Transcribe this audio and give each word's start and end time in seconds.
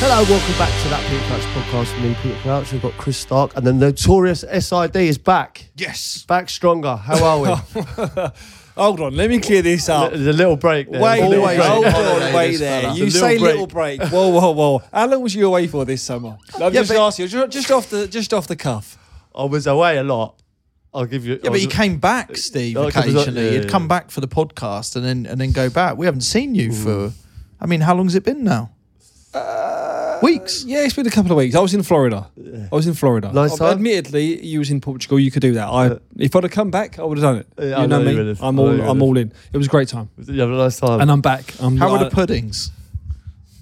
Hello, 0.00 0.22
welcome 0.30 0.58
back 0.58 0.82
to 0.82 0.88
that 0.90 1.04
Peter 1.10 1.24
Crouch 1.26 1.42
podcast 1.54 1.94
with 1.96 2.04
me, 2.04 2.16
Peter 2.22 2.38
Crouch. 2.42 2.72
We've 2.72 2.80
got 2.80 2.92
Chris 2.92 3.16
Stark 3.18 3.56
and 3.56 3.66
the 3.66 3.72
notorious 3.72 4.40
SID 4.42 4.94
is 4.96 5.18
back. 5.18 5.68
Yes. 5.76 6.24
Back 6.28 6.48
stronger. 6.48 6.94
How 6.96 7.22
are 7.24 7.40
we? 7.40 7.48
Hold 8.76 9.00
on, 9.00 9.16
let 9.16 9.28
me 9.28 9.40
clear 9.40 9.60
this 9.60 9.88
up. 9.88 10.12
There's 10.12 10.26
a 10.28 10.32
little 10.32 10.56
break 10.56 10.88
there. 10.90 11.00
Wait, 11.02 11.20
little 11.28 11.44
wait, 11.44 11.56
break. 11.56 11.68
hold 11.68 11.86
on, 11.86 12.32
wait 12.32 12.50
this 12.52 12.60
there. 12.60 12.82
fella. 12.82 12.94
You 12.96 13.06
It's 13.06 13.16
a 13.16 13.18
say 13.18 13.32
little 13.38 13.46
little 13.46 13.66
break. 13.66 14.00
Whoa, 14.00 14.28
whoa, 14.28 14.52
whoa. 14.52 14.82
How 14.92 15.08
long 15.08 15.20
was 15.22 15.34
you 15.34 15.48
away 15.48 15.66
for 15.66 15.84
this 15.84 16.00
summer? 16.00 16.38
I'm 16.54 16.60
Yeah, 16.62 16.70
just 16.70 16.90
but- 16.92 17.04
asking, 17.04 17.28
you, 17.28 17.48
just 17.48 17.70
off 17.72 17.90
the 17.90 18.06
just 18.06 18.32
off 18.32 18.46
the 18.46 18.54
cuff. 18.54 18.96
I 19.34 19.44
was 19.46 19.66
away 19.66 19.98
a 19.98 20.04
lot. 20.04 20.40
I'll 20.94 21.06
give 21.06 21.26
you. 21.26 21.40
Yeah, 21.42 21.50
but 21.50 21.58
he 21.58 21.66
was- 21.66 21.74
came 21.74 21.98
back, 21.98 22.30
uh, 22.30 22.34
Steve, 22.34 22.76
Oh, 22.76 22.88
'cause 22.88 23.04
it 23.04 23.14
was- 23.14 23.22
occasionally. 23.24 23.46
yeah, 23.46 23.50
He'd 23.58 23.64
yeah, 23.64 23.68
come 23.68 23.88
back 23.88 24.12
for 24.12 24.20
the 24.20 24.28
podcast 24.28 24.94
and 24.94 25.04
then 25.04 25.26
and 25.26 25.40
then 25.40 25.50
go 25.50 25.68
back. 25.68 25.96
We 25.96 26.06
haven't 26.06 26.20
seen 26.20 26.54
you 26.54 26.72
for 26.72 27.08
hmm. 27.08 27.14
I 27.60 27.66
mean, 27.66 27.80
how 27.80 27.96
long's 27.96 28.14
it 28.14 28.22
been 28.22 28.44
now? 28.44 28.70
Uh, 29.34 29.38
Weeks. 30.22 30.64
Yeah, 30.64 30.84
it's 30.84 30.94
been 30.94 31.06
a 31.06 31.10
couple 31.10 31.30
of 31.32 31.36
weeks. 31.38 31.54
I 31.54 31.60
was 31.60 31.74
in 31.74 31.82
Florida. 31.82 32.28
I 32.70 32.74
was 32.74 32.86
in 32.86 32.94
Florida. 32.94 33.30
Nice 33.32 33.52
Uh, 33.54 33.56
time? 33.68 33.72
Admittedly, 33.74 34.44
you 34.44 34.58
was 34.58 34.70
in 34.70 34.80
Portugal. 34.80 35.18
You 35.18 35.30
could 35.30 35.42
do 35.42 35.52
that. 35.54 35.68
I, 35.68 35.98
if 36.16 36.34
I'd 36.34 36.42
have 36.44 36.52
come 36.52 36.70
back, 36.70 36.98
I 36.98 37.04
would 37.04 37.18
have 37.18 37.22
done 37.22 37.36
it. 37.38 37.46
Yeah, 37.58 37.78
I 37.78 37.82
you 37.82 37.88
know 37.88 37.98
know, 38.02 38.10
you 38.10 38.16
me. 38.16 38.22
would 38.24 38.26
have. 38.28 38.42
I'm 38.42 38.58
I 38.58 38.62
know 38.62 38.68
all. 38.68 38.76
you 38.76 38.82
I'm 38.82 38.98
would 38.98 39.04
all 39.04 39.16
in. 39.18 39.32
It 39.52 39.56
was 39.56 39.66
a 39.66 39.70
great 39.70 39.88
time, 39.88 40.08
You 40.26 40.40
have 40.40 40.50
a 40.50 40.54
nice 40.56 40.78
time. 40.78 41.00
and 41.00 41.10
I'm 41.10 41.20
back. 41.20 41.54
I'm 41.60 41.76
How 41.76 41.88
are 41.90 41.98
like, 41.98 42.10
the 42.10 42.14
puddings? 42.14 42.70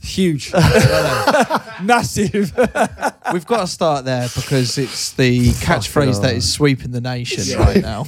huge, 0.03 0.53
massive. 1.83 2.53
We've 3.33 3.47
got 3.47 3.61
to 3.63 3.67
start 3.67 4.05
there 4.05 4.29
because 4.37 4.79
it's 4.79 5.13
the 5.13 5.49
catchphrase 5.51 6.23
that 6.23 6.35
is 6.35 6.51
sweeping 6.53 6.93
the 6.93 7.01
nation 7.01 7.59
right 7.59 7.83
now. 7.83 8.07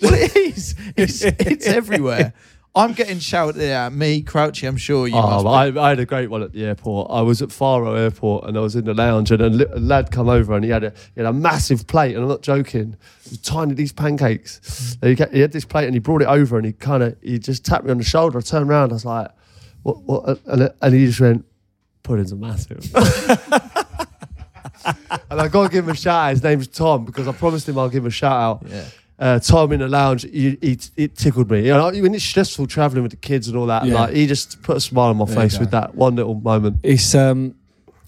well, 0.00 0.14
it 0.14 0.34
is. 0.36 0.74
It's, 0.96 1.22
it's 1.22 1.66
everywhere. 1.66 2.32
I'm 2.76 2.92
getting 2.92 3.20
shouted 3.20 3.60
at 3.62 3.92
me, 3.92 4.20
Crouchy. 4.22 4.66
I'm 4.66 4.76
sure 4.76 5.06
you 5.06 5.14
Oh, 5.14 5.42
must. 5.44 5.46
I, 5.78 5.80
I 5.80 5.88
had 5.90 6.00
a 6.00 6.04
great 6.06 6.28
one 6.28 6.42
at 6.42 6.52
the 6.52 6.64
airport. 6.64 7.08
I 7.10 7.20
was 7.20 7.40
at 7.40 7.52
Faro 7.52 7.94
Airport 7.94 8.48
and 8.48 8.58
I 8.58 8.60
was 8.60 8.74
in 8.74 8.84
the 8.84 8.94
lounge 8.94 9.30
and 9.30 9.40
a, 9.40 9.48
li- 9.48 9.66
a 9.72 9.78
lad 9.78 10.10
come 10.10 10.28
over 10.28 10.54
and 10.54 10.64
he 10.64 10.70
had 10.70 10.82
a 10.82 10.90
he 11.14 11.20
had 11.20 11.26
a 11.26 11.32
massive 11.32 11.86
plate 11.86 12.14
and 12.16 12.24
I'm 12.24 12.28
not 12.28 12.42
joking. 12.42 12.96
Tiny 13.44 13.74
these 13.74 13.92
pancakes. 13.92 14.96
He, 15.02 15.14
he 15.14 15.38
had 15.40 15.52
this 15.52 15.64
plate 15.64 15.84
and 15.84 15.94
he 15.94 16.00
brought 16.00 16.20
it 16.22 16.26
over 16.28 16.56
and 16.56 16.66
he 16.66 16.72
kind 16.72 17.04
of 17.04 17.16
he 17.22 17.38
just 17.38 17.64
tapped 17.64 17.84
me 17.84 17.92
on 17.92 17.98
the 17.98 18.04
shoulder. 18.04 18.38
I 18.38 18.40
turned 18.40 18.68
around. 18.68 18.90
I 18.90 18.94
was 18.94 19.04
like, 19.04 19.28
what? 19.84 20.02
what? 20.02 20.40
And, 20.46 20.68
and 20.82 20.94
he 20.94 21.06
just 21.06 21.20
went, 21.20 21.44
puddings 22.02 22.32
are 22.32 22.36
massive. 22.36 22.92
and 25.30 25.40
I 25.40 25.46
got 25.48 25.62
to 25.64 25.68
give 25.68 25.84
him 25.84 25.90
a 25.90 25.94
shout 25.96 26.26
out. 26.26 26.30
His 26.30 26.42
name's 26.42 26.66
Tom 26.68 27.04
because 27.04 27.28
I 27.28 27.32
promised 27.32 27.68
him 27.68 27.78
I'll 27.78 27.88
give 27.88 28.02
him 28.02 28.08
a 28.08 28.10
shout 28.10 28.32
out. 28.32 28.62
Yeah. 28.68 28.84
Uh, 29.18 29.38
Tom 29.38 29.70
in 29.72 29.78
the 29.80 29.88
lounge, 29.88 30.22
he, 30.22 30.58
he, 30.60 30.78
it 30.96 31.14
tickled 31.16 31.48
me. 31.50 31.60
You 31.66 31.74
know, 31.74 31.84
when 31.90 32.14
it's 32.14 32.24
stressful 32.24 32.66
traveling 32.66 33.02
with 33.04 33.12
the 33.12 33.16
kids 33.16 33.46
and 33.46 33.56
all 33.56 33.66
that, 33.66 33.84
Yeah. 33.86 33.94
like 33.94 34.14
he 34.14 34.26
just 34.26 34.60
put 34.62 34.76
a 34.76 34.80
smile 34.80 35.10
on 35.10 35.16
my 35.16 35.24
There 35.24 35.36
face 35.36 35.58
with 35.58 35.70
that 35.70 35.94
one 35.94 36.16
little 36.16 36.34
moment. 36.34 36.78
It's 36.82 37.14
um, 37.14 37.54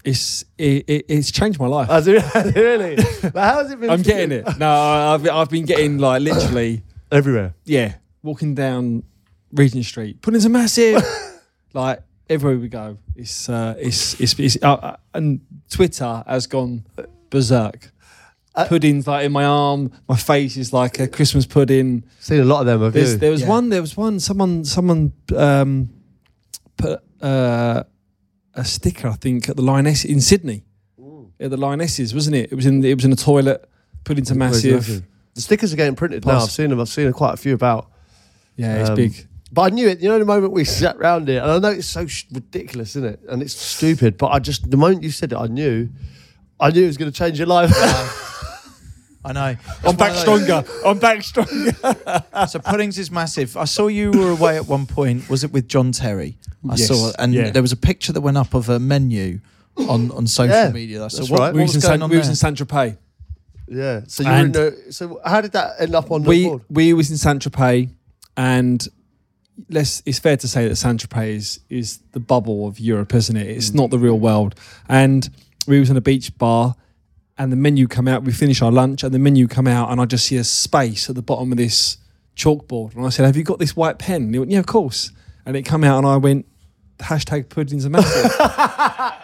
it's 0.03 0.43
it, 0.57 0.83
it, 0.87 1.05
it's 1.07 1.31
changed 1.31 1.59
my 1.59 1.67
life. 1.67 1.87
Has 1.95 2.07
it 2.07 2.55
really? 2.55 2.97
like, 2.97 3.33
how 3.35 3.63
has 3.63 3.71
it 3.71 3.79
been? 3.79 3.89
I'm 3.89 4.01
getting 4.01 4.31
you? 4.31 4.43
it. 4.45 4.57
No, 4.57 4.69
I've 4.69 5.27
I've 5.29 5.49
been 5.49 5.65
getting 5.65 5.97
like 5.97 6.21
literally, 6.21 6.83
everywhere. 7.11 7.53
yeah, 7.65 7.95
walking 8.21 8.53
down 8.53 9.03
Regent 9.53 9.85
Street, 9.85 10.21
putting 10.21 10.41
some 10.41 10.51
massive. 10.51 11.01
like 11.73 12.01
everywhere 12.29 12.57
we 12.59 12.67
go, 12.67 12.97
it's 13.15 13.47
uh, 13.49 13.75
it's 13.79 14.19
it's, 14.19 14.37
it's 14.39 14.57
uh, 14.61 14.73
uh, 14.73 14.95
and 15.13 15.39
Twitter 15.69 16.23
has 16.27 16.47
gone 16.47 16.85
berserk. 17.29 17.91
Uh, 18.57 18.67
Puddings 18.67 19.05
like 19.07 19.25
in 19.25 19.31
my 19.31 19.45
arm, 19.45 19.91
my 20.09 20.15
face 20.15 20.57
is 20.57 20.73
like 20.73 20.99
a 20.99 21.07
Christmas 21.07 21.45
pudding. 21.45 22.03
Seen 22.19 22.39
a 22.39 22.43
lot 22.43 22.61
of 22.61 22.65
them. 22.65 22.81
Have 22.81 22.93
There's, 22.93 23.11
you? 23.13 23.17
there 23.19 23.31
was 23.31 23.41
Yeah. 23.41 23.49
one. 23.49 23.69
There 23.69 23.81
was 23.81 23.95
one. 23.95 24.19
Someone. 24.19 24.65
Someone 24.65 25.13
um, 25.35 25.89
put 26.75 26.99
uh, 27.21 27.83
a 28.55 28.65
sticker. 28.65 29.07
I 29.09 29.13
think 29.13 29.47
at 29.49 29.55
the 29.55 29.61
Lioness 29.61 30.03
in 30.05 30.21
Sydney. 30.21 30.63
At 31.39 31.51
the 31.51 31.57
Lionesses, 31.57 32.15
wasn't 32.15 32.35
it? 32.35 32.51
It 32.51 32.55
was 32.55 32.65
in. 32.65 32.83
It 32.83 32.95
was 32.95 33.05
in 33.05 33.11
a 33.13 33.15
toilet. 33.15 33.69
Put 34.03 34.17
into 34.17 34.33
massive. 34.33 35.03
The 35.35 35.41
stickers 35.41 35.71
are 35.71 35.75
getting 35.75 35.95
printed 35.95 36.25
now. 36.25 36.39
I've 36.39 36.49
seen 36.49 36.71
them. 36.71 36.81
I've 36.81 36.89
seen 36.89 37.11
quite 37.13 37.35
a 37.35 37.37
few 37.37 37.53
about. 37.53 37.91
Yeah, 38.55 38.77
it's 38.81 38.89
Um, 38.89 38.95
big. 38.95 39.27
But 39.51 39.61
I 39.61 39.69
knew 39.75 39.87
it. 39.87 39.99
You 40.01 40.09
know, 40.09 40.17
the 40.17 40.25
moment 40.25 40.51
we 40.51 40.63
sat 40.63 40.97
round 40.97 41.29
it, 41.29 41.37
and 41.43 41.51
I 41.51 41.59
know 41.59 41.69
it's 41.69 41.85
so 41.87 42.07
sh- 42.07 42.25
ridiculous, 42.33 42.95
isn't 42.95 43.05
it? 43.05 43.19
And 43.29 43.43
it's 43.43 43.53
stupid. 43.55 44.17
But 44.17 44.27
I 44.29 44.39
just, 44.39 44.69
the 44.71 44.77
moment 44.77 45.03
you 45.03 45.11
said 45.11 45.31
it, 45.31 45.37
I 45.37 45.45
knew, 45.45 45.89
I 46.59 46.71
knew 46.71 46.83
it 46.83 46.87
was 46.87 46.97
going 46.97 47.11
to 47.11 47.15
change 47.17 47.37
your 47.37 47.47
life. 47.47 47.69
I 49.27 49.33
know. 49.33 49.55
I'm 49.83 49.95
back 49.95 50.13
stronger. 50.15 50.63
I'm 50.85 50.99
back 50.99 51.21
stronger. 51.23 51.71
So 52.47 52.59
puddings 52.59 52.97
is 52.97 53.11
massive. 53.11 53.57
I 53.57 53.65
saw 53.65 53.87
you 53.87 54.11
were 54.11 54.31
away 54.31 54.55
at 54.57 54.65
one 54.67 54.85
point. 54.85 55.29
Was 55.29 55.43
it 55.43 55.51
with 55.51 55.67
John 55.67 55.91
Terry? 55.91 56.37
I 56.69 56.75
Yes, 56.75 56.87
saw, 56.87 57.11
and 57.19 57.33
yeah. 57.33 57.49
there 57.51 57.61
was 57.61 57.71
a 57.71 57.77
picture 57.77 58.13
that 58.13 58.21
went 58.21 58.37
up 58.37 58.53
of 58.53 58.69
a 58.69 58.79
menu 58.79 59.39
on 59.77 60.11
on 60.11 60.27
social 60.27 60.55
Yeah, 60.55 60.69
media. 60.71 61.03
I 61.05 61.07
saw 61.09 61.17
that's 61.19 61.29
what, 61.29 61.39
right. 61.39 61.45
what 61.47 61.55
we 61.55 61.61
was 61.63 61.75
was 61.75 61.83
in 61.83 61.89
going 61.89 61.99
San, 61.99 62.03
on 62.03 62.09
we 62.09 62.17
was 62.17 62.27
there? 62.27 62.31
in 62.31 62.35
Saint 62.35 62.57
Tropez. 62.69 62.97
yeah. 63.67 64.01
So 64.07 64.23
you 64.23 64.29
were 64.29 64.35
in 64.35 64.45
And- 64.45 64.53
the, 64.55 64.77
So 64.91 65.19
how 65.25 65.41
did 65.41 65.51
that 65.53 65.75
end 65.79 65.93
up 65.95 66.09
on 66.11 66.23
the 66.23 66.29
We 66.29 66.45
board? 66.47 66.61
we 66.69 66.93
was 66.93 67.09
in 67.11 67.17
Saint 67.17 67.41
Tropez, 67.43 67.89
and 68.37 68.87
let's. 69.69 70.01
It's 70.05 70.19
fair 70.19 70.37
to 70.37 70.47
say 70.47 70.67
that 70.67 70.75
Saint 70.77 71.01
Tropez 71.07 71.35
is, 71.35 71.59
is 71.69 71.99
the 72.11 72.19
bubble 72.19 72.67
of 72.67 72.79
Europe, 72.79 73.13
isn't 73.13 73.35
it? 73.35 73.47
It's 73.47 73.71
mm. 73.71 73.75
not 73.75 73.89
the 73.89 73.99
real 73.99 74.19
world. 74.19 74.55
And 74.87 75.27
we 75.67 75.79
was 75.79 75.89
in 75.89 75.97
a 75.97 76.01
beach 76.01 76.37
bar, 76.37 76.75
and 77.37 77.51
the 77.51 77.55
menu 77.55 77.87
come 77.87 78.07
out. 78.07 78.23
We 78.23 78.31
finish 78.31 78.61
our 78.61 78.71
lunch, 78.71 79.03
and 79.03 79.13
the 79.13 79.19
menu 79.19 79.47
come 79.47 79.67
out, 79.67 79.91
and 79.91 80.01
I 80.01 80.05
just 80.05 80.25
see 80.25 80.37
a 80.37 80.43
space 80.43 81.09
at 81.09 81.15
the 81.15 81.21
bottom 81.21 81.51
of 81.51 81.57
this 81.57 81.97
chalkboard, 82.35 82.95
and 82.95 83.05
I 83.05 83.09
said, 83.09 83.25
"Have 83.25 83.37
you 83.37 83.43
got 83.43 83.59
this 83.59 83.75
white 83.75 83.99
pen?" 83.99 84.23
And 84.23 84.33
he 84.33 84.39
went, 84.39 84.51
"Yeah, 84.51 84.59
of 84.59 84.65
course." 84.67 85.11
And 85.45 85.55
it 85.55 85.63
come 85.63 85.83
out, 85.83 85.97
and 85.97 86.07
I 86.07 86.17
went, 86.17 86.45
"Hashtag 86.99 87.49
puddings 87.49 87.85
are 87.85 87.89
massive." 87.89 88.31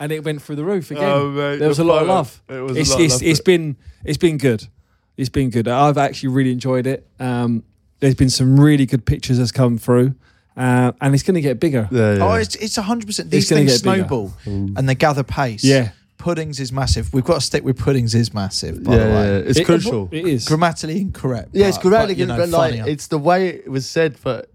And 0.00 0.12
it 0.12 0.24
went 0.24 0.40
through 0.40 0.56
the 0.56 0.64
roof 0.64 0.92
again. 0.92 1.02
Oh, 1.04 1.30
mate, 1.30 1.56
there 1.56 1.68
was 1.68 1.78
the 1.78 1.82
a 1.82 1.84
lot 1.84 2.02
of 2.02 2.08
love. 2.08 2.40
It 2.48 2.60
was 2.60 2.76
a 2.76 2.80
it's 2.80 2.90
lot 2.90 2.98
of 3.00 3.04
it's, 3.04 3.14
love. 3.14 3.22
it's 3.24 3.40
been 3.40 3.76
it's 4.04 4.16
been 4.16 4.38
good. 4.38 4.68
It's 5.16 5.28
been 5.28 5.50
good. 5.50 5.66
I've 5.66 5.98
actually 5.98 6.28
really 6.28 6.52
enjoyed 6.52 6.86
it. 6.86 7.08
Um, 7.18 7.64
there's 7.98 8.14
been 8.14 8.30
some 8.30 8.60
really 8.60 8.86
good 8.86 9.04
pictures 9.04 9.38
that's 9.38 9.50
come 9.50 9.76
through, 9.76 10.14
uh, 10.56 10.92
and 11.00 11.14
it's 11.14 11.24
going 11.24 11.34
to 11.34 11.40
get 11.40 11.58
bigger. 11.58 11.88
Yeah, 11.90 12.14
yeah. 12.14 12.24
Oh, 12.28 12.34
it's 12.34 12.54
it's 12.54 12.76
hundred 12.76 13.06
percent. 13.06 13.32
These 13.32 13.50
gonna 13.50 13.62
things 13.62 13.82
get 13.82 13.90
bigger. 13.90 14.06
snowball 14.06 14.32
and 14.46 14.88
they 14.88 14.94
gather 14.94 15.24
pace. 15.24 15.64
Yeah. 15.64 15.90
Puddings 16.18 16.60
is 16.60 16.72
massive. 16.72 17.12
We've 17.14 17.24
got 17.24 17.34
to 17.34 17.40
stick 17.40 17.64
with 17.64 17.78
puddings 17.78 18.14
is 18.14 18.34
massive. 18.34 18.82
By 18.84 18.92
yeah, 18.92 18.98
the 18.98 19.04
yeah, 19.08 19.14
way, 19.16 19.36
it's 19.48 19.58
It- 19.58 19.64
crucial. 19.64 20.08
It 20.12 20.26
is. 20.26 20.44
grammatically 20.46 21.00
incorrect. 21.00 21.50
yeah, 21.52 21.68
it's 21.68 21.78
grammatically, 21.78 22.14
but, 22.14 22.20
you 22.20 22.26
know, 22.26 22.36
but 22.36 22.48
like 22.50 22.70
funnier. 22.72 22.88
it's 22.88 23.06
the 23.06 23.18
way 23.18 23.48
it 23.48 23.70
was 23.70 23.86
said. 23.86 24.16
But 24.22 24.50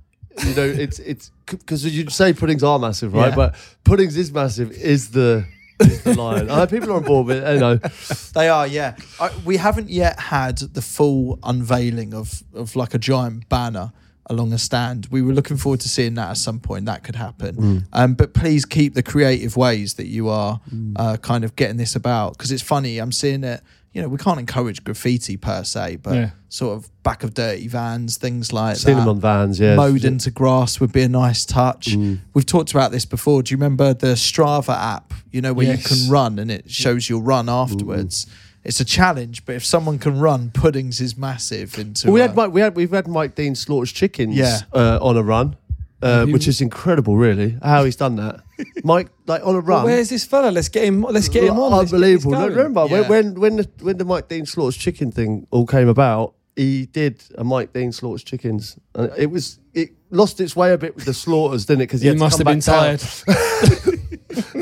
you 0.46 0.54
know, 0.56 0.66
it's 0.66 1.00
it's 1.00 1.32
because 1.48 1.86
you 1.86 2.10
say 2.10 2.34
puddings 2.34 2.64
are 2.64 2.78
massive, 2.80 3.14
right? 3.14 3.30
Yeah. 3.30 3.36
But 3.36 3.56
puddings 3.84 4.18
is 4.18 4.32
massive 4.32 4.72
is 4.72 5.12
the 5.12 5.46
is 5.80 6.04
the 6.04 6.14
line. 6.16 6.50
I 6.50 6.58
know 6.58 6.68
people 6.68 6.92
are 6.92 6.98
on 6.98 7.04
board 7.04 7.28
with 7.28 7.44
it. 7.44 7.54
You 7.54 7.60
know, 7.60 7.76
They 8.34 8.48
are, 8.50 8.68
yeah. 8.68 8.96
I, 9.20 9.32
we 9.46 9.58
haven't 9.58 9.90
yet 9.90 10.20
had 10.20 10.58
the 10.60 10.82
full 10.82 11.40
unveiling 11.44 12.14
of 12.14 12.44
of 12.54 12.76
like 12.76 12.94
a 12.94 13.00
giant 13.00 13.48
banner 13.50 13.92
along 14.28 14.54
a 14.54 14.58
stand. 14.58 15.08
We 15.12 15.22
were 15.22 15.34
looking 15.34 15.58
forward 15.58 15.82
to 15.82 15.90
seeing 15.90 16.14
that 16.16 16.30
at 16.30 16.38
some 16.38 16.60
point. 16.60 16.86
That 16.86 17.04
could 17.04 17.16
happen. 17.16 17.56
Mm. 17.56 17.84
Um, 17.94 18.14
but 18.14 18.34
please 18.34 18.66
keep 18.66 18.94
the 18.94 19.04
creative 19.04 19.58
ways 19.58 19.96
that 19.96 20.08
you 20.08 20.30
are 20.30 20.62
uh, 20.96 21.18
kind 21.18 21.44
of 21.44 21.56
getting 21.56 21.78
this 21.78 21.96
about 21.96 22.38
because 22.38 22.52
it's 22.52 22.64
funny. 22.64 23.00
I'm 23.00 23.12
seeing 23.12 23.44
it. 23.44 23.62
you 23.96 24.02
know, 24.02 24.10
we 24.10 24.18
can't 24.18 24.40
encourage 24.40 24.84
graffiti 24.84 25.38
per 25.38 25.64
se, 25.64 25.98
but 25.98 26.16
Yeah. 26.16 26.30
sort 26.50 26.76
of 26.78 26.90
back 27.04 27.24
of 27.24 27.36
dirty 27.36 27.68
vans, 27.68 28.18
things 28.18 28.52
like 28.52 28.78
Seen 28.78 28.96
that. 28.96 29.02
them 29.02 29.10
on 29.10 29.20
vans, 29.20 29.60
yeah. 29.60 29.76
Mowed 29.76 30.04
into 30.04 30.32
grass 30.32 30.80
would 30.80 30.92
be 30.92 31.04
a 31.04 31.08
nice 31.08 31.46
touch. 31.46 31.90
Mm. 31.96 32.18
We've 32.34 32.46
talked 32.46 32.72
about 32.72 32.92
this 32.92 33.06
before. 33.06 33.44
Do 33.44 33.52
you 33.54 33.58
remember 33.58 33.94
the 33.94 34.16
Strava 34.16 34.74
app? 34.76 35.14
You 35.32 35.42
know, 35.42 35.54
where 35.54 35.68
Yes. 35.68 35.78
you 35.92 35.96
can 36.06 36.12
run 36.12 36.40
and 36.40 36.50
it 36.50 36.72
shows 36.72 37.08
your 37.08 37.22
run 37.22 37.50
afterwards. 37.50 38.26
It's 38.66 38.80
a 38.80 38.86
challenge, 38.86 39.46
but 39.46 39.56
if 39.56 39.66
someone 39.66 40.00
can 40.00 40.20
run, 40.20 40.50
puddings 40.52 41.02
is 41.02 41.18
massive. 41.18 41.78
Into 41.78 42.08
Well, 42.08 42.14
we 42.14 42.22
uh, 42.22 42.28
had 42.28 42.36
Mike, 42.36 42.52
we 42.54 42.62
had 42.62 42.76
we've 42.76 42.92
had 42.92 43.08
Mike 43.08 43.36
Dean 43.36 43.56
slaughters 43.56 43.92
chickens 43.92 44.36
Yeah. 44.36 44.60
uh, 44.74 45.00
on 45.02 45.18
a 45.18 45.24
run, 45.24 45.58
uh, 46.02 46.26
which 46.28 46.48
is 46.48 46.62
incredible, 46.62 47.18
really. 47.18 47.58
How 47.62 47.84
he's 47.84 47.98
done 47.98 48.16
that, 48.16 48.40
Mike, 48.84 49.10
like 49.28 49.42
on 49.46 49.50
a 49.56 49.60
Well, 49.60 49.62
run. 49.62 49.84
where's 49.86 50.10
this 50.10 50.24
fella? 50.26 50.50
Let's 50.50 50.70
get 50.70 50.86
him. 50.86 51.02
Let's 51.02 51.28
get 51.28 51.44
him 51.44 51.60
on. 51.60 51.72
Let's 51.72 51.92
get 51.92 52.00
this 52.00 52.24
Unbelievable. 52.26 52.32
No, 52.32 52.38
going. 52.48 52.56
remember 52.58 52.86
Yeah. 52.90 53.10
when 53.10 53.10
when 53.10 53.40
when 53.42 53.56
the, 53.58 53.70
when 53.82 53.98
the 53.98 54.06
Mike 54.06 54.30
Dean 54.30 54.46
slaughters 54.46 54.78
chicken 54.78 55.12
thing 55.12 55.46
all 55.52 55.66
came 55.66 55.90
about, 55.90 56.34
he 56.56 56.86
did 56.86 57.22
a 57.36 57.44
Mike 57.44 57.74
Dean 57.74 57.92
slaughters 57.92 58.24
chickens, 58.24 58.78
and 58.96 59.12
it 59.18 59.30
was 59.30 59.60
it 59.74 59.90
lost 60.10 60.40
its 60.40 60.56
way 60.56 60.72
a 60.72 60.78
bit 60.78 60.96
with 60.96 61.04
the 61.06 61.14
slaughters, 61.14 61.66
didn't 61.66 61.82
it? 61.82 61.88
Because 61.88 62.02
He 62.02 62.14
must 62.14 62.38
have 62.38 62.46
been 62.48 62.62
tired. 62.62 63.02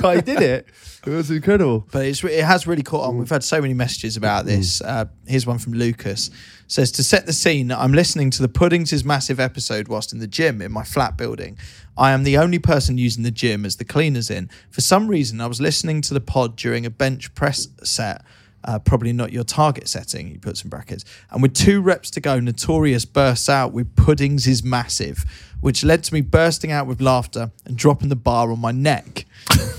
but 0.01 0.15
he 0.17 0.21
did 0.21 0.41
it. 0.41 0.67
It 1.05 1.09
was 1.09 1.31
incredible. 1.31 1.87
but 1.91 2.05
it's, 2.05 2.23
it 2.23 2.43
has 2.43 2.67
really 2.67 2.83
caught 2.83 3.05
Mm. 3.05 3.09
on. 3.09 3.17
We've 3.17 3.29
had 3.29 3.43
so 3.43 3.59
many 3.61 3.73
messages 3.73 4.17
about 4.17 4.45
this. 4.45 4.81
Uh, 4.81 5.05
here's 5.25 5.47
one 5.47 5.57
from 5.57 5.73
Lucas. 5.73 6.29
Says 6.67 6.91
to 6.93 7.03
set 7.03 7.25
the 7.25 7.33
scene, 7.33 7.71
I'm 7.71 7.91
listening 7.91 8.29
to 8.31 8.41
the 8.41 8.47
Puddings 8.47 9.03
massive 9.03 9.39
episode 9.39 9.87
whilst 9.87 10.13
in 10.13 10.19
the 10.19 10.27
gym 10.27 10.61
in 10.61 10.71
my 10.71 10.83
flat 10.83 11.17
building. 11.17 11.57
I 11.97 12.11
am 12.11 12.23
the 12.23 12.37
only 12.37 12.59
person 12.59 12.97
using 12.97 13.23
the 13.23 13.31
gym 13.31 13.65
as 13.65 13.75
the 13.77 13.83
cleaners 13.83 14.29
in. 14.29 14.49
For 14.69 14.81
some 14.81 15.07
reason, 15.07 15.41
I 15.41 15.47
was 15.47 15.59
listening 15.59 16.01
to 16.03 16.13
the 16.13 16.21
pod 16.21 16.55
during 16.55 16.85
a 16.85 16.89
bench 16.89 17.33
press 17.35 17.67
set. 17.83 18.23
Uh, 18.63 18.77
probably 18.79 19.11
not 19.11 19.31
your 19.31 19.43
target 19.43 19.87
setting, 19.87 20.27
he 20.27 20.37
puts 20.37 20.63
in 20.63 20.69
brackets. 20.69 21.03
And 21.31 21.41
with 21.41 21.53
two 21.53 21.81
reps 21.81 22.11
to 22.11 22.21
go, 22.21 22.39
Notorious 22.39 23.05
bursts 23.05 23.49
out 23.49 23.73
with 23.73 23.95
Puddings 23.95 24.45
is 24.47 24.63
massive, 24.63 25.25
which 25.61 25.83
led 25.83 26.03
to 26.05 26.13
me 26.13 26.21
bursting 26.21 26.71
out 26.71 26.85
with 26.87 27.01
laughter 27.01 27.51
and 27.65 27.75
dropping 27.75 28.09
the 28.09 28.15
bar 28.15 28.51
on 28.51 28.59
my 28.59 28.71
neck. 28.71 29.25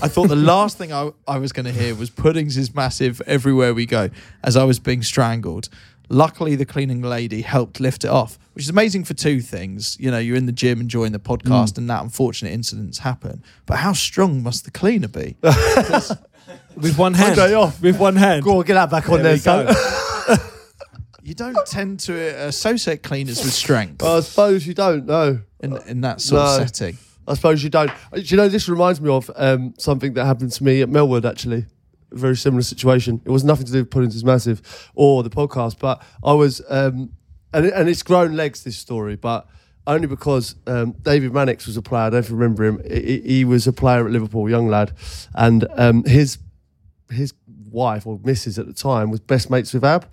I 0.01 0.09
thought 0.09 0.27
the 0.27 0.35
last 0.35 0.77
thing 0.77 0.91
I, 0.91 1.11
I 1.27 1.37
was 1.37 1.53
going 1.53 1.65
to 1.65 1.71
hear 1.71 1.95
was 1.95 2.09
Puddings 2.09 2.57
is 2.57 2.75
massive 2.75 3.21
everywhere 3.25 3.73
we 3.73 3.85
go 3.85 4.09
as 4.43 4.57
I 4.57 4.65
was 4.65 4.79
being 4.79 5.01
strangled. 5.01 5.69
Luckily, 6.09 6.55
the 6.55 6.65
cleaning 6.65 7.01
lady 7.01 7.41
helped 7.41 7.79
lift 7.79 8.03
it 8.03 8.09
off, 8.09 8.37
which 8.53 8.65
is 8.65 8.69
amazing 8.69 9.05
for 9.05 9.13
two 9.13 9.39
things. 9.39 9.97
You 9.99 10.11
know, 10.11 10.19
you're 10.19 10.35
in 10.35 10.45
the 10.45 10.51
gym 10.51 10.81
enjoying 10.81 11.13
the 11.13 11.19
podcast, 11.19 11.77
and 11.77 11.89
that 11.89 12.03
unfortunate 12.03 12.51
incidents 12.51 12.99
happen. 12.99 13.41
But 13.65 13.77
how 13.77 13.93
strong 13.93 14.43
must 14.43 14.65
the 14.65 14.71
cleaner 14.71 15.07
be? 15.07 15.37
with 16.75 16.97
one 16.97 17.13
hand. 17.13 17.37
One 17.37 17.49
day 17.49 17.53
off. 17.53 17.81
With 17.81 17.99
one 17.99 18.15
hand. 18.15 18.43
Go 18.43 18.59
on, 18.59 18.65
get 18.65 18.75
that 18.75 18.89
back 18.89 19.09
on 19.09 19.21
There 19.21 19.37
there, 19.37 19.37
son. 19.37 20.39
You 21.25 21.33
don't 21.33 21.65
tend 21.65 22.01
to 22.01 22.13
associate 22.47 23.01
cleaners 23.01 23.41
with 23.41 23.53
strength 23.53 24.03
I 24.03 24.19
suppose 24.19 24.67
you 24.67 24.73
don't 24.73 25.05
know. 25.05 25.39
in, 25.61 25.77
in 25.87 26.01
that 26.01 26.19
sort 26.19 26.41
of 26.41 26.67
setting. 26.67 26.97
I 27.25 27.35
suppose 27.35 27.63
you 27.63 27.69
don't. 27.69 27.89
Do 28.13 28.21
you 28.21 28.35
know 28.35 28.49
this 28.49 28.67
reminds 28.67 28.99
me 28.99 29.09
of 29.09 29.31
um, 29.37 29.73
something 29.77 30.13
that 30.15 30.25
happened 30.25 30.51
to 30.51 30.63
me 30.65 30.81
at 30.81 30.89
Melwood 30.89 31.23
actually. 31.23 31.65
A 32.11 32.15
very 32.17 32.35
similar 32.35 32.61
situation. 32.61 33.21
It 33.23 33.29
was 33.29 33.45
nothing 33.45 33.65
to 33.65 33.71
do 33.71 33.79
with 33.79 33.89
Puddings 33.89 34.15
is 34.15 34.25
Massive 34.25 34.91
or 34.95 35.23
the 35.23 35.29
podcast, 35.29 35.79
but 35.79 36.03
I 36.23 36.33
was, 36.33 36.61
um, 36.69 37.13
and, 37.53 37.67
and 37.67 37.87
it's 37.87 38.03
grown 38.03 38.35
legs 38.35 38.65
this 38.65 38.77
story, 38.77 39.15
but 39.15 39.47
only 39.87 40.07
because 40.07 40.55
um, 40.67 40.91
David 41.01 41.33
Mannix 41.33 41.65
was 41.65 41.77
a 41.77 41.81
player. 41.81 42.03
I 42.03 42.09
don't 42.09 42.13
know 42.13 42.19
if 42.19 42.29
you 42.29 42.35
remember 42.35 42.65
him. 42.65 42.81
He, 42.85 43.21
he 43.21 43.45
was 43.45 43.65
a 43.65 43.73
player 43.73 44.05
at 44.05 44.11
Liverpool, 44.11 44.49
young 44.49 44.67
lad, 44.67 44.91
and 45.33 45.65
um, 45.77 46.03
his 46.03 46.37
his 47.13 47.33
wife 47.69 48.05
or 48.05 48.19
missus 48.23 48.59
at 48.59 48.67
the 48.67 48.73
time 48.73 49.11
was 49.11 49.19
best 49.19 49.49
mates 49.49 49.73
with 49.73 49.83
Ab. 49.83 50.05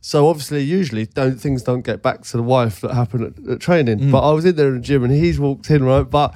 So 0.00 0.28
obviously, 0.28 0.62
usually, 0.62 1.06
don't 1.06 1.38
things 1.38 1.62
don't 1.62 1.82
get 1.82 2.02
back 2.02 2.22
to 2.22 2.36
the 2.36 2.42
wife 2.42 2.80
that 2.80 2.94
happen 2.94 3.24
at, 3.24 3.50
at 3.50 3.60
training. 3.60 4.10
But 4.10 4.28
I 4.28 4.32
was 4.32 4.44
in 4.46 4.56
there 4.56 4.68
in 4.68 4.76
the 4.76 4.80
gym, 4.80 5.04
and 5.04 5.12
he's 5.12 5.38
walked 5.38 5.70
in 5.70 5.84
right. 5.84 6.08
But 6.08 6.34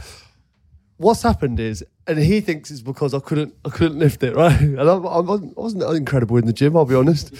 what's 0.98 1.22
happened 1.22 1.58
is, 1.60 1.84
and 2.06 2.18
he 2.18 2.40
thinks 2.40 2.70
it's 2.70 2.82
because 2.82 3.14
I 3.14 3.20
couldn't, 3.20 3.54
I 3.64 3.70
couldn't 3.70 3.98
lift 3.98 4.22
it, 4.22 4.36
right? 4.36 4.60
And 4.60 4.80
I, 4.80 4.94
I 4.94 5.20
wasn't, 5.20 5.56
I 5.56 5.60
wasn't 5.60 5.82
incredible 5.96 6.36
in 6.36 6.46
the 6.46 6.52
gym, 6.52 6.76
I'll 6.76 6.84
be 6.84 6.94
honest. 6.94 7.32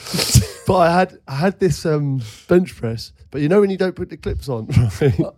but 0.67 0.77
I 0.77 0.99
had, 0.99 1.19
I 1.29 1.35
had 1.35 1.61
this 1.61 1.85
um, 1.85 2.23
bench 2.49 2.75
press. 2.75 3.13
But 3.31 3.41
you 3.41 3.49
know 3.49 3.61
when 3.61 3.71
you 3.71 3.77
don't 3.77 3.97
put 3.97 4.11
the 4.11 4.17
clips 4.17 4.49
on, 4.49 4.67
right? 5.01 5.19
No. 5.19 5.35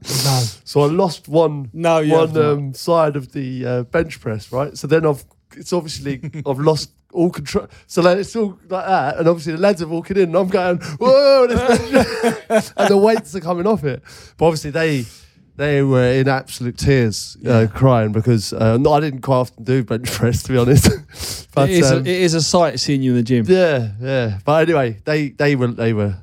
So 0.64 0.82
I 0.82 0.86
lost 0.86 1.28
one, 1.28 1.70
No, 1.72 2.04
one 2.06 2.36
um, 2.36 2.74
side 2.74 3.16
of 3.16 3.32
the 3.32 3.66
uh, 3.66 3.82
bench 3.84 4.20
press, 4.20 4.52
right? 4.52 4.76
So 4.76 4.86
then 4.86 5.06
I've, 5.06 5.24
it's 5.56 5.72
obviously 5.72 6.20
I've 6.46 6.58
lost 6.58 6.90
all 7.16 7.30
control. 7.30 7.66
So 7.86 8.02
then 8.02 8.18
it's 8.18 8.36
all 8.36 8.58
like 8.68 8.86
that, 8.86 9.18
and 9.18 9.28
obviously 9.28 9.54
the 9.54 9.58
lads 9.58 9.82
are 9.82 9.88
walking 9.88 10.16
in, 10.18 10.24
and 10.24 10.36
I'm 10.36 10.48
going, 10.48 10.78
whoa, 10.78 11.44
and 11.48 12.88
the 12.88 12.96
weights 12.96 13.34
are 13.34 13.40
coming 13.40 13.66
off 13.66 13.84
it. 13.84 14.02
But 14.36 14.46
obviously 14.46 14.70
they. 14.70 15.04
They 15.58 15.82
were 15.82 16.12
in 16.12 16.28
absolute 16.28 16.76
tears, 16.76 17.34
uh, 17.46 17.66
crying 17.72 18.12
because 18.12 18.52
uh, 18.52 18.76
no, 18.76 18.92
I 18.92 19.00
didn't 19.00 19.22
quite 19.22 19.38
often 19.38 19.64
do 19.64 19.82
bench 19.84 20.12
press, 20.12 20.42
to 20.42 20.52
be 20.52 20.58
honest. 20.58 21.48
but 21.54 21.70
it, 21.70 21.78
is 21.78 21.90
um, 21.90 21.96
a, 21.96 22.00
it 22.00 22.08
is 22.08 22.34
a 22.34 22.42
sight 22.42 22.78
seeing 22.78 23.00
you 23.00 23.12
in 23.12 23.16
the 23.16 23.22
gym. 23.22 23.46
yeah, 23.48 23.92
yeah. 23.98 24.38
But 24.44 24.68
anyway, 24.68 25.00
they 25.06 25.30
they 25.30 25.56
were 25.56 25.68
they 25.68 25.94
were 25.94 26.18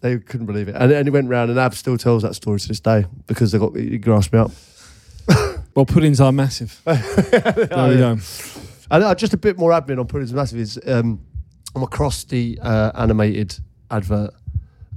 they 0.00 0.18
couldn't 0.18 0.46
believe 0.46 0.66
it, 0.66 0.74
and, 0.74 0.90
and 0.90 1.06
it 1.06 1.12
went 1.12 1.28
round, 1.28 1.48
and 1.48 1.60
Ab 1.60 1.74
still 1.74 1.96
tells 1.96 2.24
that 2.24 2.34
story 2.34 2.58
to 2.58 2.66
this 2.66 2.80
day 2.80 3.06
because 3.28 3.52
they 3.52 3.58
got 3.60 3.76
he 3.76 3.98
grasped 3.98 4.32
me 4.32 4.40
up. 4.40 4.50
Well, 5.76 5.86
puddings 5.86 6.20
are 6.20 6.32
massive. 6.32 6.80
there 6.84 7.88
we 7.88 7.98
go. 7.98 8.16
And 8.90 9.02
uh, 9.04 9.14
just 9.14 9.34
a 9.34 9.36
bit 9.36 9.58
more 9.58 9.70
admin 9.72 9.98
on 9.98 10.06
Puddings 10.06 10.32
Massive 10.32 10.58
is 10.58 10.78
um, 10.86 11.20
I'm 11.74 11.82
across 11.82 12.24
the 12.24 12.58
uh, 12.62 12.92
animated 12.94 13.58
advert. 13.90 14.32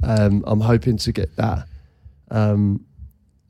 Um, 0.04 0.44
I'm 0.48 0.62
hoping 0.62 0.98
to 0.98 1.12
get 1.12 1.36
that 1.38 1.68
um, 2.32 2.86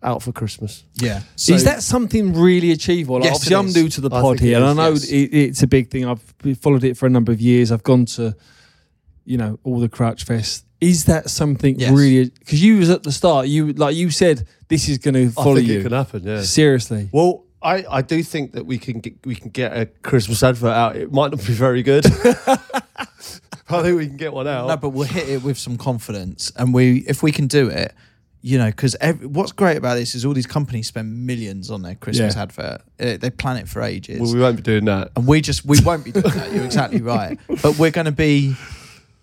out 0.02 0.24
for 0.24 0.32
Christmas. 0.32 0.84
Yeah. 0.96 1.22
is 1.48 1.64
that 1.66 1.84
something 1.84 2.34
really 2.34 2.72
achievable? 2.72 3.16
Like, 3.16 3.26
Yes, 3.26 3.36
obviously, 3.36 3.56
it 3.56 3.60
I'm 3.60 3.66
is. 3.68 3.76
new 3.76 3.90
to 3.90 4.02
the 4.02 4.10
I 4.16 4.22
pod 4.22 4.38
think 4.38 4.42
it 4.42 4.46
here, 4.48 4.58
and 4.58 4.66
I 4.66 4.74
know 4.74 4.94
yes. 4.94 5.10
it, 5.10 5.16
it's 5.34 5.64
a 5.64 5.68
big 5.68 5.90
thing. 5.92 6.06
I've 6.06 6.22
followed 6.62 6.84
it 6.84 6.98
for 6.98 7.06
a 7.06 7.10
number 7.10 7.32
of 7.32 7.42
years. 7.42 7.72
I've 7.72 7.84
gone 7.84 8.06
to, 8.06 8.36
you 9.26 9.38
know, 9.38 9.60
all 9.64 9.80
the 9.80 9.90
Crouch 9.90 10.24
Fest. 10.24 10.66
Is 10.82 11.06
that 11.06 11.30
something 11.30 11.78
Yes. 11.78 11.92
really? 11.92 12.30
Because 12.40 12.64
you 12.64 12.78
was 12.78 12.90
at 12.90 13.04
the 13.04 13.12
start. 13.12 13.48
You 13.48 13.74
like 13.74 13.96
you 13.98 14.10
said 14.12 14.48
this 14.70 14.88
is 14.88 14.98
going 14.98 15.16
to 15.16 15.26
I 15.26 15.44
follow 15.44 15.56
think 15.56 15.68
you. 15.68 15.80
it 15.82 15.84
can 15.84 15.92
happen. 15.92 16.24
Yeah. 16.24 16.42
Seriously. 16.42 17.10
Well, 17.12 17.44
I, 17.62 17.84
I 17.90 18.02
do 18.02 18.24
think 18.24 18.54
that 18.54 18.66
we 18.66 18.78
can 18.78 19.00
get 19.00 19.16
we 19.26 19.36
can 19.36 19.50
get 19.50 19.76
a 19.76 19.86
Christmas 19.86 20.42
advert 20.44 20.72
out. 20.72 20.96
It 20.96 21.12
might 21.12 21.32
not 21.32 21.40
be 21.46 21.54
very 21.54 21.84
good. 21.84 22.06
I 23.72 23.84
think 23.84 23.98
we 23.98 24.08
can 24.08 24.18
get 24.18 24.34
one 24.34 24.48
out. 24.48 24.68
No, 24.68 24.78
but 24.78 24.90
we'll 24.90 25.08
hit 25.08 25.30
it 25.30 25.44
with 25.44 25.58
some 25.58 25.78
confidence, 25.78 26.52
and 26.56 26.74
we 26.74 27.00
if 27.08 27.22
we 27.22 27.32
can 27.32 27.48
do 27.48 27.68
it, 27.68 27.94
you 28.42 28.58
know, 28.58 28.68
because 28.68 28.96
what's 29.22 29.52
great 29.52 29.78
about 29.78 29.96
this 29.96 30.16
is 30.16 30.26
all 30.26 30.34
these 30.34 30.48
companies 30.48 30.88
spend 30.88 31.26
millions 31.28 31.70
on 31.70 31.82
their 31.84 31.96
Christmas 31.96 32.36
Yeah. 32.36 32.42
advert. 32.42 32.82
Uh, 33.00 33.18
they 33.18 33.30
plan 33.30 33.58
it 33.58 33.68
for 33.68 33.82
ages, 33.82 34.20
well, 34.22 34.34
we 34.34 34.40
won't 34.40 34.56
be 34.56 34.64
doing 34.64 34.86
that. 34.86 35.12
and 35.16 35.28
we 35.28 35.42
just 35.42 35.66
we 35.66 35.80
won't 35.82 36.04
be 36.04 36.12
doing 36.12 36.26
that. 36.34 36.52
You're 36.54 36.66
exactly 36.66 37.02
right, 37.02 37.38
but 37.62 37.78
we're 37.78 37.92
going 37.92 38.06
to 38.06 38.12
be 38.12 38.56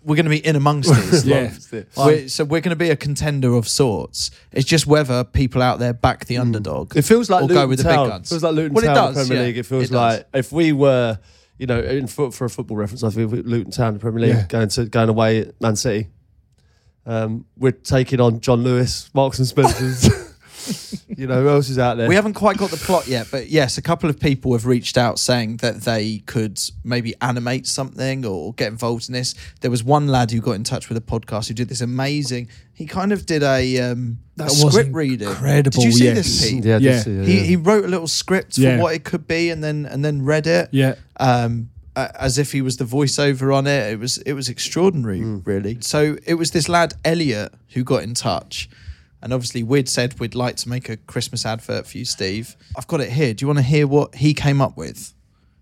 we're 0.07 0.15
going 0.15 0.23
to 0.25 0.29
be 0.29 0.43
in 0.43 0.55
amongst 0.55 0.89
it. 0.93 1.25
Yeah. 1.25 1.51
We're, 1.97 2.29
so 2.29 2.45
we're 2.45 2.61
going 2.61 2.69
to 2.69 2.77
be 2.77 2.89
a 2.89 2.95
contender 2.95 3.53
of 3.55 3.67
sorts. 3.67 4.31
It's 4.53 4.65
just 4.65 4.87
whether 4.87 5.25
people 5.25 5.61
out 5.61 5.79
there 5.79 5.93
back 5.93 6.25
the 6.25 6.37
underdog. 6.37 6.95
It 6.95 7.01
feels 7.01 7.29
like 7.29 7.41
or 7.43 7.47
Luton 7.47 7.63
go 7.63 7.67
with 7.67 7.79
the 7.79 7.83
big 7.89 7.95
guns. 7.95 8.27
It 8.27 8.29
feels 8.35 8.43
like 8.43 8.53
Luton 8.53 8.73
Well, 8.73 8.83
it 8.85 8.87
Town 8.87 8.97
in 8.97 9.13
the 9.13 9.19
does, 9.19 9.27
Premier 9.27 9.43
yeah. 9.43 9.47
League. 9.49 9.57
It 9.57 9.65
feels 9.65 9.83
It 9.83 9.91
like 9.91 10.27
if 10.33 10.51
we 10.53 10.71
were, 10.71 11.19
you 11.57 11.67
know, 11.67 11.79
in 11.81 12.07
for, 12.07 12.31
for 12.31 12.45
a 12.45 12.49
football 12.49 12.77
reference, 12.77 13.03
I 13.03 13.09
think 13.09 13.31
Luton 13.31 13.69
Town 13.71 13.89
in 13.89 13.93
the 13.95 13.99
Premier 13.99 14.21
League 14.21 14.35
Yeah. 14.35 14.45
going 14.47 14.69
to 14.69 14.85
going 14.85 15.09
away 15.09 15.41
at 15.41 15.61
Man 15.61 15.75
City. 15.75 16.07
Um, 17.05 17.45
we're 17.57 17.71
taking 17.71 18.21
on 18.21 18.39
John 18.39 18.63
Lewis, 18.63 19.09
Marks 19.13 19.39
and 19.39 19.47
Spencers. 19.47 20.09
you 21.17 21.27
know 21.27 21.41
who 21.41 21.49
else 21.49 21.69
is 21.69 21.79
out 21.79 21.97
there? 21.97 22.07
We 22.07 22.15
haven't 22.15 22.33
quite 22.33 22.57
got 22.57 22.69
the 22.69 22.77
plot 22.77 23.07
yet, 23.07 23.27
but 23.31 23.47
yes, 23.49 23.77
a 23.77 23.81
couple 23.81 24.09
of 24.09 24.19
people 24.19 24.53
have 24.53 24.65
reached 24.65 24.97
out 24.97 25.19
saying 25.19 25.57
that 25.57 25.81
they 25.81 26.19
could 26.25 26.59
maybe 26.83 27.13
animate 27.21 27.67
something 27.67 28.25
or 28.25 28.53
get 28.53 28.67
involved 28.71 29.09
in 29.09 29.13
this. 29.13 29.35
There 29.61 29.71
was 29.71 29.83
one 29.83 30.07
lad 30.07 30.31
who 30.31 30.41
got 30.41 30.51
in 30.53 30.63
touch 30.63 30.89
with 30.89 30.97
a 30.97 31.01
podcast 31.01 31.47
who 31.47 31.53
did 31.53 31.69
this 31.69 31.81
amazing. 31.81 32.49
He 32.73 32.85
kind 32.85 33.11
of 33.11 33.25
did 33.25 33.43
a, 33.43 33.79
um, 33.79 34.19
a 34.35 34.39
That 34.39 34.43
was 34.45 34.73
script 34.73 34.93
reading. 34.93 35.27
incredible, 35.29 35.81
Did 35.81 35.85
you 35.85 35.91
see 35.91 36.05
yes. 36.05 36.15
this, 36.17 36.49
Pete? 36.51 36.65
yeah, 36.65 36.75
I 36.75 36.79
Yeah. 36.79 36.99
see 37.01 37.11
it, 37.11 37.27
He, 37.27 37.37
yeah. 37.37 37.43
he 37.43 37.55
wrote 37.55 37.85
a 37.85 37.87
little 37.87 38.07
script 38.07 38.57
Yeah. 38.57 38.77
for 38.77 38.83
what 38.83 38.93
it 38.95 39.03
could 39.03 39.27
be, 39.27 39.49
and 39.49 39.63
then 39.63 39.85
and 39.85 40.03
then 40.05 40.21
read 40.23 40.45
it. 40.47 40.69
Yeah. 40.71 40.95
Um, 41.19 41.69
as 41.95 42.37
if 42.37 42.51
he 42.51 42.61
was 42.61 42.77
the 42.77 42.85
voiceover 42.85 43.51
on 43.55 43.65
it. 43.65 43.91
It 43.93 43.99
was 43.99 44.19
it 44.19 44.33
was 44.33 44.49
extraordinary, 44.49 45.19
really. 45.23 45.79
So 45.81 46.15
it 46.27 46.35
was 46.35 46.51
this 46.51 46.69
lad 46.69 46.93
Elliot 47.03 47.51
who 47.73 47.83
got 47.83 48.03
in 48.03 48.13
touch, 48.13 48.69
and 49.27 49.33
obviously 49.33 49.61
we'd 49.61 49.89
said 49.89 50.17
we'd 50.21 50.35
like 50.35 50.55
to 50.55 50.69
make 50.69 50.87
a 50.87 50.95
Christmas 50.95 51.45
advert 51.45 51.85
for 51.85 51.97
you, 51.97 52.05
Steve. 52.05 52.55
I've 52.77 52.87
got 52.87 53.01
it 53.01 53.09
here. 53.09 53.33
Do 53.33 53.43
you 53.43 53.47
want 53.47 53.59
to 53.59 53.63
hear 53.63 53.85
what 53.85 54.15
he 54.15 54.33
came 54.33 54.61
up 54.61 54.77
with? 54.77 55.13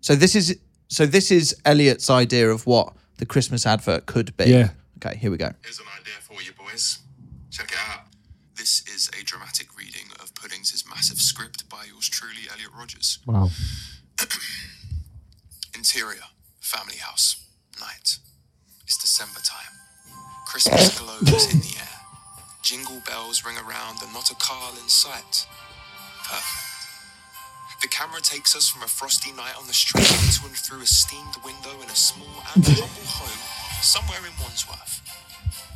So 0.02 0.14
this 0.16 0.36
is 0.36 0.60
so 0.88 1.08
this 1.08 1.32
is 1.32 1.60
Elliot's 1.66 2.08
idea 2.12 2.52
of 2.52 2.68
what 2.68 2.94
the 3.18 3.26
Christmas 3.26 3.66
advert 3.66 4.06
could 4.06 4.38
be. 4.38 4.46
Yeah. 4.52 4.70
Okay, 5.04 5.18
here 5.18 5.32
we 5.32 5.38
go. 5.38 5.50
Here's 5.64 5.80
an 5.80 5.88
idea 6.00 6.14
for 6.22 6.40
you 6.44 6.52
boys. 6.52 7.00
Check 7.50 7.72
it 7.72 7.78
out. 7.90 8.02
This 8.56 8.88
is 8.88 9.10
a 9.20 9.24
dramatic 9.24 9.76
reading 9.76 10.12
of 10.22 10.36
Puddings' 10.36 10.84
massive 10.88 11.18
script 11.18 11.68
by 11.68 11.86
yours 11.92 12.08
truly, 12.08 12.44
Elliot 12.54 12.70
Rogers. 12.78 13.18
wow. 13.26 13.50
Interior, 15.76 16.22
family 16.60 16.98
house, 16.98 17.48
night. 17.80 18.20
It's 18.84 19.00
December 19.00 19.40
time. 19.44 19.74
Christmas 20.46 21.00
glows 21.00 21.52
in 21.52 21.62
the 21.62 21.76
air. 21.80 21.95
Jingle 22.66 23.00
bells 23.06 23.46
ring 23.46 23.58
around 23.62 24.02
and 24.02 24.12
not 24.12 24.32
a 24.32 24.36
car 24.42 24.72
in 24.82 24.90
sight. 24.90 25.46
Perfect. 26.26 26.66
The 27.84 27.88
camera 27.88 28.22
takes 28.22 28.56
us 28.56 28.68
from 28.68 28.82
a 28.82 28.88
frosty 28.88 29.32
night 29.34 29.54
on 29.54 29.68
the 29.68 29.74
street 29.78 30.10
into 30.10 30.50
and 30.50 30.58
through 30.58 30.82
a 30.82 30.90
steamed 30.90 31.38
window 31.46 31.78
in 31.84 31.90
a 31.94 31.96
small 31.96 32.26
and 32.56 32.66
humble 32.66 33.06
home 33.06 33.38
somewhere 33.86 34.18
in 34.26 34.34
Wandsworth. 34.42 35.06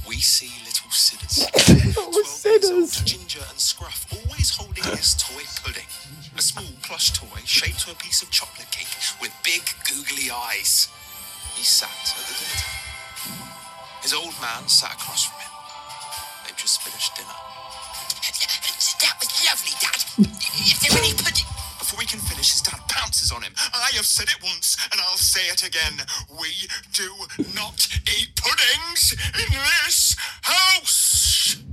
We 0.09 0.15
see 0.17 0.49
little 0.65 0.89
Sidders. 0.89 1.45
Twelve 1.93 2.15
years 2.17 2.71
old, 2.73 3.05
Ginger 3.05 3.45
and 3.45 3.59
Scruff 3.61 4.09
always 4.09 4.49
holding 4.49 4.83
his 4.97 5.13
toy 5.13 5.45
pudding. 5.61 5.85
A 6.37 6.41
small 6.41 6.73
plush 6.81 7.13
toy 7.13 7.45
shaped 7.45 7.85
to 7.85 7.91
a 7.91 7.95
piece 8.01 8.23
of 8.23 8.31
chocolate 8.31 8.71
cake 8.71 8.89
with 9.21 9.29
big 9.45 9.61
googly 9.85 10.33
eyes. 10.33 10.89
He 11.53 11.61
sat 11.61 11.93
at 12.17 12.25
the 12.25 12.33
dinner 12.33 12.57
table. 12.57 12.89
His 14.01 14.13
old 14.15 14.33
man 14.41 14.67
sat 14.67 14.93
across 14.97 15.25
from 15.29 15.38
just 16.59 16.81
finished 16.81 17.15
dinner. 17.15 17.31
That 18.99 19.15
was 19.15 19.31
lovely, 19.47 19.71
Dad. 19.79 20.03
Is 20.59 20.79
there 20.83 20.91
any 20.99 21.13
pudding? 21.15 21.47
Before 21.79 22.01
he 22.01 22.05
can 22.05 22.19
finish, 22.19 22.51
his 22.51 22.61
dad 22.61 22.81
pounces 22.89 23.31
on 23.31 23.41
him. 23.43 23.53
I 23.73 23.91
have 23.95 24.05
said 24.05 24.27
it 24.27 24.43
once, 24.43 24.75
and 24.91 24.99
I'll 24.99 25.15
say 25.15 25.47
it 25.47 25.63
again. 25.65 26.05
We 26.39 26.67
do 26.91 27.15
not 27.55 27.87
eat 28.11 28.35
puddings 28.35 29.15
in 29.39 29.49
this 29.55 30.17
house. 30.41 31.63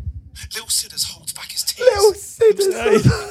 Little 0.54 0.68
Sidders 0.68 1.02
holds 1.02 1.32
back 1.32 1.50
his 1.50 1.64
tears. 1.64 1.90
Little 1.90 2.14
Sidders. 2.14 3.25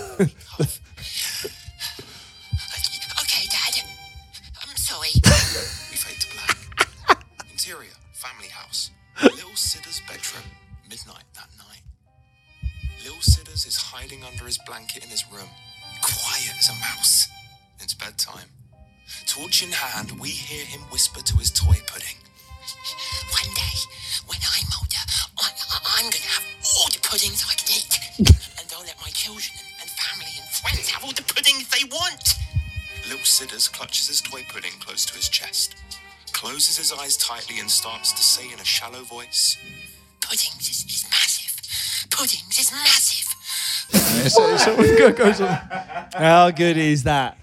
How 46.15 46.51
good 46.51 46.77
is 46.77 47.03
that? 47.03 47.37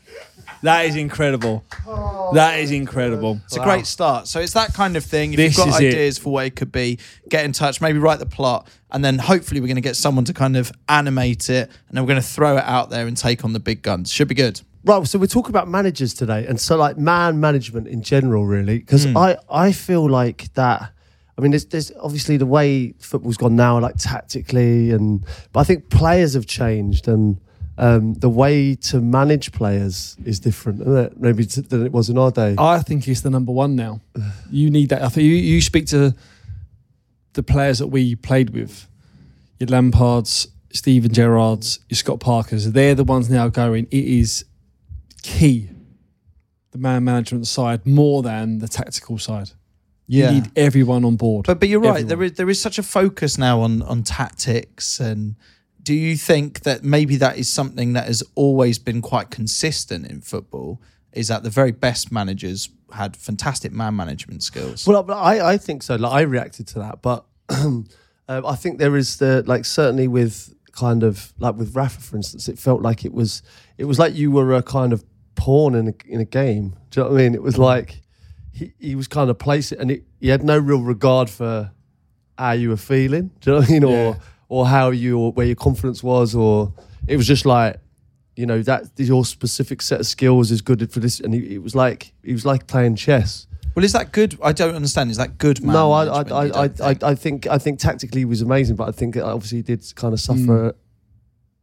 That 0.62 0.86
is 0.86 0.94
incredible. 0.94 1.64
That 2.34 2.60
is 2.60 2.70
incredible. 2.70 3.40
It's 3.44 3.56
a 3.56 3.64
great 3.64 3.86
start. 3.86 4.28
So 4.28 4.40
it's 4.40 4.52
that 4.52 4.72
kind 4.72 4.96
of 4.96 5.04
thing. 5.04 5.32
If 5.32 5.36
This 5.36 5.58
you've 5.58 5.66
got 5.66 5.74
is 5.74 5.80
it. 5.80 5.88
ideas 5.88 6.18
for 6.18 6.32
what 6.32 6.46
it 6.46 6.56
could 6.56 6.70
be, 6.70 6.98
get 7.28 7.44
in 7.44 7.52
touch, 7.52 7.80
maybe 7.80 7.98
write 7.98 8.20
the 8.20 8.26
plot, 8.26 8.68
and 8.92 9.04
then 9.04 9.18
hopefully 9.18 9.60
we're 9.60 9.66
going 9.66 9.74
to 9.74 9.82
get 9.82 9.96
someone 9.96 10.24
to 10.26 10.32
kind 10.32 10.56
of 10.56 10.72
animate 10.88 11.50
it, 11.50 11.68
and 11.88 11.96
then 11.96 12.04
we're 12.04 12.08
going 12.08 12.22
to 12.22 12.26
throw 12.26 12.56
it 12.56 12.64
out 12.64 12.90
there 12.90 13.06
and 13.08 13.16
take 13.16 13.44
on 13.44 13.52
the 13.52 13.60
big 13.60 13.82
guns. 13.82 14.12
Should 14.12 14.28
be 14.28 14.36
good. 14.36 14.60
Right, 14.84 15.06
so 15.06 15.18
we're 15.18 15.26
talking 15.26 15.50
about 15.50 15.68
managers 15.68 16.14
today, 16.14 16.46
and 16.46 16.60
so 16.60 16.76
like 16.76 16.96
man 16.96 17.40
management 17.40 17.88
in 17.88 18.02
general, 18.02 18.46
really, 18.46 18.78
because 18.78 19.04
hmm. 19.04 19.16
I 19.16 19.36
I 19.50 19.72
feel 19.72 20.08
like 20.08 20.52
that. 20.54 20.92
I 21.36 21.40
mean, 21.40 21.52
there's 21.52 21.66
there's 21.66 21.92
obviously 22.00 22.36
the 22.36 22.46
way 22.46 22.94
football's 22.98 23.36
gone 23.36 23.56
now, 23.56 23.78
like 23.80 23.96
tactically, 23.96 24.90
and 24.90 25.24
but 25.52 25.60
I 25.60 25.64
think 25.64 25.88
players 25.88 26.34
have 26.34 26.46
changed, 26.46 27.06
and 27.06 27.40
um, 27.78 28.14
the 28.14 28.28
way 28.28 28.74
to 28.74 29.00
manage 29.00 29.52
players 29.52 30.16
is 30.24 30.40
different, 30.40 30.80
isn't 30.82 30.96
it? 30.96 31.20
Maybe 31.20 31.46
t- 31.46 31.62
than 31.62 31.86
it 31.86 31.92
was 31.92 32.10
in 32.10 32.18
our 32.18 32.30
day. 32.30 32.54
I 32.58 32.80
think 32.80 33.08
it's 33.08 33.22
the 33.22 33.30
number 33.30 33.52
one 33.52 33.76
now. 33.76 34.00
You 34.50 34.70
need 34.70 34.90
that. 34.90 35.00
I 35.00 35.08
think 35.08 35.24
you, 35.24 35.30
you 35.32 35.62
speak 35.62 35.86
to 35.86 36.14
the 37.32 37.42
players 37.42 37.78
that 37.78 37.86
we 37.86 38.14
played 38.14 38.50
with, 38.50 38.86
your 39.58 39.68
Lampards, 39.68 40.46
Steven 40.72 41.10
Gerrards, 41.10 41.78
your 41.88 41.96
Scott 41.96 42.20
Parkers. 42.20 42.70
They're 42.72 42.94
the 42.94 43.04
ones 43.04 43.30
now 43.30 43.48
going. 43.48 43.86
It 43.90 44.04
is 44.04 44.44
key, 45.22 45.70
the 46.72 46.78
man 46.78 47.04
management 47.04 47.46
side 47.46 47.86
more 47.86 48.22
than 48.22 48.58
the 48.58 48.68
tactical 48.68 49.16
side. 49.16 49.50
You 50.06 50.30
need 50.30 50.50
everyone 50.56 51.06
on 51.06 51.16
board. 51.16 51.46
But 51.46 51.58
but 51.58 51.70
you're 51.70 51.80
right. 51.80 52.02
Everyone. 52.02 52.08
There 52.08 52.22
is 52.24 52.32
there 52.32 52.50
is 52.50 52.60
such 52.60 52.78
a 52.78 52.82
focus 52.82 53.38
now 53.38 53.60
on 53.60 53.80
on 53.82 54.02
tactics, 54.02 55.00
and 55.00 55.36
do 55.82 55.94
you 55.94 56.16
think 56.16 56.60
that 56.60 56.84
maybe 56.84 57.16
that 57.16 57.38
is 57.38 57.48
something 57.48 57.94
that 57.94 58.06
has 58.06 58.22
always 58.34 58.78
been 58.78 59.02
quite 59.02 59.30
consistent 59.30 60.06
in 60.06 60.20
football? 60.20 60.80
Is 61.12 61.28
that 61.28 61.42
the 61.42 61.50
very 61.50 61.72
best 61.72 62.12
managers 62.12 62.70
had 62.92 63.16
fantastic 63.16 63.72
man 63.72 63.96
management 63.96 64.42
skills? 64.42 64.86
Well, 64.86 65.10
I, 65.10 65.40
I 65.40 65.56
think 65.58 65.82
so. 65.82 65.96
Like 65.96 66.12
I 66.12 66.20
reacted 66.22 66.66
to 66.68 66.78
that, 66.78 67.02
but 67.02 67.24
um, 67.48 67.86
I 68.28 68.54
think 68.54 68.78
there 68.78 68.96
is 68.96 69.16
the 69.16 69.42
like 69.46 69.64
certainly 69.64 70.08
with 70.08 70.54
kind 70.72 71.02
of 71.02 71.32
like 71.38 71.56
with 71.56 71.74
Rafa, 71.74 72.00
for 72.00 72.16
instance, 72.16 72.48
it 72.48 72.58
felt 72.58 72.80
like 72.80 73.04
it 73.04 73.12
was 73.12 73.42
it 73.76 73.84
was 73.84 73.98
like 73.98 74.14
you 74.14 74.30
were 74.30 74.54
a 74.54 74.62
kind 74.62 74.92
of 74.92 75.04
pawn 75.34 75.74
in 75.74 75.88
a, 75.88 75.94
in 76.06 76.20
a 76.20 76.24
game. 76.24 76.76
Do 76.90 77.00
you 77.00 77.04
know 77.04 77.10
what 77.12 77.20
I 77.20 77.22
mean? 77.24 77.34
It 77.34 77.42
was 77.42 77.58
like 77.58 78.00
he, 78.52 78.72
he 78.78 78.94
was 78.94 79.08
kind 79.08 79.28
of 79.30 79.38
placing, 79.38 79.80
and 79.80 79.90
it, 79.90 80.04
he 80.20 80.28
had 80.28 80.42
no 80.44 80.58
real 80.58 80.80
regard 80.82 81.28
for 81.28 81.72
how 82.38 82.52
you 82.52 82.70
were 82.70 82.76
feeling. 82.76 83.30
Do 83.40 83.50
you 83.50 83.54
know 83.54 83.60
what 83.60 83.68
I 83.68 83.72
mean? 83.72 83.84
Or 83.84 83.90
Yeah. 83.90 84.14
Or 84.52 84.66
how 84.66 84.90
you 84.90 85.18
or 85.18 85.32
where 85.32 85.46
your 85.46 85.56
confidence 85.56 86.02
was, 86.02 86.34
or 86.34 86.72
it 87.08 87.16
was 87.16 87.26
just 87.26 87.46
like 87.46 87.78
you 88.36 88.44
know 88.44 88.60
that 88.62 88.84
your 88.98 89.24
specific 89.24 89.80
set 89.80 90.00
of 90.00 90.06
skills 90.06 90.50
is 90.50 90.60
good 90.60 90.92
for 90.92 91.00
this, 91.00 91.20
and 91.20 91.32
he, 91.34 91.54
it 91.54 91.62
was 91.62 91.74
like 91.74 92.12
he 92.22 92.32
was 92.34 92.44
like 92.44 92.66
playing 92.66 92.96
chess. 92.96 93.46
Well, 93.74 93.82
is 93.82 93.92
that 93.94 94.12
good? 94.12 94.38
I 94.42 94.52
don't 94.52 94.74
understand. 94.74 95.10
Is 95.10 95.16
that 95.16 95.38
good? 95.38 95.62
Man 95.62 95.72
no, 95.72 95.92
I, 95.92 96.04
I, 96.04 96.20
I, 96.20 96.64
I, 96.64 96.68
think? 96.68 97.02
I, 97.02 97.08
I 97.10 97.14
think 97.14 97.46
I 97.46 97.58
think 97.58 97.78
tactically 97.78 98.20
he 98.20 98.24
was 98.26 98.42
amazing, 98.42 98.76
but 98.76 98.88
I 98.88 98.92
think 98.92 99.16
it 99.16 99.22
obviously 99.22 99.58
he 99.58 99.62
did 99.62 99.82
kind 99.94 100.12
of 100.12 100.20
suffer 100.20 100.74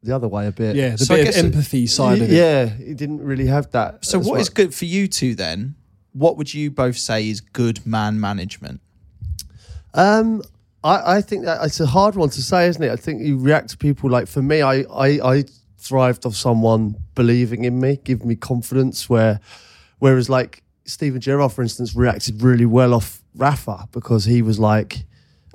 the 0.02 0.16
other 0.16 0.28
way 0.28 0.48
a 0.48 0.52
bit. 0.52 0.76
yeah, 0.76 0.96
the 0.96 1.06
So 1.06 1.14
bit 1.14 1.20
of 1.20 1.26
guess 1.28 1.38
it- 1.38 1.46
empathy 1.46 1.86
side 1.86 2.22
of 2.24 2.32
it. 2.32 2.34
yeah, 2.34 2.66
he 2.66 2.96
didn't 2.96 3.22
really 3.22 3.46
have 3.46 3.70
that. 3.72 4.04
So, 4.04 4.20
as 4.20 4.26
what 4.26 4.32
well. 4.34 4.42
is 4.42 4.50
good 4.50 4.74
for 4.74 4.86
you 4.86 5.08
two 5.08 5.36
then? 5.36 5.76
What 6.14 6.38
would 6.38 6.52
you 6.56 6.72
both 6.72 6.98
say 6.98 7.30
is 7.30 7.40
good 7.40 7.86
man 7.86 8.20
management? 8.20 8.82
Um, 9.94 10.42
I, 10.84 11.18
I 11.18 11.22
think 11.22 11.46
that 11.46 11.64
it's 11.66 11.80
a 11.80 11.86
hard 11.86 12.16
one 12.16 12.30
to 12.30 12.42
say, 12.42 12.68
isn't 12.68 12.82
it? 12.82 12.92
I 12.92 12.96
think 12.96 13.22
you 13.22 13.38
react 13.38 13.70
to 13.70 13.78
people 13.78 14.10
like 14.10 14.28
for 14.28 14.42
me, 14.42 14.62
I, 14.62 14.82
I, 14.92 15.08
I 15.24 15.44
thrived 15.78 16.26
off 16.26 16.36
someone 16.36 16.96
believing 17.16 17.66
in 17.66 17.80
me, 17.80 18.00
giving 18.04 18.28
me 18.28 18.36
confidence. 18.36 19.10
Where, 19.10 19.40
whereas 20.00 20.30
like 20.30 20.64
Steven 20.86 21.20
Gerrard, 21.20 21.52
for 21.52 21.62
instance, 21.62 21.96
reacted 21.96 22.42
really 22.42 22.66
well 22.66 22.94
off 22.94 23.22
Rafa 23.36 23.88
because 23.92 24.26
he 24.26 24.42
was 24.42 24.60
like, 24.60 25.06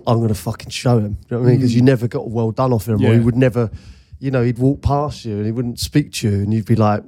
"I'm 0.06 0.18
going 0.18 0.28
to 0.28 0.34
fucking 0.34 0.70
show 0.70 0.98
him." 0.98 1.12
Do 1.12 1.18
you 1.20 1.36
know 1.36 1.38
what 1.38 1.46
I 1.46 1.50
mean? 1.50 1.58
Because 1.60 1.74
you 1.74 1.80
hmm. 1.80 1.86
never 1.86 2.08
got 2.08 2.30
well 2.30 2.50
done 2.50 2.72
off 2.72 2.88
him, 2.88 3.02
or 3.04 3.12
he 3.12 3.20
would 3.20 3.36
never, 3.36 3.70
you 4.18 4.30
know, 4.30 4.42
he'd 4.42 4.58
walk 4.58 4.82
past 4.82 5.24
you 5.24 5.36
and 5.36 5.46
he 5.46 5.52
wouldn't 5.52 5.78
speak 5.78 6.12
to 6.14 6.28
you, 6.28 6.36
and 6.42 6.52
you'd 6.52 6.66
be 6.66 6.76
like. 6.76 7.02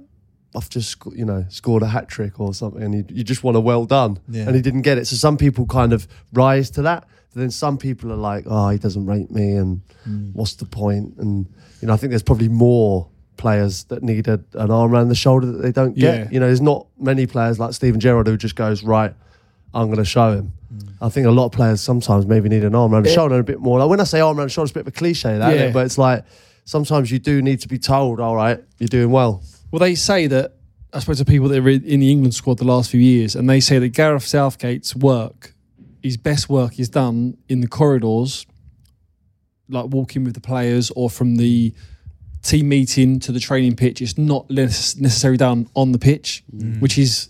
I've 0.54 0.70
just, 0.70 0.96
you 1.14 1.26
know, 1.26 1.44
scored 1.50 1.82
a 1.82 1.86
hat 1.86 2.08
trick 2.08 2.40
or 2.40 2.54
something, 2.54 2.82
and 2.82 2.94
you, 2.94 3.04
you 3.10 3.24
just 3.24 3.44
want 3.44 3.58
a 3.58 3.60
well 3.60 3.84
done, 3.84 4.18
Yeah. 4.26 4.44
and 4.44 4.56
he 4.56 4.62
didn't 4.62 4.82
get 4.82 4.96
it. 4.96 5.06
So 5.06 5.14
some 5.14 5.36
people 5.36 5.66
kind 5.66 5.92
of 5.92 6.08
rise 6.32 6.70
to 6.70 6.82
that. 6.82 7.06
Then 7.36 7.50
some 7.50 7.76
people 7.78 8.10
are 8.12 8.16
like, 8.16 8.44
oh, 8.48 8.70
he 8.70 8.78
doesn't 8.78 9.06
rate 9.06 9.30
me, 9.30 9.52
and 9.52 9.80
Hmm. 10.04 10.30
what's 10.32 10.54
the 10.54 10.64
point? 10.64 11.14
And 11.18 11.46
you 11.80 11.88
know, 11.88 11.94
I 11.94 11.96
think 11.96 12.10
there's 12.10 12.22
probably 12.22 12.48
more 12.48 13.08
players 13.36 13.84
that 13.84 14.02
need 14.02 14.26
a, 14.28 14.40
an 14.54 14.70
arm 14.70 14.92
around 14.92 15.08
the 15.08 15.14
shoulder 15.14 15.46
that 15.52 15.58
they 15.62 15.72
don't 15.72 15.94
get. 15.94 16.18
Yeah. 16.18 16.28
You 16.30 16.40
know, 16.40 16.46
there's 16.46 16.60
not 16.62 16.86
many 16.98 17.26
players 17.26 17.58
like 17.58 17.74
Steven 17.74 18.00
Gerrard 18.00 18.26
who 18.26 18.36
just 18.36 18.56
goes 18.56 18.82
right. 18.82 19.12
I'm 19.74 19.86
going 19.88 19.98
to 19.98 20.04
show 20.06 20.32
him. 20.32 20.52
Hmm. 20.70 21.04
I 21.04 21.08
think 21.10 21.26
a 21.26 21.30
lot 21.30 21.46
of 21.46 21.52
players 21.52 21.80
sometimes 21.82 22.24
maybe 22.26 22.48
need 22.48 22.64
an 22.64 22.74
arm 22.74 22.94
around 22.94 23.04
the 23.04 23.12
shoulder 23.12 23.34
and 23.34 23.40
a 23.40 23.44
bit 23.44 23.60
more. 23.60 23.78
Like 23.80 23.90
when 23.90 24.00
I 24.00 24.04
say 24.04 24.20
arm 24.20 24.38
around 24.38 24.46
the 24.46 24.52
shoulder, 24.52 24.66
it's 24.66 24.72
a 24.72 24.74
bit 24.74 24.80
of 24.82 24.88
a 24.88 24.92
cliche, 24.92 25.36
that, 25.38 25.54
Yeah. 25.54 25.62
it? 25.66 25.74
but 25.74 25.84
it's 25.84 25.98
like 25.98 26.24
sometimes 26.64 27.10
you 27.10 27.18
do 27.18 27.42
need 27.42 27.60
to 27.60 27.68
be 27.68 27.78
told, 27.78 28.20
all 28.20 28.34
right, 28.36 28.62
you're 28.78 28.88
doing 28.88 29.10
well. 29.10 29.42
Well, 29.70 29.80
they 29.80 29.94
say 29.96 30.26
that 30.28 30.54
I 30.94 31.00
spoke 31.00 31.16
to 31.18 31.24
people 31.26 31.48
that 31.48 31.58
are 31.62 31.68
in 31.68 32.00
the 32.00 32.10
England 32.10 32.34
squad 32.34 32.56
the 32.58 32.64
last 32.64 32.90
few 32.90 33.00
years, 33.00 33.36
and 33.36 33.50
they 33.50 33.60
say 33.60 33.78
that 33.78 33.88
Gareth 33.90 34.24
Southgate's 34.26 34.96
work, 34.96 35.52
his 36.06 36.16
best 36.16 36.48
work, 36.48 36.78
is 36.78 36.88
done 36.88 37.36
in 37.48 37.60
the 37.60 37.68
corridors, 37.68 38.46
like 39.68 39.86
walking 39.86 40.24
with 40.24 40.34
the 40.34 40.40
players, 40.40 40.90
or 40.96 41.10
from 41.10 41.36
the 41.36 41.74
team 42.42 42.68
meeting 42.68 43.20
to 43.20 43.32
the 43.32 43.40
training 43.40 43.76
pitch. 43.76 44.00
It's 44.00 44.16
not 44.16 44.48
necessarily 44.48 45.36
done 45.36 45.68
on 45.74 45.92
the 45.92 45.98
pitch, 45.98 46.44
mm. 46.54 46.80
which 46.80 46.96
is. 46.98 47.28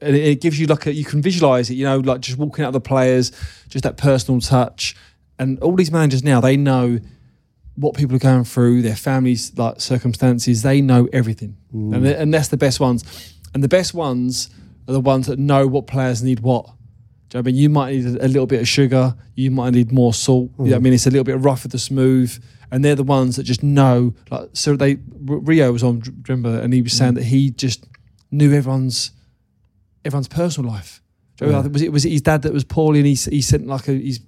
And 0.00 0.14
it 0.14 0.40
gives 0.40 0.60
you 0.60 0.68
like 0.68 0.86
a, 0.86 0.92
you 0.92 1.04
can 1.04 1.20
visualize 1.20 1.70
it, 1.70 1.74
you 1.74 1.84
know, 1.84 1.98
like 1.98 2.20
just 2.20 2.38
walking 2.38 2.64
out 2.64 2.68
of 2.68 2.72
the 2.72 2.80
players, 2.80 3.32
just 3.68 3.82
that 3.82 3.96
personal 3.96 4.40
touch. 4.40 4.94
And 5.40 5.58
all 5.58 5.74
these 5.74 5.90
managers 5.90 6.22
now, 6.22 6.40
they 6.40 6.56
know 6.56 7.00
what 7.74 7.96
people 7.96 8.14
are 8.14 8.20
going 8.20 8.44
through, 8.44 8.82
their 8.82 8.94
families' 8.94 9.56
like 9.58 9.80
circumstances. 9.80 10.62
They 10.62 10.80
know 10.80 11.08
everything, 11.12 11.56
mm. 11.74 11.94
and 11.94 12.06
and 12.06 12.34
that's 12.34 12.48
the 12.48 12.56
best 12.56 12.78
ones. 12.78 13.02
And 13.54 13.64
the 13.64 13.68
best 13.68 13.92
ones 13.92 14.50
are 14.86 14.92
the 14.92 15.00
ones 15.00 15.26
that 15.26 15.38
know 15.38 15.66
what 15.66 15.86
players 15.86 16.22
need 16.22 16.40
what. 16.40 16.70
Do 17.28 17.36
you 17.36 17.42
know 17.42 17.42
what 17.42 17.48
I 17.48 17.52
mean? 17.52 17.56
You 17.56 17.68
might 17.68 17.92
need 17.94 18.06
a, 18.06 18.28
little 18.28 18.46
bit 18.46 18.60
of 18.60 18.68
sugar. 18.68 19.14
You 19.34 19.50
might 19.50 19.70
need 19.74 19.92
more 19.92 20.14
salt. 20.14 20.50
You 20.58 20.70
know 20.70 20.76
I 20.76 20.78
mean? 20.78 20.92
It's 20.94 21.06
a 21.06 21.10
little 21.10 21.24
bit 21.24 21.36
rough 21.38 21.62
with 21.64 21.72
the 21.72 21.78
smooth. 21.78 22.42
And 22.70 22.84
they're 22.84 22.94
the 22.94 23.02
ones 23.04 23.36
that 23.36 23.42
just 23.44 23.62
know. 23.62 24.14
Like, 24.30 24.50
so 24.54 24.76
they, 24.76 24.98
Rio 25.24 25.72
was 25.72 25.82
on, 25.82 26.02
remember? 26.26 26.60
And 26.60 26.72
he 26.72 26.80
was 26.82 26.92
saying 26.94 27.14
that 27.14 27.24
he 27.24 27.50
just 27.50 27.86
knew 28.30 28.52
everyone's, 28.54 29.10
everyone's 30.04 30.28
personal 30.28 30.70
life. 30.70 31.02
Do 31.36 31.46
you 31.46 31.52
know, 31.52 31.58
I 31.58 31.62
think- 31.62 31.72
was 31.74 31.82
it 31.82 31.92
was 31.92 32.04
it 32.04 32.10
his 32.10 32.22
dad 32.22 32.42
that 32.42 32.52
was 32.52 32.64
poorly 32.64 32.98
and 33.00 33.06
he, 33.06 33.14
he 33.14 33.40
sent 33.42 33.66
like 33.66 33.88
a, 33.88 33.92
he's, 33.92 34.20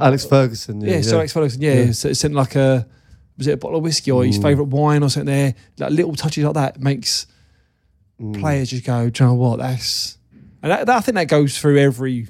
Alex 0.00 0.24
Ferguson. 0.26 0.80
yeah, 0.80 0.96
Yeah, 0.96 1.00
so 1.02 1.16
Alex 1.16 1.32
Ferguson, 1.32 1.62
yeah, 1.62 1.72
Yeah. 1.84 1.92
So 1.92 2.12
sent 2.12 2.34
like 2.34 2.54
a, 2.56 2.86
was 3.38 3.46
it 3.46 3.52
a 3.52 3.56
bottle 3.56 3.78
of 3.78 3.82
whiskey 3.84 4.10
or 4.10 4.24
his 4.24 4.38
Mm. 4.38 4.42
favourite 4.42 4.68
wine 4.70 5.02
or 5.02 5.08
something 5.08 5.26
there? 5.32 5.54
Like 5.78 5.90
little 5.92 6.14
touches 6.14 6.44
like 6.44 6.54
that 6.54 6.80
makes 6.80 7.26
Mm. 8.20 8.38
players 8.38 8.68
just 8.70 8.84
go, 8.84 9.08
do 9.08 9.24
you 9.24 9.30
know 9.30 9.34
what? 9.34 9.58
That's, 9.60 10.18
and 10.62 10.70
that, 10.70 10.84
that, 10.86 10.96
I 10.98 11.00
think 11.00 11.14
that 11.14 11.28
goes 11.28 11.58
through 11.58 11.78
every 11.78 12.28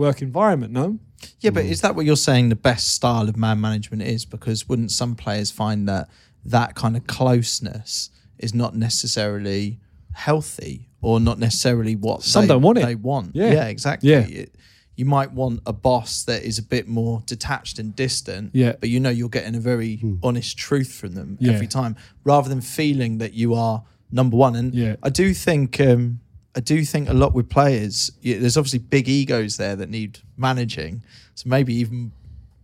work 0.00 0.20
environment, 0.22 0.72
no? 0.72 0.98
Yeah, 1.40 1.50
but 1.50 1.64
is 1.66 1.82
that 1.82 1.94
what 1.94 2.06
you're 2.06 2.16
saying 2.16 2.48
the 2.48 2.56
best 2.56 2.94
style 2.94 3.28
of 3.28 3.36
man 3.36 3.60
management 3.60 4.02
is? 4.02 4.24
Because 4.24 4.68
wouldn't 4.68 4.90
some 4.90 5.14
players 5.14 5.50
find 5.50 5.86
that 5.88 6.08
that 6.44 6.74
kind 6.74 6.96
of 6.96 7.06
closeness 7.06 8.10
is 8.38 8.54
not 8.54 8.74
necessarily 8.74 9.78
healthy 10.12 10.88
or 11.02 11.20
not 11.20 11.38
necessarily 11.38 11.94
what 11.96 12.22
Some 12.22 12.42
they, 12.44 12.48
don't 12.48 12.62
want 12.62 12.78
it. 12.78 12.84
They 12.86 12.94
want. 12.94 13.36
Yeah. 13.36 13.52
Yeah, 13.52 13.66
exactly. 13.66 14.10
Yeah. 14.10 14.20
It- 14.26 14.54
you 14.96 15.06
might 15.06 15.32
want 15.32 15.60
a 15.64 15.72
boss 15.72 16.24
that 16.24 16.42
is 16.42 16.58
a 16.58 16.62
bit 16.62 16.86
more 16.86 17.22
detached 17.24 17.78
and 17.78 17.96
distant, 17.96 18.50
Yeah. 18.52 18.74
but 18.78 18.90
you 18.90 19.00
know 19.00 19.08
you're 19.08 19.30
getting 19.30 19.54
a 19.54 19.60
very 19.60 20.02
honest 20.22 20.58
truth 20.58 20.92
from 20.92 21.14
them 21.14 21.38
Yeah. 21.40 21.52
every 21.52 21.68
time, 21.68 21.96
rather 22.22 22.50
than 22.50 22.60
feeling 22.60 23.16
that 23.16 23.32
you 23.32 23.54
are 23.54 23.82
number 24.12 24.36
one. 24.36 24.54
And 24.56 24.74
Yeah. 24.74 24.96
I 25.02 25.08
do 25.08 25.32
think 25.32 25.80
um, 25.80 26.20
I 26.56 26.60
do 26.60 26.84
think 26.84 27.08
a 27.08 27.14
lot 27.14 27.32
with 27.34 27.48
players. 27.48 28.10
Yeah, 28.22 28.38
there's 28.38 28.56
obviously 28.56 28.80
big 28.80 29.08
egos 29.08 29.56
there 29.56 29.76
that 29.76 29.88
need 29.88 30.18
managing. 30.36 31.02
So 31.34 31.48
maybe 31.48 31.74
even 31.74 32.12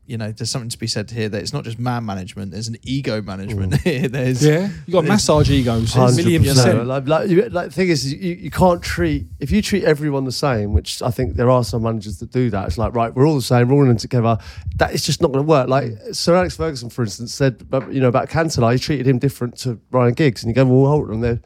you 0.08 0.16
know 0.16 0.30
there's 0.30 0.50
something 0.50 0.68
to 0.68 0.78
be 0.78 0.86
said 0.86 1.10
here 1.10 1.28
that 1.28 1.42
it's 1.42 1.52
not 1.52 1.64
just 1.64 1.78
man 1.80 2.04
management. 2.06 2.52
There's 2.52 2.68
an 2.68 2.76
ego 2.82 3.20
management 3.22 3.80
here. 3.82 4.06
There's 4.16 4.44
Yeah, 4.44 4.70
you 4.86 4.92
got 4.92 5.04
massage 5.04 5.50
egos, 5.50 5.94
a 5.96 6.12
million 6.12 6.42
100%. 6.44 6.46
percent. 6.48 6.86
Like, 6.86 7.08
like, 7.08 7.28
you, 7.28 7.48
like 7.48 7.66
the 7.70 7.72
thing 7.74 7.88
is, 7.88 8.12
you, 8.12 8.34
you 8.34 8.50
can't 8.50 8.80
treat 8.82 9.26
if 9.40 9.50
you 9.50 9.62
treat 9.62 9.82
everyone 9.84 10.24
the 10.24 10.30
same, 10.32 10.72
which 10.72 11.02
I 11.02 11.10
think 11.10 11.34
there 11.34 11.50
are 11.50 11.64
some 11.64 11.82
managers 11.82 12.18
that 12.18 12.30
do 12.30 12.50
that. 12.50 12.66
It's 12.68 12.78
like 12.78 12.94
right, 12.94 13.12
we're 13.14 13.26
all 13.26 13.34
the 13.34 13.42
same, 13.42 13.68
we're 13.68 13.76
all 13.84 13.90
in 13.90 13.96
together. 13.96 14.38
That 14.76 14.94
is 14.94 15.04
just 15.04 15.20
not 15.20 15.32
going 15.32 15.44
to 15.44 15.48
work. 15.48 15.68
Like 15.68 15.90
Sir 16.12 16.36
Alex 16.36 16.56
Ferguson, 16.56 16.88
for 16.90 17.02
instance, 17.02 17.34
said, 17.34 17.60
about- 17.62 17.92
you 17.92 18.00
know, 18.00 18.08
about 18.08 18.28
Cantona, 18.28 18.72
he 18.72 18.78
treated 18.78 19.06
him 19.08 19.18
different 19.18 19.56
to 19.58 19.80
Ryan 19.90 20.14
Giggs, 20.14 20.42
and 20.44 20.50
you 20.50 20.54
go, 20.54 20.64
well, 20.66 20.90
hold 20.90 21.10
on, 21.10 21.20
they're, 21.20 21.40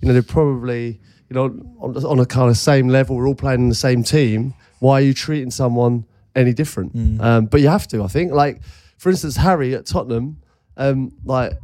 you 0.00 0.06
know, 0.08 0.12
they're 0.12 0.22
probably, 0.22 1.00
you 1.34 1.40
know, 1.40 1.46
on, 1.80 1.96
on 2.04 2.20
a 2.20 2.26
kind 2.26 2.48
of 2.48 2.56
same 2.56 2.88
level. 2.88 3.16
We're 3.16 3.26
all 3.26 3.34
playing 3.34 3.60
in 3.60 3.68
the 3.68 3.74
same 3.74 4.04
team. 4.04 4.54
Why 4.78 5.00
are 5.00 5.04
you 5.04 5.14
treating 5.14 5.50
someone 5.50 6.04
any 6.36 6.52
different? 6.52 6.94
Um, 7.20 7.46
but 7.46 7.60
you 7.60 7.68
have 7.68 7.88
to, 7.88 8.04
I 8.04 8.06
think. 8.06 8.32
Like, 8.32 8.60
for 8.98 9.10
instance, 9.10 9.36
Harry 9.36 9.74
at 9.74 9.84
Tottenham, 9.84 10.40
um, 10.76 11.12
like 11.24 11.54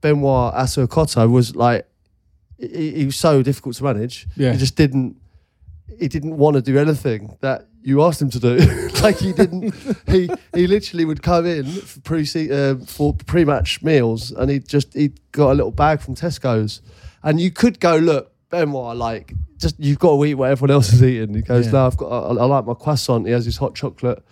Benoit 0.00 0.52
Assou-Ekotto 0.54 1.30
was 1.30 1.54
like 1.54 1.86
he, 2.58 2.90
he 2.92 3.06
was 3.06 3.16
so 3.16 3.42
difficult 3.42 3.76
to 3.76 3.84
manage. 3.84 4.26
Yeah. 4.36 4.52
He 4.52 4.58
just 4.58 4.76
didn't 4.76 5.16
he 5.98 6.08
didn't 6.08 6.36
want 6.36 6.56
to 6.56 6.62
do 6.62 6.78
anything 6.78 7.36
that 7.40 7.66
you 7.82 8.02
asked 8.02 8.20
him 8.20 8.30
to 8.30 8.40
do. 8.40 8.56
like 9.02 9.18
he 9.18 9.32
didn't 9.32 9.74
he 10.08 10.28
he 10.54 10.66
literally 10.66 11.04
would 11.04 11.22
come 11.22 11.46
in 11.46 11.66
for 11.66 12.00
pre 12.00 12.22
uh, 12.50 12.76
for 12.86 13.14
pre-match 13.14 13.82
meals 13.82 14.32
and 14.32 14.50
he 14.50 14.58
just 14.58 14.92
he 14.94 15.12
got 15.32 15.52
a 15.52 15.54
little 15.54 15.72
bag 15.72 16.00
from 16.00 16.14
Tesco's 16.14 16.80
and 17.22 17.40
you 17.40 17.50
could 17.50 17.80
go 17.80 17.96
look 17.96 18.29
Benoit 18.50 18.96
like 18.96 19.32
just 19.58 19.76
you've 19.78 19.98
got 19.98 20.16
to 20.16 20.24
eat 20.24 20.34
what 20.34 20.50
everyone 20.50 20.72
else 20.74 20.92
is 20.92 21.02
eating. 21.02 21.34
He 21.34 21.42
goes, 21.42 21.66
Yeah. 21.66 21.72
no, 21.72 21.86
I've 21.86 21.96
got 21.96 22.08
I, 22.08 22.28
I 22.40 22.44
like 22.46 22.66
my 22.66 22.74
croissant. 22.74 23.26
He 23.26 23.32
has 23.32 23.44
his 23.44 23.56
hot 23.58 23.74
chocolate, 23.74 24.22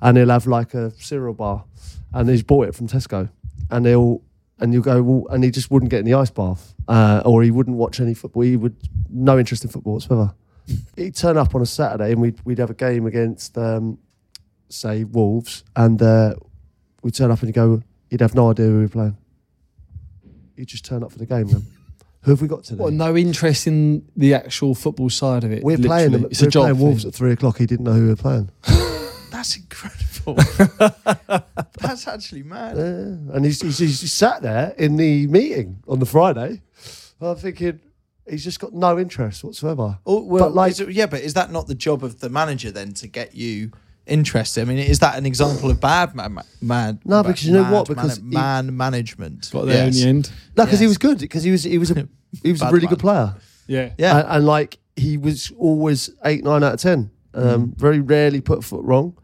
and 0.00 0.16
he'll 0.16 0.28
have 0.30 0.46
like 0.46 0.74
a 0.74 0.90
cereal 0.92 1.34
bar, 1.34 1.64
and 2.12 2.28
he's 2.28 2.42
bought 2.42 2.68
it 2.68 2.74
from 2.74 2.88
Tesco, 2.88 3.30
and 3.70 3.86
he'll 3.86 4.22
and 4.58 4.74
you 4.74 4.82
go, 4.82 5.02
well, 5.02 5.26
and 5.34 5.42
he 5.42 5.50
just 5.50 5.70
wouldn't 5.70 5.90
get 5.90 6.00
in 6.00 6.04
the 6.04 6.12
ice 6.14 6.30
bath, 6.30 6.74
uh, 6.88 7.22
or 7.24 7.42
he 7.42 7.50
wouldn't 7.50 7.76
watch 7.76 7.98
any 8.00 8.12
football. 8.12 8.42
He 8.42 8.56
would 8.56 8.76
no 9.08 9.38
interest 9.38 9.64
in 9.64 9.70
football 9.70 9.94
whatsoever. 9.94 10.34
He'd 10.96 11.14
turn 11.16 11.36
up 11.38 11.54
on 11.54 11.62
a 11.62 11.66
Saturday, 11.66 12.12
and 12.12 12.20
we'd 12.20 12.38
we'd 12.44 12.58
have 12.58 12.70
a 12.70 12.74
game 12.74 13.06
against, 13.06 13.56
um, 13.56 13.98
say, 14.68 15.04
Wolves, 15.04 15.64
and 15.76 16.00
uh, 16.02 16.34
we'd 17.02 17.14
turn 17.14 17.30
up, 17.30 17.40
and 17.40 17.48
he'd 17.48 17.54
go, 17.54 17.82
he'd 18.10 18.20
have 18.20 18.34
no 18.34 18.50
idea 18.50 18.66
who 18.66 18.76
we 18.76 18.82
were 18.82 18.88
playing. 18.88 19.16
He'd 20.56 20.66
just 20.68 20.84
turn 20.84 21.02
up 21.02 21.10
for 21.12 21.18
the 21.18 21.26
game. 21.26 21.46
Then, 21.48 21.62
who 22.22 22.30
have 22.32 22.42
we 22.42 22.48
got 22.48 22.64
today? 22.64 22.82
What, 22.82 22.92
no 22.92 23.16
interest 23.16 23.66
in 23.66 24.06
the 24.16 24.34
actual 24.34 24.74
football 24.74 25.08
side 25.10 25.44
of 25.44 25.52
it. 25.52 25.62
We're 25.62 25.78
playing 25.78 26.12
them. 26.12 26.22
literally. 26.22 26.30
It's 26.32 26.42
we're 26.42 26.48
a 26.48 26.50
job. 26.50 26.62
playing 26.64 26.78
Wolves 26.78 27.02
thing. 27.02 27.08
at 27.08 27.14
three 27.14 27.32
o'clock. 27.32 27.58
He 27.58 27.66
didn't 27.66 27.84
know 27.84 27.92
who 27.92 28.02
we 28.02 28.08
were 28.08 28.16
playing. 28.16 28.50
that's 29.30 29.56
incredible. 29.56 30.34
that's 31.80 32.06
actually 32.06 32.42
mad. 32.42 32.76
Yeah. 32.76 32.82
And 33.34 33.44
he's, 33.44 33.60
he's, 33.62 33.78
he's 33.78 34.12
sat 34.12 34.42
there 34.42 34.74
in 34.78 34.96
the 34.96 35.26
meeting 35.28 35.82
on 35.88 35.98
the 35.98 36.06
Friday. 36.06 36.62
I'm 37.20 37.36
thinking 37.36 37.80
he's 38.28 38.44
just 38.44 38.60
got 38.60 38.72
no 38.74 38.98
interest 38.98 39.42
whatsoever. 39.44 39.98
Oh, 40.06 40.22
well, 40.24 40.44
But, 40.46 40.54
like- 40.54 40.70
is 40.72 40.80
it- 40.80 40.90
yeah, 40.90 41.06
but 41.06 41.20
is 41.20 41.34
that 41.34 41.50
not 41.50 41.66
the 41.68 41.74
job 41.74 42.04
of 42.04 42.20
the 42.20 42.28
manager 42.28 42.70
then 42.70 42.92
to 42.94 43.06
get 43.06 43.34
you 43.34 43.72
interested? 44.06 44.62
I 44.62 44.64
mean, 44.64 44.78
is 44.78 44.98
that 45.00 45.16
an 45.18 45.26
example 45.26 45.70
of 45.70 45.80
bad 45.80 46.14
man? 46.14 46.38
man 46.60 47.00
No, 47.04 47.22
because 47.22 47.44
you 47.44 47.52
know 47.52 47.62
mad 47.64 47.72
what? 47.72 47.88
Because 47.88 48.20
man, 48.20 48.30
he- 48.30 48.36
man 48.36 48.76
management. 48.76 49.50
Got 49.52 49.66
there 49.66 49.86
Yes. 49.86 49.96
in 49.96 50.02
the 50.02 50.08
end. 50.08 50.32
No, 50.56 50.64
because 50.64 50.80
he 50.80 50.86
was 50.86 50.98
good. 50.98 51.18
Because 51.18 51.42
he 51.42 51.50
was 51.50 51.64
he 51.64 51.78
was 51.78 51.90
a 51.90 52.08
he 52.42 52.52
was 52.52 52.62
a 52.62 52.66
really 52.70 52.86
man. 52.86 52.90
good 52.90 52.98
player. 53.00 53.34
Yeah. 53.66 53.90
Yeah, 53.98 54.18
And, 54.18 54.28
and 54.28 54.46
like 54.46 54.78
he 54.96 55.16
was 55.16 55.52
always 55.58 56.10
eight 56.24 56.42
nine 56.44 56.62
out 56.64 56.74
of 56.74 56.80
ten. 56.80 57.10
Um, 57.32 57.72
Very 57.76 58.00
rarely 58.00 58.40
put 58.40 58.58
a 58.58 58.62
foot 58.62 58.84
wrong. 58.84 59.16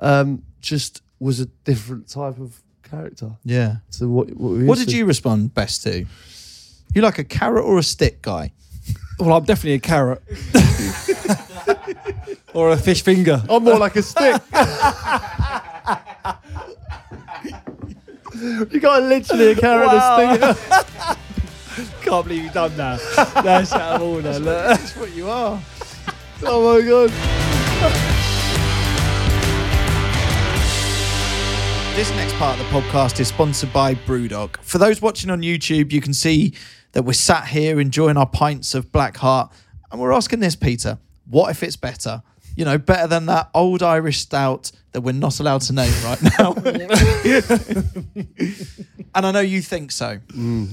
Um, 0.00 0.42
just 0.60 1.00
was 1.20 1.38
a 1.38 1.46
different 1.64 2.08
type 2.08 2.38
of 2.40 2.60
character 2.82 3.30
yeah. 3.44 3.76
So 3.90 4.08
what. 4.08 4.30
What, 4.30 4.52
we 4.58 4.64
What 4.64 4.78
did 4.78 4.88
to. 4.88 4.96
you 4.96 5.06
respond 5.06 5.54
best 5.54 5.82
to? 5.84 6.04
You 6.94 7.00
like 7.02 7.18
a 7.18 7.24
carrot 7.24 7.64
or 7.64 7.78
a 7.78 7.82
stick 7.82 8.20
guy? 8.22 8.52
Well, 9.20 9.32
I'm 9.36 9.44
definitely 9.44 9.74
a 9.74 9.78
carrot. 9.78 10.20
or 12.54 12.70
a 12.70 12.76
fish 12.76 13.02
finger. 13.02 13.42
I'm 13.48 13.64
more 13.64 13.78
like 13.78 13.96
a 13.96 14.02
stick. 14.02 14.40
you 18.72 18.80
got 18.80 19.02
literally 19.02 19.52
a 19.52 19.54
carrot 19.54 19.90
and 19.90 20.42
a 20.42 20.54
stick. 20.54 20.86
Can't 22.02 22.26
believe 22.26 22.44
you've 22.44 22.52
done 22.52 22.76
that. 22.76 23.00
That's 23.42 23.72
out 23.72 23.96
of 23.96 24.02
order. 24.02 24.32
Look. 24.38 24.44
That's 24.44 24.96
what 24.96 25.14
you 25.14 25.28
are. 25.28 25.60
Oh 26.44 26.74
my 26.74 26.86
god. 26.86 27.10
This 31.96 32.10
next 32.12 32.34
part 32.34 32.58
of 32.58 32.66
the 32.66 32.72
podcast 32.72 33.20
is 33.20 33.28
sponsored 33.28 33.72
by 33.72 33.94
Brewdog. 33.94 34.56
For 34.62 34.78
those 34.78 35.02
watching 35.02 35.30
on 35.30 35.42
YouTube, 35.42 35.92
you 35.92 36.00
can 36.00 36.14
see 36.14 36.54
that 36.92 37.04
we're 37.04 37.12
sat 37.12 37.48
here 37.48 37.80
enjoying 37.80 38.16
our 38.16 38.26
pints 38.26 38.74
of 38.74 38.90
Black 38.92 39.16
Heart, 39.18 39.52
and 39.90 40.00
we're 40.00 40.12
asking 40.12 40.40
this, 40.40 40.56
Peter, 40.56 40.98
what 41.26 41.50
if 41.50 41.62
it's 41.62 41.76
better? 41.76 42.22
You 42.56 42.64
know, 42.64 42.78
better 42.78 43.06
than 43.06 43.26
that 43.26 43.50
old 43.54 43.82
Irish 43.82 44.20
stout 44.20 44.72
that 44.92 45.00
we're 45.00 45.12
not 45.12 45.40
allowed 45.40 45.62
to 45.62 45.72
name 45.72 45.92
right 46.04 46.22
now. 46.38 46.52
and 49.14 49.26
I 49.26 49.32
know 49.32 49.40
you 49.40 49.62
think 49.62 49.90
so. 49.90 50.18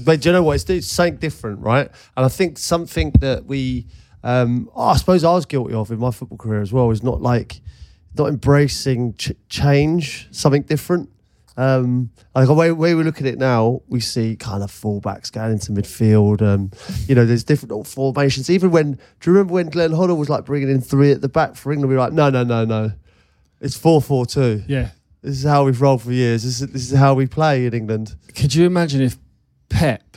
But 0.04 0.20
do 0.20 0.28
you 0.28 0.32
know 0.32 0.42
what? 0.42 0.56
It's, 0.56 0.68
it's 0.68 0.86
something 0.86 1.16
different, 1.16 1.60
right? 1.60 1.90
And 2.16 2.26
I 2.26 2.28
think 2.28 2.58
something 2.58 3.12
that 3.20 3.46
we, 3.46 3.86
um, 4.22 4.70
I 4.76 4.96
suppose 4.96 5.24
I 5.24 5.32
was 5.32 5.46
guilty 5.46 5.74
of 5.74 5.90
in 5.90 5.98
my 5.98 6.10
football 6.10 6.38
career 6.38 6.60
as 6.60 6.72
well, 6.72 6.90
is 6.90 7.02
not 7.02 7.22
like, 7.22 7.60
not 8.16 8.28
embracing 8.28 9.14
ch- 9.14 9.32
change, 9.48 10.28
something 10.30 10.62
different. 10.62 11.08
Um, 11.60 12.10
like 12.34 12.46
the 12.46 12.54
way, 12.54 12.72
way 12.72 12.94
we 12.94 13.04
look 13.04 13.20
at 13.20 13.26
it 13.26 13.38
now, 13.38 13.82
we 13.86 14.00
see 14.00 14.34
kind 14.34 14.62
of 14.62 14.70
fullbacks 14.70 15.30
going 15.30 15.52
into 15.52 15.72
midfield. 15.72 16.40
Um, 16.40 16.70
you 17.06 17.14
know, 17.14 17.26
there's 17.26 17.44
different 17.44 17.86
formations. 17.86 18.48
Even 18.48 18.70
when, 18.70 18.92
do 18.92 19.00
you 19.26 19.32
remember 19.32 19.52
when 19.52 19.68
Glenn 19.68 19.90
Hoddle 19.90 20.16
was 20.16 20.30
like 20.30 20.46
bringing 20.46 20.70
in 20.70 20.80
three 20.80 21.12
at 21.12 21.20
the 21.20 21.28
back 21.28 21.56
for 21.56 21.70
England? 21.70 21.90
We 21.90 21.96
were 21.96 22.00
like, 22.00 22.14
no, 22.14 22.30
no, 22.30 22.44
no, 22.44 22.64
no. 22.64 22.92
It's 23.60 23.76
4 23.76 24.00
4 24.00 24.24
2. 24.24 24.62
Yeah. 24.68 24.88
This 25.20 25.36
is 25.36 25.44
how 25.44 25.64
we've 25.66 25.78
rolled 25.78 26.00
for 26.00 26.12
years. 26.12 26.44
This 26.44 26.62
is, 26.62 26.68
this 26.68 26.90
is 26.90 26.98
how 26.98 27.12
we 27.12 27.26
play 27.26 27.66
in 27.66 27.74
England. 27.74 28.16
Could 28.34 28.54
you 28.54 28.64
imagine 28.64 29.02
if 29.02 29.18
Pep 29.68 30.16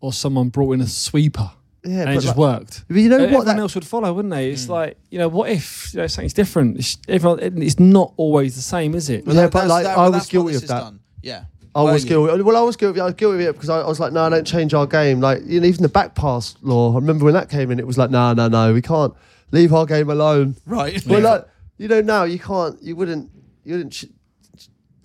or 0.00 0.12
someone 0.12 0.50
brought 0.50 0.70
in 0.74 0.80
a 0.80 0.86
sweeper 0.86 1.50
Yeah, 1.84 2.00
and 2.02 2.10
it 2.10 2.14
just 2.14 2.26
like- 2.28 2.36
worked? 2.36 2.84
But 2.88 2.96
you 2.98 3.08
know 3.08 3.16
Everyone 3.16 3.34
what? 3.38 3.46
That, 3.46 3.58
else 3.58 3.74
would 3.74 3.86
follow, 3.86 4.12
wouldn't 4.12 4.32
they? 4.32 4.50
It's 4.50 4.68
like, 4.68 4.98
you 5.10 5.18
know, 5.18 5.28
what 5.28 5.48
if 5.50 5.94
you 5.94 6.00
know, 6.00 6.06
something's 6.06 6.34
different? 6.34 6.78
It's, 6.78 6.98
everyone, 7.08 7.38
it's 7.62 7.80
not 7.80 8.12
always 8.18 8.54
the 8.54 8.60
same, 8.62 8.94
is 8.94 9.08
it? 9.08 9.24
Yeah, 9.26 9.32
that- 9.34 9.52
but 9.52 9.66
like, 9.68 9.84
that- 9.84 9.96
I 9.96 10.08
was 10.08 10.26
guilty 10.28 10.56
of 10.56 10.60
that. 10.62 10.68
done. 10.68 11.00
Yeah. 11.22 11.44
I 11.74 11.82
was 11.84 12.04
guilty. 12.04 12.42
Well, 12.42 12.56
I 12.56 12.62
was 12.62 12.76
guilty. 12.76 13.00
I 13.00 13.04
was 13.04 13.14
guilty 13.14 13.44
of 13.44 13.48
it 13.50 13.52
because 13.54 13.68
I, 13.68 13.80
I 13.82 13.86
was 13.86 14.00
like, 14.00 14.12
no, 14.12 14.24
I 14.24 14.28
don't 14.28 14.46
change 14.46 14.74
our 14.74 14.86
game. 14.88 15.20
Like, 15.20 15.38
you 15.46 15.60
know, 15.60 15.66
even 15.68 15.82
the 15.82 15.88
back 15.88 16.16
pass 16.16 16.56
law. 16.62 16.92
I 16.92 16.96
remember 16.96 17.24
when 17.24 17.34
that 17.34 17.48
came 17.48 17.70
in, 17.70 17.78
it 17.78 17.86
was 17.86 17.96
like, 17.96 18.10
no, 18.10 18.32
no, 18.34 18.48
no, 18.48 18.74
we 18.74 18.82
can't 18.82 19.14
leave 19.52 19.72
our 19.72 19.86
game 19.86 20.10
alone. 20.10 20.56
Right. 20.66 21.00
Well, 21.06 21.20
like, 21.20 21.46
you 21.78 21.86
know, 21.86 22.00
now 22.00 22.24
you 22.24 22.40
can't. 22.40 22.82
You 22.82 22.96
wouldn't. 22.96 23.30
You 23.64 23.74
wouldn't. 23.76 23.92
Ch- 23.92 24.06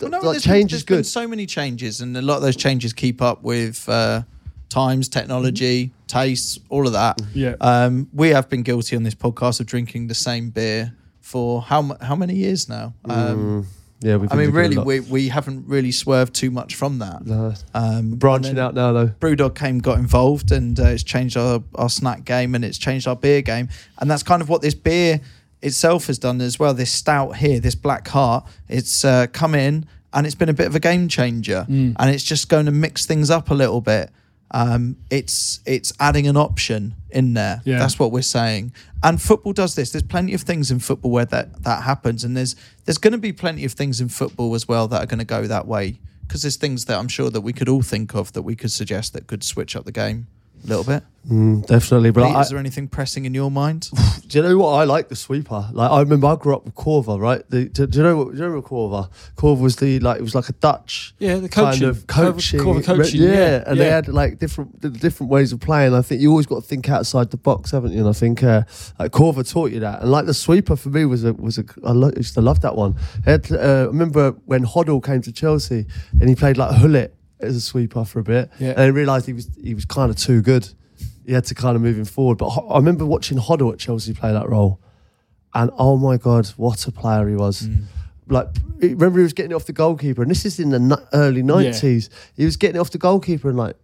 Well, 0.02 0.10
no, 0.10 0.18
like 0.22 0.24
there's 0.32 0.44
change 0.44 0.72
been, 0.72 0.76
is 0.78 0.84
there's 0.84 0.84
been 0.86 0.98
good. 0.98 1.06
so 1.06 1.28
many 1.28 1.46
changes, 1.46 2.02
and 2.02 2.18
a 2.18 2.22
lot 2.24 2.38
of 2.38 2.42
those 2.42 2.56
changes 2.56 2.94
keep 2.94 3.22
up 3.22 3.44
with 3.44 3.88
uh, 3.88 4.24
times, 4.76 5.08
technology, 5.08 5.92
tastes, 6.08 6.60
all 6.70 6.86
of 6.86 6.92
that. 6.94 7.22
Yeah. 7.34 7.56
Um, 7.62 8.10
we 8.14 8.30
have 8.30 8.50
been 8.50 8.62
guilty 8.62 8.98
on 8.98 9.04
this 9.04 9.16
podcast 9.16 9.62
of 9.62 9.68
drinking 9.68 10.08
the 10.08 10.16
same 10.16 10.50
beer 10.50 10.94
for 11.22 11.62
how 11.62 11.96
how 12.02 12.16
many 12.16 12.36
years 12.36 12.68
now? 12.68 12.94
Um, 13.06 13.68
Yeah, 14.02 14.18
we've 14.18 14.32
I 14.32 14.36
mean, 14.36 14.52
really, 14.52 14.78
we 14.78 15.00
we 15.00 15.30
haven't 15.30 15.66
really 15.68 15.94
swerved 15.94 16.34
too 16.36 16.52
much 16.52 16.76
from 16.76 17.00
that. 17.00 17.26
No. 17.26 17.54
Um, 17.74 18.16
branching 18.16 18.60
out 18.60 18.74
now 18.76 18.92
though. 18.92 19.08
Brewdog 19.22 19.56
came, 19.56 19.80
got 19.80 19.98
involved, 19.98 20.52
and 20.52 20.78
uh, 20.78 20.88
it's 20.96 21.04
changed 21.04 21.38
our, 21.38 21.64
our 21.76 21.90
snack 21.90 22.26
game 22.26 22.54
and 22.54 22.66
it's 22.66 22.78
changed 22.78 23.08
our 23.08 23.16
beer 23.16 23.42
game. 23.42 23.70
And 24.00 24.12
that's 24.12 24.24
kind 24.24 24.42
of 24.42 24.50
what 24.50 24.62
this 24.62 24.76
beer 24.76 25.22
itself 25.62 26.08
has 26.08 26.20
done 26.20 26.42
as 26.42 26.60
well. 26.60 26.74
This 26.74 26.92
stout 26.92 27.38
here, 27.38 27.62
this 27.62 27.76
Black 27.76 28.06
Heart, 28.10 28.44
it's 28.68 29.06
uh, 29.06 29.28
come 29.32 29.56
in 29.56 29.86
and 30.14 30.26
it's 30.28 30.36
been 30.36 30.50
a 30.50 30.54
bit 30.62 30.68
of 30.68 30.76
a 30.76 30.80
game 30.82 31.08
changer. 31.08 31.66
And 31.70 32.10
it's 32.14 32.24
just 32.24 32.50
going 32.50 32.66
to 32.66 32.72
mix 32.74 33.06
things 33.06 33.30
up 33.30 33.50
a 33.50 33.56
little 33.56 33.82
bit. 33.82 34.12
Um, 34.52 34.98
it's 35.10 35.60
it's 35.66 35.92
adding 36.00 36.28
an 36.28 36.38
option 36.38 36.96
in 37.10 37.34
there. 37.34 37.62
Yeah. 37.66 37.80
That's 37.80 37.98
what 38.00 38.12
we're 38.12 38.22
saying. 38.22 38.74
And 39.04 39.22
football 39.22 39.54
does 39.54 39.76
this. 39.76 39.92
There's 39.92 40.04
plenty 40.04 40.34
of 40.34 40.42
things 40.42 40.72
in 40.72 40.80
football 40.80 41.12
where 41.12 41.26
that 41.26 41.64
that 41.64 41.84
happens, 41.84 42.24
and 42.24 42.38
there's 42.38 42.56
there's 42.86 42.98
going 42.98 43.14
to 43.14 43.18
be 43.20 43.34
plenty 43.34 43.66
of 43.66 43.74
things 43.74 44.00
in 44.00 44.10
football 44.10 44.56
as 44.56 44.68
well 44.68 44.88
that 44.88 45.04
are 45.04 45.08
going 45.08 45.20
to 45.20 45.26
go 45.26 45.48
that 45.48 45.68
way. 45.68 46.00
Because 46.22 46.42
there's 46.42 46.58
things 46.58 46.86
that 46.86 46.98
I'm 46.98 47.08
sure 47.08 47.30
that 47.30 47.42
we 47.42 47.54
could 47.54 47.70
all 47.70 47.84
think 47.84 48.16
of 48.16 48.34
that 48.34 48.42
we 48.42 48.56
could 48.56 48.72
suggest 48.72 49.14
that 49.14 49.28
could 49.28 49.44
switch 49.44 49.76
up 49.76 49.86
the 49.86 49.92
game 49.92 50.28
a 50.66 50.68
little 50.68 50.84
bit. 50.84 51.04
Mm, 51.30 51.66
definitely, 51.66 52.12
but 52.12 52.28
Pete, 52.28 52.36
I, 52.36 52.42
is 52.42 52.50
there 52.50 52.60
anything 52.60 52.88
pressing 52.88 53.26
in 53.26 53.34
your 53.34 53.50
mind? 53.50 53.90
do 54.28 54.38
you 54.38 54.44
know 54.44 54.58
what 54.60 54.74
I 54.74 54.84
like 54.84 55.10
the 55.10 55.16
sweeper? 55.16 55.70
Like 55.72 55.90
I 55.90 56.00
remember 56.00 56.28
I 56.28 56.36
grew 56.36 56.56
up 56.56 56.66
with 56.66 56.76
Coerver, 56.76 57.20
right? 57.20 57.42
The, 57.50 57.66
do, 57.66 57.88
do 57.88 57.98
you 57.98 58.04
know 58.04 58.18
what? 58.18 58.36
Do 58.36 58.38
you 58.38 58.48
know 58.48 58.56
what 58.56 58.66
Coerver? 58.66 59.10
Coerver 59.36 59.62
was 59.62 59.78
the 59.78 60.00
like 60.02 60.20
it 60.20 60.22
was 60.22 60.36
like 60.36 60.50
a 60.50 60.54
Dutch 60.54 61.16
Yeah, 61.18 61.38
the 61.38 61.50
kind 61.50 61.82
of 61.82 62.06
coaching, 62.06 62.60
Coerver 62.60 62.86
coaching, 62.86 63.24
yeah, 63.24 63.30
yeah, 63.30 63.64
and 63.66 63.80
they 63.80 63.90
had 63.90 64.08
like 64.08 64.38
different 64.38 64.80
different 65.00 65.32
ways 65.32 65.52
of 65.52 65.60
playing. 65.60 65.96
I 65.96 66.04
think 66.04 66.22
you 66.22 66.30
always 66.30 66.46
got 66.46 66.62
to 66.62 66.68
think 66.68 66.90
outside 66.90 67.32
the 67.32 67.38
box, 67.38 67.72
haven't 67.72 67.94
you? 67.94 68.02
And 68.02 68.10
I 68.10 68.14
think 68.14 68.44
uh, 68.44 68.62
like 69.00 69.12
Coerver 69.12 69.50
taught 69.50 69.72
you 69.72 69.80
that, 69.80 70.02
and 70.02 70.12
like 70.12 70.28
the 70.28 70.34
sweeper 70.34 70.76
for 70.76 70.90
me 70.90 71.06
was 71.06 71.24
a 71.24 71.34
was 71.34 71.58
a 71.58 71.64
I 71.84 71.92
lo- 71.92 72.12
used 72.16 72.36
to 72.36 72.42
love 72.42 72.62
that 72.62 72.76
one. 72.76 72.98
It 73.26 73.48
had, 73.48 73.52
uh, 73.52 73.56
I 73.58 73.86
remember 73.86 74.34
when 74.46 74.64
Hoddle 74.64 75.04
came 75.04 75.24
to 75.24 75.32
Chelsea 75.32 75.88
and 76.20 76.30
he 76.30 76.36
played 76.36 76.58
like 76.58 76.80
Gullit 76.80 77.16
as 77.46 77.56
a 77.56 77.62
sweeper 77.62 78.04
for 78.06 78.20
a 78.20 78.24
bit, 78.24 78.50
Yeah. 78.60 78.72
and 78.72 78.80
I 78.82 78.86
realised 78.88 79.26
he 79.26 79.34
was 79.34 79.50
he 79.62 79.74
was 79.74 79.86
kind 79.86 80.10
of 80.10 80.18
too 80.18 80.42
good. 80.42 80.68
He 81.26 81.34
had 81.34 81.46
to 81.46 81.56
kind 81.56 81.76
of 81.76 81.82
move 81.82 81.98
him 81.98 82.06
forward. 82.06 82.38
But 82.38 82.50
I 82.50 82.76
remember 82.78 83.06
watching 83.06 83.38
Hoddle 83.38 83.74
at 83.74 83.80
Chelsea 83.80 84.14
play 84.14 84.32
that 84.32 84.48
role, 84.50 84.80
and 85.54 85.72
oh 85.78 85.98
my 85.98 86.18
god, 86.18 86.48
what 86.58 86.86
a 86.88 86.92
player 86.92 87.28
he 87.28 87.36
was! 87.36 87.64
Mm. 87.64 87.84
Like, 88.28 88.48
remember 88.80 89.20
he 89.20 89.24
was 89.24 89.34
getting 89.34 89.52
it 89.52 89.56
off 89.56 89.66
the 89.66 89.74
goalkeeper, 89.74 90.22
and 90.22 90.32
this 90.32 90.46
is 90.46 90.60
in 90.60 90.70
the 90.72 91.08
early 91.14 91.44
nineties. 91.44 92.10
He 92.36 92.46
was 92.46 92.58
getting 92.58 92.76
it 92.78 92.80
off 92.80 92.92
the 92.92 92.98
goalkeeper 92.98 93.50
and 93.50 93.58
like 93.58 93.76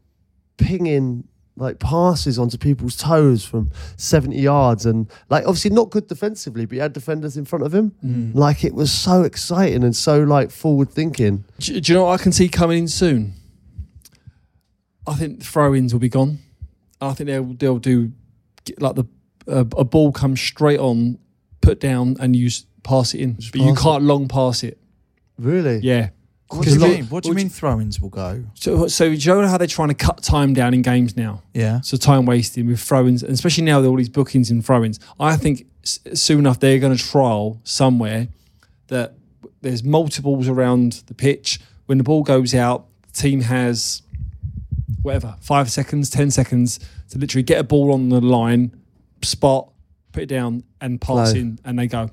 pinging 0.57 1.27
like 1.57 1.79
passes 1.79 2.39
onto 2.39 2.57
people's 2.57 2.95
toes 2.95 3.43
from 3.43 3.69
seventy 3.97 4.39
yards, 4.39 4.85
and 4.85 5.07
like 5.29 5.43
obviously 5.45 5.69
not 5.71 5.89
good 5.89 6.07
defensively, 6.07 6.65
but 6.65 6.73
he 6.73 6.79
had 6.79 6.93
defenders 6.93 7.37
in 7.37 7.45
front 7.45 7.65
of 7.65 7.73
him. 7.73 7.91
Mm. 8.03 8.33
Like 8.33 8.63
it 8.63 8.73
was 8.73 8.91
so 8.91 9.23
exciting 9.23 9.83
and 9.83 9.95
so 9.95 10.23
like 10.23 10.49
forward 10.49 10.89
thinking. 10.91 11.43
Do, 11.59 11.79
do 11.79 11.91
you 11.91 11.97
know 11.99 12.05
what 12.05 12.19
I 12.19 12.23
can 12.23 12.31
see 12.31 12.49
coming 12.49 12.79
in 12.79 12.87
soon? 12.87 13.33
I 15.07 15.15
think 15.15 15.43
throw-ins 15.43 15.93
will 15.93 15.99
be 15.99 16.09
gone. 16.09 16.39
I 16.99 17.13
think 17.13 17.27
they'll 17.27 17.53
they'll 17.53 17.79
do 17.79 18.11
like 18.79 18.95
the 18.95 19.05
uh, 19.47 19.65
a 19.77 19.83
ball 19.83 20.11
comes 20.11 20.39
straight 20.39 20.79
on, 20.79 21.17
put 21.61 21.79
down, 21.79 22.15
and 22.19 22.35
you 22.35 22.47
s- 22.47 22.65
pass 22.83 23.13
it 23.15 23.21
in, 23.21 23.33
but 23.33 23.55
you 23.55 23.73
pass 23.73 23.81
can't 23.83 24.03
long 24.03 24.27
pass 24.27 24.63
it. 24.63 24.77
Really? 25.37 25.77
Yeah. 25.79 26.09
What 26.49 26.65
do 26.65 26.73
you 26.73 26.79
mean? 26.79 27.05
What 27.05 27.23
do 27.23 27.29
you 27.29 27.35
mean 27.35 27.49
throw-ins 27.49 27.99
will 28.01 28.09
go? 28.09 28.43
So, 28.55 28.87
so 28.87 29.05
do 29.07 29.13
you 29.15 29.33
know 29.41 29.47
how 29.47 29.57
they're 29.57 29.67
trying 29.67 29.87
to 29.87 29.93
cut 29.95 30.21
time 30.21 30.53
down 30.53 30.73
in 30.73 30.81
games 30.81 31.15
now? 31.15 31.41
Yeah. 31.53 31.79
So 31.81 31.95
time 31.97 32.25
wasting 32.25 32.67
with 32.67 32.79
throw-ins, 32.81 33.23
and 33.23 33.31
especially 33.31 33.63
now 33.63 33.77
with 33.79 33.87
all 33.87 33.95
these 33.95 34.09
bookings 34.09 34.51
and 34.51 34.63
throw-ins. 34.63 34.99
I 35.19 35.37
think 35.37 35.65
s- 35.83 35.99
soon 36.13 36.39
enough 36.39 36.59
they're 36.59 36.77
going 36.77 36.95
to 36.95 37.01
trial 37.01 37.61
somewhere 37.63 38.27
that 38.87 39.13
there's 39.61 39.81
multiples 39.83 40.47
around 40.49 41.03
the 41.07 41.13
pitch. 41.13 41.59
When 41.85 41.97
the 41.97 42.03
ball 42.03 42.21
goes 42.23 42.53
out, 42.53 42.85
the 43.13 43.13
team 43.21 43.41
has 43.41 44.01
whatever 45.01 45.35
five 45.41 45.71
seconds, 45.71 46.09
ten 46.09 46.31
seconds 46.31 46.79
to 47.09 47.17
literally 47.17 47.43
get 47.43 47.59
a 47.59 47.63
ball 47.63 47.91
on 47.93 48.09
the 48.09 48.21
line, 48.21 48.75
spot, 49.21 49.71
put 50.11 50.23
it 50.23 50.27
down, 50.27 50.63
and 50.79 50.99
pass 51.01 51.31
Play. 51.31 51.41
in, 51.41 51.59
and 51.65 51.77
they 51.79 51.87
go, 51.87 52.09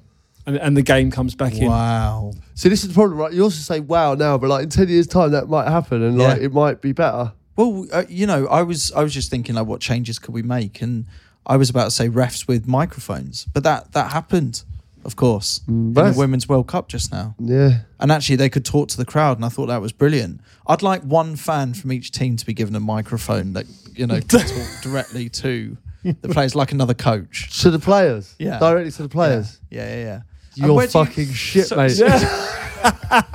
and, 0.47 0.57
and 0.57 0.77
the 0.77 0.83
game 0.83 1.11
comes 1.11 1.35
back 1.35 1.55
in. 1.55 1.69
Wow. 1.69 2.33
So 2.55 2.69
this 2.69 2.83
is 2.83 2.89
the 2.89 2.95
problem, 2.95 3.19
right? 3.19 3.33
You 3.33 3.43
also 3.45 3.61
say 3.61 3.81
wow 3.81 4.15
now, 4.15 4.39
but 4.39 4.49
like 4.49 4.65
in 4.65 4.71
ten 4.71 4.89
years' 4.89 5.07
time, 5.07 5.33
that 5.33 5.49
might 5.49 5.69
happen, 5.69 6.03
and 6.03 6.19
like 6.19 6.39
Yeah. 6.39 6.45
it 6.47 6.53
might 6.53 6.81
be 6.81 6.93
better. 6.93 7.33
Well, 7.57 7.87
uh, 7.93 8.05
you 8.09 8.27
know, 8.27 8.47
I 8.47 8.63
was 8.63 8.93
I 8.93 9.03
was 9.03 9.13
just 9.13 9.31
thinking 9.31 9.55
like, 9.57 9.67
what 9.67 9.81
changes 9.81 10.19
could 10.19 10.33
we 10.35 10.43
make? 10.43 10.81
And 10.81 11.07
I 11.47 11.57
was 11.57 11.71
about 11.71 11.85
to 11.87 11.91
say 11.91 12.09
refs 12.09 12.47
with 12.47 12.67
microphones, 12.69 13.47
but 13.53 13.65
that 13.65 13.93
that 13.93 14.13
happened, 14.13 14.63
of 15.05 15.17
course, 15.17 15.61
in 15.69 15.93
the 15.95 16.15
Women's 16.17 16.49
World 16.49 16.67
Cup 16.67 16.89
just 16.89 17.11
now. 17.13 17.35
Yeah. 17.39 17.81
And 18.01 18.11
actually, 18.13 18.37
they 18.37 18.49
could 18.49 18.65
talk 18.65 18.89
to 18.89 18.97
the 18.97 19.05
crowd, 19.05 19.37
and 19.39 19.45
I 19.45 19.49
thought 19.49 19.67
that 19.67 19.81
was 19.81 19.93
brilliant. 19.93 20.41
I'd 20.67 20.83
like 20.83 21.03
one 21.03 21.37
fan 21.37 21.75
from 21.75 21.93
each 21.93 22.11
team 22.13 22.37
to 22.37 22.45
be 22.47 22.53
given 22.55 22.75
a 22.75 22.81
microphone 22.81 23.53
that 23.55 23.67
you 23.95 24.07
know 24.07 24.21
can 24.21 24.41
talk 24.47 24.83
directly 24.83 25.29
to 25.31 25.77
the 26.03 26.29
players, 26.29 26.55
like 26.55 26.73
another 26.73 26.95
coach. 26.95 27.61
To 27.63 27.71
the 27.71 27.79
players. 27.79 28.35
Yeah. 28.39 28.59
Directly 28.59 28.91
to 28.93 29.03
the 29.03 29.09
players. 29.09 29.59
Yeah, 29.71 29.89
yeah, 29.95 30.03
yeah. 30.05 30.21
And 30.57 30.67
You're 30.67 30.75
where 30.75 30.87
do 30.87 30.99
you- 30.99 31.05
fucking 31.05 31.33
shit, 31.33 31.67
so- 31.67 31.77
mate. 31.77 31.91
so- 31.91 32.09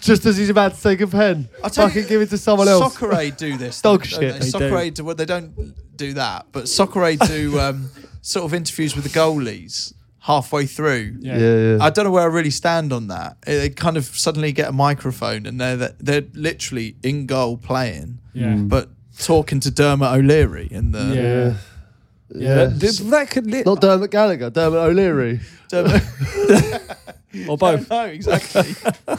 Just 0.00 0.24
as 0.24 0.36
he's 0.38 0.48
about 0.48 0.74
to 0.74 0.82
take 0.82 1.00
a 1.00 1.06
pen, 1.06 1.48
I'll 1.62 1.68
tell 1.70 1.88
fucking 1.88 2.04
you, 2.04 2.08
give 2.08 2.20
it 2.22 2.30
to 2.30 2.38
someone 2.38 2.66
else. 2.68 2.94
Soccer 2.94 3.14
Aid 3.14 3.36
do 3.36 3.56
this. 3.58 3.82
Dog 3.82 4.00
don't 4.00 4.08
shit, 4.08 4.20
They? 4.34 4.38
they 4.38 4.46
Soccer 4.46 4.70
do. 4.70 4.78
Aid 4.78 4.94
do, 4.94 5.04
well, 5.04 5.14
they 5.14 5.24
don't 5.26 5.74
do 5.96 6.14
that, 6.14 6.46
but 6.52 6.66
Soccer 6.68 7.04
Aid 7.04 7.18
do 7.20 7.58
um, 7.60 7.90
sort 8.20 8.44
of 8.44 8.54
interviews 8.54 8.94
with 8.94 9.04
the 9.04 9.10
goalies 9.10 9.92
halfway 10.20 10.66
through. 10.66 11.16
Yeah, 11.20 11.38
yeah. 11.38 11.78
I 11.80 11.90
don't 11.90 12.04
know 12.04 12.10
where 12.10 12.24
I 12.24 12.26
really 12.26 12.50
stand 12.50 12.92
on 12.92 13.08
that. 13.08 13.40
They 13.42 13.70
kind 13.70 13.96
of 13.96 14.04
suddenly 14.04 14.52
get 14.52 14.68
a 14.68 14.72
microphone 14.72 15.46
and 15.46 15.60
they're 15.60 15.94
they're 15.98 16.24
literally 16.34 16.96
in 17.02 17.26
goal 17.26 17.56
playing, 17.56 18.18
Yeah. 18.34 18.48
Mm. 18.54 18.68
but 18.68 18.90
talking 19.18 19.60
to 19.60 19.70
Dermot 19.70 20.12
O'Leary 20.12 20.68
in 20.70 20.92
the 20.92 20.98
Yeah. 21.00 22.40
yeah. 22.40 22.54
That, 22.54 22.80
that- 22.80 23.10
that 23.10 23.30
could 23.30 23.46
li- 23.46 23.62
Not 23.64 23.80
Dermot 23.80 24.10
Gallagher, 24.10 24.50
Dermot 24.50 24.78
O'Leary. 24.78 25.40
Dermot. 25.68 26.02
or 27.48 27.56
both. 27.58 27.88
no, 27.90 28.04
exactly. 28.04 28.74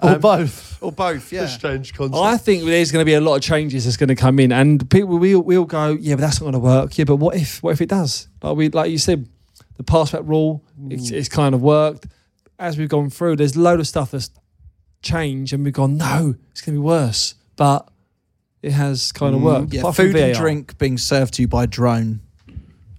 Or 0.00 0.10
Um, 0.10 0.20
both. 0.20 0.78
or 0.80 0.92
both. 0.92 1.32
Yeah. 1.32 1.42
A 1.42 1.48
strange 1.48 1.92
concept. 1.92 2.16
I 2.16 2.36
think 2.36 2.64
there's 2.64 2.92
going 2.92 3.00
to 3.00 3.04
be 3.04 3.14
a 3.14 3.20
lot 3.20 3.34
of 3.34 3.42
changes 3.42 3.84
that's 3.84 3.96
going 3.96 4.08
to 4.08 4.14
come 4.14 4.38
in, 4.38 4.52
and 4.52 4.88
people 4.88 5.18
we 5.18 5.34
we'll 5.34 5.64
go, 5.64 5.88
yeah, 6.00 6.14
but 6.14 6.20
that's 6.20 6.40
not 6.40 6.44
going 6.44 6.52
to 6.52 6.58
work. 6.60 6.96
Yeah, 6.96 7.04
but 7.04 7.16
what 7.16 7.34
if 7.34 7.60
what 7.62 7.72
if 7.72 7.80
it 7.80 7.88
does? 7.88 8.28
Like 8.40 8.56
we 8.56 8.68
like 8.68 8.90
you 8.92 8.98
said, 8.98 9.28
the 9.76 9.82
pass 9.82 10.12
back 10.12 10.20
rule, 10.24 10.62
it's, 10.88 11.10
it's 11.10 11.28
kind 11.28 11.54
of 11.56 11.62
worked. 11.62 12.06
As 12.60 12.78
we've 12.78 12.88
gone 12.88 13.10
through, 13.10 13.34
there's 13.36 13.56
a 13.56 13.60
load 13.60 13.80
of 13.80 13.88
stuff 13.88 14.12
that's 14.12 14.30
changed, 15.02 15.52
and 15.52 15.64
we've 15.64 15.72
gone, 15.74 15.96
no, 15.96 16.36
it's 16.52 16.60
going 16.60 16.76
to 16.76 16.80
be 16.80 16.84
worse, 16.84 17.34
but 17.56 17.88
it 18.62 18.70
has 18.72 19.10
kind 19.10 19.34
of 19.34 19.42
worked. 19.42 19.72
Yeah, 19.74 19.80
Apart 19.80 19.96
from 19.96 20.06
food 20.12 20.16
and 20.16 20.34
VAR. 20.34 20.40
drink 20.42 20.78
being 20.78 20.98
served 20.98 21.34
to 21.34 21.42
you 21.42 21.48
by 21.48 21.66
drone 21.66 22.20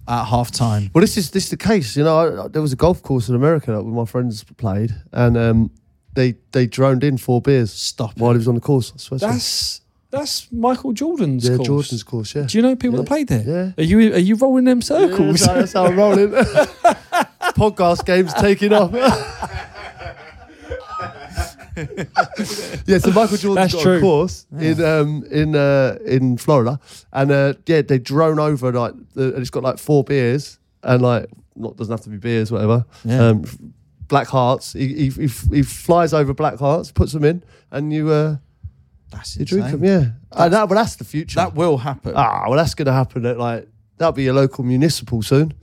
at 0.08 0.24
half 0.24 0.50
time. 0.50 0.90
Well, 0.94 1.00
this 1.02 1.16
is 1.16 1.30
this 1.30 1.44
is 1.44 1.50
the 1.50 1.56
case. 1.56 1.96
You 1.96 2.04
know, 2.04 2.44
I, 2.44 2.48
there 2.48 2.62
was 2.62 2.72
a 2.72 2.76
golf 2.76 3.02
course 3.02 3.28
in 3.28 3.34
America 3.34 3.72
that 3.72 3.82
my 3.82 4.04
friends 4.04 4.44
played, 4.56 4.94
and 5.12 5.36
um, 5.36 5.70
they 6.14 6.34
they 6.52 6.66
droned 6.66 7.04
in 7.04 7.16
four 7.18 7.40
beers 7.40 7.72
Stop 7.72 8.16
while 8.18 8.30
it. 8.30 8.34
he 8.34 8.38
was 8.38 8.48
on 8.48 8.54
the 8.56 8.60
course. 8.60 8.92
I 8.94 8.98
swear. 8.98 9.18
That's 9.18 9.80
that's 10.10 10.50
Michael 10.50 10.92
Jordan's 10.92 11.48
yeah, 11.48 11.56
course. 11.56 11.66
Jordan's 11.66 12.02
course. 12.02 12.34
Yeah. 12.34 12.42
Do 12.48 12.58
you 12.58 12.62
know 12.62 12.74
people 12.74 12.96
Yeah. 12.98 13.02
that 13.02 13.08
played 13.08 13.28
there? 13.28 13.44
Yeah. 13.46 13.72
Are 13.78 13.86
you 13.86 14.12
are 14.14 14.18
you 14.18 14.34
rolling 14.36 14.64
them 14.64 14.78
Yeah, 14.78 14.84
circles? 14.84 15.40
that's, 15.40 15.46
how, 15.46 15.54
that's 15.54 15.72
how 15.72 15.86
I'm 15.86 15.96
rolling. 15.96 16.30
Podcast 17.54 18.04
games 18.06 18.32
taking 18.34 18.72
off. 18.72 18.92
yeah, 22.86 22.98
so 22.98 23.10
Michael 23.12 23.36
Jordan's 23.36 23.72
That's 23.72 23.74
got 23.74 23.82
true. 23.82 23.98
a 23.98 24.00
course 24.00 24.46
in 24.58 24.82
um, 24.84 25.24
in 25.30 25.54
uh, 25.54 25.98
in 26.04 26.36
Florida, 26.36 26.80
and 27.12 27.30
uh, 27.30 27.54
yeah, 27.66 27.82
they 27.82 27.98
drone 27.98 28.38
over 28.38 28.72
like, 28.72 28.94
the, 29.14 29.28
and 29.34 29.38
it's 29.38 29.50
got 29.50 29.62
like 29.62 29.78
four 29.78 30.04
beers, 30.04 30.58
and 30.82 31.02
like 31.02 31.28
not 31.56 31.76
doesn't 31.76 31.92
have 31.92 32.02
to 32.02 32.10
be 32.10 32.16
beers, 32.16 32.50
whatever. 32.50 32.84
Yeah. 33.04 33.28
Um, 33.28 33.44
black 34.08 34.26
hearts. 34.26 34.72
He, 34.72 34.88
he, 34.88 35.10
he, 35.10 35.26
he 35.54 35.62
flies 35.62 36.12
over 36.12 36.34
black 36.34 36.58
hearts, 36.58 36.90
puts 36.92 37.12
them 37.12 37.24
in, 37.24 37.42
and 37.70 37.92
you 37.92 38.10
uh, 38.10 38.36
That's 39.10 39.36
you 39.36 39.44
drink 39.44 39.66
insane. 39.66 39.80
them. 39.80 39.88
Yeah, 39.88 40.10
uh, 40.32 40.48
that, 40.48 40.68
well, 40.68 40.76
that's 40.76 40.96
the 40.96 41.04
future. 41.04 41.36
That 41.36 41.54
will 41.54 41.78
happen. 41.78 42.12
ah, 42.16 42.44
well, 42.48 42.56
that's 42.56 42.74
going 42.74 42.86
to 42.86 42.92
happen 42.92 43.24
at 43.26 43.38
like 43.38 43.68
that'll 43.96 44.12
be 44.12 44.24
your 44.24 44.34
local 44.34 44.64
municipal 44.64 45.22
soon. 45.22 45.54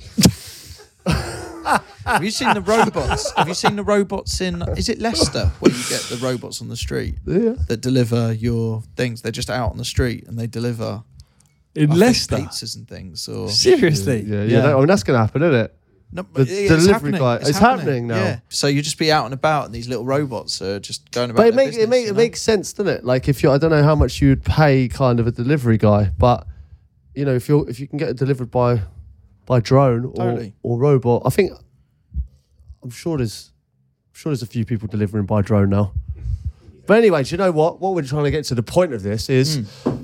Have 2.08 2.24
you 2.24 2.32
seen 2.32 2.54
the 2.54 2.62
robots? 2.62 3.32
Have 3.34 3.48
you 3.48 3.54
seen 3.54 3.76
the 3.76 3.84
robots 3.84 4.42
in? 4.42 4.62
Is 4.78 4.90
it 4.90 5.00
Leicester 5.00 5.52
where 5.60 5.72
you 5.72 5.84
get 5.90 6.02
the 6.10 6.18
robots 6.22 6.62
on 6.62 6.70
the 6.70 6.78
street 6.78 7.16
Yeah. 7.26 7.56
that 7.68 7.82
deliver 7.82 8.34
your 8.34 8.84
things? 8.96 9.22
They're 9.22 9.32
just 9.32 9.50
out 9.50 9.72
on 9.72 9.78
the 9.78 9.86
street 9.86 10.26
and 10.28 10.38
they 10.40 10.48
deliver 10.48 11.04
I 11.76 11.80
In 11.80 11.88
think, 11.90 12.00
Leicester, 12.00 12.38
pizzas 12.38 12.76
and 12.76 12.88
things. 12.88 13.28
Or 13.28 13.50
seriously. 13.50 14.24
Yeah, 14.26 14.38
yeah. 14.38 14.44
Yeah. 14.44 14.62
that- 14.62 14.76
I 14.76 14.78
mean, 14.80 14.88
that's 14.88 15.04
going 15.04 15.16
to 15.16 15.20
happen, 15.22 15.44
isn't 15.44 15.54
it? 15.66 15.74
no, 16.12 16.22
The 16.24 16.28
but 16.34 16.42
it's 16.50 16.70
delivery 16.70 16.94
happening. 16.94 17.20
guy- 17.22 17.36
it's 17.36 17.58
happening 17.58 18.08
now. 18.08 18.16
Yeah. 18.24 18.40
So 18.50 18.66
you 18.68 18.82
just 18.82 18.98
be 18.98 19.12
out 19.12 19.26
and 19.26 19.34
about, 19.34 19.66
and 19.66 19.76
these 19.76 19.88
little 19.90 20.06
robots 20.06 20.62
are 20.62 20.80
just 20.80 21.12
going 21.12 21.30
about. 21.30 21.38
But 21.42 21.48
it, 21.50 21.56
their 21.56 21.66
make, 21.66 21.76
it, 21.78 21.90
make, 21.90 22.06
you 22.06 22.12
it 22.12 22.16
makes 22.16 22.42
sense, 22.42 22.72
doesn't 22.74 22.92
it? 22.92 23.04
Like 23.04 23.28
if 23.30 23.44
you, 23.44 23.52
I 23.52 23.58
don't 23.60 23.70
know 23.72 23.84
how 23.84 23.94
much 23.96 24.22
you 24.22 24.30
would 24.30 24.44
pay 24.46 24.88
kind 24.88 25.20
of 25.20 25.28
a 25.28 25.32
delivery 25.32 25.78
guy, 25.78 26.12
but 26.18 26.48
you 27.14 27.26
know, 27.26 27.36
if 27.36 27.48
you're 27.50 27.70
if 27.70 27.80
you 27.80 27.88
can 27.88 27.98
get 27.98 28.10
it 28.10 28.18
delivered 28.18 28.50
by 28.50 28.82
by 29.46 29.60
drone 29.60 30.06
or, 30.06 30.14
Totally. 30.14 30.54
or 30.64 30.78
robot. 30.80 31.24
I 31.26 31.30
think 31.30 31.52
I'm 32.84 32.90
sure 32.90 33.18
there's 33.18 33.52
I'm 34.10 34.20
sure 34.20 34.30
there's 34.32 34.44
a 34.44 34.48
few 34.48 34.66
people 34.66 34.88
delivering 34.88 35.26
by 35.26 35.42
drone 35.42 35.70
now. 35.70 35.94
But 36.86 37.00
anyway, 37.00 37.24
do 37.24 37.32
you 37.32 37.38
know 37.38 37.52
what? 37.52 37.82
What 37.82 37.94
we're 37.94 38.04
trying 38.04 38.24
to 38.24 38.32
get 38.32 38.46
to 38.46 38.56
the 38.56 38.64
point 38.64 38.94
of 38.94 39.04
this 39.04 39.30
is 39.30 39.68
hmm. 39.84 40.04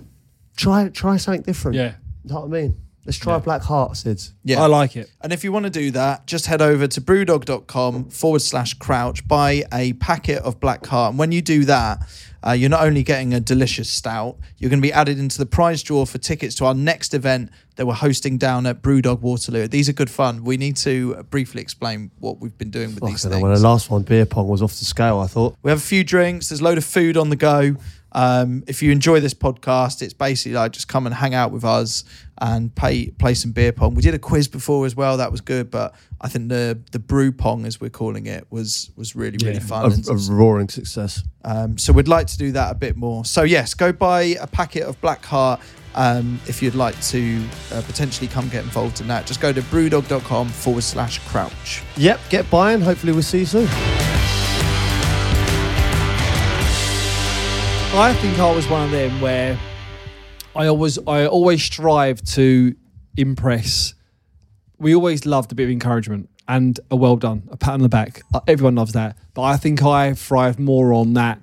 try 0.55 0.89
try 0.89 1.17
something 1.17 1.43
different. 1.43 1.77
Yeah. 1.77 1.93
You 2.23 2.33
know 2.33 2.41
what 2.41 2.57
I 2.57 2.61
mean? 2.61 2.77
Let's 3.05 3.17
try 3.17 3.37
Black 3.37 3.61
Heart, 3.63 3.93
Sids. 3.93 4.31
Yeah. 4.45 4.61
I 4.61 4.67
like 4.67 4.95
it. 4.95 5.11
And 5.19 5.33
if 5.33 5.43
you 5.43 5.51
want 5.51 5.65
to 5.65 5.69
do 5.69 5.91
that, 5.91 6.25
just 6.25 6.45
head 6.45 6.61
over 6.61 6.87
to 6.87 7.01
brewdog.com 7.01 8.09
forward 8.09 8.41
slash 8.41 8.75
crouch, 8.75 9.27
buy 9.27 9.63
a 9.73 9.93
packet 9.93 10.41
of 10.43 10.61
Black 10.61 10.85
Heart. 10.85 11.11
And 11.11 11.19
when 11.19 11.33
you 11.33 11.41
do 11.41 11.65
that, 11.65 11.99
uh, 12.45 12.51
you're 12.51 12.69
not 12.69 12.83
only 12.83 13.03
getting 13.03 13.33
a 13.33 13.39
delicious 13.39 13.89
stout, 13.89 14.37
you're 14.57 14.69
going 14.69 14.81
to 14.81 14.87
be 14.87 14.93
added 14.93 15.19
into 15.19 15.37
the 15.37 15.45
prize 15.45 15.81
draw 15.81 16.05
for 16.05 16.17
tickets 16.17 16.55
to 16.55 16.65
our 16.65 16.73
next 16.73 17.13
event 17.13 17.49
that 17.75 17.85
we're 17.85 17.93
hosting 17.93 18.37
down 18.37 18.65
at 18.65 18.81
Brewdog 18.81 19.21
Waterloo. 19.21 19.67
These 19.67 19.89
are 19.89 19.93
good 19.93 20.09
fun. 20.09 20.43
We 20.43 20.57
need 20.57 20.77
to 20.77 21.23
briefly 21.29 21.61
explain 21.61 22.11
what 22.19 22.39
we've 22.39 22.57
been 22.57 22.69
doing 22.69 22.93
with 22.93 23.03
these 23.03 23.23
things. 23.23 23.41
when 23.41 23.53
the 23.53 23.59
last 23.59 23.89
one, 23.89 24.03
beer 24.03 24.25
pong, 24.25 24.47
was 24.47 24.61
off 24.61 24.77
the 24.77 24.85
scale, 24.85 25.19
I 25.19 25.27
thought. 25.27 25.55
We 25.63 25.71
have 25.71 25.79
a 25.79 25.81
few 25.81 26.03
drinks. 26.03 26.49
There's 26.49 26.61
a 26.61 26.63
load 26.63 26.77
of 26.77 26.85
food 26.85 27.17
on 27.17 27.29
the 27.29 27.35
go. 27.35 27.75
Um, 28.15 28.63
if 28.67 28.83
you 28.83 28.91
enjoy 28.91 29.19
this 29.19 29.33
podcast, 29.33 30.01
it's 30.01 30.13
basically 30.13 30.53
like 30.53 30.71
just 30.71 30.87
come 30.87 31.05
and 31.07 31.15
hang 31.15 31.33
out 31.33 31.51
with 31.51 31.65
us 31.65 32.03
and 32.39 32.73
pay, 32.75 33.09
play 33.11 33.33
some 33.33 33.51
beer 33.51 33.71
pong. 33.71 33.95
We 33.95 34.01
did 34.01 34.13
a 34.13 34.19
quiz 34.19 34.47
before 34.47 34.85
as 34.85 34.95
well. 34.95 35.17
That 35.17 35.31
was 35.31 35.41
good, 35.41 35.71
but 35.71 35.95
I 36.21 36.27
think 36.29 36.49
the 36.49 36.79
the 36.91 36.99
brew 36.99 37.31
pong, 37.31 37.65
as 37.65 37.81
we're 37.81 37.89
calling 37.89 38.25
it, 38.27 38.45
was 38.51 38.91
was 38.95 39.15
really 39.15 39.37
really 39.43 39.55
Yeah. 39.57 39.65
fun. 39.65 39.85
A, 39.91 39.93
And, 39.95 40.07
a 40.09 40.15
roaring 40.31 40.69
success. 40.69 41.23
um, 41.43 41.77
so 41.77 41.91
we'd 41.93 42.07
like 42.07 42.27
to 42.27 42.37
do 42.37 42.51
that 42.51 42.71
a 42.71 42.75
bit 42.75 42.95
more. 42.97 43.25
So 43.25 43.41
yes, 43.43 43.73
go 43.73 43.91
buy 43.91 44.21
a 44.39 44.47
packet 44.47 44.83
of 44.83 44.99
Black 45.01 45.25
Heart. 45.25 45.59
Um, 45.95 46.39
if 46.47 46.61
you'd 46.63 46.73
like 46.73 46.99
to 47.09 47.43
uh, 47.71 47.81
potentially 47.83 48.27
come 48.27 48.49
get 48.49 48.63
involved 48.63 48.99
in 48.99 49.07
that, 49.09 49.27
just 49.27 49.39
go 49.39 49.53
to 49.53 49.61
brewdog.com 49.61 50.49
forward 50.49 50.81
slash 50.83 51.19
crouch. 51.27 51.83
Yep, 51.97 52.19
get 52.29 52.49
buying. 52.49 52.81
Hopefully, 52.81 53.13
we'll 53.13 53.21
see 53.21 53.39
you 53.39 53.45
soon. 53.45 54.22
I 57.95 58.11
think 58.15 58.39
I 58.39 58.51
was 58.51 58.67
one 58.67 58.85
of 58.85 58.89
them 58.89 59.21
where 59.21 59.55
I 60.55 60.65
always 60.65 60.97
I 61.07 61.27
always 61.27 61.61
strive 61.61 62.23
to 62.23 62.75
impress. 63.15 63.93
We 64.79 64.95
always 64.95 65.27
loved 65.27 65.51
a 65.51 65.55
bit 65.55 65.65
of 65.65 65.69
encouragement 65.69 66.27
and 66.47 66.79
a 66.89 66.95
well 66.95 67.17
done, 67.17 67.47
a 67.51 67.55
pat 67.55 67.75
on 67.75 67.81
the 67.81 67.89
back. 67.89 68.23
Uh, 68.33 68.39
Everyone 68.47 68.73
loves 68.73 68.93
that, 68.93 69.15
but 69.35 69.43
I 69.43 69.57
think 69.57 69.83
I 69.83 70.13
thrive 70.15 70.57
more 70.57 70.91
on 70.91 71.13
that. 71.13 71.39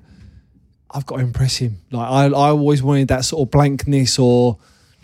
I've 0.91 1.07
got 1.07 1.19
to 1.19 1.23
impress 1.23 1.59
him. 1.59 1.77
Like 1.93 2.11
I, 2.11 2.25
I 2.25 2.49
always 2.51 2.83
wanted 2.83 3.07
that 3.09 3.25
sort 3.25 3.47
of 3.47 3.53
blankness, 3.53 4.19
or 4.19 4.59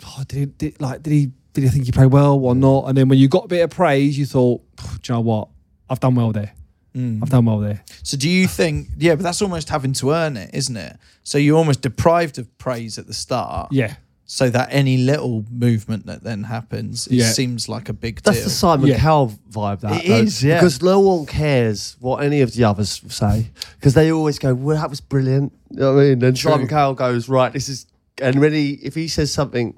oh, 0.05 0.23
did 0.27 0.37
he 0.37 0.45
did, 0.47 0.81
like 0.81 1.01
did 1.01 1.13
he 1.13 1.31
did 1.53 1.63
he 1.63 1.69
think 1.69 1.85
he 1.85 1.93
played 1.93 2.11
well 2.11 2.37
or 2.43 2.55
not? 2.55 2.89
And 2.89 2.97
then 2.97 3.07
when 3.07 3.19
you 3.19 3.29
got 3.29 3.45
a 3.45 3.47
bit 3.47 3.61
of 3.61 3.69
praise, 3.69 4.17
you 4.17 4.25
thought, 4.25 4.61
do 4.75 5.13
you 5.13 5.15
know 5.15 5.21
what? 5.21 5.47
I've 5.89 6.01
done 6.01 6.15
well 6.15 6.33
there. 6.33 6.51
Mm. 6.97 7.19
I've 7.21 7.29
done 7.29 7.45
well 7.45 7.59
there. 7.59 7.83
So 8.03 8.17
do 8.17 8.27
you 8.29 8.47
think? 8.47 8.87
Yeah, 8.97 9.15
but 9.15 9.23
that's 9.23 9.41
almost 9.41 9.69
having 9.69 9.93
to 9.93 10.11
earn 10.11 10.35
it, 10.37 10.49
isn't 10.53 10.75
it? 10.77 10.97
So 11.23 11.37
you're 11.37 11.57
almost 11.57 11.81
deprived 11.81 12.39
of 12.39 12.57
praise 12.57 12.97
at 12.97 13.05
the 13.07 13.13
start. 13.13 13.71
Yeah. 13.71 13.95
So 14.29 14.49
that 14.49 14.69
any 14.71 14.97
little 14.97 15.45
movement 15.49 16.05
that 16.07 16.23
then 16.23 16.43
happens, 16.43 17.07
it 17.07 17.13
Yeah. 17.13 17.29
seems 17.31 17.69
like 17.69 17.87
a 17.87 17.93
big 17.93 18.21
deal. 18.21 18.33
That's 18.33 18.43
the 18.43 18.49
Simon 18.49 18.87
Yeah. 18.87 18.99
Cowell 18.99 19.31
vibe. 19.49 19.79
That 19.81 20.03
It 20.03 20.07
though, 20.09 20.15
is, 20.17 20.43
yeah. 20.43 20.55
because 20.59 20.81
no 20.81 20.99
one 20.99 21.25
cares 21.25 21.95
what 21.99 22.23
any 22.23 22.41
of 22.41 22.53
the 22.53 22.63
others 22.65 23.01
say 23.07 23.51
because 23.79 23.93
they 23.93 24.11
always 24.11 24.37
go, 24.39 24.53
"Well, 24.53 24.75
that 24.75 24.89
was 24.89 24.99
brilliant." 24.99 25.53
You 25.71 25.79
know 25.79 25.93
what 25.95 26.01
I 26.01 26.09
mean? 26.09 26.19
Then 26.19 26.33
True. 26.33 26.51
Simon 26.51 26.67
Cowell 26.67 26.95
goes, 26.95 27.29
"Right, 27.29 27.53
this 27.53 27.69
is," 27.69 27.85
and 28.21 28.35
really, 28.41 28.71
if 28.83 28.95
he 28.95 29.07
says 29.07 29.31
something 29.31 29.75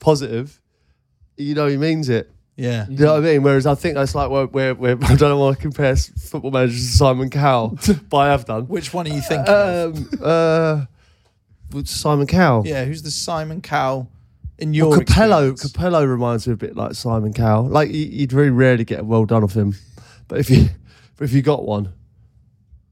positive, 0.00 0.60
you 1.36 1.54
know 1.54 1.66
he 1.68 1.76
means 1.76 2.08
it. 2.08 2.30
Yeah. 2.62 2.86
You 2.88 2.96
know 2.98 3.14
what 3.14 3.24
I 3.24 3.26
mean? 3.32 3.42
Whereas 3.42 3.66
I 3.66 3.74
think 3.74 3.94
that's 3.96 4.14
like 4.14 4.30
where, 4.30 4.46
where, 4.46 4.74
where 4.74 4.96
I 5.02 5.16
don't 5.16 5.38
want 5.38 5.56
to 5.56 5.62
compare 5.62 5.96
football 5.96 6.50
managers 6.52 6.80
to 6.90 6.96
Simon 6.96 7.28
Cowell, 7.30 7.78
but 8.10 8.16
I 8.16 8.28
have 8.28 8.44
done. 8.44 8.66
Which 8.68 8.94
one 8.94 9.06
are 9.06 9.14
you 9.14 9.20
thinking? 9.20 9.52
Um, 9.52 10.08
uh, 10.22 10.84
Simon 11.84 12.26
Cowell. 12.26 12.66
Yeah, 12.66 12.84
who's 12.84 13.02
the 13.02 13.10
Simon 13.10 13.60
Cowell 13.62 14.08
in 14.58 14.74
your 14.74 14.90
Well, 14.90 15.00
Capello, 15.00 15.50
experience? 15.52 15.72
Capello 15.72 16.04
reminds 16.08 16.46
me 16.46 16.52
a 16.52 16.56
bit 16.56 16.76
like 16.76 16.94
Simon 16.94 17.32
Cowell. 17.32 17.66
Like 17.68 17.90
you- 17.90 18.06
you'd 18.06 18.32
very 18.32 18.50
rarely 18.50 18.84
get 18.84 19.00
a 19.00 19.04
well 19.04 19.24
done 19.24 19.42
of 19.42 19.52
him, 19.54 19.74
but 20.28 20.38
if 20.38 20.50
you, 20.50 20.68
but 21.16 21.24
if 21.24 21.32
you 21.32 21.42
got 21.42 21.64
one, 21.64 21.92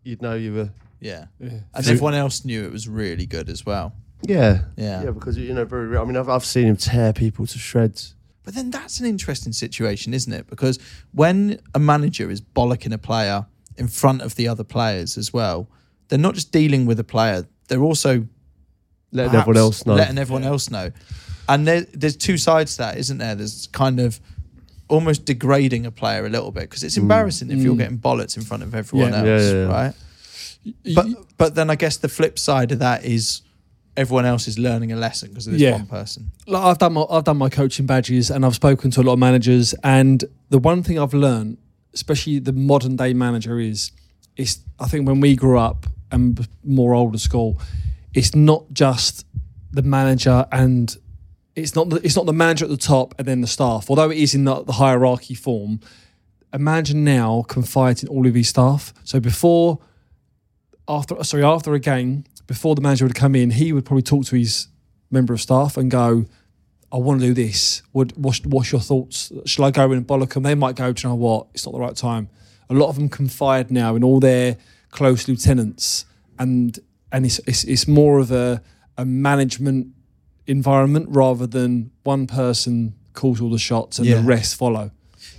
you'd 0.02 0.22
know 0.22 0.34
you 0.34 0.52
were. 0.54 0.70
Yeah. 1.00 1.26
And 1.38 1.62
everyone 1.74 2.14
else 2.14 2.44
knew 2.44 2.64
it 2.64 2.72
was 2.72 2.88
really 2.88 3.24
good 3.26 3.48
as 3.48 3.64
well. 3.64 3.94
Yeah, 4.22 4.64
Yeah. 4.76 5.04
yeah. 5.04 5.10
Because 5.12 5.38
you 5.38 5.54
know, 5.54 5.64
very. 5.64 5.96
I 5.96 6.04
mean, 6.04 6.16
I've, 6.16 6.28
I've 6.28 6.44
seen 6.44 6.66
him 6.66 6.76
tear 6.76 7.12
people 7.14 7.46
to 7.46 7.58
shreds. 7.58 8.14
But 8.50 8.56
then 8.56 8.70
that's 8.72 8.98
an 8.98 9.06
interesting 9.06 9.52
situation, 9.52 10.12
isn't 10.12 10.32
it? 10.32 10.48
Because 10.48 10.80
when 11.12 11.60
a 11.72 11.78
manager 11.78 12.28
is 12.32 12.40
bollocking 12.40 12.92
a 12.92 12.98
player 12.98 13.46
in 13.76 13.86
front 13.86 14.22
of 14.22 14.34
the 14.34 14.48
other 14.48 14.64
players 14.64 15.16
as 15.16 15.32
well, 15.32 15.68
they're 16.08 16.18
not 16.18 16.34
just 16.34 16.50
dealing 16.50 16.84
with 16.84 16.98
a 16.98 17.04
player, 17.04 17.46
they're 17.68 17.84
also 17.84 18.26
Letting 19.12 19.36
everyone 19.38 19.56
else 19.56 19.86
know. 19.86 19.94
Letting 19.94 20.18
everyone 20.18 20.42
else 20.42 20.68
know. 20.68 20.90
And 21.48 21.64
there, 21.64 21.82
there's 21.94 22.16
two 22.16 22.36
sides 22.38 22.72
to 22.72 22.78
that, 22.78 22.96
isn't 22.96 23.18
there? 23.18 23.36
There's 23.36 23.68
kind 23.68 24.00
of 24.00 24.18
almost 24.88 25.26
degrading 25.26 25.86
a 25.86 25.92
player 25.92 26.26
a 26.26 26.28
little 26.28 26.50
bit 26.50 26.62
because 26.62 26.82
it's 26.82 26.96
embarrassing 26.96 27.52
if 27.52 27.58
you're 27.58 27.76
getting 27.76 27.98
bollocks 27.98 28.36
in 28.36 28.42
front 28.42 28.64
of 28.64 28.74
everyone 28.74 29.12
Yeah. 29.12 29.18
else, 29.18 29.26
Mm. 29.26 29.44
Yeah, 29.44 29.52
yeah, 29.52 29.68
yeah. 29.68 29.84
right? 29.84 29.94
But 30.96 31.06
but 31.38 31.54
then 31.54 31.70
I 31.70 31.76
guess 31.76 31.98
the 31.98 32.08
flip 32.08 32.36
side 32.36 32.72
of 32.72 32.80
that 32.80 33.04
is 33.04 33.42
everyone 34.00 34.24
else 34.24 34.48
is 34.48 34.58
learning 34.58 34.90
a 34.92 34.96
lesson 34.96 35.28
because 35.28 35.46
of 35.46 35.52
this 35.54 35.62
Yeah. 35.62 35.72
one 35.76 35.86
person. 35.86 36.30
like 36.46 36.62
I've 36.62 36.78
done 36.78 36.92
my 36.94 37.04
I've 37.10 37.24
done 37.24 37.36
my 37.38 37.48
coaching 37.50 37.86
badges 37.86 38.30
and 38.30 38.44
I've 38.46 38.54
spoken 38.54 38.90
to 38.92 39.00
a 39.00 39.04
lot 39.04 39.14
of 39.14 39.18
managers 39.18 39.74
and 39.84 40.24
the 40.48 40.58
one 40.58 40.82
thing 40.82 40.98
I've 40.98 41.14
learned, 41.14 41.58
especially 41.94 42.38
the 42.40 42.52
modern 42.52 42.96
day 42.96 43.12
manager, 43.14 43.58
is 43.60 43.92
it's 44.36 44.58
I 44.78 44.86
think 44.88 45.06
when 45.06 45.20
we 45.20 45.36
grew 45.36 45.58
up 45.58 45.86
and 46.10 46.34
b- 46.36 46.44
more 46.64 46.94
older 46.94 47.18
school, 47.18 47.60
it's 48.14 48.34
not 48.34 48.62
just 48.72 49.24
the 49.72 49.82
manager 49.82 50.46
and 50.50 50.96
it's 51.54 51.74
not 51.76 51.90
the, 51.90 51.96
it's 52.04 52.16
not 52.16 52.26
the 52.26 52.32
manager 52.32 52.64
at 52.64 52.70
the 52.70 52.76
top 52.94 53.14
and 53.18 53.26
then 53.28 53.40
the 53.40 53.46
staff. 53.46 53.90
Although 53.90 54.10
it 54.10 54.18
is 54.18 54.34
in 54.34 54.44
the, 54.44 54.62
the 54.64 54.72
hierarchy 54.72 55.34
form, 55.34 55.80
imagine 56.52 57.04
now 57.04 57.44
confides 57.48 58.02
in 58.02 58.08
all 58.08 58.26
of 58.26 58.34
his 58.34 58.48
staff. 58.48 58.92
So 59.04 59.20
before 59.20 59.78
after 60.88 61.22
sorry 61.22 61.44
after 61.44 61.74
a 61.74 61.78
game, 61.80 62.24
before 62.50 62.74
the 62.74 62.80
manager 62.80 63.04
would 63.04 63.14
come 63.14 63.36
in, 63.36 63.50
he 63.52 63.72
would 63.72 63.84
probably 63.84 64.02
talk 64.02 64.24
to 64.26 64.34
his 64.34 64.66
member 65.08 65.32
of 65.32 65.40
staff 65.40 65.76
and 65.76 65.88
go, 65.88 66.24
I 66.92 66.96
want 66.96 67.20
to 67.20 67.26
do 67.28 67.32
this. 67.32 67.82
What, 67.92 68.18
what's, 68.18 68.44
what's 68.44 68.72
your 68.72 68.80
thoughts? 68.80 69.30
Shall 69.46 69.66
I 69.66 69.70
go 69.70 69.84
in 69.92 69.98
and 69.98 70.04
bollock 70.06 70.34
them? 70.34 70.42
They 70.42 70.56
might 70.56 70.74
go, 70.74 70.92
do 70.92 71.00
you 71.06 71.10
know 71.10 71.14
what? 71.14 71.46
It's 71.54 71.64
not 71.64 71.72
the 71.74 71.78
right 71.78 71.94
time. 71.94 72.28
A 72.68 72.74
lot 72.74 72.88
of 72.88 72.96
them 72.96 73.08
confide 73.08 73.70
now 73.70 73.94
in 73.94 74.02
all 74.02 74.18
their 74.18 74.56
close 74.90 75.28
lieutenants, 75.28 76.06
and 76.40 76.76
and 77.12 77.24
it's 77.24 77.38
it's, 77.46 77.62
it's 77.64 77.86
more 77.86 78.18
of 78.18 78.32
a, 78.32 78.62
a 78.98 79.04
management 79.04 79.86
environment 80.48 81.06
rather 81.10 81.46
than 81.46 81.92
one 82.02 82.26
person 82.26 82.94
calls 83.12 83.40
all 83.40 83.50
the 83.50 83.58
shots 83.58 83.98
and 83.98 84.08
Yeah. 84.08 84.16
the 84.16 84.22
rest 84.22 84.56
follow. 84.56 84.90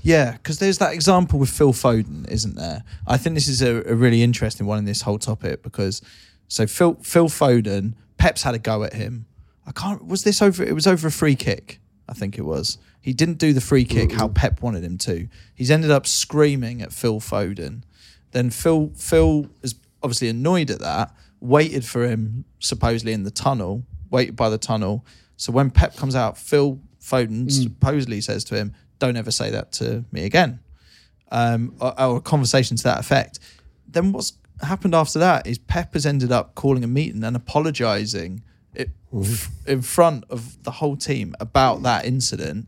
Yeah, 0.01 0.31
because 0.33 0.59
there's 0.59 0.77
that 0.77 0.93
example 0.93 1.39
with 1.39 1.49
Phil 1.49 1.73
Foden, 1.73 2.29
isn't 2.29 2.55
there? 2.55 2.83
I 3.07 3.17
think 3.17 3.35
this 3.35 3.47
is 3.49 3.61
a, 3.61 3.83
a 3.91 3.95
really 3.95 4.23
interesting 4.23 4.65
one 4.65 4.77
in 4.79 4.85
this 4.85 5.01
whole 5.01 5.19
topic 5.19 5.61
because 5.63 6.01
so 6.51 6.67
Phil 6.67 6.95
Phil 6.95 7.29
Foden, 7.29 7.93
Pep's 8.17 8.43
had 8.43 8.53
a 8.53 8.59
go 8.59 8.83
at 8.83 8.91
him. 8.91 9.25
I 9.65 9.71
can't. 9.71 10.05
Was 10.05 10.25
this 10.25 10.41
over? 10.41 10.61
It 10.61 10.73
was 10.73 10.85
over 10.85 11.07
a 11.07 11.11
free 11.11 11.37
kick. 11.37 11.79
I 12.09 12.13
think 12.13 12.37
it 12.37 12.41
was. 12.41 12.77
He 12.99 13.13
didn't 13.13 13.37
do 13.37 13.53
the 13.53 13.61
free 13.61 13.85
kick 13.85 14.11
how 14.11 14.27
Pep 14.27 14.61
wanted 14.61 14.83
him 14.83 14.97
to. 14.97 15.29
He's 15.55 15.71
ended 15.71 15.91
up 15.91 16.05
screaming 16.05 16.81
at 16.81 16.91
Phil 16.91 17.21
Foden. 17.21 17.83
Then 18.31 18.49
Phil 18.49 18.91
Phil 18.97 19.47
is 19.61 19.75
obviously 20.03 20.27
annoyed 20.27 20.69
at 20.69 20.79
that. 20.79 21.15
Waited 21.39 21.85
for 21.85 22.05
him 22.05 22.43
supposedly 22.59 23.13
in 23.13 23.23
the 23.23 23.31
tunnel. 23.31 23.83
Waited 24.09 24.35
by 24.35 24.49
the 24.49 24.57
tunnel. 24.57 25.05
So 25.37 25.53
when 25.53 25.71
Pep 25.71 25.95
comes 25.95 26.17
out, 26.17 26.37
Phil 26.37 26.81
Foden 27.01 27.49
supposedly 27.49 28.19
says 28.19 28.43
to 28.45 28.55
him, 28.55 28.73
"Don't 28.99 29.15
ever 29.15 29.31
say 29.31 29.51
that 29.51 29.71
to 29.73 30.03
me 30.11 30.25
again," 30.25 30.59
um, 31.31 31.75
or, 31.79 31.97
or 31.97 32.17
a 32.17 32.21
conversation 32.21 32.75
to 32.75 32.83
that 32.83 32.99
effect. 32.99 33.39
Then 33.87 34.11
what's 34.11 34.33
happened 34.63 34.95
after 34.95 35.19
that 35.19 35.47
is 35.47 35.57
Pep 35.57 35.93
has 35.93 36.05
ended 36.05 36.31
up 36.31 36.55
calling 36.55 36.83
a 36.83 36.87
meeting 36.87 37.23
and 37.23 37.35
it, 38.73 38.89
f- 39.13 39.49
in 39.67 39.81
front 39.81 40.23
of 40.29 40.61
the 40.63 40.71
whole 40.71 40.95
team 40.95 41.35
about 41.39 41.83
that 41.83 42.05
incident. 42.05 42.67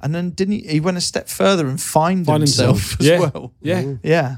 And 0.00 0.14
then 0.14 0.30
didn't 0.30 0.54
he? 0.54 0.60
He 0.68 0.80
went 0.80 0.96
a 0.96 1.00
step 1.00 1.28
further 1.28 1.66
and 1.66 1.80
fined, 1.80 2.26
Find 2.26 2.42
himself, 2.42 2.98
himself. 2.98 3.00
as 3.00 3.06
Yeah. 3.06 3.18
well. 3.20 3.52
Yeah. 3.62 3.94
Yeah. 4.02 4.36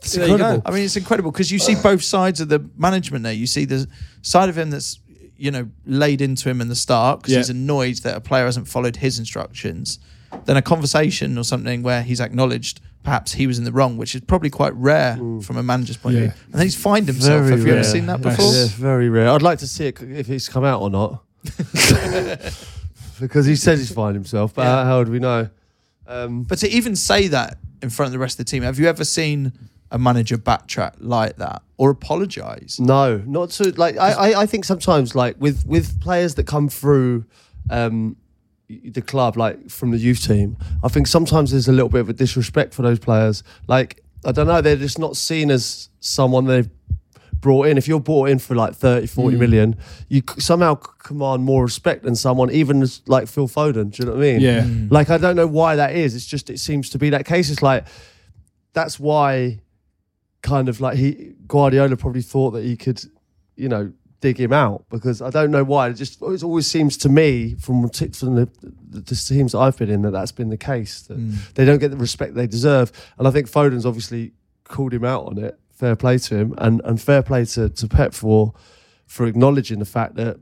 It's 0.00 0.14
There 0.14 0.26
incredible. 0.26 0.62
I 0.66 0.70
mean, 0.72 0.84
it's 0.84 0.96
incredible 0.96 1.30
because 1.32 1.50
you 1.52 1.58
see 1.58 1.74
both 1.74 2.02
sides 2.02 2.40
of 2.40 2.48
the 2.48 2.64
management 2.76 3.22
there. 3.24 3.32
You 3.32 3.46
see 3.46 3.64
the 3.64 3.86
side 4.22 4.48
of 4.48 4.56
him 4.58 4.70
that's, 4.70 4.98
you 5.36 5.50
know, 5.50 5.68
laid 5.86 6.20
into 6.20 6.48
him 6.48 6.60
in 6.60 6.68
the 6.68 6.74
start 6.76 7.20
because 7.20 7.32
Yeah. 7.32 7.38
he's 7.38 7.50
annoyed 7.50 7.96
that 7.98 8.16
a 8.16 8.20
player 8.20 8.46
hasn't 8.46 8.68
followed 8.68 8.96
his 8.96 9.18
instructions. 9.18 9.98
Then 10.46 10.56
a 10.56 10.62
conversation 10.62 11.36
or 11.36 11.44
something 11.44 11.82
where 11.82 12.02
he's 12.02 12.20
acknowledged 12.20 12.80
perhaps 13.02 13.32
he 13.32 13.46
was 13.46 13.58
in 13.58 13.64
the 13.64 13.72
wrong, 13.72 13.96
which 13.96 14.14
is 14.14 14.20
probably 14.20 14.50
quite 14.50 14.74
rare 14.74 15.16
from 15.16 15.56
a 15.56 15.62
manager's 15.62 15.96
point 15.96 16.14
of 16.16 16.20
view. 16.22 16.32
And 16.46 16.54
then 16.54 16.62
he's 16.62 16.76
fined 16.76 17.06
himself. 17.08 17.48
Have 17.50 17.66
you 17.66 17.72
ever 17.72 17.84
seen 17.84 18.06
that 18.06 18.20
Yes. 18.24 18.36
before? 18.36 18.52
Yeah, 18.54 18.66
very 18.76 19.08
rare. 19.08 19.28
I'd 19.30 19.42
like 19.42 19.58
to 19.58 19.66
see 19.66 19.86
it 19.86 20.00
if 20.02 20.26
he's 20.26 20.48
come 20.48 20.64
out 20.64 20.80
or 20.82 20.90
not, 20.90 21.22
because 23.20 23.46
he 23.46 23.56
says 23.56 23.78
he's 23.78 23.92
fine 23.92 24.14
himself. 24.14 24.54
But 24.54 24.62
Yeah. 24.64 24.84
how, 24.84 25.04
do 25.04 25.12
we 25.12 25.18
know? 25.18 25.48
Um, 26.06 26.42
But 26.44 26.58
to 26.58 26.68
even 26.68 26.96
say 26.96 27.28
that 27.28 27.58
in 27.82 27.90
front 27.90 28.08
of 28.08 28.12
the 28.12 28.18
rest 28.18 28.38
of 28.38 28.46
the 28.46 28.50
team, 28.50 28.62
have 28.62 28.78
you 28.78 28.86
ever 28.86 29.04
seen 29.04 29.52
a 29.90 29.98
manager 29.98 30.38
backtrack 30.38 30.94
like 30.98 31.36
that 31.36 31.62
or 31.76 31.90
apologise? 31.90 32.78
No, 32.80 33.18
not 33.26 33.50
to 33.50 33.72
like. 33.76 33.96
I, 33.98 34.12
I, 34.32 34.40
I 34.42 34.46
think 34.46 34.64
sometimes 34.64 35.14
like 35.14 35.36
with 35.38 35.64
with 35.66 36.00
players 36.00 36.34
that 36.36 36.46
come 36.46 36.68
through 36.68 37.24
um, 37.70 38.16
the 38.84 39.02
club, 39.02 39.36
like 39.36 39.70
from 39.70 39.90
the 39.90 39.98
youth 39.98 40.26
team, 40.26 40.56
I 40.82 40.88
think 40.88 41.06
sometimes 41.06 41.50
there's 41.52 41.68
a 41.68 41.72
little 41.72 41.88
bit 41.88 42.00
of 42.00 42.08
a 42.08 42.12
disrespect 42.12 42.74
for 42.74 42.82
those 42.82 42.98
players. 42.98 43.42
Like 43.68 44.02
I 44.24 44.32
don't 44.32 44.46
know, 44.46 44.60
they're 44.60 44.76
just 44.76 44.98
not 44.98 45.16
seen 45.16 45.50
as 45.50 45.88
someone 46.00 46.46
they've 46.46 46.70
brought 47.40 47.66
in. 47.66 47.76
If 47.76 47.86
you're 47.86 48.00
brought 48.00 48.30
in 48.30 48.38
for 48.38 48.54
like 48.54 48.74
30, 48.74 49.08
40 49.08 49.36
mm. 49.36 49.40
million, 49.40 49.76
you 50.08 50.22
somehow 50.38 50.74
command 50.74 51.44
more 51.44 51.62
respect 51.62 52.04
than 52.04 52.14
someone, 52.14 52.50
even 52.50 52.82
as 52.82 53.02
like 53.06 53.28
Phil 53.28 53.48
Foden. 53.48 53.90
Do 53.90 54.02
you 54.02 54.06
know 54.06 54.16
what 54.16 54.24
I 54.24 54.32
mean? 54.32 54.40
Yeah. 54.40 54.62
Mm. 54.62 54.90
Like 54.90 55.10
I 55.10 55.18
don't 55.18 55.36
know 55.36 55.46
why 55.46 55.76
that 55.76 55.94
is. 55.94 56.14
It's 56.14 56.26
just 56.26 56.48
it 56.48 56.58
seems 56.58 56.88
to 56.90 56.98
be 56.98 57.10
that 57.10 57.26
case. 57.26 57.50
It's 57.50 57.62
like 57.62 57.86
that's 58.72 58.98
why 58.98 59.60
kind 60.42 60.68
of 60.68 60.80
like 60.80 60.96
he 60.96 61.34
Guardiola 61.46 61.96
probably 61.96 62.22
thought 62.22 62.52
that 62.52 62.64
he 62.64 62.76
could, 62.76 63.02
you 63.56 63.68
know, 63.68 63.92
dig 64.22 64.40
him 64.40 64.52
out 64.52 64.86
because 64.88 65.20
I 65.20 65.28
don't 65.28 65.50
know 65.50 65.64
why. 65.64 65.88
It 65.88 65.94
just 65.94 66.22
it 66.22 66.42
always 66.42 66.66
seems 66.66 66.96
to 66.98 67.10
me 67.10 67.54
from 67.56 67.90
from 67.90 68.36
the, 68.36 68.48
the, 68.88 69.02
teams 69.02 69.52
that 69.52 69.58
I've 69.58 69.76
been 69.76 69.90
in 69.90 70.00
that 70.02 70.12
that's 70.12 70.32
been 70.32 70.48
the 70.48 70.56
case 70.56 71.02
that 71.02 71.16
they 71.54 71.66
don't 71.66 71.78
get 71.78 71.90
the 71.90 71.98
respect 71.98 72.34
they 72.34 72.46
deserve. 72.46 72.90
And 73.18 73.28
I 73.28 73.30
think 73.30 73.50
Foden's 73.50 73.84
obviously 73.84 74.32
called 74.64 74.94
him 74.94 75.04
out 75.04 75.26
on 75.26 75.36
it. 75.36 75.58
Fair 75.74 75.96
play 75.96 76.16
to 76.16 76.36
him, 76.36 76.54
and 76.56 76.80
and 76.84 77.02
fair 77.02 77.22
play 77.22 77.44
to 77.44 77.68
to 77.68 77.88
Pep 77.88 78.14
for 78.14 78.54
for 79.06 79.26
acknowledging 79.26 79.80
the 79.80 79.84
fact 79.84 80.14
that 80.14 80.38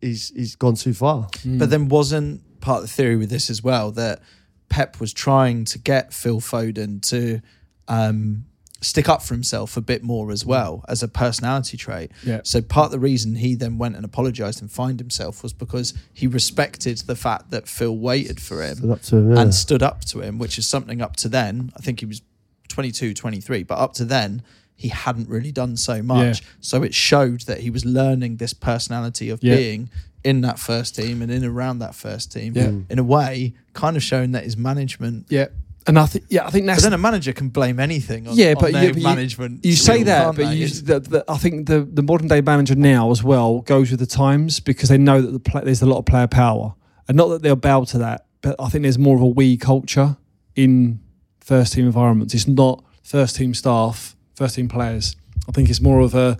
he's 0.00 0.28
he's 0.28 0.54
gone 0.54 0.76
too 0.76 0.94
far. 0.94 1.28
But 1.44 1.70
then 1.70 1.88
wasn't 1.88 2.60
part 2.60 2.82
of 2.82 2.82
the 2.82 2.94
theory 2.94 3.16
with 3.16 3.30
this 3.30 3.50
as 3.50 3.62
well 3.62 3.90
that 3.92 4.20
Pep 4.68 5.00
was 5.00 5.12
trying 5.12 5.64
to 5.66 5.78
get 5.78 6.12
Phil 6.12 6.40
Foden 6.40 7.00
to 7.08 7.40
um, 7.88 8.44
stick 8.84 9.08
up 9.08 9.22
for 9.22 9.34
himself 9.34 9.76
a 9.76 9.80
bit 9.80 10.02
more 10.02 10.30
as 10.30 10.44
mm. 10.44 10.48
well 10.48 10.84
as 10.88 11.02
a 11.02 11.08
personality 11.08 11.76
trait. 11.76 12.12
Yeah. 12.22 12.40
So 12.44 12.60
part 12.60 12.86
of 12.86 12.92
the 12.92 12.98
reason 12.98 13.36
he 13.36 13.54
then 13.54 13.78
went 13.78 13.96
and 13.96 14.04
apologised 14.04 14.60
and 14.60 14.70
fined 14.70 15.00
himself 15.00 15.42
was 15.42 15.52
because 15.52 15.94
he 16.12 16.26
respected 16.26 16.98
the 16.98 17.16
fact 17.16 17.50
that 17.50 17.68
Phil 17.68 17.96
waited 17.96 18.40
for 18.40 18.62
him 18.62 18.76
Stood 19.02 19.18
him, 19.18 19.32
yeah. 19.32 19.40
and 19.40 19.54
stood 19.54 19.82
up 19.82 20.02
to 20.06 20.20
him, 20.20 20.38
which 20.38 20.58
is 20.58 20.66
something 20.66 21.00
up 21.00 21.16
to 21.16 21.28
then. 21.28 21.72
I 21.76 21.80
think 21.80 22.00
he 22.00 22.06
was 22.06 22.22
22, 22.68 23.14
23, 23.14 23.62
but 23.62 23.78
up 23.78 23.94
to 23.94 24.04
then 24.04 24.42
he 24.76 24.88
hadn't 24.88 25.28
really 25.28 25.52
done 25.52 25.76
so 25.76 26.02
much. 26.02 26.40
Yeah. 26.40 26.46
So 26.60 26.82
it 26.82 26.94
showed 26.94 27.42
that 27.42 27.60
he 27.60 27.70
was 27.70 27.84
learning 27.84 28.36
this 28.36 28.52
personality 28.52 29.30
of 29.30 29.42
Yeah. 29.42 29.54
being 29.56 29.90
in 30.24 30.40
that 30.40 30.58
first 30.58 30.96
team 30.96 31.22
and 31.22 31.30
in 31.30 31.44
around 31.44 31.78
that 31.78 31.94
first 31.94 32.32
team. 32.32 32.54
Yeah. 32.56 32.72
In 32.88 32.98
a 32.98 33.04
way, 33.04 33.54
kind 33.74 33.96
of 33.96 34.02
showing 34.02 34.32
that 34.32 34.44
his 34.44 34.56
management. 34.56 35.26
Yeah. 35.28 35.48
And 35.86 35.98
I 35.98 36.06
think 36.06 36.24
yeah, 36.30 36.46
I 36.46 36.50
think 36.50 36.66
But 36.66 36.80
then 36.80 36.94
a 36.94 36.98
manager 36.98 37.32
can 37.32 37.50
blame 37.50 37.78
anything 37.78 38.26
on, 38.26 38.34
yeah, 38.36 38.54
on 38.56 38.62
but, 38.62 38.72
their 38.72 38.84
you, 38.84 38.94
but 38.94 39.02
management. 39.02 39.64
You, 39.64 39.76
say 39.76 40.02
that, 40.04 40.34
but 40.34 40.56
you, 40.56 40.68
the, 40.68 41.00
the, 41.00 41.24
I 41.28 41.36
think 41.36 41.68
the, 41.68 41.80
the 41.80 42.02
modern 42.02 42.28
day 42.28 42.40
manager 42.40 42.74
now 42.74 43.10
as 43.10 43.22
well 43.22 43.60
goes 43.60 43.90
with 43.90 44.00
the 44.00 44.06
times 44.06 44.60
because 44.60 44.88
they 44.88 44.96
know 44.96 45.20
that 45.20 45.30
the 45.30 45.38
play, 45.38 45.62
there's 45.62 45.82
a 45.82 45.86
lot 45.86 45.98
of 45.98 46.06
player 46.06 46.26
power, 46.26 46.74
and 47.06 47.16
not 47.16 47.28
that 47.28 47.42
they'll 47.42 47.54
bow 47.54 47.84
to 47.84 47.98
that, 47.98 48.24
but 48.40 48.56
I 48.58 48.70
think 48.70 48.82
there's 48.82 48.98
more 48.98 49.16
of 49.16 49.22
a 49.22 49.26
we 49.26 49.58
culture 49.58 50.16
in 50.56 51.00
first 51.40 51.74
team 51.74 51.84
environments. 51.84 52.32
It's 52.32 52.48
not 52.48 52.82
first 53.02 53.36
team 53.36 53.52
staff, 53.52 54.16
first 54.36 54.54
team 54.54 54.68
players. 54.68 55.16
I 55.48 55.52
think 55.52 55.68
it's 55.68 55.82
more 55.82 56.00
of 56.00 56.14
a. 56.14 56.38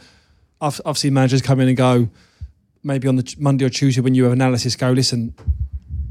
I've 0.60 0.80
I've 0.86 0.96
seen 0.96 1.12
managers 1.12 1.42
come 1.42 1.60
in 1.60 1.68
and 1.68 1.76
go, 1.76 2.08
maybe 2.82 3.08
on 3.08 3.16
the 3.16 3.34
Monday 3.38 3.66
or 3.66 3.70
Tuesday 3.70 4.00
when 4.00 4.14
you 4.14 4.24
have 4.24 4.32
analysis, 4.32 4.74
go 4.74 4.90
listen. 4.90 5.34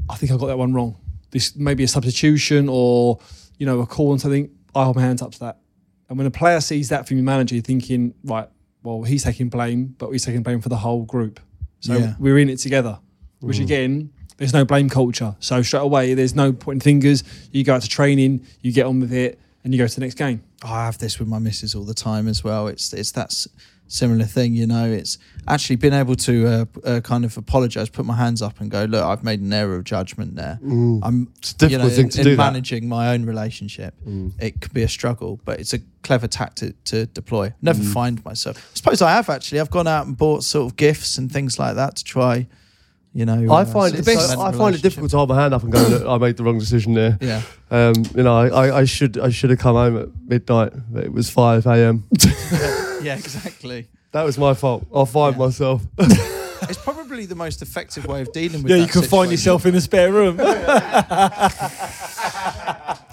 I 0.08 0.14
think 0.14 0.30
I 0.30 0.36
got 0.36 0.46
that 0.46 0.58
one 0.58 0.72
wrong. 0.72 0.96
This 1.30 1.56
maybe 1.56 1.82
a 1.84 1.88
substitution 1.88 2.68
or 2.68 3.18
you 3.58 3.66
know 3.66 3.80
a 3.80 3.86
call 3.86 4.12
on 4.12 4.18
something. 4.18 4.50
I 4.74 4.84
hold 4.84 4.96
my 4.96 5.02
hands 5.02 5.22
up 5.22 5.32
to 5.32 5.38
that. 5.40 5.58
And 6.08 6.18
when 6.18 6.26
a 6.26 6.30
player 6.30 6.60
sees 6.60 6.88
that 6.90 7.06
from 7.08 7.16
your 7.16 7.24
manager, 7.24 7.54
you're 7.54 7.62
thinking, 7.62 8.12
right, 8.24 8.48
well, 8.82 9.02
he's 9.04 9.24
taking 9.24 9.48
blame, 9.48 9.94
but 9.98 10.10
he's 10.10 10.24
taking 10.24 10.42
blame 10.42 10.60
for 10.60 10.68
the 10.68 10.76
whole 10.76 11.04
group. 11.04 11.40
So 11.80 11.96
Yeah. 11.96 12.14
we're 12.18 12.38
in 12.38 12.48
it 12.50 12.58
together. 12.58 12.98
Which 13.40 13.58
again, 13.58 14.10
there's 14.38 14.52
no 14.52 14.64
blame 14.64 14.88
culture. 14.88 15.36
So 15.38 15.62
straight 15.62 15.80
away, 15.82 16.14
there's 16.14 16.34
no 16.34 16.52
pointing 16.52 16.80
fingers. 16.80 17.22
You 17.52 17.62
go 17.64 17.74
out 17.74 17.82
to 17.82 17.88
training, 17.88 18.44
you 18.62 18.72
get 18.72 18.86
on 18.86 19.00
with 19.00 19.12
it, 19.12 19.38
and 19.62 19.72
you 19.72 19.78
go 19.78 19.86
to 19.86 19.94
the 19.94 20.00
next 20.00 20.14
game. 20.16 20.42
I 20.62 20.84
have 20.86 20.98
this 20.98 21.18
with 21.18 21.28
my 21.28 21.38
missus 21.38 21.74
all 21.74 21.84
the 21.84 21.94
time 21.94 22.26
as 22.28 22.42
well. 22.42 22.66
It's 22.68 22.92
it's 22.92 23.12
that 23.12 23.26
s- 23.26 23.48
similar 23.86 24.24
thing, 24.24 24.54
you 24.54 24.66
know. 24.66 24.86
It's 24.90 25.18
actually 25.46 25.76
been 25.76 25.92
able 25.92 26.14
to 26.16 26.46
uh, 26.46 26.64
uh, 26.84 27.00
kind 27.00 27.24
of 27.24 27.36
apologise, 27.36 27.88
put 27.88 28.04
my 28.04 28.16
hands 28.16 28.42
up, 28.42 28.60
and 28.60 28.70
go, 28.70 28.84
look, 28.84 29.04
I've 29.04 29.22
made 29.22 29.40
an 29.40 29.52
error 29.52 29.76
of 29.76 29.84
judgment 29.84 30.36
there. 30.36 30.58
I'm 30.62 31.28
It's 31.38 31.52
a 31.52 31.56
difficult 31.58 31.70
you 31.70 31.78
know, 31.78 31.94
thing 31.94 32.04
in, 32.06 32.10
to 32.10 32.20
in 32.20 32.24
do 32.24 32.36
that. 32.36 32.42
managing 32.52 32.88
my 32.88 33.12
own 33.12 33.24
relationship. 33.24 33.94
It 34.38 34.60
could 34.60 34.72
be 34.72 34.82
a 34.82 34.88
struggle, 34.88 35.40
but 35.44 35.60
it's 35.60 35.72
a 35.74 35.78
clever 36.02 36.26
tactic 36.26 36.82
to 36.84 37.06
deploy. 37.06 37.52
Never 37.62 37.82
find 37.82 38.24
myself. 38.24 38.56
I 38.58 38.76
suppose 38.76 39.02
I 39.02 39.10
have 39.12 39.28
actually. 39.30 39.60
I've 39.60 39.70
gone 39.70 39.86
out 39.88 40.06
and 40.06 40.16
bought 40.16 40.44
sort 40.44 40.70
of 40.70 40.76
gifts 40.76 41.18
and 41.18 41.30
things 41.30 41.58
like 41.58 41.74
that 41.76 41.96
to 41.96 42.04
try. 42.04 42.46
You 43.16 43.24
know, 43.26 43.52
I 43.54 43.62
uh, 43.62 43.64
find 43.64 43.94
it. 43.94 44.04
So, 44.04 44.40
I 44.40 44.50
find 44.50 44.74
it 44.74 44.82
difficult 44.82 45.12
to 45.12 45.16
hold 45.18 45.28
my 45.28 45.40
hand 45.40 45.54
up 45.54 45.62
and 45.62 45.70
go, 45.72 45.80
Look, 45.82 46.04
I 46.06 46.18
made 46.18 46.36
the 46.36 46.42
wrong 46.42 46.58
decision 46.58 46.94
there. 46.94 47.16
Yeah. 47.20 47.42
Um, 47.70 47.94
you 48.14 48.24
know, 48.24 48.36
I, 48.36 48.48
I, 48.48 48.78
I 48.80 48.84
should 48.84 49.18
I 49.18 49.30
should 49.30 49.50
have 49.50 49.60
come 49.60 49.76
home 49.76 49.96
at 49.96 50.08
midnight. 50.26 50.72
But 50.92 51.04
it 51.04 51.12
was 51.12 51.30
five 51.30 51.64
a.m. 51.66 52.04
Yeah, 53.04 53.16
exactly. 53.16 53.86
that 54.12 54.22
was 54.24 54.38
my 54.38 54.54
fault. 54.54 54.86
I'll 54.92 55.04
find 55.06 55.36
Yeah. 55.36 55.44
myself. 55.46 55.82
It's 56.66 56.78
probably 56.78 57.26
the 57.26 57.34
most 57.34 57.60
effective 57.60 58.06
way 58.06 58.22
of 58.22 58.32
dealing 58.32 58.62
with. 58.62 58.70
Yeah, 58.70 58.78
you 58.78 58.86
that 58.86 58.92
can 58.92 59.02
find 59.02 59.30
yourself 59.30 59.66
in 59.66 59.74
the 59.74 59.82
spare 59.82 60.10
room. 60.10 60.38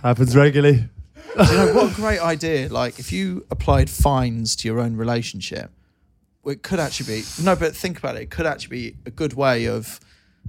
Happens 0.04 0.36
regularly. 0.36 0.86
You 1.38 1.44
know 1.58 1.74
what 1.74 1.92
a 1.92 1.96
great 1.96 2.20
idea? 2.20 2.70
Like 2.70 3.00
if 3.00 3.12
you 3.12 3.46
applied 3.52 3.90
fines 3.90 4.56
to 4.58 4.68
your 4.68 4.80
own 4.80 4.96
relationship, 4.96 5.70
well, 5.70 5.81
it 6.45 6.63
could 6.63 6.80
actually 6.80 7.17
be 7.17 7.23
no. 7.43 7.56
But 7.56 7.75
think 7.75 7.99
about 7.99 8.15
it. 8.15 8.23
It 8.23 8.30
could 8.30 8.45
actually 8.45 8.91
be 8.91 8.95
a 9.06 9.12
good 9.12 9.34
way 9.34 9.65
of 9.65 9.99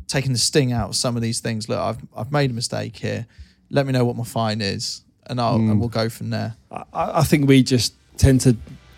taking 0.07 0.33
the 0.33 0.39
sting 0.39 0.73
out 0.73 0.91
of 0.91 0.97
some 0.97 1.17
of 1.17 1.23
these 1.23 1.41
things. 1.41 1.69
Look, 1.69 1.79
I've 1.79 1.99
I've 2.17 2.33
made 2.33 2.51
a 2.51 2.55
mistake 2.55 2.97
here. 2.97 3.27
Let 3.71 3.87
me 3.87 3.93
know 3.93 4.05
what 4.05 4.17
my 4.17 4.25
fine 4.25 4.61
is, 4.61 5.03
and 5.27 5.41
I'll 5.41 5.57
and 5.57 5.71
mm. 5.71 5.79
we'll 5.79 5.89
go 5.89 6.09
from 6.09 6.31
there. 6.31 6.57
I, 6.71 6.85
I 6.93 7.23
think 7.25 7.49
we 7.49 7.63
just 7.63 7.95
tend 8.17 8.41
to 8.43 8.57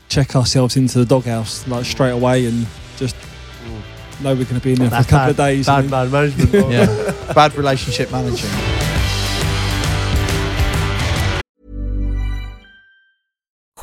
check 0.08 0.36
ourselves 0.36 0.76
into 0.76 0.98
the 0.98 1.06
doghouse 1.06 1.66
like 1.66 1.84
straight 1.84 2.10
away 2.10 2.46
and 2.46 2.66
just 2.96 3.16
mm. 3.16 4.22
know 4.22 4.34
we're 4.34 4.44
going 4.44 4.60
to 4.60 4.60
be 4.60 4.72
in 4.72 4.78
there 4.78 4.90
for 4.90 4.96
a 4.96 4.98
couple 4.98 5.16
bad, 5.18 5.30
of 5.30 5.36
days. 5.36 5.66
Bad 5.66 5.84
and 5.84 6.12
management. 6.12 6.52
Yeah, 6.70 7.32
bad 7.32 7.54
relationship 7.56 8.12
managing. 8.12 8.93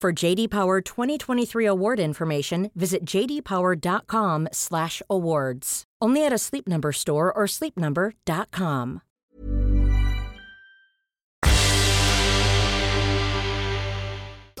For 0.00 0.12
JD 0.12 0.50
Power 0.50 0.80
2023 0.80 1.66
award 1.66 1.98
information, 1.98 2.70
visit 2.76 3.04
jdpower.com/awards. 3.04 5.84
Only 6.00 6.24
at 6.24 6.32
a 6.32 6.38
Sleep 6.38 6.68
Number 6.68 6.92
store 6.92 7.32
or 7.32 7.46
sleepnumber.com. 7.46 9.02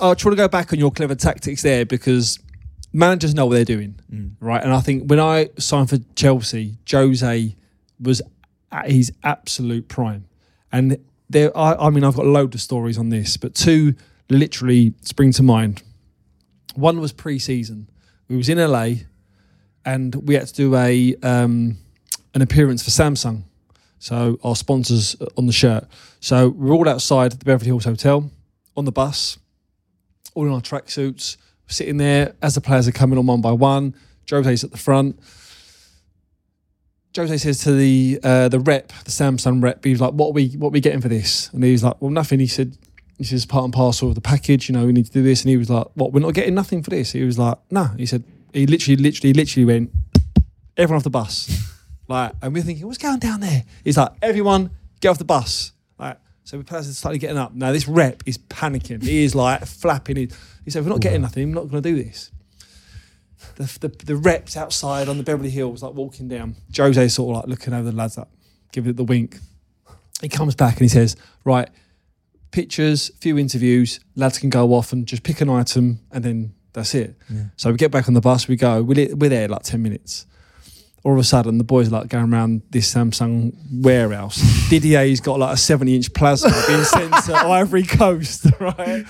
oh, 0.00 0.14
try 0.14 0.30
to 0.30 0.36
go 0.36 0.48
back 0.48 0.72
on 0.72 0.80
your 0.80 0.90
clever 0.90 1.14
tactics 1.14 1.62
there 1.62 1.86
because 1.86 2.40
managers 2.92 3.32
know 3.32 3.46
what 3.46 3.54
they're 3.54 3.64
doing, 3.64 3.94
mm. 4.12 4.32
right? 4.40 4.64
And 4.64 4.72
I 4.72 4.80
think 4.80 5.08
when 5.08 5.20
I 5.20 5.50
signed 5.56 5.90
for 5.90 5.98
Chelsea, 6.16 6.78
Jose 6.90 7.54
was 8.00 8.22
at 8.72 8.90
his 8.90 9.12
absolute 9.22 9.86
prime, 9.86 10.24
and 10.72 10.98
there. 11.30 11.56
I, 11.56 11.74
I 11.74 11.90
mean, 11.90 12.02
I've 12.02 12.16
got 12.16 12.26
loads 12.26 12.56
of 12.56 12.60
stories 12.60 12.98
on 12.98 13.10
this, 13.10 13.36
but 13.36 13.54
two 13.54 13.94
literally 14.28 14.94
spring 15.02 15.32
to 15.32 15.42
mind. 15.42 15.82
One 16.74 17.00
was 17.00 17.12
pre-season. 17.12 17.90
We 18.28 18.36
was 18.36 18.48
in 18.48 18.58
LA, 18.58 18.90
and 19.84 20.14
we 20.14 20.34
had 20.34 20.46
to 20.46 20.54
do 20.54 20.76
a 20.76 21.16
um, 21.22 21.78
an 22.34 22.42
appearance 22.42 22.82
for 22.82 22.90
Samsung, 22.90 23.42
so 23.98 24.38
our 24.44 24.54
sponsors 24.54 25.16
on 25.36 25.46
the 25.46 25.52
shirt. 25.52 25.84
So 26.20 26.50
we're 26.50 26.74
all 26.74 26.88
outside 26.88 27.32
the 27.32 27.44
Beverly 27.44 27.66
Hills 27.66 27.84
Hotel 27.84 28.30
on 28.76 28.84
the 28.84 28.92
bus 28.92 29.38
all 30.38 30.46
in 30.46 30.52
our 30.52 30.60
tracksuits, 30.60 31.36
sitting 31.66 31.96
there 31.96 32.34
as 32.40 32.54
the 32.54 32.60
players 32.60 32.86
are 32.86 32.92
coming 32.92 33.18
on 33.18 33.26
one 33.26 33.40
by 33.40 33.50
one. 33.50 33.92
Jose's 34.30 34.62
at 34.62 34.70
the 34.70 34.78
front. 34.78 35.18
Jose 37.16 37.38
says 37.38 37.64
to 37.64 37.72
the 37.72 38.20
uh, 38.22 38.48
the 38.48 38.60
rep, 38.60 38.92
the 39.04 39.10
Samsung 39.10 39.60
rep, 39.60 39.84
he's 39.84 40.00
like, 40.00 40.12
"What 40.12 40.28
are 40.28 40.32
we 40.32 40.50
what 40.50 40.68
are 40.68 40.70
we 40.70 40.80
getting 40.80 41.00
for 41.00 41.08
this?" 41.08 41.50
And 41.52 41.64
he's 41.64 41.82
like, 41.82 42.00
"Well, 42.00 42.12
nothing." 42.12 42.38
He 42.38 42.46
said, 42.46 42.78
"This 43.18 43.32
is 43.32 43.46
part 43.46 43.64
and 43.64 43.72
parcel 43.72 44.08
of 44.08 44.14
the 44.14 44.20
package. 44.20 44.68
You 44.68 44.74
know, 44.74 44.86
we 44.86 44.92
need 44.92 45.06
to 45.06 45.12
do 45.12 45.22
this." 45.22 45.42
And 45.42 45.50
he 45.50 45.56
was 45.56 45.70
like, 45.70 45.86
"What? 45.94 46.12
We're 46.12 46.20
not 46.20 46.34
getting 46.34 46.54
nothing 46.54 46.82
for 46.82 46.90
this?" 46.90 47.12
He 47.12 47.22
was 47.22 47.38
like, 47.38 47.58
"No." 47.70 47.84
He 47.96 48.06
said, 48.06 48.24
"He 48.52 48.66
literally, 48.66 48.96
literally, 48.96 49.32
literally 49.32 49.64
went 49.64 49.90
everyone 50.76 50.98
off 50.98 51.04
the 51.04 51.10
bus." 51.10 51.50
like, 52.08 52.32
and 52.42 52.54
we're 52.54 52.62
thinking, 52.62 52.86
"What's 52.86 52.98
going 52.98 53.18
down 53.18 53.40
there?" 53.40 53.64
He's 53.84 53.96
like, 53.96 54.12
"Everyone, 54.22 54.70
get 55.00 55.08
off 55.10 55.18
the 55.18 55.24
bus." 55.24 55.72
Like, 55.98 56.18
so 56.44 56.56
we 56.56 56.64
person 56.64 56.92
started 56.92 57.18
getting 57.18 57.38
up. 57.38 57.54
Now 57.54 57.72
this 57.72 57.88
rep 57.88 58.22
is 58.26 58.38
panicking. 58.38 59.02
He 59.02 59.24
is 59.24 59.34
like 59.34 59.64
flapping. 59.66 60.16
He, 60.16 60.30
he 60.64 60.70
said, 60.70 60.84
"We're 60.84 60.90
not 60.90 61.00
getting 61.00 61.22
nothing. 61.22 61.48
We're 61.48 61.62
not 61.62 61.70
going 61.70 61.82
to 61.82 61.88
do 61.90 62.02
this." 62.02 62.30
the, 63.56 63.78
the 63.80 64.04
the 64.04 64.16
reps 64.16 64.56
outside 64.56 65.08
on 65.08 65.18
the 65.18 65.24
Beverly 65.24 65.50
Hills, 65.50 65.82
like 65.82 65.94
walking 65.94 66.28
down. 66.28 66.56
Jose 66.76 67.08
sort 67.08 67.30
of 67.30 67.42
like 67.42 67.48
looking 67.48 67.74
over 67.74 67.90
the 67.90 67.96
lads 67.96 68.18
up, 68.18 68.30
giving 68.72 68.90
it 68.90 68.96
the 68.96 69.04
wink. 69.04 69.38
He 70.20 70.28
comes 70.28 70.54
back 70.54 70.74
and 70.74 70.82
he 70.82 70.88
says, 70.88 71.16
"Right, 71.44 71.68
pictures, 72.50 73.10
few 73.20 73.38
interviews. 73.38 74.00
Lads 74.16 74.38
can 74.38 74.50
go 74.50 74.74
off 74.74 74.92
and 74.92 75.06
just 75.06 75.22
pick 75.22 75.40
an 75.40 75.48
item, 75.50 76.00
and 76.10 76.24
then 76.24 76.54
that's 76.72 76.94
it." 76.94 77.16
So 77.56 77.70
we 77.70 77.76
get 77.76 77.90
back 77.90 78.08
on 78.08 78.14
the 78.14 78.20
bus. 78.20 78.48
We 78.48 78.56
go. 78.56 78.82
We're, 78.82 79.14
we're 79.14 79.30
there 79.30 79.48
like 79.48 79.62
ten 79.62 79.82
minutes. 79.82 80.26
All 81.04 81.12
of 81.12 81.18
a 81.18 81.24
sudden, 81.24 81.58
the 81.58 81.64
boys 81.64 81.88
are 81.88 81.92
like 81.92 82.08
going 82.08 82.32
around 82.32 82.62
this 82.70 82.92
Samsung 82.92 83.54
warehouse. 83.72 84.38
Didier's 84.68 85.20
got 85.20 85.38
like 85.38 85.54
a 85.54 85.56
70 85.56 85.94
inch 85.94 86.12
plasma 86.12 86.50
being 86.66 86.82
sent 86.82 87.14
to 87.24 87.34
Ivory 87.36 87.84
Coast, 87.84 88.46
right? 88.60 89.06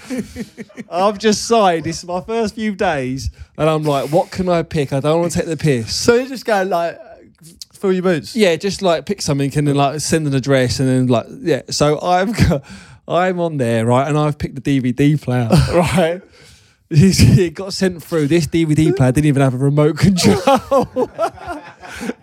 I've 0.90 1.18
just 1.18 1.46
signed. 1.46 1.84
This 1.84 1.98
is 1.98 2.04
my 2.04 2.20
first 2.20 2.54
few 2.54 2.74
days, 2.74 3.30
and 3.56 3.70
I'm 3.70 3.84
like, 3.84 4.10
what 4.10 4.30
can 4.30 4.50
I 4.50 4.62
pick? 4.64 4.92
I 4.92 5.00
don't 5.00 5.20
want 5.20 5.32
to 5.32 5.38
take 5.38 5.48
the 5.48 5.56
piss. 5.56 5.94
So 5.94 6.14
you're 6.14 6.28
just 6.28 6.44
going 6.44 6.68
like, 6.68 6.98
fill 7.78 7.92
your 7.92 8.02
boots. 8.02 8.36
Yeah, 8.36 8.56
just 8.56 8.82
like 8.82 9.06
pick 9.06 9.22
something 9.22 9.50
and 9.56 9.66
then 9.66 9.76
like 9.76 10.00
send 10.00 10.26
an 10.26 10.34
address 10.34 10.80
and 10.80 10.88
then 10.88 11.06
like 11.06 11.26
yeah. 11.40 11.62
So 11.70 12.00
I've 12.00 12.36
got 12.48 12.64
I'm 13.08 13.40
on 13.40 13.56
there 13.56 13.86
right, 13.86 14.06
and 14.06 14.18
I've 14.18 14.36
picked 14.38 14.62
the 14.62 14.80
DVD 14.80 15.20
player 15.20 15.48
right. 15.74 16.20
It 16.90 17.54
got 17.54 17.72
sent 17.72 18.02
through. 18.02 18.28
This 18.28 18.46
DVD 18.46 18.94
player 18.96 19.12
didn't 19.12 19.26
even 19.26 19.42
have 19.42 19.54
a 19.54 19.58
remote 19.58 19.98
control. 19.98 20.36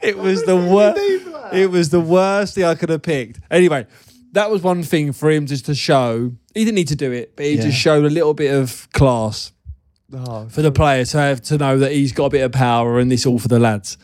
it 0.01 0.17
was 0.17 0.43
the 0.43 0.55
worst. 0.55 0.99
It 1.53 1.69
was 1.69 1.89
the 1.89 1.99
worst 2.01 2.55
thing 2.55 2.63
I 2.63 2.75
could 2.75 2.89
have 2.89 3.01
picked. 3.03 3.39
Anyway, 3.51 3.86
that 4.31 4.49
was 4.49 4.61
one 4.61 4.81
thing 4.83 5.11
for 5.13 5.29
him 5.29 5.45
just 5.45 5.65
to 5.67 5.75
show. 5.75 6.31
He 6.53 6.65
didn't 6.65 6.75
need 6.75 6.88
to 6.89 6.95
do 6.95 7.11
it, 7.11 7.36
but 7.36 7.45
he 7.45 7.55
Yeah. 7.55 7.63
just 7.63 7.77
showed 7.77 8.05
a 8.05 8.09
little 8.09 8.33
bit 8.33 8.53
of 8.53 8.88
class 8.91 9.51
Oh, 10.13 10.47
for 10.49 10.61
the 10.61 10.71
player 10.71 11.03
to 11.05 11.17
have 11.17 11.41
to 11.43 11.57
know 11.57 11.77
that 11.79 11.91
he's 11.91 12.11
got 12.11 12.25
a 12.25 12.29
bit 12.29 12.41
of 12.43 12.51
power 12.51 12.99
and 12.99 13.11
this 13.11 13.25
all 13.25 13.39
for 13.39 13.47
the 13.47 13.59
lads. 13.59 13.97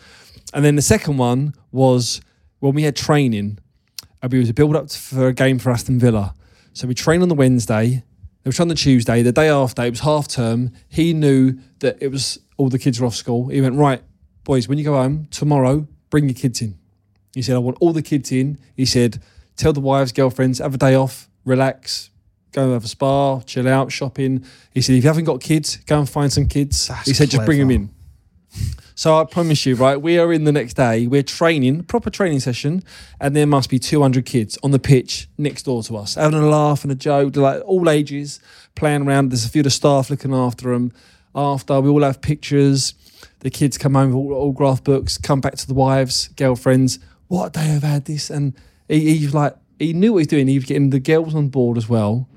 And 0.53 0.65
then 0.65 0.75
the 0.75 0.81
second 0.81 1.17
one 1.17 1.53
was 1.71 2.21
when 2.59 2.73
we 2.75 2.83
had 2.83 2.95
training, 2.95 3.59
and 4.21 4.31
we 4.31 4.39
was 4.39 4.49
a 4.49 4.53
build 4.53 4.75
up 4.75 4.91
for 4.91 5.27
a 5.27 5.33
game 5.33 5.57
for 5.59 5.71
Aston 5.71 5.99
Villa. 5.99 6.33
So 6.73 6.87
we 6.87 6.93
trained 6.93 7.23
on 7.23 7.29
the 7.29 7.35
Wednesday, 7.35 8.03
they 8.43 8.49
were 8.49 8.61
on 8.61 8.67
the 8.69 8.75
Tuesday, 8.75 9.21
the 9.21 9.31
day 9.31 9.49
after, 9.49 9.83
it 9.83 9.89
was 9.89 9.99
half 9.99 10.27
term. 10.27 10.71
He 10.87 11.13
knew 11.13 11.59
that 11.79 11.97
it 12.01 12.09
was 12.09 12.39
all 12.57 12.69
the 12.69 12.79
kids 12.79 12.99
were 12.99 13.07
off 13.07 13.15
school. 13.15 13.49
He 13.49 13.61
went, 13.61 13.75
Right, 13.75 14.01
boys, 14.43 14.67
when 14.67 14.77
you 14.77 14.83
go 14.83 14.95
home 14.95 15.27
tomorrow, 15.31 15.87
bring 16.09 16.25
your 16.25 16.35
kids 16.35 16.61
in. 16.61 16.77
He 17.33 17.41
said, 17.41 17.55
I 17.55 17.59
want 17.59 17.77
all 17.79 17.93
the 17.93 18.01
kids 18.01 18.31
in. 18.31 18.57
He 18.75 18.85
said, 18.85 19.21
Tell 19.55 19.73
the 19.73 19.79
wives, 19.79 20.11
girlfriends, 20.11 20.59
have 20.59 20.73
a 20.73 20.77
day 20.77 20.95
off, 20.95 21.29
relax, 21.45 22.09
go 22.51 22.63
and 22.63 22.73
have 22.73 22.83
a 22.83 22.87
spa, 22.87 23.41
chill 23.41 23.67
out, 23.67 23.91
shopping. 23.91 24.45
He 24.73 24.81
said, 24.81 24.95
if 24.95 25.03
you 25.03 25.09
haven't 25.09 25.25
got 25.25 25.41
kids, 25.41 25.77
go 25.77 25.99
and 25.99 26.09
find 26.09 26.31
some 26.31 26.47
kids. 26.47 26.87
That's 26.87 27.07
he 27.07 27.13
said, 27.13 27.29
just 27.29 27.45
bring 27.45 27.59
them 27.59 27.71
in. 27.71 27.89
So 28.95 29.17
I 29.17 29.23
promise 29.25 29.65
you, 29.65 29.75
right, 29.75 29.99
we 29.99 30.19
are 30.19 30.31
in 30.33 30.43
the 30.43 30.51
next 30.51 30.73
day, 30.75 31.07
we're 31.07 31.23
training, 31.23 31.83
proper 31.83 32.09
training 32.09 32.39
session, 32.41 32.83
and 33.19 33.35
there 33.35 33.47
must 33.47 33.69
be 33.69 33.79
200 33.79 34.25
kids 34.25 34.57
on 34.63 34.71
the 34.71 34.79
pitch 34.79 35.27
next 35.37 35.63
door 35.63 35.83
to 35.83 35.97
us, 35.97 36.15
having 36.15 36.39
a 36.39 36.47
laugh 36.47 36.83
and 36.83 36.91
a 36.91 36.95
joke, 36.95 37.35
like 37.35 37.61
all 37.65 37.89
ages, 37.89 38.39
playing 38.75 39.03
around. 39.03 39.29
There's 39.29 39.45
a 39.45 39.49
few 39.49 39.61
of 39.61 39.65
the 39.65 39.71
staff 39.71 40.09
looking 40.09 40.33
after 40.33 40.71
them. 40.73 40.91
After, 41.33 41.79
we 41.79 41.89
all 41.89 42.03
have 42.03 42.21
pictures. 42.21 42.93
The 43.39 43.49
kids 43.49 43.77
come 43.77 43.95
home 43.95 44.11
with 44.11 44.35
all 44.37 44.51
graph 44.51 44.83
books, 44.83 45.17
come 45.17 45.41
back 45.41 45.55
to 45.55 45.67
the 45.67 45.73
wives, 45.73 46.27
girlfriends. 46.29 46.99
What 47.27 47.53
day 47.53 47.65
have 47.65 47.83
had 47.83 48.05
this? 48.05 48.29
And 48.29 48.53
he, 48.87 49.17
he's 49.17 49.33
like, 49.33 49.55
he 49.79 49.93
knew 49.93 50.13
what 50.13 50.19
he 50.19 50.21
was 50.21 50.27
doing. 50.27 50.47
He 50.47 50.57
was 50.57 50.65
getting 50.65 50.89
the 50.89 50.99
girls 50.99 51.33
on 51.33 51.47
board 51.47 51.77
as 51.77 51.87
well. 51.87 52.27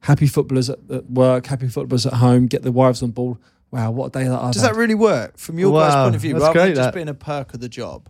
Happy 0.00 0.26
footballers 0.26 0.68
at 0.68 1.10
work, 1.10 1.46
happy 1.46 1.68
footballers 1.68 2.06
at 2.06 2.14
home, 2.14 2.46
get 2.46 2.62
the 2.62 2.72
wives 2.72 3.02
on 3.02 3.12
board. 3.12 3.38
Wow, 3.72 3.90
what 3.90 4.14
a 4.14 4.18
day 4.20 4.28
that 4.28 4.38
I've 4.38 4.52
Does 4.52 4.62
had. 4.62 4.74
that 4.74 4.78
really 4.78 4.94
work 4.94 5.38
from 5.38 5.58
your 5.58 5.72
guys' 5.80 5.94
point 5.94 6.14
of 6.14 6.20
view? 6.20 6.34
that's 6.34 6.42
rather 6.44 6.58
than 6.58 6.66
great, 6.68 6.76
just 6.76 6.86
that. 6.88 6.94
being 6.94 7.08
a 7.08 7.14
perk 7.14 7.54
of 7.54 7.60
the 7.60 7.68
job, 7.68 8.08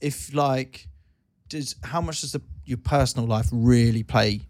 if 0.00 0.34
like, 0.34 0.88
does 1.48 1.76
how 1.84 2.00
much 2.00 2.20
does 2.22 2.32
the, 2.32 2.42
your 2.64 2.78
personal 2.78 3.26
life 3.26 3.46
really 3.52 4.02
play 4.02 4.42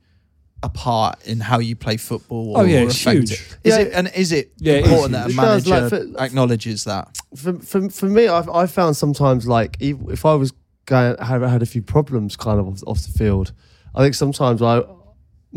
a 0.63 0.71
part 0.71 1.23
in 1.27 1.41
how 1.41 1.59
you 1.59 1.77
play 1.77 1.99
football? 1.99 2.53
Or 2.57 2.61
Oh, 2.61 2.65
yeah, 2.65 2.81
or 2.81 2.85
it's 2.85 2.97
affect 3.03 3.19
huge. 3.19 3.33
it? 3.33 3.59
Is 3.65 3.75
Yeah. 3.77 3.81
it 3.81 3.93
and 3.93 4.11
is 4.17 4.33
it 4.33 4.53
Yeah, 4.57 4.73
it 4.75 4.85
is 4.87 4.91
important 4.93 5.13
that 5.13 5.27
a 5.27 5.29
huge. 5.29 5.37
It 5.39 5.43
does, 5.43 5.67
manager 5.69 5.97
like, 5.99 6.15
for- 6.17 6.23
acknowledges 6.25 6.85
that? 6.85 7.17
for, 7.37 7.53
for, 7.59 7.91
for 7.91 8.07
me, 8.07 8.27
I've, 8.29 8.49
I 8.49 8.67
found 8.67 8.97
sometimes 8.97 9.47
like 9.47 9.77
if, 9.79 9.99
if 10.09 10.25
I 10.25 10.35
was 10.35 10.55
going 10.87 11.17
had 11.19 11.43
had 11.43 11.63
a 11.63 11.67
few 11.67 11.83
problems 11.83 12.35
kind 12.37 12.59
of 12.59 12.67
off, 12.67 12.81
off 12.87 13.03
the 13.07 13.13
field, 13.17 13.53
I 13.95 14.03
think 14.03 14.15
sometimes 14.15 14.63
I 14.63 14.83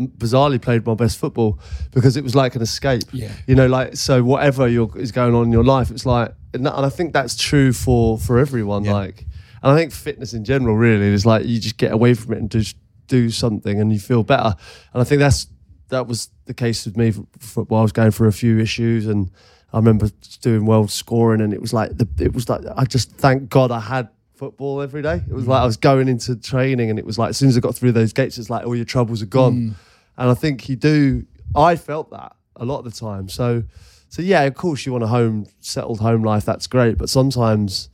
bizarrely 0.08 0.60
played 0.60 0.86
my 0.86 0.94
best 0.94 1.18
football 1.18 1.58
because 1.92 2.16
it 2.16 2.24
was 2.24 2.34
like 2.34 2.54
an 2.54 2.62
escape. 2.62 3.04
Yeah. 3.12 3.32
you 3.46 3.54
know, 3.54 3.66
like 3.66 3.96
so 3.96 4.22
whatever 4.22 4.68
you're, 4.68 4.90
is 4.98 5.12
going 5.12 5.34
on 5.34 5.44
in 5.46 5.52
your 5.52 5.64
life, 5.64 5.90
it's 5.90 6.06
like, 6.06 6.32
and, 6.52 6.66
I 6.68 6.88
think 6.88 7.12
that's 7.12 7.36
true 7.36 7.72
for 7.72 8.18
for 8.18 8.38
everyone. 8.38 8.84
Yeah. 8.84 8.94
Like, 8.94 9.26
and 9.62 9.72
I 9.72 9.76
think 9.76 9.92
fitness 9.92 10.32
in 10.32 10.44
general 10.44 10.76
really 10.76 11.06
is 11.06 11.26
like 11.26 11.46
you 11.46 11.60
just 11.60 11.76
get 11.76 11.92
away 11.92 12.14
from 12.14 12.32
it 12.32 12.38
and 12.38 12.50
just 12.50 12.76
do 13.06 13.30
something 13.30 13.80
and 13.80 13.92
you 13.92 13.98
feel 13.98 14.22
better. 14.22 14.54
And 14.92 15.00
I 15.00 15.04
think 15.04 15.20
that's 15.20 15.46
that 15.88 16.06
was 16.06 16.30
the 16.46 16.54
case 16.54 16.86
with 16.86 16.96
me 16.96 17.10
for 17.10 17.24
football. 17.38 17.78
I 17.78 17.82
was 17.82 17.92
going 17.92 18.10
through 18.10 18.28
a 18.28 18.32
few 18.32 18.58
issues 18.58 19.06
and 19.06 19.30
I 19.72 19.76
remember 19.76 20.08
doing 20.40 20.66
well 20.66 20.88
scoring 20.88 21.40
and 21.40 21.52
it 21.52 21.60
was 21.60 21.72
like 21.72 21.96
the 21.96 22.08
it 22.18 22.32
was 22.32 22.48
like 22.48 22.62
I 22.76 22.84
just 22.84 23.12
thank 23.12 23.48
God 23.48 23.70
I 23.70 23.80
had 23.80 24.08
football 24.34 24.80
every 24.80 25.02
day. 25.02 25.22
It 25.28 25.32
was 25.32 25.44
mm. 25.44 25.48
like 25.48 25.62
I 25.62 25.66
was 25.66 25.76
going 25.76 26.08
into 26.08 26.34
training 26.34 26.88
and 26.88 26.98
it 26.98 27.04
was 27.04 27.18
like 27.18 27.30
as 27.30 27.36
soon 27.36 27.50
as 27.50 27.56
I 27.56 27.60
got 27.60 27.74
through 27.74 27.92
those 27.92 28.12
gates, 28.12 28.38
it's 28.38 28.50
like 28.50 28.66
all 28.66 28.74
your 28.74 28.86
troubles 28.86 29.22
are 29.22 29.26
gone. 29.26 29.54
Mm. 29.54 29.74
And 30.20 30.30
I 30.30 30.34
think 30.34 30.68
you 30.68 30.76
do 30.76 31.26
I 31.56 31.74
felt 31.74 32.10
that 32.10 32.36
a 32.54 32.64
lot 32.64 32.78
of 32.78 32.84
the 32.84 32.92
time. 33.08 33.28
So 33.28 33.64
so 34.08 34.22
yeah, 34.22 34.42
of 34.42 34.54
course 34.54 34.84
you 34.86 34.92
want 34.92 35.02
a 35.04 35.08
home 35.08 35.46
settled 35.60 35.98
home 36.00 36.22
life, 36.22 36.44
that's 36.44 36.66
great. 36.68 36.98
But 36.98 37.08
sometimes 37.08 37.88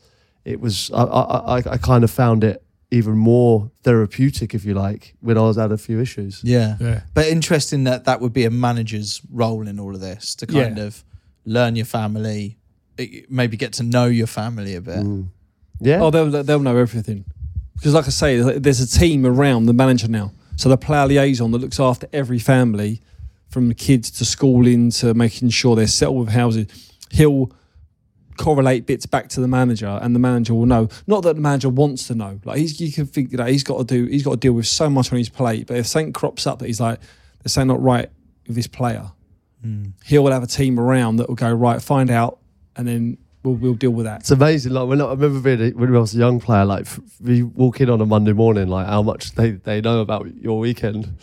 it 0.44 0.60
was 0.60 0.90
I 0.92 1.02
I, 1.04 1.58
I, 1.58 1.62
I 1.74 1.76
kind 1.78 2.04
of 2.04 2.10
found 2.10 2.44
it 2.44 2.62
even 2.92 3.16
more 3.16 3.70
therapeutic, 3.82 4.54
if 4.54 4.64
you 4.64 4.72
like, 4.74 5.14
when 5.20 5.36
I 5.36 5.40
was 5.40 5.56
had 5.56 5.72
a 5.72 5.78
few 5.78 6.00
issues. 6.00 6.40
Yeah. 6.44 6.76
Yeah. 6.80 7.00
But 7.14 7.26
interesting 7.26 7.84
that 7.84 8.04
that 8.04 8.20
would 8.20 8.32
be 8.32 8.44
a 8.44 8.50
manager's 8.50 9.20
role 9.32 9.66
in 9.66 9.80
all 9.80 9.94
of 9.94 10.00
this 10.00 10.34
to 10.36 10.46
kind 10.46 10.76
Yeah. 10.78 10.84
of 10.84 11.04
learn 11.44 11.74
your 11.76 11.84
family, 11.86 12.58
eh, 12.98 13.22
maybe 13.28 13.56
get 13.56 13.72
to 13.74 13.82
know 13.82 14.06
your 14.06 14.26
family 14.28 14.74
a 14.76 14.80
bit. 14.80 15.04
Yeah. 15.80 16.00
Oh, 16.02 16.10
they'll 16.10 16.30
they'll 16.44 16.60
know 16.60 16.76
everything 16.76 17.24
because, 17.74 17.92
like 17.94 18.06
I 18.06 18.10
say, 18.10 18.58
there's 18.58 18.80
a 18.80 18.98
team 19.00 19.26
around 19.26 19.66
the 19.66 19.72
manager 19.74 20.08
now. 20.08 20.32
So 20.56 20.68
the 20.68 20.76
player 20.76 21.06
liaison 21.06 21.50
that 21.52 21.58
looks 21.58 21.78
after 21.78 22.08
every 22.12 22.38
family, 22.38 23.00
from 23.48 23.68
the 23.68 23.74
kids 23.74 24.10
to 24.10 24.24
schooling 24.24 24.90
to 24.90 25.14
making 25.14 25.50
sure 25.50 25.76
they're 25.76 25.86
settled 25.86 26.18
with 26.26 26.28
houses. 26.28 26.66
He'll 27.10 27.52
correlate 28.36 28.86
bits 28.86 29.06
back 29.06 29.28
to 29.30 29.40
the 29.40 29.48
manager, 29.48 29.98
and 30.02 30.14
the 30.14 30.18
manager 30.18 30.54
will 30.54 30.66
know. 30.66 30.88
Not 31.06 31.22
that 31.22 31.36
the 31.36 31.40
manager 31.40 31.68
wants 31.68 32.06
to 32.08 32.14
know. 32.14 32.40
Like 32.44 32.58
he's, 32.58 32.80
you 32.80 32.92
can 32.92 33.06
think 33.06 33.30
that 33.30 33.48
he's 33.48 33.62
got 33.62 33.78
to 33.78 33.84
do. 33.84 34.04
He's 34.06 34.22
got 34.22 34.32
to 34.32 34.36
deal 34.36 34.52
with 34.52 34.66
so 34.66 34.90
much 34.90 35.12
on 35.12 35.18
his 35.18 35.28
plate. 35.28 35.66
But 35.66 35.78
if 35.78 35.86
something 35.86 36.12
crops 36.12 36.46
up 36.46 36.58
that 36.58 36.66
he's 36.66 36.80
like, 36.80 37.00
there's 37.42 37.52
something 37.52 37.68
not 37.68 37.82
right 37.82 38.10
with 38.46 38.56
this 38.56 38.66
player, 38.66 39.10
hmm. 39.62 39.86
he'll 40.04 40.26
have 40.26 40.42
a 40.42 40.46
team 40.46 40.78
around 40.78 41.16
that 41.16 41.28
will 41.28 41.36
go 41.36 41.52
right, 41.52 41.80
find 41.80 42.10
out, 42.10 42.38
and 42.76 42.86
then 42.86 43.18
we'll 43.46 43.54
we'll 43.54 43.74
deal 43.74 43.92
with 43.92 44.04
that. 44.06 44.20
It's 44.20 44.30
amazing. 44.30 44.72
Like 44.72 44.88
when 44.88 45.00
I 45.00 45.10
remember 45.10 45.56
being 45.56 45.78
when 45.78 45.94
I 45.94 45.98
was 45.98 46.14
a 46.14 46.18
young 46.18 46.40
player, 46.40 46.64
like 46.64 46.86
we 47.22 47.42
walk 47.42 47.80
in 47.80 47.88
on 47.88 48.00
a 48.00 48.06
Monday 48.06 48.32
morning, 48.32 48.68
like 48.68 48.86
how 48.86 49.02
much 49.02 49.32
they, 49.32 49.52
they 49.52 49.80
know 49.80 50.00
about 50.00 50.34
your 50.36 50.58
weekend. 50.58 51.18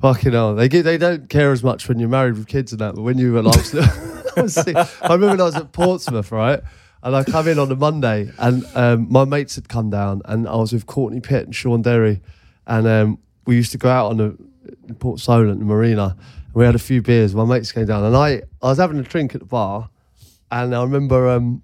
Fucking 0.00 0.32
hell, 0.32 0.54
they 0.54 0.68
they 0.68 0.98
don't 0.98 1.28
care 1.28 1.50
as 1.52 1.62
much 1.62 1.88
when 1.88 1.98
you're 1.98 2.08
married 2.08 2.34
with 2.34 2.46
kids 2.46 2.72
and 2.72 2.80
that, 2.80 2.94
but 2.94 3.02
when 3.02 3.18
you 3.18 3.32
were 3.32 3.42
like, 3.42 3.74
I. 3.74 4.88
Remember 5.02 5.28
when 5.28 5.40
I 5.40 5.44
was 5.44 5.56
at 5.56 5.72
Portsmouth, 5.72 6.30
right, 6.30 6.60
and 7.02 7.16
I 7.16 7.24
come 7.24 7.48
in 7.48 7.58
on 7.58 7.70
a 7.70 7.76
Monday, 7.76 8.30
and 8.38 8.64
um, 8.74 9.06
my 9.10 9.24
mates 9.24 9.54
had 9.54 9.68
come 9.68 9.90
down, 9.90 10.20
and 10.26 10.48
I 10.48 10.56
was 10.56 10.72
with 10.72 10.86
Courtney 10.86 11.20
Pitt 11.20 11.46
and 11.46 11.54
Shaun 11.54 11.82
Derry, 11.82 12.20
and 12.66 12.86
um, 12.86 13.18
we 13.46 13.56
used 13.56 13.72
to 13.72 13.78
go 13.78 13.88
out 13.88 14.10
on 14.10 14.16
the 14.18 14.94
Port 14.94 15.20
Solent, 15.20 15.58
the 15.58 15.64
marina, 15.64 16.16
and 16.18 16.54
we 16.54 16.64
had 16.64 16.74
a 16.74 16.80
few 16.80 17.00
beers. 17.00 17.34
My 17.34 17.44
mates 17.44 17.72
came 17.72 17.86
down, 17.86 18.04
and 18.04 18.16
I 18.16 18.42
I 18.60 18.68
was 18.68 18.78
having 18.78 18.98
a 18.98 19.02
drink 19.02 19.34
at 19.34 19.40
the 19.40 19.46
bar, 19.46 19.88
and 20.50 20.74
I 20.74 20.82
remember 20.82 21.30
um, 21.30 21.62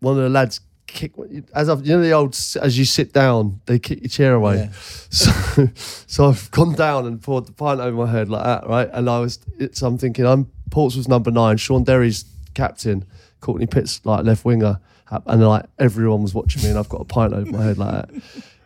one 0.00 0.16
of 0.16 0.22
the 0.22 0.28
lads 0.28 0.60
kick 0.86 1.12
as 1.54 1.68
I've 1.68 1.86
you 1.86 1.96
know 1.96 2.02
the 2.02 2.12
old 2.12 2.34
as 2.60 2.76
you 2.76 2.84
sit 2.84 3.12
down 3.12 3.60
they 3.66 3.78
kick 3.78 4.00
your 4.00 4.08
chair 4.08 4.34
away. 4.34 4.56
Yeah. 4.56 4.70
So 5.10 5.68
so 6.06 6.28
I've 6.28 6.50
gone 6.52 6.74
down 6.74 7.06
and 7.06 7.20
poured 7.20 7.46
the 7.46 7.52
pint 7.52 7.80
over 7.80 7.96
my 7.96 8.10
head 8.10 8.28
like 8.28 8.44
that, 8.44 8.68
right? 8.68 8.88
And 8.92 9.08
I 9.10 9.18
was 9.18 9.38
it's 9.58 9.82
I'm 9.82 9.98
thinking 9.98 10.26
I'm 10.26 10.50
Portsmouth's 10.70 11.08
number 11.08 11.30
nine, 11.30 11.56
Shaun 11.56 11.84
Derry's 11.84 12.24
captain, 12.54 13.04
Courtney 13.40 13.66
Pitt's 13.66 14.04
like 14.04 14.24
left 14.24 14.44
winger, 14.44 14.80
and 15.26 15.44
like 15.46 15.66
everyone 15.78 16.22
was 16.22 16.34
watching 16.34 16.62
me, 16.62 16.70
and 16.70 16.78
I've 16.78 16.88
got 16.88 17.00
a 17.00 17.04
pint 17.04 17.32
over 17.32 17.50
my 17.50 17.64
head 17.64 17.78
like 17.78 17.90
that. 17.90 18.10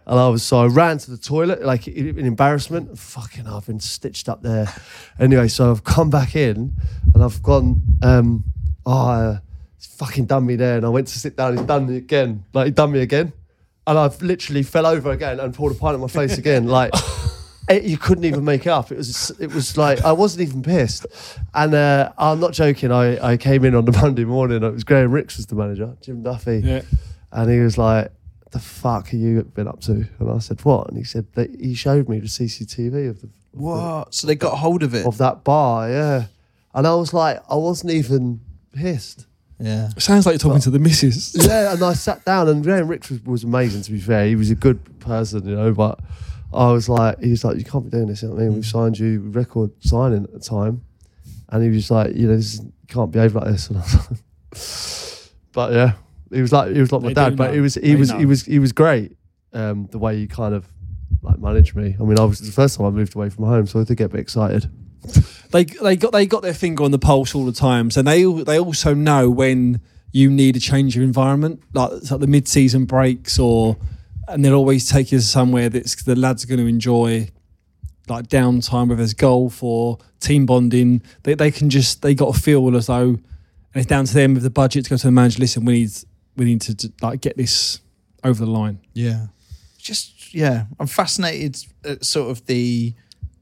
And 0.07 0.21
I 0.21 0.29
was 0.29 0.43
so 0.43 0.59
I 0.59 0.67
ran 0.67 0.99
to 0.99 1.11
the 1.11 1.17
toilet 1.17 1.63
like 1.63 1.89
in 1.89 2.19
embarrassment. 2.19 2.99
Fucking, 2.99 3.47
I've 3.47 3.67
been 3.67 3.81
stitched 3.81 4.29
up 4.29 4.43
there. 4.43 4.73
Anyway, 5.19 5.49
so 5.49 5.71
I've 5.71 5.85
come 5.85 6.11
back 6.11 6.37
in 6.37 6.75
and 7.15 7.23
I've 7.23 7.43
gone. 7.43 7.81
Um, 8.03 8.45
oh, 8.85 9.09
uh, 9.09 9.39
he's 9.85 9.95
fucking 9.97 10.27
done 10.27 10.47
me 10.47 10.57
there, 10.57 10.77
and 10.77 10.87
I 10.87 10.89
went 10.89 11.09
to 11.09 11.19
sit 11.19 11.37
down. 11.37 11.57
He's 11.57 11.67
done 11.67 11.87
me 11.87 11.97
again. 11.97 12.45
Like 12.53 12.67
he 12.67 12.71
done 12.73 12.93
me 12.93 13.01
again, 13.01 13.33
and 13.87 13.99
I've 13.99 14.21
literally 14.23 14.63
fell 14.63 14.87
over 14.87 15.11
again 15.11 15.41
and 15.41 15.53
poured 15.55 15.73
a 15.73 15.75
pint 15.77 15.95
on 15.95 16.01
my 16.01 16.09
face 16.09 16.39
again. 16.39 16.67
Like 16.67 16.93
it, 17.69 17.85
you 17.85 17.99
couldn't 17.99 18.25
even 18.25 18.45
make 18.45 18.63
it 18.67 18.71
up. 18.71 18.91
It 18.91 18.97
was 18.99 19.31
it 19.41 19.53
was 19.53 19.77
like 19.77 20.03
I 20.05 20.13
wasn't 20.13 20.49
even 20.49 20.63
pissed, 20.63 21.07
and 21.55 21.75
uh, 21.75 22.13
I'm 22.19 22.41
not 22.41 22.53
joking. 22.53 22.93
I, 22.93 23.33
I 23.33 23.37
came 23.37 23.65
in 23.65 23.75
on 23.75 23.85
the 23.85 23.93
Monday 24.03 24.25
morning. 24.25 24.63
It 24.63 24.73
was 24.73 24.85
Graham 24.85 25.11
Rix 25.13 25.37
was 25.37 25.47
the 25.47 25.55
manager, 25.55 25.97
Jim 26.01 26.23
Duffy, 26.23 26.61
Yeah. 26.65 26.83
and 27.33 27.51
he 27.51 27.61
was 27.61 27.77
like, 27.79 28.11
"The 28.53 28.59
fuck 28.59 29.09
have 29.09 29.21
you 29.21 29.43
been 29.43 29.69
up 29.69 29.81
to?" 29.83 30.07
And 30.19 30.31
I 30.31 30.39
said, 30.39 30.65
"What?" 30.65 30.89
And 30.89 30.97
he 30.97 31.05
said 31.05 31.27
that 31.35 31.51
he 31.61 31.75
showed 31.75 32.09
me 32.09 32.21
the 32.21 32.27
CCTV 32.29 33.11
of 33.11 33.21
the 33.21 33.29
What? 33.53 34.15
So 34.15 34.27
they 34.27 34.35
got 34.35 34.57
hold 34.59 34.83
of 34.83 34.95
it. 34.95 35.07
of 35.07 35.19
that 35.19 35.45
bar, 35.45 35.89
yeah. 35.91 36.27
And 36.77 36.89
I 36.89 36.95
was 36.97 37.15
like, 37.15 37.41
I 37.49 37.55
wasn't 37.55 37.93
even 37.93 38.41
pissed. 38.73 39.27
Yeah. 39.61 39.89
Sounds 39.99 40.27
like 40.27 40.35
you're 40.35 40.39
talking 40.41 40.61
to 40.63 40.71
the 40.71 40.79
missus. 40.79 41.35
yeah, 41.47 41.73
and 41.73 41.83
I 41.83 41.93
sat 41.95 42.25
down, 42.25 42.49
and 42.49 42.63
Graham 42.63 42.89
Rix 42.89 43.11
was, 43.11 43.23
was 43.25 43.45
amazing. 43.45 43.83
To 43.83 43.93
be 43.93 44.01
fair, 44.01 44.27
he 44.27 44.37
was 44.37 44.51
a 44.51 44.55
good 44.55 44.99
person, 45.01 45.47
you 45.49 45.55
know. 45.55 45.73
But 45.73 46.01
I 46.53 46.73
was 46.73 46.89
like, 46.89 47.21
he 47.21 47.31
was 47.31 47.45
like, 47.45 47.57
you 47.59 47.65
can't 47.65 47.85
be 47.85 47.91
doing 47.91 48.07
this. 48.09 48.23
You 48.23 48.29
know 48.29 48.35
what 48.35 48.41
I 48.43 48.45
mean, 48.47 48.55
we've 48.55 48.67
signed 48.67 48.99
you 48.99 49.21
record 49.33 49.71
signing 49.81 50.25
at 50.25 50.33
the 50.33 50.41
time, 50.41 50.85
and 51.51 51.63
he 51.63 51.71
was 51.71 51.91
like, 51.91 52.15
you 52.15 52.27
know, 52.27 52.37
this 52.37 52.55
is, 52.55 52.61
you 52.61 52.73
can't 52.89 53.11
behave 53.11 53.35
like 53.35 53.45
this. 53.47 53.69
And 53.71 53.79
I 53.79 53.83
was 53.83 53.95
like, 54.11 55.31
but 55.53 55.73
yeah, 55.73 55.93
he 56.33 56.41
was 56.43 56.53
like, 56.53 56.73
he 56.73 56.81
was 56.81 56.91
like 56.93 57.03
my 57.03 57.09
They 57.09 57.15
dad. 57.15 57.31
do 57.31 57.37
But 57.37 57.49
know. 57.49 57.55
he 57.55 57.61
was, 57.61 57.75
he 57.75 57.81
They 57.81 57.95
was, 57.97 58.11
know. 58.11 58.19
he 58.19 58.27
was, 58.27 58.45
he 58.45 58.59
was 58.59 58.73
great. 58.73 59.17
Um, 59.53 59.87
the 59.93 59.99
way 59.99 60.17
he 60.17 60.27
kind 60.27 60.53
of 60.53 60.67
like 61.23 61.39
managed 61.39 61.77
me. 61.77 61.97
I 61.99 62.03
mean, 62.03 62.19
I 62.19 62.25
was 62.25 62.41
the 62.41 62.51
first 62.51 62.77
time 62.77 62.87
I 62.87 62.91
moved 62.91 63.15
away 63.15 63.31
from 63.31 63.45
home, 63.45 63.67
so 63.67 63.81
I 63.81 63.85
did 63.85 63.97
get 63.97 64.07
a 64.07 64.09
bit 64.09 64.21
excited. 64.21 64.69
they 65.55 65.65
they 65.65 65.95
got 65.95 66.13
they 66.13 66.27
got 66.27 66.43
their 66.43 66.53
finger 66.53 66.83
on 66.83 66.91
the 66.91 66.99
pulse 66.99 67.33
all 67.33 67.47
the 67.47 67.53
time. 67.53 67.91
So 67.91 68.03
they 68.03 68.25
they 68.25 68.59
also 68.59 68.93
know 68.93 69.31
when 69.31 69.81
you 70.11 70.29
need 70.29 70.57
a 70.57 70.61
change 70.61 70.97
of 70.97 71.03
environment, 71.03 71.63
like, 71.73 71.91
like 72.11 72.21
the 72.21 72.27
mid 72.27 72.49
season 72.49 72.87
breaks, 72.87 73.39
or 73.39 73.77
and 74.27 74.45
they'll 74.45 74.55
always 74.55 74.91
take 74.91 75.13
you 75.13 75.21
somewhere 75.21 75.69
that's 75.69 76.03
the 76.03 76.17
lads 76.17 76.43
are 76.43 76.49
going 76.49 76.59
to 76.59 76.67
enjoy, 76.67 77.31
like 78.09 78.27
downtime, 78.27 78.89
whether 78.89 79.03
it's 79.03 79.15
golf 79.15 79.63
or 79.63 79.99
team 80.19 80.45
bonding. 80.45 81.03
They 81.23 81.35
they 81.35 81.53
can 81.53 81.71
just 81.71 82.03
they 82.03 82.17
got 82.17 82.37
a 82.37 82.39
feel 82.39 82.77
as 82.77 82.89
though, 82.89 83.11
and 83.11 83.21
it's 83.75 83.87
down 83.87 84.07
to 84.07 84.15
them 84.15 84.35
with 84.35 84.43
the 84.43 84.51
budget 84.51 84.85
to 84.85 84.91
go 84.91 84.97
to 84.97 85.07
the 85.07 85.13
manager. 85.13 85.39
Listen, 85.39 85.65
we 85.65 85.75
need 85.75 85.91
we 86.37 86.47
need 86.47 86.63
to, 86.63 86.75
to 86.75 86.93
like 87.01 87.21
get 87.21 87.37
this 87.37 87.81
over 88.25 88.45
the 88.45 88.51
line. 88.51 88.81
Yeah. 88.93 89.27
Just 89.79 90.35
yeah, 90.35 90.65
I'm 90.81 90.89
fascinated 90.89 91.65
at 91.85 92.05
sort 92.05 92.33
of 92.33 92.45
the 92.47 92.93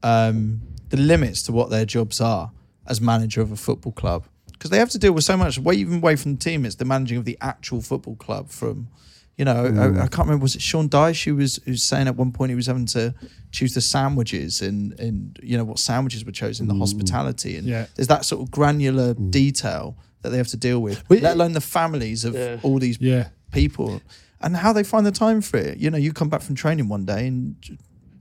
um 0.03 0.61
the 0.93 1.01
limits 1.01 1.41
to 1.41 1.51
what 1.51 1.71
their 1.71 1.85
jobs 1.85 2.21
are 2.21 2.51
as 2.85 3.01
manager 3.01 3.41
of 3.41 3.51
a 3.51 3.55
football 3.55 3.91
club 3.91 4.25
because 4.51 4.69
they 4.69 4.77
have 4.77 4.91
to 4.91 4.99
deal 4.99 5.11
with 5.11 5.23
so 5.23 5.35
much 5.35 5.57
way 5.57 5.73
even 5.73 5.95
away 5.95 6.15
from 6.15 6.35
the 6.35 6.39
team. 6.39 6.65
It's 6.65 6.75
the 6.75 6.85
managing 6.85 7.17
of 7.17 7.25
the 7.25 7.35
actual 7.41 7.81
football 7.81 8.15
club 8.15 8.49
from. 8.49 8.89
You 9.35 9.45
know, 9.45 9.65
I, 9.65 9.69
mm. 9.69 9.95
I 9.97 10.05
can't 10.05 10.27
remember. 10.27 10.43
Was 10.43 10.53
it 10.55 10.61
Sean 10.61 10.87
Dyche 10.87 11.25
who 11.25 11.37
was 11.37 11.59
who 11.65 11.71
was 11.71 11.81
saying 11.81 12.07
at 12.07 12.15
one 12.15 12.31
point 12.31 12.51
he 12.51 12.55
was 12.55 12.67
having 12.67 12.85
to 12.85 13.15
choose 13.51 13.73
the 13.73 13.81
sandwiches 13.81 14.61
and 14.61 14.97
and 14.99 15.39
you 15.41 15.57
know 15.57 15.63
what 15.63 15.79
sandwiches 15.79 16.23
were 16.23 16.31
chosen, 16.31 16.67
the 16.67 16.75
mm. 16.75 16.79
hospitality, 16.79 17.57
and 17.57 17.65
Yeah. 17.65 17.87
there's 17.95 18.09
that 18.09 18.25
sort 18.25 18.43
of 18.43 18.51
granular 18.51 19.15
mm. 19.15 19.31
detail 19.31 19.97
that 20.21 20.29
they 20.29 20.37
have 20.37 20.49
to 20.49 20.57
deal 20.57 20.79
with, 20.79 21.03
But- 21.07 21.23
let 21.23 21.33
alone 21.33 21.53
the 21.53 21.61
families 21.61 22.23
of 22.23 22.35
Yeah. 22.35 22.57
all 22.61 22.77
these 22.77 22.99
Yeah. 23.01 23.29
people 23.51 24.03
and 24.39 24.55
how 24.57 24.71
they 24.71 24.83
find 24.83 25.03
the 25.03 25.11
time 25.11 25.41
for 25.41 25.57
it. 25.57 25.79
You 25.79 25.89
know, 25.89 25.97
you 25.97 26.13
come 26.13 26.29
back 26.29 26.43
from 26.43 26.53
training 26.53 26.87
one 26.87 27.05
day 27.05 27.25
and 27.25 27.55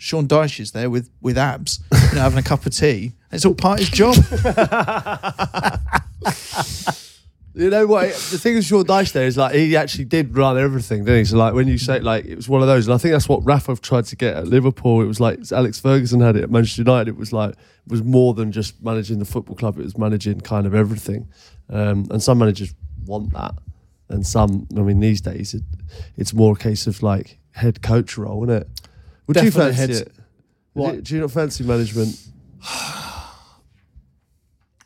Sean 0.03 0.27
Dyche 0.27 0.59
is 0.59 0.73
there 0.73 0.91
with 0.91 1.09
with 1.21 1.39
abs, 1.39 1.79
you 1.93 2.17
know, 2.17 2.23
having 2.23 2.39
a 2.39 2.43
cup 2.43 2.67
of 2.67 2.75
tea. 2.75 3.13
It's 3.31 3.47
all 3.47 3.55
part 3.55 3.81
of 3.81 3.89
his 3.89 3.91
job. 3.91 4.17
You 7.55 7.69
know 7.69 7.87
what? 7.87 8.09
The 8.09 8.39
thing 8.39 8.55
with 8.55 8.65
Sean 8.65 8.85
Dyche 8.85 9.13
there 9.13 9.27
is 9.27 9.37
like 9.37 9.55
he 9.55 9.77
actually 9.77 10.07
did 10.07 10.35
run 10.35 10.57
everything, 10.57 11.05
didn't 11.05 11.19
he? 11.19 11.25
So 11.27 11.37
like 11.37 11.53
when 11.53 11.69
you 11.69 11.77
say 11.77 12.01
like 12.01 12.25
it 12.25 12.35
was 12.35 12.49
one 12.49 12.63
of 12.63 12.67
those, 12.67 12.87
and 12.87 12.95
I 12.95 12.97
think 12.97 13.13
that's 13.13 13.29
what 13.29 13.45
Rafa 13.45 13.77
tried 13.77 14.07
to 14.07 14.17
get 14.17 14.35
at 14.35 14.47
Liverpool. 14.47 15.03
It 15.03 15.07
was 15.07 15.21
like 15.21 15.39
Alex 15.53 15.79
Ferguson 15.79 16.21
had 16.21 16.37
it 16.37 16.45
at 16.45 16.51
Manchester 16.51 16.81
United. 16.81 17.09
It 17.09 17.19
was 17.19 17.31
like 17.31 17.51
it 17.51 17.59
was 17.89 18.03
more 18.03 18.33
than 18.33 18.53
just 18.53 18.83
managing 18.83 19.19
the 19.19 19.27
football 19.27 19.55
club. 19.55 19.79
It 19.79 19.83
was 19.83 19.99
managing 19.99 20.41
kind 20.41 20.67
of 20.67 20.75
everything. 20.75 21.29
Um, 21.69 22.07
and 22.11 22.23
some 22.23 22.39
managers 22.39 22.73
want 23.05 23.35
that, 23.35 23.53
and 24.09 24.27
some. 24.27 24.67
I 24.75 24.81
mean, 24.81 25.01
these 25.01 25.21
days 25.21 25.53
it, 25.53 25.63
it's 26.17 26.33
more 26.33 26.55
a 26.55 26.59
case 26.59 26.87
of 26.87 27.03
like 27.03 27.39
head 27.51 27.83
coach 27.83 28.17
role, 28.17 28.45
isn't 28.45 28.63
it? 28.63 28.69
Would 29.27 29.37
you 29.43 29.51
fancy 29.51 29.77
head- 29.77 29.91
it? 29.91 30.13
What? 30.75 30.93
Do, 30.97 31.01
do 31.03 31.15
you 31.17 31.21
not 31.23 31.31
fancy 31.31 31.65
management? 31.65 32.19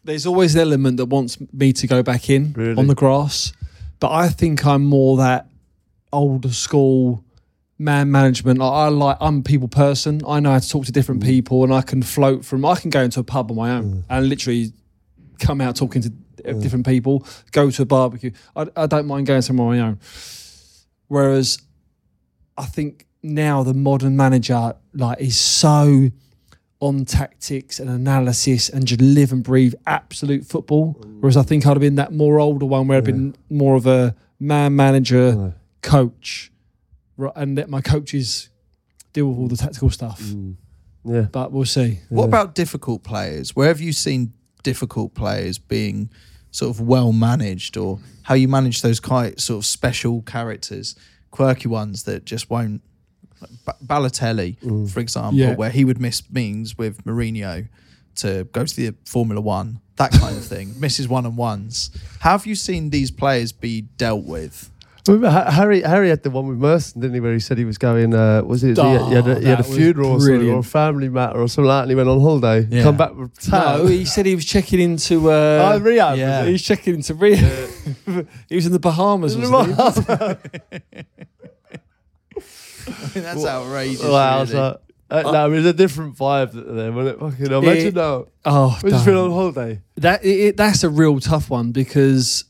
there's 0.04 0.26
always 0.26 0.54
an 0.54 0.60
element 0.62 0.96
that 0.98 1.06
wants 1.06 1.38
me 1.52 1.72
to 1.72 1.86
go 1.86 2.02
back 2.02 2.30
in 2.30 2.52
Really? 2.52 2.76
on 2.76 2.86
the 2.86 2.94
grass, 2.94 3.52
but 4.00 4.10
I 4.12 4.28
think 4.28 4.64
I'm 4.66 4.84
more 4.84 5.16
that 5.18 5.48
older 6.12 6.52
school 6.52 7.24
man 7.78 8.10
management. 8.10 8.60
I, 8.62 8.64
I 8.64 8.88
like 8.88 9.16
I'm 9.20 9.38
a 9.38 9.42
people 9.42 9.68
person. 9.68 10.22
I 10.26 10.40
know 10.40 10.52
how 10.52 10.58
to 10.58 10.68
talk 10.68 10.86
to 10.86 10.92
different 10.92 11.22
Mm. 11.22 11.26
people, 11.26 11.64
and 11.64 11.72
I 11.74 11.82
can 11.82 12.02
float 12.02 12.44
from. 12.44 12.64
I 12.64 12.76
can 12.76 12.90
go 12.90 13.02
into 13.02 13.20
a 13.20 13.24
pub 13.24 13.50
on 13.50 13.56
my 13.56 13.70
own 13.72 14.04
and 14.08 14.28
literally 14.28 14.72
come 15.40 15.60
out 15.60 15.76
talking 15.76 16.02
to 16.02 16.10
Mm. 16.44 16.62
different 16.62 16.86
people. 16.86 17.26
Go 17.50 17.70
to 17.70 17.82
a 17.82 17.86
barbecue. 17.86 18.30
I, 18.54 18.66
I 18.76 18.86
don't 18.86 19.06
mind 19.06 19.26
going 19.26 19.42
somewhere 19.42 19.68
on 19.68 19.76
my 19.76 19.82
own. 19.88 19.98
Whereas 21.08 21.58
I 22.56 22.66
think 22.66 23.06
now 23.26 23.62
the 23.62 23.74
modern 23.74 24.16
manager 24.16 24.74
like 24.94 25.20
is 25.20 25.38
so 25.38 26.10
on 26.80 27.04
tactics 27.04 27.80
and 27.80 27.88
analysis 27.88 28.68
and 28.68 28.86
just 28.86 29.00
live 29.00 29.32
and 29.32 29.42
breathe 29.42 29.74
absolute 29.86 30.44
football. 30.44 30.92
Whereas 31.20 31.36
I 31.36 31.42
think 31.42 31.66
I'd 31.66 31.70
have 31.70 31.80
been 31.80 31.96
that 31.96 32.12
more 32.12 32.38
older 32.38 32.66
one 32.66 32.86
where 32.86 32.98
I'd 32.98 33.04
been 33.04 33.34
more 33.48 33.76
of 33.76 33.86
a 33.86 34.14
man 34.38 34.76
manager, 34.76 35.54
coach, 35.82 36.52
and 37.34 37.56
let 37.56 37.70
my 37.70 37.80
coaches 37.80 38.50
deal 39.12 39.28
with 39.28 39.38
all 39.38 39.48
the 39.48 39.56
tactical 39.56 39.90
stuff. 39.90 40.20
Mm. 40.20 40.56
Yeah. 41.04 41.22
But 41.22 41.52
we'll 41.52 41.64
see. 41.64 42.00
What 42.08 42.24
about 42.24 42.54
difficult 42.54 43.02
players? 43.02 43.56
Where 43.56 43.68
have 43.68 43.80
you 43.80 43.92
seen 43.92 44.32
difficult 44.62 45.14
players 45.14 45.58
being 45.58 46.10
sort 46.50 46.70
of 46.70 46.80
well 46.80 47.12
managed, 47.12 47.76
or 47.76 48.00
how 48.24 48.34
you 48.34 48.48
manage 48.48 48.82
those 48.82 49.00
quite 49.00 49.40
sort 49.40 49.58
of 49.58 49.66
special 49.66 50.22
characters, 50.22 50.94
quirky 51.30 51.68
ones 51.68 52.02
that 52.02 52.24
just 52.26 52.50
won't? 52.50 52.82
Ba- 53.64 53.76
Balotelli, 53.84 54.56
for 54.90 55.00
example, 55.00 55.38
Yeah. 55.38 55.54
where 55.54 55.70
he 55.70 55.84
would 55.84 56.00
miss 56.00 56.22
means 56.30 56.76
with 56.78 57.04
Mourinho 57.04 57.68
to 58.16 58.44
go 58.52 58.64
to 58.64 58.76
the 58.76 58.94
Formula 59.04 59.40
One, 59.40 59.80
that 59.96 60.12
kind 60.12 60.36
of 60.36 60.44
thing, 60.44 60.74
misses 60.80 61.06
one 61.08 61.26
and 61.26 61.36
ones. 61.36 61.90
Have 62.20 62.46
you 62.46 62.54
seen 62.54 62.90
these 62.90 63.10
players 63.10 63.52
be 63.52 63.82
dealt 63.82 64.24
with? 64.24 64.70
Remember, 65.06 65.30
Ha- 65.30 65.52
Harry 65.52 65.82
Harry 65.82 66.08
had 66.08 66.24
the 66.24 66.30
one 66.30 66.48
with 66.48 66.58
Merson, 66.58 67.00
didn't 67.00 67.14
he? 67.14 67.20
Where 67.20 67.32
he 67.32 67.38
said 67.38 67.58
he 67.58 67.64
was 67.64 67.78
going. 67.78 68.12
Uh, 68.12 68.42
was 68.42 68.64
it? 68.64 68.76
he, 68.76 68.82
had, 68.82 69.02
he 69.08 69.14
had 69.14 69.28
a, 69.28 69.38
he 69.38 69.46
had 69.46 69.60
a 69.60 69.62
funeral 69.62 70.14
or, 70.14 70.20
something, 70.20 70.50
or 70.50 70.58
a 70.58 70.62
family 70.64 71.08
matter 71.08 71.38
or 71.40 71.46
something 71.46 71.68
like 71.68 71.76
that, 71.76 71.82
and 71.82 71.90
he 71.90 71.94
went 71.94 72.08
on 72.08 72.20
holiday. 72.20 72.66
Yeah. 72.68 72.82
Come 72.82 72.96
back 72.96 73.14
with 73.14 73.38
tan. 73.38 73.78
No, 73.78 73.86
he 73.86 74.04
said 74.04 74.26
he 74.26 74.34
was 74.34 74.44
checking 74.44 74.80
into. 74.80 75.30
Uh, 75.30 75.74
oh, 75.76 75.80
Riyadh. 75.80 76.16
yeah. 76.16 76.44
He 76.44 76.50
was 76.52 76.62
checking 76.62 76.94
into 76.96 77.14
Rio. 77.14 77.36
he 78.48 78.56
was 78.56 78.66
in 78.66 78.72
the 78.72 78.80
Bahamas. 78.80 79.36
Wasn't 79.36 80.40
he? 80.42 81.02
I 82.86 82.90
mean, 83.14 83.24
that's 83.24 83.44
outrageous. 83.44 84.02
Wow, 84.04 84.38
really. 84.40 84.46
so, 84.52 84.80
uh, 85.10 85.22
no, 85.22 85.46
it 85.46 85.56
was 85.56 85.66
a 85.66 85.72
different 85.72 86.16
vibe 86.16 86.52
then, 86.52 86.94
wasn't 86.94 87.16
it? 87.16 87.20
Fucking 87.20 87.46
hell. 87.50 87.62
Imagine 87.62 87.86
It- 87.88 87.94
now. 87.94 88.26
Oh, 88.44 88.78
We 88.82 88.90
just 88.90 89.04
been 89.04 89.14
don't. 89.14 89.30
on 89.30 89.32
holiday. 89.32 89.80
That 89.96 90.24
it, 90.24 90.28
it- 90.40 90.56
that's 90.56 90.82
a 90.84 90.90
real 90.90 91.20
tough 91.20 91.48
one 91.50 91.72
because 91.72 92.44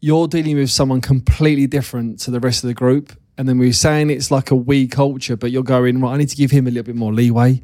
you're 0.00 0.28
dealing 0.28 0.56
with 0.56 0.70
someone 0.70 1.00
completely 1.00 1.66
different 1.66 2.20
to 2.20 2.30
the 2.30 2.40
rest 2.40 2.62
of 2.64 2.68
the 2.68 2.74
group, 2.74 3.12
and 3.38 3.48
then 3.48 3.58
we're 3.58 3.72
saying 3.72 4.10
it's 4.10 4.30
like 4.30 4.50
a 4.50 4.54
we 4.56 4.86
culture, 4.86 5.36
but 5.36 5.50
you're 5.50 5.62
going 5.62 6.00
right. 6.00 6.12
I 6.14 6.16
need 6.18 6.28
to 6.28 6.36
give 6.36 6.50
him 6.50 6.66
a 6.66 6.70
little 6.70 6.84
bit 6.84 6.94
more 6.96 7.12
leeway. 7.12 7.62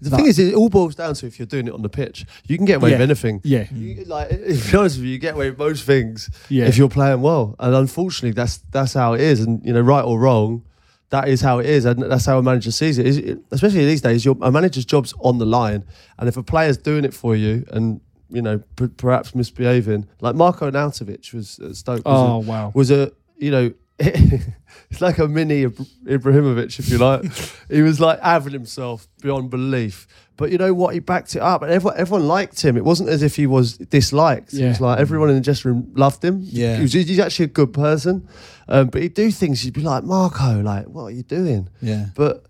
The 0.00 0.10
thing 0.10 0.26
is, 0.26 0.40
it 0.40 0.54
all 0.54 0.68
boils 0.68 0.96
down 0.96 1.14
to 1.14 1.26
if 1.28 1.38
you're 1.38 1.46
doing 1.46 1.68
it 1.68 1.72
on 1.72 1.82
the 1.82 1.88
pitch. 1.88 2.26
You 2.48 2.56
can 2.56 2.66
get 2.66 2.78
away 2.78 2.90
with 2.90 2.98
Yeah. 2.98 3.04
anything. 3.04 3.40
Yeah, 3.44 3.66
You, 3.72 4.04
like, 4.06 4.28
to 4.30 4.36
be 4.36 4.76
honest 4.76 4.96
with 4.96 5.04
you, 5.04 5.12
you 5.12 5.18
get 5.18 5.34
away 5.34 5.50
with 5.50 5.58
most 5.60 5.84
things 5.84 6.28
Yeah. 6.48 6.66
if 6.66 6.76
you're 6.76 6.88
playing 6.88 7.22
well. 7.22 7.54
And 7.60 7.72
unfortunately, 7.76 8.32
that's 8.32 8.58
that's 8.72 8.94
how 8.94 9.12
it 9.12 9.20
is. 9.20 9.38
And 9.40 9.64
you 9.64 9.72
know, 9.72 9.80
right 9.80 10.02
or 10.02 10.18
wrong, 10.18 10.64
that 11.10 11.28
is 11.28 11.40
how 11.40 11.58
it 11.58 11.66
is, 11.66 11.84
and 11.84 12.02
that's 12.02 12.26
how 12.26 12.38
a 12.38 12.42
manager 12.42 12.70
sees 12.70 12.98
it. 12.98 13.06
Is 13.06 13.38
especially 13.50 13.86
these 13.86 14.00
days, 14.02 14.24
your 14.24 14.36
a 14.42 14.52
manager's 14.52 14.84
job's 14.84 15.14
on 15.20 15.38
the 15.38 15.46
line, 15.46 15.84
and 16.18 16.28
if 16.28 16.36
a 16.36 16.42
player's 16.42 16.76
doing 16.76 17.04
it 17.04 17.14
for 17.14 17.34
you, 17.34 17.64
and 17.70 18.00
you 18.30 18.42
know, 18.42 18.58
p- 18.76 18.88
perhaps 18.88 19.34
misbehaving, 19.34 20.06
like 20.20 20.34
Marko 20.34 20.70
Arnautovic 20.70 21.32
was 21.32 21.58
at 21.60 21.76
Stoke. 21.76 22.06
Was 22.06 22.20
Oh 22.20 22.34
a, 22.36 22.38
wow. 22.40 22.72
was 22.74 22.90
a 22.90 23.10
you 23.36 23.50
know. 23.50 23.72
it's 24.00 25.00
like 25.00 25.18
a 25.18 25.26
mini 25.26 25.64
Ibra- 25.66 25.88
Ibrahimovic, 26.06 26.78
if 26.78 26.88
you 26.88 26.98
like. 26.98 27.24
he 27.68 27.82
was 27.82 27.98
like 27.98 28.20
having 28.20 28.52
himself 28.52 29.08
beyond 29.20 29.50
belief, 29.50 30.06
But 30.38 30.50
you 30.52 30.56
know 30.56 30.72
what? 30.72 30.94
He 30.94 31.00
backed 31.00 31.36
it 31.36 31.42
up, 31.42 31.60
and 31.62 31.70
everyone, 31.70 31.98
everyone 31.98 32.26
liked 32.28 32.62
him. 32.62 32.76
It 32.78 32.84
wasn't 32.84 33.10
as 33.10 33.22
if 33.22 33.36
he 33.36 33.46
was 33.46 33.76
disliked. 33.76 34.54
It 34.54 34.66
was 34.68 34.80
like 34.80 34.98
everyone 35.00 35.28
in 35.28 35.34
the 35.34 35.42
dressing 35.42 35.70
room 35.72 35.92
loved 35.94 36.24
him. 36.24 36.40
Yeah. 36.42 36.76
he 36.76 36.82
was, 36.82 36.92
he's 36.94 37.18
actually 37.18 37.46
a 37.46 37.48
good 37.48 37.72
person. 37.74 38.26
Um, 38.68 38.86
but 38.88 39.02
he'd 39.02 39.14
do 39.14 39.30
things. 39.30 39.64
You'd 39.64 39.74
be 39.74 39.82
like, 39.82 40.04
Marko, 40.04 40.62
like, 40.62 40.86
what 40.86 41.02
are 41.04 41.10
you 41.10 41.22
doing? 41.24 41.68
Yeah. 41.82 42.06
But 42.14 42.44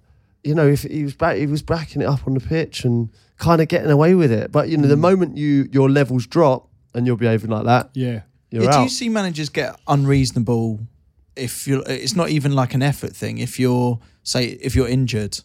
you 0.44 0.54
know, 0.54 0.68
if 0.68 0.82
he 0.84 1.02
was 1.02 1.14
back, 1.14 1.36
he 1.38 1.46
was 1.46 1.62
backing 1.62 2.00
it 2.02 2.06
up 2.06 2.26
on 2.26 2.34
the 2.34 2.40
pitch 2.40 2.84
and 2.84 3.08
kind 3.38 3.60
of 3.60 3.68
getting 3.68 3.90
away 3.90 4.14
with 4.14 4.30
it. 4.30 4.52
But 4.52 4.68
you 4.68 4.76
know, 4.76 4.86
the 4.86 4.94
Mm. 4.94 5.00
moment 5.00 5.36
you 5.36 5.68
your 5.72 5.90
levels 5.90 6.26
drop 6.26 6.68
and 6.94 7.06
you're 7.06 7.16
behaving 7.16 7.50
like 7.50 7.64
that, 7.64 7.90
Yeah. 7.94 8.20
you're 8.50 8.64
Yeah, 8.64 8.72
do 8.76 8.82
you 8.82 8.88
see 8.88 9.08
managers 9.08 9.48
get 9.48 9.78
unreasonable 9.88 10.80
if 11.36 11.66
you're? 11.66 11.82
It's 11.86 12.14
not 12.16 12.30
even 12.30 12.52
like 12.52 12.74
an 12.74 12.82
effort 12.82 13.14
thing. 13.16 13.38
If 13.38 13.58
you're 13.60 13.98
say 14.22 14.58
if 14.60 14.74
you're 14.76 14.88
injured, 14.88 15.40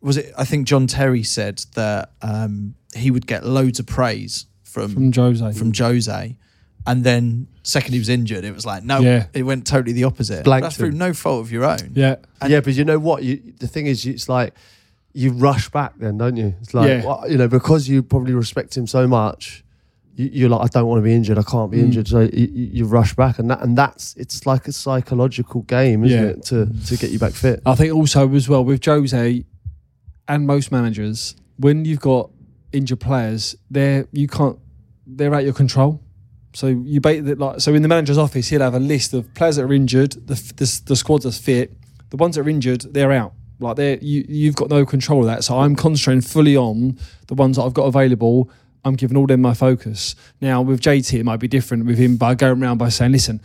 was 0.00 0.16
it? 0.16 0.32
I 0.36 0.44
think 0.44 0.66
John 0.66 0.86
Terry 0.86 1.22
said 1.22 1.64
that 1.74 2.12
um, 2.22 2.74
he 2.94 3.10
would 3.10 3.26
get 3.26 3.44
loads 3.44 3.78
of 3.80 3.86
praise 3.86 4.46
from 4.64 4.92
From 4.94 5.12
Jose. 5.12 5.52
from 5.58 5.72
Jose, 5.74 6.36
and 6.86 7.04
then 7.04 7.48
second 7.62 7.92
he 7.92 7.98
was 7.98 8.08
injured, 8.08 8.44
it 8.44 8.54
was 8.54 8.64
like 8.66 8.84
no, 8.84 9.00
Yeah. 9.00 9.26
it 9.34 9.42
went 9.42 9.66
totally 9.66 9.92
the 9.92 10.04
opposite. 10.04 10.44
Blanked 10.44 10.62
That's 10.64 10.76
him. 10.76 10.90
through 10.90 10.98
no 10.98 11.12
fault 11.12 11.40
of 11.40 11.52
your 11.52 11.64
own. 11.64 11.92
yeah. 11.94 12.16
yeah, 12.46 12.60
but 12.60 12.74
you 12.74 12.84
know 12.84 12.98
what? 12.98 13.22
You, 13.22 13.40
the 13.58 13.66
thing 13.68 13.86
is, 13.86 14.06
it's 14.06 14.28
like 14.28 14.54
you 15.12 15.32
rush 15.32 15.68
back 15.70 15.94
then, 15.98 16.18
don't 16.18 16.36
you? 16.36 16.54
It's 16.60 16.74
like 16.74 16.88
Yeah. 16.88 17.04
well, 17.04 17.24
you 17.28 17.36
know 17.36 17.48
because 17.48 17.88
you 17.88 18.02
probably 18.02 18.34
respect 18.34 18.76
him 18.76 18.86
so 18.86 19.06
much. 19.08 19.64
You, 20.14 20.30
you're 20.32 20.48
like, 20.48 20.62
I 20.62 20.66
don't 20.78 20.86
want 20.88 20.98
to 20.98 21.04
be 21.04 21.14
injured. 21.14 21.38
I 21.38 21.42
can't 21.42 21.68
Mm. 21.70 21.72
be 21.72 21.80
injured. 21.80 22.08
So 22.08 22.20
you, 22.20 22.30
you 22.32 22.64
you 22.72 22.84
rush 22.86 23.14
back, 23.14 23.38
and 23.38 23.50
that 23.50 23.62
and 23.62 23.76
that's 23.76 24.14
it's 24.16 24.46
like 24.46 24.68
a 24.68 24.72
psychological 24.72 25.62
game, 25.62 26.04
isn't 26.04 26.22
Yeah. 26.24 26.30
it? 26.30 26.42
To 26.44 26.66
to 26.86 26.96
get 26.96 27.10
you 27.10 27.18
back 27.18 27.32
fit. 27.32 27.62
I 27.66 27.74
think 27.74 27.92
also 27.94 28.32
as 28.34 28.48
well 28.48 28.64
with 28.64 28.84
Jose 28.84 29.44
and 30.28 30.46
most 30.46 30.70
managers, 30.70 31.34
when 31.56 31.84
you've 31.84 32.00
got 32.00 32.30
injured 32.72 33.00
players, 33.00 33.56
they're 33.70 34.06
you 34.12 34.28
can't 34.28 34.58
they're 35.06 35.34
out 35.34 35.40
of 35.40 35.44
your 35.46 35.54
control. 35.54 36.02
So 36.54 36.66
you 36.66 37.00
bait 37.00 37.20
that 37.20 37.38
like 37.38 37.60
so 37.60 37.74
in 37.74 37.82
the 37.82 37.88
manager's 37.88 38.18
office, 38.18 38.48
he'll 38.48 38.60
have 38.60 38.74
a 38.74 38.80
list 38.80 39.14
of 39.14 39.32
players 39.34 39.56
that 39.56 39.64
are 39.64 39.72
injured, 39.72 40.12
the 40.12 40.34
the, 40.56 40.82
the 40.86 40.96
squad 40.96 41.22
that's 41.22 41.38
fit, 41.38 41.72
the 42.10 42.16
ones 42.16 42.36
that 42.36 42.42
are 42.42 42.48
injured, 42.48 42.82
they're 42.92 43.12
out. 43.12 43.32
Like 43.60 43.76
they 43.76 43.98
you 44.00 44.24
you've 44.28 44.56
got 44.56 44.70
no 44.70 44.84
control 44.86 45.20
of 45.20 45.26
that. 45.26 45.44
So 45.44 45.58
I'm 45.58 45.74
concentrating 45.74 46.22
fully 46.22 46.56
on 46.56 46.98
the 47.26 47.34
ones 47.34 47.56
that 47.56 47.62
I've 47.62 47.74
got 47.74 47.84
available. 47.84 48.50
I'm 48.84 48.94
giving 48.94 49.16
all 49.16 49.26
them 49.26 49.40
my 49.40 49.54
focus. 49.54 50.14
Now 50.40 50.62
with 50.62 50.80
JT, 50.80 51.18
it 51.18 51.24
might 51.24 51.40
be 51.40 51.48
different 51.48 51.86
with 51.86 51.98
him 51.98 52.16
by 52.16 52.34
going 52.34 52.62
around 52.62 52.78
by 52.78 52.90
saying, 52.90 53.12
listen, 53.12 53.40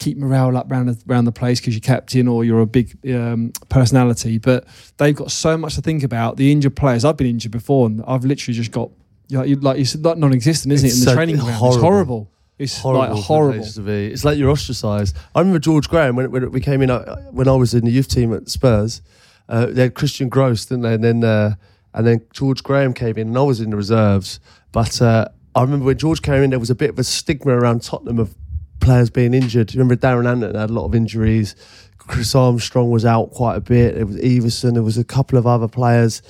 keep 0.00 0.16
morale 0.18 0.56
up 0.56 0.70
around 0.72 0.86
the, 0.86 0.98
around 1.08 1.26
the 1.26 1.32
place 1.32 1.60
because 1.60 1.74
you're 1.74 1.80
captain 1.80 2.26
or 2.26 2.44
you're 2.44 2.60
a 2.60 2.66
big 2.66 2.98
um, 3.14 3.52
personality. 3.68 4.38
But 4.38 4.66
they've 4.96 5.14
got 5.14 5.30
so 5.30 5.56
much 5.56 5.76
to 5.76 5.82
think 5.82 6.02
about. 6.02 6.36
The 6.36 6.50
injured 6.50 6.74
players, 6.74 7.04
I've 7.04 7.16
been 7.16 7.28
injured 7.28 7.52
before, 7.52 7.86
and 7.86 8.02
I've 8.06 8.24
literally 8.24 8.56
just 8.56 8.72
got 8.72 8.90
you 9.28 9.38
know, 9.38 9.44
you- 9.44 9.56
like 9.56 9.78
you 9.78 9.84
said, 9.84 10.04
like 10.04 10.18
non-existent, 10.18 10.72
isn't 10.72 10.86
It's 10.88 10.96
it? 10.96 11.00
In 11.02 11.06
the 11.06 11.14
training 11.14 11.36
ground, 11.36 11.54
horrible. 11.54 11.76
it's 11.76 11.82
horrible. 11.82 12.30
It's 12.58 12.78
horrible, 12.78 13.14
like 13.14 13.24
horrible. 13.24 13.64
to 13.64 13.80
be. 13.80 14.06
It's 14.08 14.24
like 14.24 14.36
you're 14.36 14.50
ostracised. 14.50 15.16
I 15.34 15.38
remember 15.38 15.60
George 15.60 15.88
Graham 15.88 16.16
when, 16.16 16.30
when 16.32 16.50
we 16.50 16.60
came 16.60 16.82
in 16.82 16.90
uh, 16.90 17.16
when 17.30 17.46
I 17.48 17.54
was 17.54 17.72
in 17.74 17.84
the 17.84 17.90
youth 17.90 18.08
team 18.08 18.34
at 18.34 18.48
Spurs. 18.50 19.00
Uh, 19.48 19.66
they 19.66 19.82
had 19.82 19.94
Christian 19.94 20.28
Gross, 20.28 20.64
didn't 20.66 20.82
they? 20.82 20.94
And 20.94 21.04
then 21.04 21.24
uh, 21.24 21.54
and 21.94 22.06
then 22.06 22.20
George 22.32 22.62
Graham 22.62 22.92
came 22.94 23.16
in, 23.18 23.28
and 23.28 23.38
I 23.38 23.42
was 23.42 23.60
in 23.60 23.70
the 23.70 23.76
reserves. 23.76 24.40
But 24.72 25.00
uh, 25.02 25.26
I 25.54 25.62
remember 25.62 25.86
when 25.86 25.98
George 25.98 26.22
came 26.22 26.42
in, 26.42 26.50
there 26.50 26.58
was 26.58 26.70
a 26.70 26.74
bit 26.74 26.90
of 26.90 26.98
a 26.98 27.04
stigma 27.04 27.52
around 27.52 27.82
Tottenham 27.82 28.18
of 28.18 28.34
players 28.80 29.10
being 29.10 29.34
injured. 29.34 29.74
Remember 29.74 29.96
Darren 29.96 30.28
Anderton 30.28 30.56
had 30.56 30.70
a 30.70 30.72
lot 30.72 30.86
of 30.86 30.94
injuries. 30.94 31.54
Chris 31.98 32.34
Armstrong 32.34 32.90
was 32.90 33.04
out 33.04 33.30
quite 33.30 33.56
a 33.56 33.60
bit. 33.60 33.96
It 33.96 34.04
was 34.04 34.16
Iversen. 34.16 34.74
There 34.74 34.82
was 34.82 34.98
a 34.98 35.04
couple 35.04 35.38
of 35.38 35.46
other 35.46 35.68
players 35.68 36.22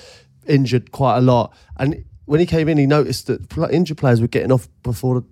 injured 0.46 0.92
quite 0.92 1.18
a 1.18 1.20
lot. 1.20 1.54
And 1.78 2.04
when 2.26 2.40
he 2.40 2.46
came 2.46 2.68
in, 2.68 2.76
he 2.76 2.86
noticed 2.86 3.28
that 3.28 3.70
injured 3.72 3.98
players 3.98 4.20
were 4.20 4.28
getting 4.28 4.52
off 4.52 4.68
before 4.82 5.14
the 5.14 5.24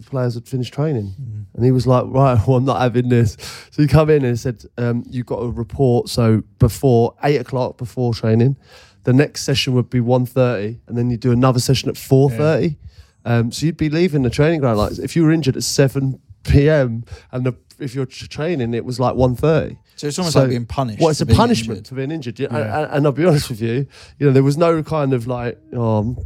players 0.00 0.34
had 0.34 0.48
finished 0.48 0.72
training. 0.72 1.14
And 1.54 1.64
he 1.64 1.70
was 1.70 1.86
like, 1.86 2.04
right, 2.06 2.38
well, 2.46 2.56
I'm 2.56 2.64
not 2.64 2.80
having 2.80 3.08
this. 3.08 3.36
So 3.70 3.82
he 3.82 3.88
come 3.88 4.08
in 4.08 4.24
and 4.24 4.38
said, 4.38 4.64
um, 4.78 5.04
you've 5.08 5.26
got 5.26 5.40
a 5.40 5.50
report. 5.50 6.08
So 6.08 6.42
before 6.58 7.14
eight 7.22 7.40
o'clock 7.40 7.76
before 7.76 8.14
training, 8.14 8.56
the 9.04 9.12
next 9.12 9.42
session 9.42 9.74
would 9.74 9.90
be 9.90 10.00
1.30 10.00 10.78
and 10.86 10.96
then 10.96 11.10
you 11.10 11.16
do 11.16 11.32
another 11.32 11.60
session 11.60 11.88
at 11.88 11.96
4.30. 11.96 12.76
Um, 13.24 13.52
so 13.52 13.66
you'd 13.66 13.76
be 13.76 13.90
leaving 13.90 14.22
the 14.22 14.30
training 14.30 14.60
ground. 14.60 14.78
Like 14.78 14.98
if 14.98 15.14
you 15.16 15.24
were 15.24 15.32
injured 15.32 15.56
at 15.56 15.64
7 15.64 16.20
p.m. 16.44 17.04
and 17.30 17.46
the, 17.46 17.54
if 17.78 17.94
you're 17.94 18.06
training, 18.06 18.74
it 18.74 18.84
was 18.84 19.00
like 19.00 19.14
1.30. 19.14 19.76
So 19.96 20.06
it's 20.08 20.18
almost 20.18 20.34
So- 20.34 20.40
like 20.40 20.50
being 20.50 20.66
punished. 20.66 21.00
Well, 21.00 21.10
it's 21.10 21.20
a 21.20 21.26
punishment 21.26 21.78
injured. 21.78 21.88
for 21.88 21.94
being 21.94 22.10
injured. 22.10 22.38
Yeah. 22.40 22.48
And, 22.48 22.92
and, 22.92 23.06
I'll 23.06 23.12
be 23.12 23.24
honest 23.24 23.50
with 23.50 23.60
you, 23.60 23.86
you 24.18 24.26
know, 24.26 24.32
there 24.32 24.42
was 24.42 24.56
no 24.56 24.82
kind 24.82 25.12
of 25.12 25.26
like, 25.26 25.58
oh, 25.72 25.98
I'm 25.98 26.16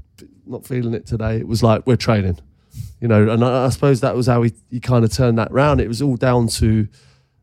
not 0.47 0.67
feeling 0.67 0.95
it 0.95 1.07
today. 1.07 1.37
It 1.37 1.49
was 1.49 1.63
like, 1.63 1.87
we're 1.87 1.97
training, 1.97 2.39
you 3.01 3.09
know, 3.09 3.29
and 3.29 3.45
I, 3.45 3.67
I 3.67 3.69
suppose 3.71 4.01
that 4.01 4.15
was 4.15 4.27
how 4.27 4.43
he, 4.43 4.53
he 4.71 4.81
kind 4.81 5.05
of 5.05 5.13
turned 5.13 5.39
that 5.39 5.51
round. 5.53 5.81
It 5.81 5.89
was 5.89 6.01
all 6.01 6.17
down 6.17 6.49
to, 6.49 6.89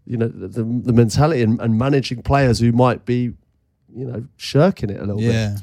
you 0.06 0.18
know, 0.18 0.28
the, 0.28 0.48
the, 0.48 0.94
mentality 0.94 1.42
and, 1.42 1.60
and 1.62 1.78
managing 1.78 2.24
players 2.24 2.60
who 2.60 2.72
might 2.72 3.06
be, 3.06 3.34
you 3.96 4.06
know, 4.06 4.26
shirking 4.38 4.90
it 4.90 4.98
a 4.98 5.06
little 5.06 5.18
bit. 5.18 5.34
Yeah, 5.34 5.58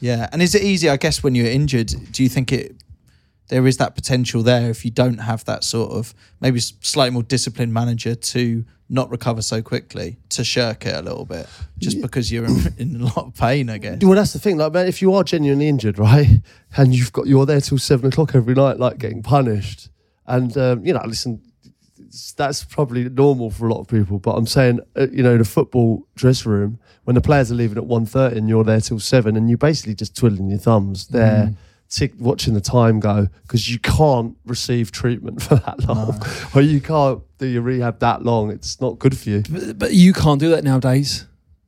yeah. 0.00 0.28
And 0.32 0.42
is 0.42 0.54
it 0.54 0.62
easy? 0.62 0.88
I 0.88 0.96
guess 0.96 1.22
when 1.22 1.34
you're 1.34 1.46
injured, 1.46 1.92
do 2.10 2.22
you 2.22 2.28
think 2.28 2.52
it? 2.52 2.76
There 3.50 3.66
is 3.66 3.78
that 3.78 3.96
potential 3.96 4.42
there 4.42 4.70
if 4.70 4.84
you 4.84 4.92
don't 4.92 5.18
have 5.18 5.44
that 5.44 5.64
sort 5.64 5.90
of 5.90 6.14
maybe 6.40 6.60
slightly 6.60 7.10
more 7.10 7.24
disciplined 7.24 7.74
manager 7.74 8.14
to 8.14 8.64
not 8.88 9.10
recover 9.10 9.42
so 9.42 9.60
quickly 9.60 10.18
to 10.30 10.44
shirk 10.44 10.86
it 10.86 10.94
a 10.94 11.02
little 11.02 11.24
bit 11.24 11.48
just 11.78 12.00
because 12.00 12.30
you're 12.30 12.44
in, 12.44 12.74
in 12.78 13.00
a 13.00 13.04
lot 13.04 13.26
of 13.26 13.34
pain. 13.34 13.68
I 13.68 13.78
guess. 13.78 13.98
Well, 14.02 14.14
that's 14.14 14.32
the 14.32 14.38
thing. 14.38 14.56
Like, 14.56 14.72
man, 14.72 14.86
if 14.86 15.02
you 15.02 15.12
are 15.14 15.24
genuinely 15.24 15.68
injured, 15.68 15.98
right, 15.98 16.40
and 16.76 16.94
you've 16.94 17.12
got 17.12 17.26
you're 17.26 17.44
there 17.44 17.60
till 17.60 17.78
seven 17.78 18.06
o'clock 18.06 18.34
every 18.34 18.54
night, 18.54 18.78
like 18.78 18.98
getting 18.98 19.22
punished, 19.22 19.88
and 20.26 20.56
um, 20.56 20.86
you 20.86 20.92
know, 20.92 21.02
listen, 21.04 21.42
that's 22.36 22.64
probably 22.64 23.08
normal 23.08 23.50
for 23.50 23.66
a 23.66 23.72
lot 23.74 23.80
of 23.80 23.88
people. 23.88 24.20
But 24.20 24.32
I'm 24.32 24.46
saying, 24.46 24.80
uh, 24.96 25.08
you 25.10 25.22
know, 25.24 25.36
the 25.38 25.44
football 25.44 26.06
dressing 26.14 26.52
room 26.52 26.78
when 27.04 27.14
the 27.14 27.20
players 27.20 27.50
are 27.50 27.54
leaving 27.56 27.78
at 27.78 27.84
1.30 27.84 28.36
and 28.36 28.48
you're 28.48 28.64
there 28.64 28.80
till 28.80 29.00
seven, 29.00 29.36
and 29.36 29.48
you're 29.48 29.58
basically 29.58 29.94
just 29.94 30.16
twiddling 30.16 30.50
your 30.50 30.58
thumbs 30.58 31.08
there. 31.08 31.54
Tick, 31.90 32.12
watching 32.18 32.54
the 32.54 32.60
time 32.60 33.00
go 33.00 33.26
because 33.42 33.68
you 33.68 33.78
can't 33.80 34.36
receive 34.46 34.92
treatment 34.92 35.42
for 35.46 35.56
that 35.56 35.86
long, 35.86 36.22
or 36.54 36.62
you 36.62 36.80
can't 36.80 37.20
do 37.38 37.46
your 37.46 37.62
rehab 37.62 37.98
that 37.98 38.22
long. 38.22 38.50
It's 38.50 38.80
not 38.80 38.98
good 38.98 39.18
for 39.18 39.28
you. 39.28 39.42
But, 39.50 39.78
but 39.78 39.92
you 39.92 40.12
can't 40.12 40.38
do 40.38 40.50
that 40.50 40.62
nowadays. 40.62 41.26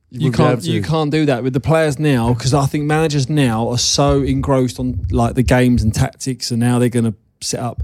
You, 0.09 0.27
able 0.27 0.37
can't. 0.37 0.63
You 0.63 0.81
can't 0.81 1.11
do 1.11 1.25
that 1.25 1.43
with 1.43 1.53
the 1.53 1.59
players 1.59 1.97
now 1.97 2.33
because 2.33 2.53
I 2.53 2.67
think 2.67 2.85
managers 2.85 3.29
now 3.29 3.67
are 3.69 3.77
so 3.77 4.21
engrossed 4.21 4.79
on 4.79 5.07
like 5.09 5.35
the 5.35 5.43
games 5.43 5.83
and 5.83 5.93
tactics, 5.93 6.51
and 6.51 6.59
now 6.59 6.79
they're 6.79 6.89
going 6.89 7.11
to 7.11 7.15
set 7.41 7.59
up. 7.59 7.83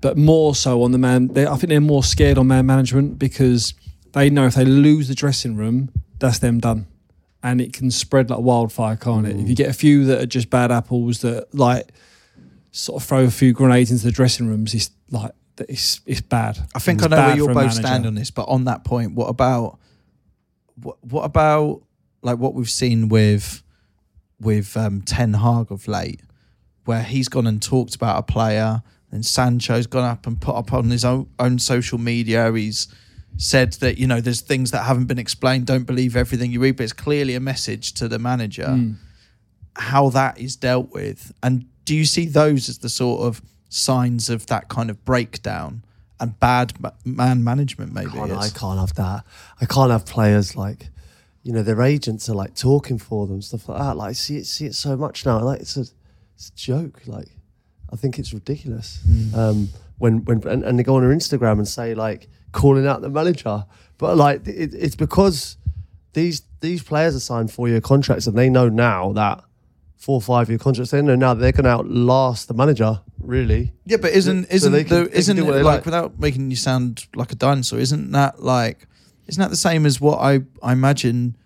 But 0.00 0.16
more 0.16 0.54
so 0.54 0.82
on 0.82 0.92
the 0.92 0.98
man. 0.98 1.28
They, 1.28 1.46
I 1.46 1.56
think 1.56 1.70
they're 1.70 1.80
more 1.80 2.04
scared 2.04 2.38
on 2.38 2.46
man 2.48 2.66
management 2.66 3.18
because 3.18 3.74
they 4.12 4.30
know 4.30 4.46
if 4.46 4.54
they 4.54 4.64
lose 4.64 5.08
the 5.08 5.14
dressing 5.14 5.56
room, 5.56 5.90
that's 6.18 6.38
them 6.38 6.60
done, 6.60 6.86
and 7.42 7.60
it 7.60 7.72
can 7.72 7.90
spread 7.90 8.30
like 8.30 8.40
wildfire, 8.40 8.96
can't 8.96 9.26
it? 9.26 9.36
If 9.36 9.48
you 9.48 9.54
get 9.54 9.68
a 9.68 9.72
few 9.72 10.04
that 10.06 10.22
are 10.22 10.26
just 10.26 10.50
bad 10.50 10.70
apples 10.70 11.20
that 11.20 11.54
like 11.54 11.90
sort 12.70 13.02
of 13.02 13.08
throw 13.08 13.24
a 13.24 13.30
few 13.30 13.52
grenades 13.52 13.90
into 13.90 14.04
the 14.04 14.12
dressing 14.12 14.48
rooms, 14.48 14.74
it's 14.74 14.90
like 15.10 15.32
it's 15.58 16.00
it's 16.06 16.20
bad. 16.20 16.58
I 16.74 16.78
think 16.78 17.02
I 17.02 17.08
know 17.08 17.16
where 17.16 17.36
you'll 17.36 17.50
a 17.50 17.54
both 17.54 17.72
stand 17.72 18.06
on 18.06 18.14
this, 18.14 18.30
but 18.30 18.48
on 18.48 18.64
that 18.64 18.84
point, 18.84 19.12
what 19.14 19.26
about 19.26 19.78
what, 20.82 21.02
what 21.04 21.22
about 21.22 21.82
like 22.22 22.38
what 22.38 22.54
we've 22.54 22.70
seen 22.70 23.08
with 23.08 23.62
with 24.40 24.76
um, 24.76 25.02
Ten 25.02 25.34
Hag 25.34 25.70
of 25.70 25.88
late, 25.88 26.20
where 26.84 27.02
he's 27.02 27.28
gone 27.28 27.46
and 27.46 27.62
talked 27.62 27.94
about 27.94 28.18
a 28.18 28.22
player, 28.22 28.82
and 29.10 29.24
Sancho's 29.24 29.86
gone 29.86 30.04
up 30.04 30.26
and 30.26 30.40
put 30.40 30.54
up 30.54 30.72
on 30.72 30.90
his 30.90 31.04
own, 31.04 31.28
own 31.38 31.58
social 31.58 31.98
media. 31.98 32.50
He's 32.52 32.88
said 33.42 33.72
that 33.74 33.96
you 33.98 34.06
know 34.06 34.20
there's 34.20 34.42
things 34.42 34.70
that 34.70 34.84
haven't 34.84 35.06
been 35.06 35.18
explained. 35.18 35.66
Don't 35.66 35.84
believe 35.86 36.14
everything 36.14 36.52
you 36.52 36.60
read, 36.60 36.76
but 36.76 36.84
it's 36.84 36.92
clearly 36.92 37.34
a 37.34 37.40
message 37.40 37.94
to 37.94 38.06
the 38.06 38.18
manager 38.18 38.66
Mm. 38.68 38.96
how 39.76 40.10
that 40.10 40.38
is 40.38 40.56
dealt 40.56 40.92
with. 40.92 41.32
And 41.42 41.64
do 41.84 41.94
you 41.94 42.04
see 42.04 42.26
those 42.26 42.68
as 42.68 42.78
the 42.78 42.88
sort 42.88 43.22
of 43.22 43.40
signs 43.68 44.28
of 44.28 44.46
that 44.46 44.68
kind 44.68 44.90
of 44.90 45.04
breakdown 45.04 45.82
and 46.18 46.38
bad 46.38 46.74
man 47.04 47.42
management? 47.42 47.94
Maybe 47.94 48.10
can't, 48.10 48.32
I 48.32 48.48
can't 48.50 48.78
have 48.78 48.94
that. 48.94 49.24
I 49.60 49.64
can't 49.64 49.90
have 49.90 50.04
players 50.04 50.54
like, 50.56 50.88
you 51.42 51.52
know, 51.54 51.62
their 51.62 51.80
agents 51.82 52.28
are 52.28 52.34
like 52.34 52.54
talking 52.54 52.98
for 52.98 53.26
them, 53.26 53.40
stuff 53.40 53.68
like 53.68 53.78
that. 53.78 53.96
Like, 53.96 54.10
I 54.10 54.12
see 54.12 54.36
it, 54.36 54.46
see 54.46 54.66
it 54.66 54.74
so 54.74 54.96
much 54.96 55.24
now. 55.24 55.40
Like, 55.40 55.60
it's 55.60 55.76
a, 55.78 55.86
it's 56.36 56.48
a 56.50 56.54
joke. 56.54 57.00
Like, 57.06 57.28
I 57.92 57.96
think 57.96 58.18
it's 58.18 58.34
ridiculous. 58.34 59.00
Um, 59.34 59.68
when 59.98 60.24
when 60.26 60.46
and, 60.46 60.62
and 60.64 60.78
they 60.78 60.82
go 60.82 60.96
on 60.96 61.02
their 61.02 61.16
Instagram 61.16 61.52
and 61.58 61.66
say 61.68 61.94
like 61.94 62.28
calling 62.52 62.86
out 62.86 63.00
the 63.02 63.08
manager, 63.10 63.64
but 63.98 64.16
like 64.16 64.46
it, 64.46 64.74
it's 64.74 64.96
because 64.96 65.56
these 66.12 66.42
these 66.60 66.82
players 66.82 67.14
are 67.16 67.20
signed 67.20 67.50
four 67.52 67.68
year 67.68 67.80
contracts 67.80 68.26
and 68.26 68.36
they 68.36 68.50
know 68.50 68.68
now 68.68 69.12
that 69.12 69.42
four 69.96 70.16
or 70.16 70.20
five 70.22 70.48
year 70.48 70.58
contracts. 70.58 70.90
They 70.90 71.02
know 71.02 71.14
now 71.16 71.34
they're 71.34 71.52
going 71.52 71.64
to 71.64 71.70
outlast 71.70 72.48
the 72.48 72.54
manager. 72.54 73.00
Really, 73.18 73.72
Yeah, 73.84 73.98
but 73.98 74.12
isn't 74.12 74.44
So 74.48 74.54
isn't 74.54 74.84
can- 74.86 75.04
the, 75.04 75.10
isn't 75.16 75.38
it 75.38 75.44
like, 75.44 75.62
like. 75.64 75.84
without 75.84 76.18
making 76.18 76.50
you 76.50 76.56
sound 76.56 77.06
like 77.14 77.32
a 77.32 77.34
dinosaur? 77.34 77.78
Isn't 77.78 78.10
that 78.12 78.42
like 78.42 78.86
isn't 79.26 79.40
that 79.40 79.50
the 79.50 79.56
same 79.56 79.86
as 79.86 80.00
what 80.00 80.18
I 80.18 80.40
I 80.62 80.72
imagine 80.72 81.36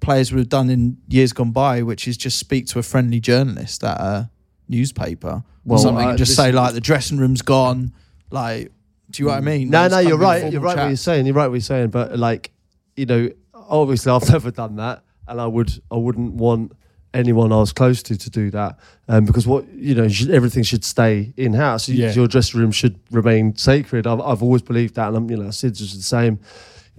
players 0.00 0.30
would 0.32 0.38
have 0.40 0.48
done 0.50 0.68
in 0.70 0.98
years 1.08 1.32
gone 1.32 1.52
by, 1.52 1.82
which 1.82 2.06
is 2.06 2.16
just 2.16 2.36
speak 2.38 2.66
to 2.66 2.78
a 2.78 2.82
friendly 2.82 3.20
journalist 3.20 3.82
at 3.84 3.98
a 4.00 4.30
newspaper 4.68 5.42
Well, 5.64 5.78
or 5.78 5.82
something, 5.82 6.04
uh, 6.06 6.10
and 6.10 6.18
just 6.18 6.30
this- 6.30 6.36
say 6.36 6.52
like 6.52 6.74
the 6.74 6.80
dressing 6.80 7.16
room's 7.18 7.42
gone. 7.42 7.92
Like, 8.30 8.72
do 9.14 9.22
you 9.22 9.28
know 9.28 9.34
what 9.34 9.38
I 9.38 9.40
mean? 9.42 9.70
No, 9.70 9.86
no, 9.88 9.98
you're 10.00 10.18
right. 10.18 10.50
You're 10.52 10.60
right. 10.60 10.76
What 10.76 10.88
you're 10.88 10.96
saying. 10.96 11.26
You're 11.26 11.34
right. 11.34 11.46
What 11.46 11.54
you're 11.54 11.60
saying. 11.60 11.90
But 11.90 12.18
like, 12.18 12.50
you 12.96 13.06
know, 13.06 13.30
obviously, 13.54 14.10
I've 14.12 14.28
never 14.36 14.50
done 14.50 14.76
that, 14.76 15.04
and 15.28 15.40
I 15.40 15.46
would, 15.46 15.72
I 15.90 15.96
wouldn't 15.96 16.34
want 16.34 16.72
anyone 17.12 17.52
I 17.52 17.58
was 17.58 17.72
close 17.72 18.02
to 18.04 18.18
to 18.18 18.30
do 18.30 18.50
that, 18.50 18.78
um, 19.08 19.24
because 19.24 19.46
what 19.46 19.68
you 19.72 19.94
know, 19.94 20.08
sh- 20.08 20.28
everything 20.28 20.64
should 20.64 20.84
stay 20.84 21.32
in 21.36 21.52
house. 21.54 21.88
Yeah. 21.88 22.12
Your 22.12 22.26
dressing 22.26 22.60
room 22.60 22.72
should 22.72 22.98
remain 23.10 23.56
sacred. 23.56 24.06
I've, 24.06 24.20
I've 24.20 24.42
always 24.42 24.62
believed 24.62 24.96
that, 24.96 25.08
and 25.08 25.16
I'm, 25.16 25.30
you 25.30 25.36
know, 25.36 25.50
Sid's 25.50 25.78
just 25.78 25.96
the 25.96 26.02
same. 26.02 26.40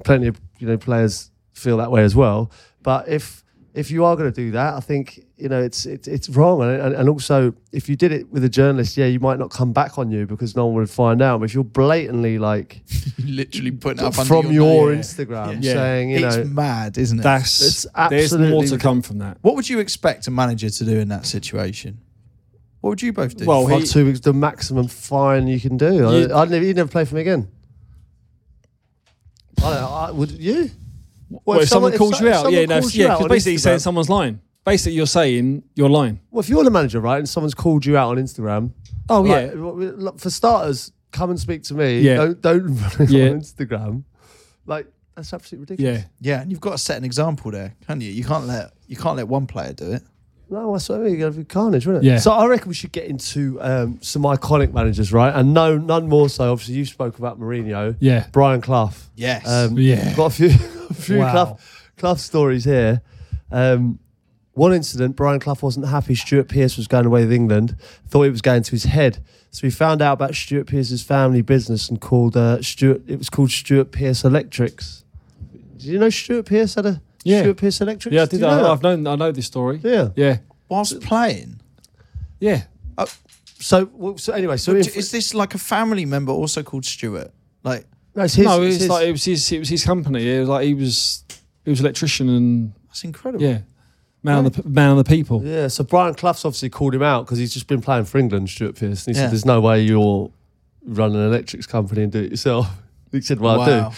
Plenty 0.04 0.28
of 0.28 0.40
you 0.60 0.68
know 0.68 0.78
players 0.78 1.32
feel 1.54 1.78
that 1.78 1.92
way 1.92 2.04
as 2.04 2.16
well. 2.16 2.52
But 2.82 3.08
if 3.08 3.44
if 3.76 3.92
you 3.92 4.06
are 4.06 4.16
going 4.16 4.32
to 4.32 4.36
do 4.36 4.52
that, 4.52 4.74
I 4.76 4.80
think 4.80 5.20
you 5.38 5.50
know 5.50 5.62
it's 5.62 5.86
it's 5.86 6.08
it's 6.08 6.30
wrong, 6.30 6.62
and, 6.62 6.82
and 6.82 6.96
and 6.96 7.10
also 7.10 7.54
if 7.74 7.90
you 7.90 7.96
did 7.96 8.12
it 8.14 8.32
with 8.32 8.44
a 8.46 8.50
journalist, 8.50 8.96
yeah, 8.96 9.06
you 9.06 9.20
might 9.20 9.38
not 9.38 9.50
come 9.52 9.74
back 9.74 10.00
on 10.00 10.10
you 10.12 10.26
because 10.26 10.56
no 10.56 10.66
one 10.68 10.76
would 10.76 10.90
find 10.90 11.22
out. 11.22 11.40
But 11.40 11.46
if 11.46 11.54
you're 11.54 11.64
blatantly 11.64 12.40
like 12.40 12.82
literally 13.24 13.72
putting 13.72 14.04
it 14.04 14.08
up 14.08 14.18
under 14.18 14.28
from 14.28 14.52
your, 14.52 14.66
your 14.66 14.92
name. 14.94 15.02
Instagram 15.02 15.60
Yeah. 15.62 15.74
saying, 15.74 16.10
you 16.12 16.26
it's 16.26 16.38
know, 16.38 16.44
mad, 16.46 16.98
isn't 16.98 17.20
it? 17.20 17.24
That's 17.24 17.86
It's 17.86 17.88
there's 18.10 18.38
more 18.38 18.64
to 18.64 18.78
come 18.78 19.02
from 19.02 19.18
that. 19.20 19.38
what 19.42 19.56
would 19.56 19.70
you 19.70 19.80
expect 19.80 20.26
a 20.28 20.32
manager 20.32 20.70
to 20.70 20.86
do 20.86 20.98
in 21.00 21.10
that 21.10 21.26
situation? 21.26 22.00
What 22.80 22.92
would 22.92 23.02
you 23.02 23.12
both 23.14 23.36
do? 23.36 23.46
Well, 23.46 23.68
for 23.68 23.80
he- 23.80 23.86
two 23.86 24.06
weeks, 24.06 24.22
the 24.22 24.32
maximum 24.34 24.88
fine 24.88 25.48
you 25.48 25.60
can 25.60 25.76
do. 25.76 26.08
I, 26.08 26.18
You- 26.18 26.34
I'd 26.34 26.50
never, 26.50 26.64
you'd 26.64 26.76
never 26.78 26.90
play 26.90 27.04
for 27.04 27.16
me 27.16 27.22
again. 27.22 27.50
I 29.58 29.74
don't, 29.74 29.84
I, 29.92 30.12
would 30.12 30.32
you? 30.32 30.70
Well, 31.30 31.60
if, 31.60 31.70
someone, 31.70 31.98
calls 31.98 32.18
so- 32.18 32.24
you 32.24 32.30
if 32.30 32.36
out, 32.36 32.44
someone 32.44 32.54
yeah, 32.54 32.66
no, 32.66 32.80
calls 32.80 32.96
yeah, 32.96 33.08
because 33.16 33.28
basically 33.30 33.52
you're 33.54 33.60
saying 33.60 33.80
someone's 33.80 34.10
lying. 34.10 34.40
Basically, 34.64 34.94
you're 34.94 35.06
saying 35.08 35.64
you're 35.76 35.90
lying. 35.90 36.20
Well, 36.32 36.40
if 36.42 36.50
you're 36.50 36.64
the 36.64 36.72
manager, 36.72 37.00
right, 37.00 37.18
and 37.20 37.30
someone's 37.30 37.54
called 37.54 37.86
you 37.86 37.98
out 37.98 38.10
on 38.10 38.18
Instagram, 38.18 38.72
Oh 39.10 39.22
like, 39.22 39.52
yeah, 39.54 40.10
for 40.18 40.30
starters, 40.32 40.92
come 41.12 41.30
and 41.30 41.40
speak 41.40 41.64
to 41.64 41.74
me. 41.76 42.00
Yeah. 42.00 42.16
Don't 42.16 42.42
don't 42.42 42.64
run 43.00 43.08
Yeah. 43.10 43.30
on 43.30 43.42
Instagram. 43.42 44.04
Like 44.66 44.88
that's 45.16 45.32
absolutely 45.34 45.74
ridiculous. 45.76 46.06
yeah. 46.20 46.36
yeah, 46.36 46.42
and 46.42 46.52
you've 46.52 46.60
got 46.62 46.72
to 46.72 46.78
set 46.78 46.98
an 46.98 47.04
example 47.06 47.52
there, 47.52 47.76
can 47.86 48.02
you? 48.02 48.10
You 48.12 48.24
can't 48.24 48.46
let 48.48 48.72
you 48.88 48.96
can't 48.96 49.18
let 49.18 49.28
one 49.28 49.46
player 49.48 49.74
do 49.74 49.92
it. 49.94 50.04
No, 50.50 50.74
that's 50.74 50.90
what 50.90 51.00
I 51.00 51.04
mean. 51.04 51.14
You 51.14 51.20
got 51.20 51.32
to 51.34 51.38
be 51.40 51.44
carnage, 51.46 51.88
wouldn't 51.88 52.06
it? 52.06 52.08
Yeah. 52.08 52.18
So 52.20 52.32
I 52.32 52.46
reckon 52.46 52.68
we 52.70 52.76
should 52.76 52.92
get 52.92 53.06
into 53.06 53.60
um, 53.62 54.00
some 54.04 54.22
iconic 54.24 54.74
managers, 54.74 55.12
right? 55.12 55.34
And 55.34 55.56
no, 55.56 55.76
none 55.78 56.08
more 56.08 56.30
so. 56.30 56.52
Obviously, 56.52 56.76
you 56.76 56.86
spoke 56.86 57.18
about 57.18 57.40
Mourinho, 57.40 57.96
Yeah. 58.00 58.28
Brian 58.32 58.62
Clough. 58.62 58.92
Yes. 59.16 59.48
Um, 59.48 59.78
Yeah. 59.80 60.14
Got 60.16 60.26
a 60.28 60.30
few, 60.36 60.50
a 60.50 60.52
few 60.94 61.18
Wow. 61.20 61.32
Clough, 61.32 61.58
Clough 61.98 62.16
stories 62.16 62.66
here. 62.66 63.02
Um, 63.52 64.00
one 64.54 64.74
incident, 64.74 65.16
Brian 65.18 65.40
Clough 65.40 65.58
wasn't 65.62 65.88
happy 65.88 66.16
Stuart 66.16 66.48
Pearce 66.48 66.78
was 66.78 66.88
going 66.88 67.06
away 67.06 67.22
with 67.24 67.34
England, 67.34 67.76
thought 68.08 68.24
it 68.24 68.32
was 68.32 68.42
going 68.42 68.64
to 68.64 68.72
his 68.72 68.86
head. 68.86 69.22
So 69.52 69.68
he 69.68 69.72
found 69.72 70.02
out 70.02 70.14
about 70.14 70.34
Stuart 70.36 70.68
Pearce's 70.68 71.04
family 71.04 71.42
business 71.42 71.90
and 71.90 72.00
called 72.00 72.36
uh, 72.38 72.62
Stuart. 72.62 73.02
It 73.08 73.18
was 73.18 73.30
called 73.30 73.52
Stuart 73.52 73.92
Pearce 73.92 74.24
Electrics. 74.24 75.04
Did 75.78 75.84
you 75.84 76.00
know 76.00 76.10
Stuart 76.10 76.46
Pearce 76.46 76.76
had 76.76 76.86
a 76.86 77.02
Yeah. 77.24 77.42
Stuart 77.42 77.58
Pearce 77.58 77.82
Electrics? 77.82 78.14
Yeah, 78.14 78.22
I 78.22 78.26
Did 78.26 78.32
did. 78.32 78.40
you 78.42 78.48
know 78.48 78.54
I, 78.54 78.56
that? 78.64 78.66
I've 78.72 78.82
known. 78.84 79.08
I 79.08 79.16
know 79.16 79.32
this 79.32 79.46
story. 79.46 79.80
Yeah. 79.84 80.10
Yeah, 80.16 80.38
Whilst 80.70 81.00
playing, 81.02 81.60
yeah. 82.40 82.64
So, 83.60 83.90
well, 83.94 84.18
so 84.18 84.34
anyway, 84.34 84.58
so 84.58 84.74
But 84.74 84.88
in- 84.88 84.94
is 85.00 85.12
this 85.12 85.34
like 85.34 85.54
a 85.56 85.58
family 85.58 86.06
member 86.06 86.32
also 86.32 86.64
called 86.64 86.86
Stuart? 86.86 87.32
Like 87.64 87.86
no, 88.16 88.24
it's 88.24 88.36
his, 88.36 88.46
no, 88.46 88.62
it's 88.62 88.76
it's 88.76 88.82
his- 88.84 88.90
like 88.90 89.08
it 89.08 89.12
was 89.12 89.26
his. 89.26 89.52
It 89.52 89.60
was 89.60 89.70
his 89.70 89.84
company. 89.86 90.28
It 90.36 90.40
was 90.42 90.50
like 90.50 90.66
he 90.66 90.74
was. 90.74 91.24
He 91.64 91.72
was 91.72 91.80
electrician 91.80 92.30
and 92.30 92.74
that's 92.88 93.04
incredible. 93.04 93.44
yeah, 93.44 93.62
man 94.22 94.46
of 94.46 94.54
the 94.54 94.70
man 94.70 94.92
of 94.92 94.98
the 94.98 95.04
people. 95.04 95.44
Yeah, 95.44 95.68
so 95.68 95.84
Brian 95.84 96.14
Clough's 96.14 96.46
obviously 96.46 96.70
called 96.70 96.94
him 96.94 97.02
out 97.02 97.26
because 97.26 97.40
he's 97.40 97.54
just 97.54 97.66
been 97.68 97.82
playing 97.82 98.06
for 98.06 98.20
England, 98.20 98.50
Stuart 98.52 98.76
Pearce. 98.76 99.08
And 99.08 99.16
he 99.16 99.20
Yeah. 99.20 99.26
said, 99.28 99.32
There's 99.32 99.46
no 99.46 99.62
way 99.62 99.82
you'll 99.82 100.32
run 100.86 101.16
an 101.16 101.26
electrics 101.26 101.66
company 101.66 102.04
and 102.04 102.12
do 102.12 102.20
it 102.22 102.32
yourself. 102.32 102.68
He 103.12 103.22
said, 103.22 103.40
Well, 103.40 103.62
I 103.62 103.90
do. 103.90 103.96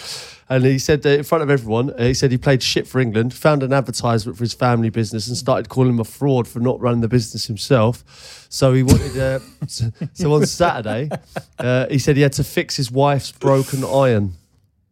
And 0.50 0.64
he 0.64 0.78
said 0.78 1.02
that 1.02 1.18
in 1.18 1.24
front 1.24 1.42
of 1.42 1.50
everyone, 1.50 1.90
uh, 1.90 2.04
he 2.04 2.14
said 2.14 2.30
he 2.30 2.38
played 2.38 2.62
shit 2.62 2.86
for 2.86 3.00
England, 3.00 3.34
found 3.34 3.62
an 3.62 3.72
advertisement 3.72 4.38
for 4.38 4.44
his 4.44 4.54
family 4.54 4.88
business 4.88 5.28
and 5.28 5.36
started 5.36 5.68
calling 5.68 5.90
him 5.90 6.00
a 6.00 6.04
fraud 6.04 6.48
for 6.48 6.58
not 6.58 6.80
running 6.80 7.02
the 7.02 7.08
business 7.08 7.46
himself. 7.46 8.46
So 8.48 8.72
he 8.72 8.82
wanted, 8.82 9.18
uh, 9.18 9.40
so, 9.66 9.90
so 10.14 10.32
on 10.32 10.46
Saturday, 10.46 11.10
uh, 11.58 11.86
he 11.88 11.98
said 11.98 12.16
he 12.16 12.22
had 12.22 12.32
to 12.34 12.44
fix 12.44 12.76
his 12.76 12.90
wife's 12.90 13.30
broken 13.30 13.84
iron. 13.84 14.34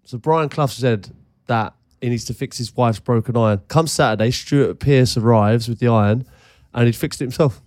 So 0.04 0.18
Brian 0.18 0.50
Clough 0.50 0.66
said 0.66 1.08
that 1.46 1.74
he 2.02 2.10
needs 2.10 2.26
to 2.26 2.34
fix 2.34 2.58
his 2.58 2.76
wife's 2.76 3.00
broken 3.00 3.36
iron. 3.36 3.62
Come 3.68 3.86
Saturday, 3.86 4.30
Stuart 4.30 4.78
Pearce 4.78 5.16
arrives 5.16 5.68
with 5.68 5.78
the 5.78 5.88
iron 5.88 6.26
and 6.74 6.84
he'd 6.84 6.96
fixed 6.96 7.22
it 7.22 7.24
himself. 7.24 7.62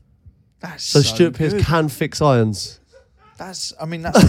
That's 0.60 0.84
So, 0.84 1.02
so, 1.02 1.16
Stuart 1.16 1.34
Pearce 1.34 1.64
can 1.64 1.90
fix 1.90 2.22
irons. 2.22 2.80
That's 3.38 3.74
I 3.80 3.86
mean 3.86 4.02
that's 4.02 4.22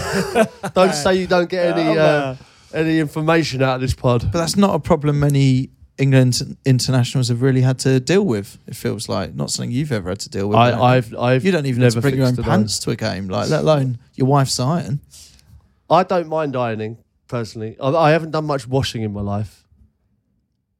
Don't 0.73 0.93
say 0.93 1.15
you 1.15 1.27
don't 1.27 1.49
get 1.49 1.77
any 1.77 1.97
uh, 1.97 2.35
any 2.73 2.99
information 2.99 3.61
out 3.61 3.75
of 3.75 3.81
this 3.81 3.93
pod. 3.93 4.21
But 4.31 4.39
that's 4.39 4.55
not 4.55 4.75
a 4.75 4.79
problem 4.79 5.19
many 5.19 5.69
England 5.97 6.57
internationals 6.65 7.27
have 7.29 7.41
really 7.41 7.61
had 7.61 7.77
to 7.79 7.99
deal 7.99 8.23
with. 8.23 8.57
It 8.67 8.75
feels 8.75 9.07
like 9.07 9.35
not 9.35 9.51
something 9.51 9.71
you've 9.71 9.91
ever 9.91 10.09
had 10.09 10.19
to 10.21 10.29
deal 10.29 10.47
with. 10.47 10.57
I, 10.57 10.69
have 10.69 10.77
you? 10.77 10.83
I've, 10.83 11.15
I've 11.19 11.45
you 11.45 11.51
don't 11.51 11.65
even 11.65 11.81
have 11.83 11.93
never 11.93 12.01
to 12.01 12.01
bring 12.01 12.15
your 12.15 12.25
own 12.25 12.35
fixed 12.35 12.47
an 12.47 12.51
iron. 12.51 12.61
pants 12.61 12.79
to 12.79 12.91
a 12.91 12.95
game, 12.95 13.27
like 13.27 13.49
let 13.49 13.61
alone 13.61 13.99
your 14.15 14.27
wife's 14.27 14.59
iron. 14.59 14.99
I 15.89 16.03
don't 16.03 16.27
mind 16.27 16.55
ironing 16.55 16.97
personally. 17.27 17.75
I, 17.79 17.89
I 17.89 18.11
haven't 18.11 18.31
done 18.31 18.45
much 18.45 18.67
washing 18.67 19.03
in 19.03 19.13
my 19.13 19.21
life. 19.21 19.57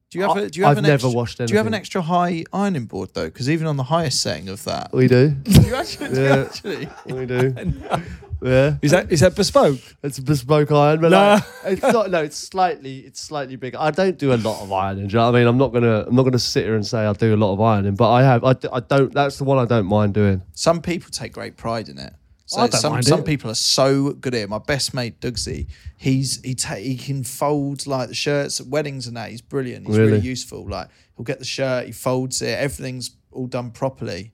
Do 0.09 0.19
you 0.19 0.27
have 0.27 0.35
a, 0.37 0.49
do 0.49 0.59
you 0.59 0.65
have 0.65 0.71
I've 0.71 0.77
an 0.79 0.83
never 0.83 0.93
extra, 1.07 1.09
washed 1.11 1.37
Do 1.37 1.45
you 1.45 1.57
have 1.57 1.67
an 1.67 1.73
extra 1.73 2.01
high 2.01 2.43
ironing 2.51 2.85
board 2.85 3.11
though? 3.13 3.25
Because 3.25 3.49
even 3.49 3.65
on 3.67 3.77
the 3.77 3.83
highest 3.83 4.21
setting 4.21 4.49
of 4.49 4.63
that, 4.65 4.91
We 4.91 5.07
do. 5.07 5.35
you 5.45 5.73
actually, 5.75 6.09
do 6.09 6.15
you 6.15 6.27
Yeah. 6.27 6.45
actually. 6.49 6.89
We 7.05 7.25
do. 7.25 7.55
Yeah, 8.43 8.77
Is 8.81 8.89
that 8.91 9.11
is 9.11 9.19
that 9.19 9.35
bespoke? 9.35 9.79
it's 10.01 10.17
a 10.17 10.21
bespoke 10.23 10.71
iron, 10.71 10.99
but 11.01 11.09
No. 11.11 11.17
like, 11.35 11.43
it's 11.65 11.81
not. 11.83 12.09
No, 12.09 12.23
it's 12.23 12.37
slightly. 12.37 12.99
It's 12.99 13.19
slightly 13.19 13.55
bigger. 13.55 13.77
I 13.79 13.91
don't 13.91 14.17
do 14.17 14.33
a 14.33 14.37
lot 14.37 14.63
of 14.63 14.71
ironing. 14.71 15.07
Do 15.07 15.11
you 15.13 15.17
know 15.19 15.25
what 15.31 15.35
I 15.35 15.39
mean? 15.39 15.47
I'm 15.47 15.57
not 15.59 15.71
gonna. 15.73 16.05
I'm 16.07 16.15
not 16.15 16.23
gonna 16.23 16.39
sit 16.39 16.63
here 16.65 16.73
and 16.75 16.85
say 16.85 16.99
I 17.05 17.13
do 17.13 17.35
a 17.35 17.37
lot 17.37 17.53
of 17.53 17.61
ironing, 17.61 17.93
but 17.95 18.09
I 18.11 18.23
have. 18.23 18.43
I, 18.43 18.53
d- 18.53 18.67
I 18.73 18.79
don't. 18.79 19.13
That's 19.13 19.37
the 19.37 19.43
one 19.43 19.59
I 19.59 19.65
don't 19.65 19.85
mind 19.85 20.15
doing. 20.15 20.41
Some 20.53 20.81
people 20.81 21.11
take 21.11 21.33
great 21.33 21.55
pride 21.55 21.87
in 21.87 21.99
it. 21.99 22.13
So 22.47 22.59
I 22.61 22.67
don't 22.67 22.81
some 22.81 22.93
mind 22.93 23.05
some 23.05 23.19
it. 23.21 23.25
people 23.27 23.49
are 23.51 23.55
so 23.55 24.11
good 24.13 24.33
at 24.33 24.41
it. 24.41 24.49
My 24.49 24.57
best 24.57 24.93
mate 24.93 25.21
Dugsy, 25.21 25.67
he's 25.97 26.41
he 26.41 26.55
ta- 26.55 26.75
he 26.75 26.97
can 26.97 27.23
fold 27.23 27.85
like 27.85 28.09
the 28.09 28.15
shirts 28.15 28.59
at 28.59 28.65
weddings 28.67 29.05
and 29.07 29.15
that. 29.17 29.29
He's 29.29 29.41
brilliant. 29.41 29.85
He's 29.87 29.97
really, 29.97 30.13
Really? 30.13 30.27
useful. 30.27 30.67
Like 30.67 30.87
he'll 31.15 31.23
get 31.23 31.39
the 31.39 31.45
shirt, 31.45 31.85
he 31.85 31.91
folds 31.91 32.41
it, 32.41 32.57
everything's 32.59 33.11
all 33.31 33.47
done 33.47 33.71
properly. 33.71 34.33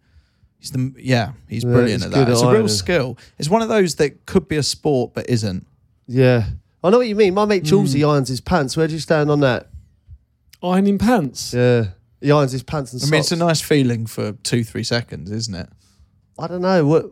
He's 0.59 0.71
the 0.71 0.93
yeah, 0.97 1.33
he's 1.47 1.63
Yeah, 1.63 1.69
brilliant 1.71 2.03
he's 2.03 2.05
at 2.05 2.11
good 2.11 2.27
that. 2.27 2.27
at 2.29 2.31
It's 2.33 2.41
a 2.41 2.45
real 2.45 2.53
ironing. 2.55 2.67
skill. 2.69 3.17
It's 3.37 3.49
one 3.49 3.61
of 3.61 3.69
those 3.69 3.95
that 3.95 4.25
could 4.25 4.47
be 4.47 4.55
a 4.57 4.63
sport 4.63 5.13
but 5.13 5.29
isn't. 5.29 5.65
Yeah, 6.07 6.45
I 6.83 6.89
know 6.89 6.97
what 6.97 7.07
you 7.07 7.15
mean. 7.15 7.33
My 7.33 7.45
mate 7.45 7.63
Julesy 7.63 7.99
Hmm. 8.03 8.09
irons 8.09 8.29
his 8.29 8.41
pants. 8.41 8.75
Where 8.77 8.87
do 8.87 8.93
you 8.93 8.99
stand 8.99 9.29
on 9.29 9.39
that? 9.41 9.69
Ironing 10.63 10.97
pants. 10.97 11.53
Yeah, 11.53 11.89
he 12.21 12.31
irons 12.31 12.51
his 12.51 12.63
pants 12.63 12.91
and 12.93 13.01
stuff. 13.01 13.11
I 13.11 13.11
mean, 13.11 13.19
it's 13.19 13.31
a 13.31 13.35
nice 13.35 13.61
feeling 13.61 14.05
for 14.07 14.31
two 14.43 14.63
three 14.63 14.83
seconds, 14.83 15.29
isn't 15.31 15.53
it? 15.55 15.69
I 16.39 16.47
don't 16.47 16.61
know 16.61 16.85
what. 16.85 17.11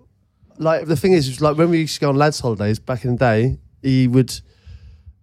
Like 0.58 0.86
the 0.88 0.96
thing 0.96 1.12
is, 1.12 1.28
is, 1.28 1.42
like 1.42 1.58
when 1.58 1.70
we 1.70 1.80
used 1.80 1.96
to 1.96 2.00
go 2.02 2.10
on 2.10 2.16
lads' 2.16 2.40
holidays 2.40 2.80
back 2.80 3.04
in 3.04 3.12
the 3.12 3.18
day, 3.18 3.60
he 3.82 4.08
would, 4.08 4.40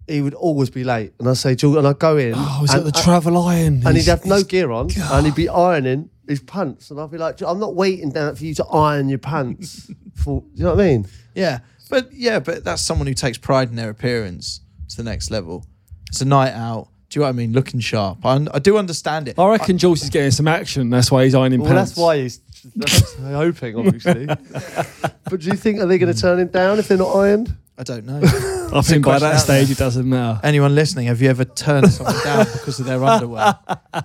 he 0.07 0.21
would 0.21 0.35
always 0.35 0.69
be 0.69 0.83
late, 0.83 1.13
and 1.19 1.27
I 1.27 1.33
say, 1.33 1.55
Jules, 1.55 1.75
and 1.77 1.87
I 1.87 1.89
would 1.89 1.99
go 1.99 2.17
in, 2.17 2.33
Oh, 2.37 2.61
is 2.63 2.71
and, 2.71 2.85
that 2.85 2.93
the 2.93 3.01
travel 3.01 3.37
iron? 3.39 3.81
and 3.83 3.97
he'd 3.97 4.05
have 4.05 4.25
no 4.25 4.43
gear 4.43 4.69
on, 4.71 4.89
and 4.95 5.25
he'd 5.25 5.33
be 5.33 5.49
ironing 5.49 6.09
his 6.27 6.41
pants, 6.41 6.91
and 6.91 6.99
I'll 6.99 7.07
be 7.07 7.17
like, 7.17 7.41
I'm 7.41 7.59
not 7.59 7.75
waiting 7.75 8.11
down 8.11 8.35
for 8.35 8.43
you 8.43 8.53
to 8.55 8.65
iron 8.65 9.09
your 9.09 9.19
pants. 9.19 9.91
for 10.15 10.43
you 10.53 10.63
know 10.63 10.75
what 10.75 10.81
I 10.81 10.87
mean? 10.87 11.07
Yeah, 11.35 11.59
but 11.89 12.11
yeah, 12.13 12.39
but 12.39 12.63
that's 12.63 12.81
someone 12.81 13.07
who 13.07 13.13
takes 13.13 13.37
pride 13.37 13.69
in 13.69 13.75
their 13.75 13.89
appearance 13.89 14.61
to 14.89 14.97
the 14.97 15.03
next 15.03 15.31
level. 15.31 15.65
It's 16.09 16.21
a 16.21 16.25
night 16.25 16.53
out. 16.53 16.89
Do 17.09 17.19
you 17.19 17.21
know 17.21 17.27
what 17.27 17.33
I 17.35 17.37
mean? 17.37 17.53
Looking 17.53 17.79
sharp. 17.79 18.25
I, 18.25 18.45
I 18.53 18.59
do 18.59 18.77
understand 18.77 19.27
it. 19.27 19.37
I 19.37 19.47
reckon 19.49 19.77
Jules 19.77 20.01
is 20.01 20.09
getting 20.09 20.31
some 20.31 20.47
action. 20.47 20.89
That's 20.89 21.11
why 21.11 21.25
he's 21.25 21.35
ironing 21.35 21.61
Well, 21.61 21.71
pants. 21.71 21.91
that's 21.91 21.99
why 21.99 22.17
he's 22.17 22.39
that's 22.75 23.13
hoping, 23.15 23.75
obviously. 23.75 24.25
but 25.29 25.39
do 25.39 25.47
you 25.47 25.55
think 25.55 25.79
are 25.79 25.85
they 25.85 25.97
going 25.97 26.13
to 26.13 26.19
turn 26.19 26.39
him 26.39 26.47
down 26.47 26.79
if 26.79 26.87
they're 26.87 26.97
not 26.97 27.13
ironed? 27.15 27.55
I 27.77 27.83
don't 27.83 28.05
know. 28.05 28.19
I 28.73 28.81
think 28.81 29.05
by 29.05 29.19
that 29.19 29.33
out 29.35 29.39
stage 29.39 29.69
it 29.71 29.77
doesn't 29.77 30.07
matter. 30.07 30.39
Anyone 30.43 30.75
listening, 30.75 31.07
have 31.07 31.21
you 31.21 31.29
ever 31.29 31.45
turned 31.45 31.91
someone 31.91 32.15
down 32.23 32.45
because 32.53 32.79
of 32.79 32.85
their 32.85 33.03
underwear? 33.03 33.55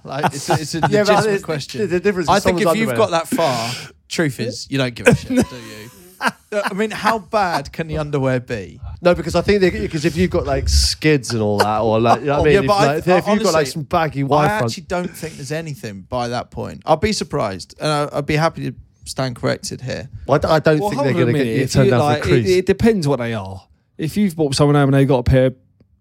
Like, 0.04 0.26
it's 0.34 0.48
a, 0.50 0.52
it's 0.54 0.74
a 0.74 0.78
Yeah, 0.90 1.00
legitimate 1.00 1.24
it's- 1.26 1.44
question. 1.44 1.88
the 1.88 2.00
difference 2.00 2.28
I 2.28 2.40
think 2.40 2.58
if 2.58 2.64
someone's 2.64 2.80
you've 2.80 2.96
got 2.96 3.10
that 3.10 3.28
far, 3.28 3.70
truth 4.08 4.40
is, 4.40 4.70
you 4.70 4.78
don't 4.78 4.94
give 4.94 5.06
a 5.08 5.14
shit, 5.14 5.28
do 5.28 5.56
you? 5.56 5.90
I 6.52 6.72
mean, 6.74 6.90
how 6.90 7.18
bad 7.20 7.72
can 7.72 7.86
the 7.86 7.98
underwear 7.98 8.40
be? 8.40 8.80
No, 9.00 9.14
because 9.14 9.36
I 9.36 9.40
think 9.42 9.60
because 9.60 10.04
if 10.04 10.16
you've 10.16 10.30
got 10.30 10.46
like 10.46 10.68
skids 10.68 11.32
and 11.32 11.40
all 11.40 11.58
that, 11.58 11.80
or 11.80 12.00
like 12.00 12.20
you 12.20 12.26
know 12.26 12.32
what 12.32 12.38
I 12.38 12.40
Oh, 12.40 12.44
mean, 12.44 12.52
yeah, 12.54 12.60
if, 12.60 12.66
but 12.66 12.72
I- 12.74 12.86
like, 12.96 13.06
if 13.06 13.26
you've 13.28 13.42
got 13.44 13.52
like 13.54 13.66
some 13.68 13.82
baggy 13.84 14.22
I 14.22 14.26
Y 14.26 14.48
front, 14.48 14.64
actually 14.64 14.82
don't 14.84 15.10
think 15.16 15.34
there's 15.34 15.52
anything 15.52 16.00
by 16.02 16.28
that 16.28 16.50
point. 16.50 16.82
I'll 16.86 16.96
be 16.96 17.12
surprised, 17.12 17.76
and 17.80 17.88
I- 17.88 18.18
I'd 18.18 18.26
be 18.26 18.34
happy 18.36 18.70
to 18.72 18.76
stand 19.04 19.36
corrected 19.36 19.80
here. 19.82 20.08
I, 20.28 20.32
I 20.34 20.58
don't 20.58 20.80
Well, 20.80 20.90
think 20.90 21.02
they're 21.04 21.12
going 21.12 21.26
to 21.32 21.32
get 21.32 21.46
you 21.46 21.66
turned 21.66 21.90
down 21.90 22.00
like, 22.00 22.24
for 22.24 22.30
a 22.30 22.38
it, 22.38 22.46
it 22.46 22.66
depends 22.66 23.06
what 23.06 23.20
they 23.20 23.34
are. 23.34 23.62
If 23.98 24.16
you've 24.16 24.36
bought 24.36 24.54
someone 24.54 24.76
home 24.76 24.84
and 24.88 24.94
they've 24.94 25.08
got 25.08 25.18
a 25.18 25.22
pair 25.24 25.46
of 25.46 25.56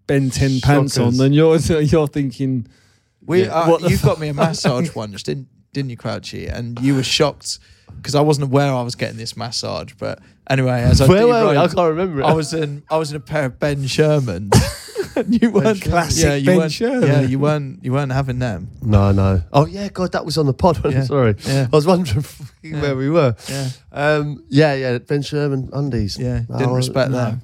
Ben 0.06 0.30
10 0.30 0.60
pants 0.60 0.96
on, 0.98 1.16
then 1.16 1.32
you're 1.32 1.56
you're 1.82 2.06
thinking, 2.08 2.66
We, 3.26 3.42
Yeah. 3.44 3.48
uh, 3.54 3.68
What 3.70 3.82
the 3.82 3.90
you 3.90 3.98
got 3.98 4.18
me 4.20 4.28
a 4.28 4.34
massage 4.34 4.94
once, 4.94 5.22
didn't 5.22 5.48
didn't 5.72 5.90
you, 5.90 5.96
Crouchy? 5.98 6.46
And 6.48 6.78
you 6.80 6.94
were 6.94 7.02
shocked 7.02 7.58
because 7.96 8.14
I 8.14 8.20
wasn't 8.22 8.44
aware 8.50 8.72
I 8.72 8.82
was 8.82 8.94
getting 8.94 9.18
this 9.18 9.36
massage. 9.36 9.92
But 9.98 10.20
anyway, 10.48 10.80
as 10.82 11.00
I 11.00 11.06
Where 11.06 11.26
were 11.26 11.32
we? 11.50 11.56
I 11.56 11.62
road, 11.64 11.74
can't 11.74 11.88
remember 11.90 12.20
it. 12.22 12.24
I 12.24 12.32
was 12.32 12.54
in 12.54 12.82
I 12.90 12.96
was 12.96 13.10
in 13.10 13.16
a 13.16 13.20
pair 13.20 13.44
of 13.46 13.58
Ben 13.60 13.82
Shermans. 13.84 14.54
you 15.42 15.50
weren't 15.50 15.82
Classic 15.82 16.24
yeah, 16.24 16.34
you 16.36 16.46
Ben 16.46 16.56
weren't, 16.58 16.72
Sherman. 16.72 17.02
Yeah, 17.08 17.20
you 17.22 17.38
weren't 17.38 17.84
you 17.84 17.92
weren't 17.92 18.12
having 18.12 18.38
them. 18.38 18.68
No, 18.82 19.12
no. 19.12 19.42
Oh 19.52 19.66
yeah, 19.66 19.88
God, 19.88 20.12
that 20.12 20.24
was 20.24 20.38
on 20.38 20.46
the 20.46 20.54
pod. 20.54 20.80
Yeah. 20.90 21.02
Sorry, 21.04 21.34
Yeah. 21.44 21.66
I 21.70 21.76
was 21.76 21.86
wondering 21.86 22.24
Yeah. 22.62 22.80
where 22.80 22.96
we 22.96 23.10
were. 23.10 23.34
Yeah, 23.48 23.68
Um, 23.92 24.44
yeah, 24.48 24.74
yeah. 24.74 24.98
Ben 24.98 25.20
Sherman 25.22 25.68
undies. 25.72 26.16
yeah. 26.18 26.40
Didn't 26.40 26.62
Oh, 26.70 26.74
respect 26.74 27.10
no. 27.10 27.16
that. 27.18 27.34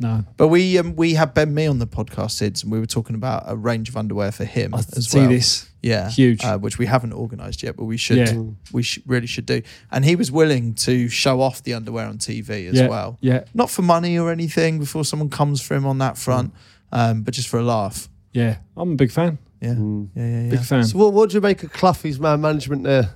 No. 0.00 0.24
But 0.36 0.48
we 0.48 0.78
um, 0.78 0.96
we 0.96 1.14
had 1.14 1.34
Ben 1.34 1.52
Mee 1.54 1.66
on 1.66 1.78
the 1.78 1.86
podcast, 1.86 2.40
Sids, 2.40 2.62
and 2.62 2.72
we 2.72 2.80
were 2.80 2.86
talking 2.86 3.14
about 3.14 3.44
a 3.46 3.54
range 3.54 3.88
of 3.90 3.96
underwear 3.96 4.32
for 4.32 4.44
him 4.46 4.74
I 4.74 4.78
as 4.78 5.08
see 5.10 5.18
well. 5.20 5.28
this. 5.28 5.68
Yeah, 5.82 6.10
Huge. 6.10 6.44
uh, 6.44 6.58
which 6.58 6.78
we 6.78 6.86
haven't 6.86 7.12
organised 7.14 7.62
yet, 7.62 7.76
but 7.76 7.84
we 7.84 7.96
should. 7.96 8.18
Yeah. 8.18 8.42
We 8.72 8.82
sh- 8.82 8.98
really 9.06 9.26
should 9.26 9.46
do. 9.46 9.62
And 9.90 10.04
he 10.04 10.16
was 10.16 10.30
willing 10.32 10.74
to 10.74 11.08
show 11.08 11.40
off 11.40 11.62
the 11.62 11.72
underwear 11.74 12.06
on 12.06 12.18
TV 12.18 12.68
as 12.68 12.74
yeah. 12.80 12.88
well, 12.88 13.16
Yeah. 13.22 13.44
not 13.54 13.70
for 13.70 13.80
money 13.82 14.18
or 14.18 14.30
anything. 14.30 14.78
Before 14.78 15.04
someone 15.04 15.30
comes 15.30 15.62
for 15.62 15.74
him 15.74 15.86
on 15.86 15.96
that 15.98 16.18
front, 16.18 16.52
um, 16.92 17.22
but 17.22 17.32
just 17.34 17.48
for 17.48 17.58
a 17.58 17.62
laugh. 17.62 18.08
Yeah. 18.32 18.56
I'm 18.76 18.92
a 18.92 18.96
big 18.96 19.10
fan. 19.10 19.38
Yeah, 19.62 19.74
Mm. 19.74 20.08
yeah, 20.14 20.26
yeah. 20.26 20.42
yeah. 20.44 20.50
Big 20.50 20.60
fan. 20.60 20.84
So 20.84 20.98
what, 20.98 21.12
what 21.14 21.30
do 21.30 21.34
you 21.36 21.40
make 21.40 21.62
of 21.62 21.72
Cloughie's 21.72 22.18
man 22.20 22.40
management 22.42 22.84
there? 22.84 23.14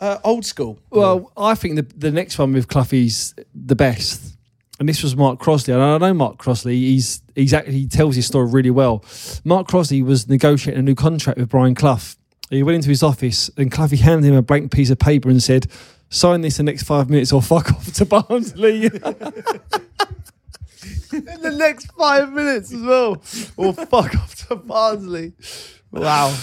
Uh, 0.00 0.18
old 0.24 0.44
school. 0.44 0.78
Well, 0.90 1.32
I 1.36 1.54
think 1.54 1.76
the 1.76 1.82
the 1.96 2.10
next 2.10 2.38
one 2.38 2.52
with 2.52 2.68
Cloughie's 2.68 3.34
the 3.54 3.74
best. 3.76 4.35
And 4.78 4.88
this 4.88 5.02
was 5.02 5.16
Mark 5.16 5.38
Crossley. 5.38 5.72
And 5.72 5.82
I 5.82 5.98
know 5.98 6.12
Mark 6.14 6.38
Crossley. 6.38 6.76
He's 6.76 7.22
he's 7.34 7.54
actually 7.54 7.78
he 7.78 7.86
tells 7.88 8.14
his 8.16 8.26
story 8.26 8.48
really 8.48 8.70
well. 8.70 9.04
Mark 9.44 9.68
Crossley 9.68 10.02
was 10.02 10.28
negotiating 10.28 10.80
a 10.80 10.82
new 10.82 10.94
contract 10.94 11.38
with 11.38 11.48
Brian 11.48 11.74
Clough. 11.74 12.14
He 12.50 12.62
went 12.62 12.76
into 12.76 12.90
his 12.90 13.02
office 13.02 13.50
and 13.56 13.72
Cloughy 13.72 13.98
handed 13.98 14.28
him 14.28 14.34
a 14.34 14.42
blank 14.42 14.70
piece 14.70 14.90
of 14.90 14.98
paper 14.98 15.30
and 15.30 15.42
said, 15.42 15.66
"Sign 16.10 16.42
this 16.42 16.58
in 16.58 16.66
the 16.66 16.72
next 16.72 16.84
five 16.84 17.08
minutes 17.08 17.32
or 17.32 17.40
fuck 17.40 17.72
off 17.72 17.92
to 17.94 18.04
Barnsley." 18.04 18.90
In 21.12 21.40
the 21.40 21.54
next 21.56 21.92
five 21.92 22.32
minutes 22.32 22.72
as 22.72 22.82
well. 22.82 23.22
Or 23.56 23.72
fuck 23.72 24.14
off 24.16 24.34
to 24.48 24.56
Barnsley. 24.56 25.32
Wow. 25.90 26.34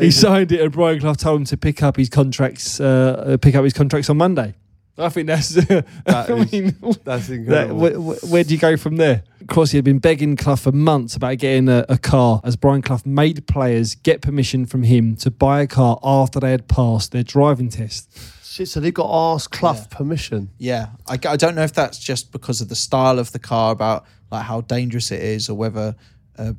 he 0.00 0.10
signed 0.10 0.52
it, 0.52 0.60
and 0.60 0.72
Brian 0.72 0.98
Clough 1.00 1.14
told 1.14 1.40
him 1.40 1.44
to 1.46 1.56
pick 1.56 1.82
up 1.82 1.96
his 1.96 2.08
contracts. 2.08 2.80
Uh, 2.80 3.36
pick 3.40 3.54
up 3.54 3.62
his 3.62 3.72
contracts 3.72 4.10
on 4.10 4.16
Monday. 4.16 4.54
I 4.98 5.08
think 5.10 5.26
that's. 5.26 5.56
I 6.06 6.24
is 6.32 6.52
mean, 6.52 6.76
That's 7.04 7.26
That, 7.28 7.30
incredible. 7.30 7.76
where, 7.78 7.92
where 8.00 8.44
do 8.44 8.54
you 8.54 8.58
go 8.60 8.76
from 8.76 8.96
there? 8.96 9.24
Crossley 9.46 9.76
had 9.76 9.84
been 9.84 9.98
begging 9.98 10.36
Clough 10.36 10.56
for 10.56 10.72
months 10.72 11.14
about 11.16 11.38
getting 11.38 11.68
a, 11.68 11.84
a 11.88 11.98
car, 11.98 12.40
as 12.44 12.56
Brian 12.56 12.80
Clough 12.82 13.00
made 13.04 13.46
players 13.46 13.94
get 13.94 14.22
permission 14.22 14.64
from 14.66 14.82
him 14.84 15.14
to 15.16 15.30
buy 15.30 15.60
a 15.60 15.66
car 15.66 15.98
after 16.02 16.40
they 16.40 16.50
had 16.50 16.66
passed 16.68 17.12
their 17.12 17.22
driving 17.22 17.68
test. 17.68 18.10
Shit, 18.42 18.68
so 18.68 18.80
they 18.80 18.90
got 18.90 19.06
to 19.06 19.12
ask 19.34 19.50
Clough 19.52 19.74
Yeah. 19.74 19.84
permission. 19.90 20.50
Yeah, 20.58 20.86
I, 21.06 21.14
I 21.28 21.36
don't 21.36 21.54
know 21.54 21.62
if 21.64 21.74
that's 21.74 21.98
just 21.98 22.32
because 22.32 22.62
of 22.62 22.68
the 22.70 22.74
style 22.76 23.18
of 23.18 23.32
the 23.32 23.38
car, 23.38 23.72
about 23.72 24.06
like 24.30 24.44
how 24.44 24.62
dangerous 24.62 25.10
it 25.12 25.20
is, 25.22 25.50
or 25.50 25.54
whether 25.56 25.94
uh, 26.38 26.52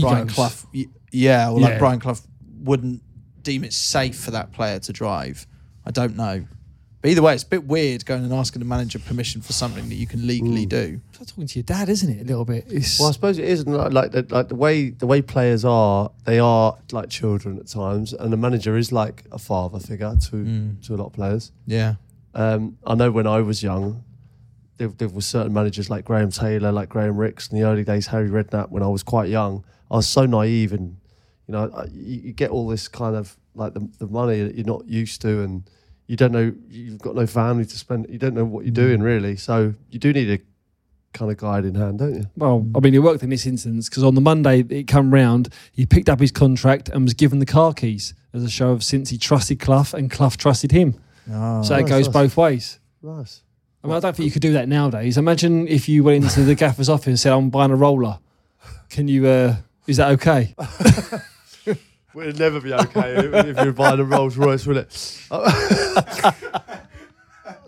Brian 0.00 0.28
Egos. 0.28 0.34
Clough, 0.34 0.84
yeah, 1.12 1.50
or 1.50 1.60
Yeah. 1.60 1.78
Brian 1.78 2.00
Clough 2.00 2.16
wouldn't 2.60 3.02
deem 3.42 3.62
it 3.64 3.74
safe 3.74 4.18
for 4.18 4.30
that 4.32 4.52
player 4.52 4.78
to 4.80 4.92
drive. 4.94 5.46
I 5.84 5.90
don't 5.90 6.16
know. 6.16 6.46
But 7.06 7.10
either 7.12 7.22
way, 7.22 7.34
it's 7.34 7.44
a 7.44 7.48
bit 7.48 7.68
weird 7.68 8.04
going 8.04 8.24
and 8.24 8.32
asking 8.32 8.58
the 8.58 8.64
manager 8.66 8.98
permission 8.98 9.40
for 9.40 9.52
something 9.52 9.88
that 9.90 9.94
you 9.94 10.08
can 10.08 10.26
legally 10.26 10.66
do. 10.66 11.00
It's 11.10 11.20
like 11.20 11.28
talking 11.28 11.46
to 11.46 11.58
your 11.60 11.62
dad, 11.62 11.88
isn't 11.88 12.10
it? 12.10 12.22
A 12.22 12.24
little 12.24 12.44
bit. 12.44 12.64
It's, 12.68 12.98
Well, 12.98 13.10
I 13.10 13.12
suppose 13.12 13.38
it 13.38 13.44
isn't 13.44 13.72
like, 13.72 13.92
like 13.92 14.10
the 14.10 14.26
like 14.28 14.48
the 14.48 14.56
way 14.56 14.90
the 14.90 15.06
way 15.06 15.22
players 15.22 15.64
are. 15.64 16.10
They 16.24 16.40
are 16.40 16.76
like 16.90 17.08
children 17.08 17.60
at 17.60 17.68
times, 17.68 18.12
and 18.12 18.32
the 18.32 18.36
manager 18.36 18.76
is 18.76 18.90
like 18.90 19.22
a 19.30 19.38
father 19.38 19.78
figure 19.78 20.16
to 20.20 20.36
Mm. 20.36 20.84
to 20.84 20.94
a 20.94 20.96
lot 20.96 21.06
of 21.06 21.12
players. 21.12 21.52
Yeah. 21.64 21.94
Um, 22.34 22.76
I 22.84 22.96
know 22.96 23.12
when 23.12 23.28
I 23.28 23.40
was 23.40 23.62
young, 23.62 24.02
there, 24.78 24.88
there 24.88 25.08
were 25.08 25.20
certain 25.20 25.52
managers 25.52 25.88
like 25.88 26.04
Graham 26.04 26.32
Taylor, 26.32 26.72
like 26.72 26.88
Graham 26.88 27.16
Rix 27.16 27.46
in 27.52 27.56
the 27.56 27.64
early 27.64 27.84
days, 27.84 28.08
Harry 28.08 28.28
Redknapp. 28.28 28.70
When 28.70 28.82
I 28.82 28.88
was 28.88 29.04
quite 29.04 29.28
young, 29.30 29.62
I 29.92 29.94
was 29.98 30.08
so 30.08 30.26
naive, 30.26 30.72
and 30.72 30.96
you 31.46 31.52
know, 31.52 31.70
I- 31.72 31.84
you, 31.84 32.20
you 32.24 32.32
get 32.32 32.50
all 32.50 32.66
this 32.66 32.88
kind 32.88 33.14
of 33.14 33.36
like 33.54 33.74
the, 33.74 33.88
the 34.00 34.08
money 34.08 34.42
that 34.42 34.56
you're 34.56 34.66
not 34.66 34.88
used 34.88 35.22
to, 35.22 35.42
and 35.44 35.62
you 36.06 36.16
don't 36.16 36.32
know 36.32 36.52
you've 36.68 37.00
got 37.00 37.14
no 37.14 37.26
family 37.26 37.64
to 37.64 37.78
spend. 37.78 38.06
You 38.08 38.18
don't 38.18 38.34
know 38.34 38.44
what 38.44 38.64
you're 38.64 38.74
doing 38.74 39.02
really, 39.02 39.36
so 39.36 39.74
you 39.90 39.98
do 39.98 40.12
need 40.12 40.30
a 40.30 40.38
kind 41.12 41.30
of 41.30 41.38
guide 41.38 41.64
in 41.64 41.74
hand, 41.74 41.98
don't 41.98 42.14
you? 42.14 42.24
well, 42.36 42.66
I 42.74 42.80
mean, 42.80 42.94
it 42.94 42.98
worked 42.98 43.22
in 43.22 43.30
this 43.30 43.46
instance 43.46 43.88
because 43.88 44.04
on 44.04 44.14
the 44.14 44.20
Monday 44.20 44.60
it 44.68 44.86
come 44.86 45.12
round, 45.12 45.48
he 45.72 45.86
picked 45.86 46.08
up 46.08 46.20
his 46.20 46.30
contract 46.30 46.88
and 46.88 47.04
was 47.04 47.14
given 47.14 47.38
the 47.38 47.46
car 47.46 47.72
keys 47.72 48.14
as 48.32 48.44
a 48.44 48.50
show 48.50 48.70
of 48.70 48.84
since 48.84 49.10
he 49.10 49.18
trusted 49.18 49.58
Clough 49.58 49.94
and 49.94 50.10
Clough 50.10 50.30
trusted 50.30 50.72
him. 50.72 51.00
Oh. 51.32 51.62
so 51.62 51.74
it 51.76 51.88
goes 51.88 52.06
nice. 52.06 52.12
both 52.12 52.36
ways. 52.36 52.78
Nice. 53.02 53.42
I 53.82 53.88
mean, 53.88 53.96
I 53.96 54.00
don't 54.00 54.16
think 54.16 54.26
you 54.26 54.32
could 54.32 54.42
do 54.42 54.52
that 54.54 54.68
nowadays. 54.68 55.16
Imagine 55.16 55.66
if 55.68 55.88
you 55.88 56.04
went 56.04 56.24
into 56.24 56.42
the 56.42 56.54
gaffer's 56.54 56.88
office 56.88 57.06
and 57.06 57.20
said, 57.20 57.32
"I'm 57.32 57.50
buying 57.50 57.70
a 57.70 57.76
roller." 57.76 58.18
Can 58.90 59.08
you? 59.08 59.26
Uh, 59.26 59.56
is 59.86 59.96
that 59.98 60.10
okay? 60.12 60.54
Well, 62.16 62.26
it'd 62.26 62.38
never 62.38 62.62
be 62.62 62.72
okay 62.72 63.14
if 63.16 63.58
you're 63.62 63.74
buying 63.74 64.00
a 64.00 64.04
Rolls 64.04 64.38
Royce, 64.38 64.64
will 64.64 64.78
it? 64.78 65.20
I 65.30 66.32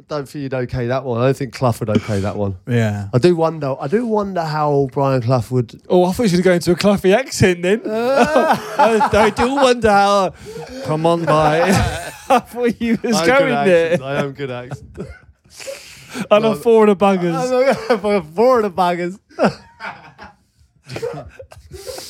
don't 0.08 0.26
think 0.26 0.42
you'd 0.44 0.54
okay 0.54 0.86
that 0.86 1.04
one. 1.04 1.20
I 1.20 1.26
don't 1.26 1.36
think 1.36 1.52
Clough 1.52 1.74
would 1.80 1.90
okay 1.90 2.20
that 2.20 2.34
one. 2.34 2.56
Yeah. 2.66 3.10
I 3.12 3.18
do 3.18 3.36
wonder. 3.36 3.76
I 3.78 3.88
do 3.88 4.06
wonder 4.06 4.42
how 4.42 4.88
Brian 4.90 5.20
Clough 5.20 5.44
would. 5.50 5.78
Oh, 5.90 6.06
I 6.06 6.12
thought 6.12 6.32
you 6.32 6.38
were 6.38 6.42
going 6.42 6.60
to 6.60 6.70
go 6.70 6.72
into 6.72 6.72
a 6.72 6.76
Cloughie 6.76 7.12
accent 7.12 7.60
then. 7.60 7.82
Uh. 7.84 8.56
I, 9.12 9.24
I 9.26 9.28
do 9.28 9.54
wonder 9.54 9.90
how. 9.90 10.32
Come 10.84 11.04
on, 11.04 11.20
mate. 11.20 11.28
I 12.30 12.38
thought 12.38 12.80
you 12.80 12.98
was 13.02 13.16
I'm 13.20 13.26
going 13.26 13.40
good 13.40 13.52
at 13.52 13.64
there. 13.66 13.92
accents. 13.92 14.02
I 14.02 14.14
am 14.14 14.32
good 14.32 14.50
at 14.50 14.64
accents. 14.64 16.26
I'm 16.30 16.44
a 16.46 16.56
four 16.56 16.84
and 16.84 16.92
a 16.92 16.94
buggers. 16.94 18.00
Four 18.34 18.60
of 18.60 18.74
the 18.74 18.80
buggers. 18.80 19.18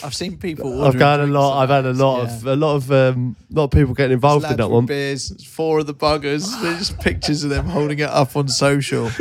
I've 0.04 0.14
seen 0.14 0.38
people. 0.38 0.84
I've 0.84 0.98
got 0.98 1.18
a 1.18 1.26
lot. 1.26 1.62
I've 1.62 1.68
had 1.68 1.84
a 1.84 1.92
lot 1.92 2.18
yeah. 2.28 2.36
of 2.36 2.46
a 2.46 2.56
lot 2.56 2.76
of 2.76 2.92
um, 2.92 3.34
lot 3.50 3.64
of 3.64 3.70
people 3.72 3.92
getting 3.92 4.12
involved 4.12 4.48
in 4.48 4.56
that 4.56 4.70
one. 4.70 4.86
beers. 4.86 5.44
Four 5.46 5.80
of 5.80 5.86
the 5.88 5.94
buggers. 5.94 6.48
There's 6.62 6.78
just 6.78 7.00
pictures 7.00 7.42
of 7.42 7.50
them 7.50 7.66
holding 7.66 7.98
it 7.98 8.08
up 8.08 8.36
on 8.36 8.48
social. 8.48 9.10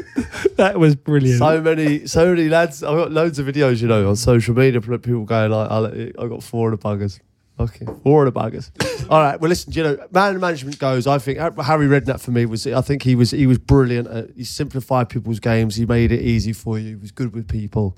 That 0.58 0.80
was 0.80 0.96
brilliant. 0.96 1.38
So 1.38 1.62
many, 1.62 2.08
so 2.08 2.34
many 2.34 2.50
lads. 2.50 2.82
I've 2.84 2.98
got 2.98 3.12
loads 3.12 3.38
of 3.38 3.46
videos, 3.46 3.80
you 3.80 3.88
know, 3.88 4.10
on 4.10 4.16
social 4.16 4.56
media. 4.56 4.82
People 4.82 5.24
going 5.24 5.52
like, 5.52 5.70
"I'll- 5.70 5.86
"I 5.86 6.28
got 6.28 6.42
four 6.42 6.72
of 6.72 6.80
the 6.80 6.84
buggers." 6.84 7.20
Okay, 7.60 7.86
four 8.04 8.26
of 8.26 8.34
the 8.34 8.40
buggers. 8.40 8.72
All 9.10 9.22
right. 9.22 9.40
Well, 9.40 9.50
listen. 9.50 9.74
You 9.74 9.84
know, 9.84 10.08
man 10.12 10.40
management 10.40 10.80
goes. 10.80 11.06
I 11.08 11.18
think 11.20 11.38
Harry 11.38 11.88
Redknapp 11.88 12.22
for 12.22 12.32
me 12.32 12.46
was. 12.46 12.66
I 12.66 12.82
think 12.82 13.04
he 13.04 13.16
was. 13.16 13.32
He 13.32 13.48
was 13.48 13.58
brilliant. 13.58 14.08
At, 14.08 14.32
he 14.36 14.44
simplified 14.44 15.10
people's 15.10 15.40
games. 15.40 15.76
He 15.76 15.86
made 15.86 16.12
it 16.12 16.22
easy 16.22 16.54
for 16.54 16.78
you. 16.80 16.90
He 16.90 16.96
was 16.96 17.12
good 17.12 17.34
with 17.34 17.48
people. 17.48 17.98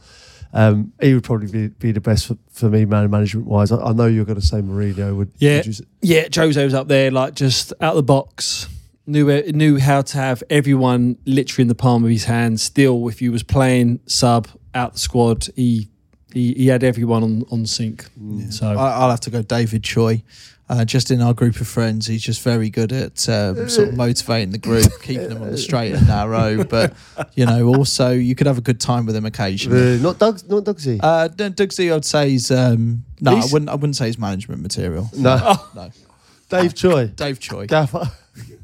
Um, 0.52 0.94
he 1.00 1.14
would 1.14 1.24
probably 1.24 1.48
be, 1.48 1.68
be 1.68 1.92
the 1.92 2.02
best 2.02 2.28
for, 2.28 2.38
for 2.52 2.70
me, 2.70 2.86
man 2.86 3.10
management 3.12 3.46
wise. 3.46 3.72
I, 3.72 3.78
I 3.78 3.94
know 3.94 4.08
you're 4.08 4.26
going 4.26 4.40
to 4.40 4.46
say 4.46 4.62
Mourinho 4.62 5.16
would. 5.16 5.32
Yeah. 5.38 5.62
would 5.66 5.80
yeah, 6.02 6.28
Jose 6.34 6.64
was 6.64 6.74
up 6.74 6.88
there, 6.88 7.12
like 7.12 7.36
just 7.36 7.72
out 7.82 7.92
of 7.92 7.98
the 7.98 8.04
box. 8.04 8.68
Knew 9.06 9.42
knew 9.52 9.80
how 9.80 10.04
to 10.04 10.18
have 10.18 10.44
everyone 10.52 11.18
literally 11.26 11.64
in 11.64 11.68
the 11.68 11.76
palm 11.76 12.04
of 12.04 12.12
his 12.12 12.26
hand. 12.26 12.60
Still, 12.60 13.08
if 13.08 13.20
he 13.20 13.30
was 13.30 13.42
playing 13.42 14.00
sub 14.06 14.48
out 14.76 14.94
the 14.94 15.00
squad, 15.00 15.48
he 15.56 15.90
he, 16.32 16.54
he 16.54 16.68
had 16.68 16.84
everyone 16.84 17.24
on 17.24 17.44
on 17.52 17.66
sync. 17.66 18.06
So 18.52 18.68
I, 18.68 18.92
I'll 18.92 19.10
have 19.10 19.20
to 19.22 19.32
go 19.32 19.42
David 19.42 19.84
Choi. 19.84 20.24
Uh, 20.70 20.86
just 20.86 21.10
in 21.10 21.20
our 21.20 21.34
group 21.34 21.60
of 21.60 21.68
friends, 21.68 22.06
he's 22.06 22.22
just 22.22 22.44
very 22.44 22.70
good 22.70 22.92
at 22.92 23.28
um, 23.28 23.68
sort 23.68 23.88
of 23.88 23.96
motivating 23.96 24.52
the 24.52 24.60
group, 24.60 24.86
keeping 25.02 25.28
them 25.30 25.42
on 25.42 25.50
the 25.50 25.58
straight 25.68 25.94
and 25.96 26.08
narrow. 26.08 26.64
But 26.64 26.94
you 27.34 27.48
know, 27.48 27.68
also 27.74 28.12
you 28.12 28.36
could 28.36 28.46
have 28.46 28.60
a 28.60 28.62
good 28.62 28.80
time 28.80 29.08
with 29.08 29.16
him 29.16 29.26
occasionally. 29.26 29.96
Uh, 29.96 30.02
not 30.02 30.20
Doug. 30.20 30.48
Not 30.48 30.66
Dougsy. 30.66 31.00
Uh, 31.02 31.28
Dougsy, 31.30 31.92
I'd 31.92 32.06
say 32.06 32.36
is 32.36 32.52
um, 32.52 33.04
no, 33.20 33.36
I 33.36 33.44
wouldn't. 33.52 33.70
I 33.70 33.74
wouldn't 33.74 33.96
say 33.96 34.06
he's 34.06 34.20
management 34.20 34.62
material. 34.62 35.10
no. 35.16 35.56
No, 35.74 35.90
Dave 36.50 36.76
Choi. 36.76 37.08
Dave 37.08 37.40
Choi, 37.40 37.66
Gaffer. 37.66 38.12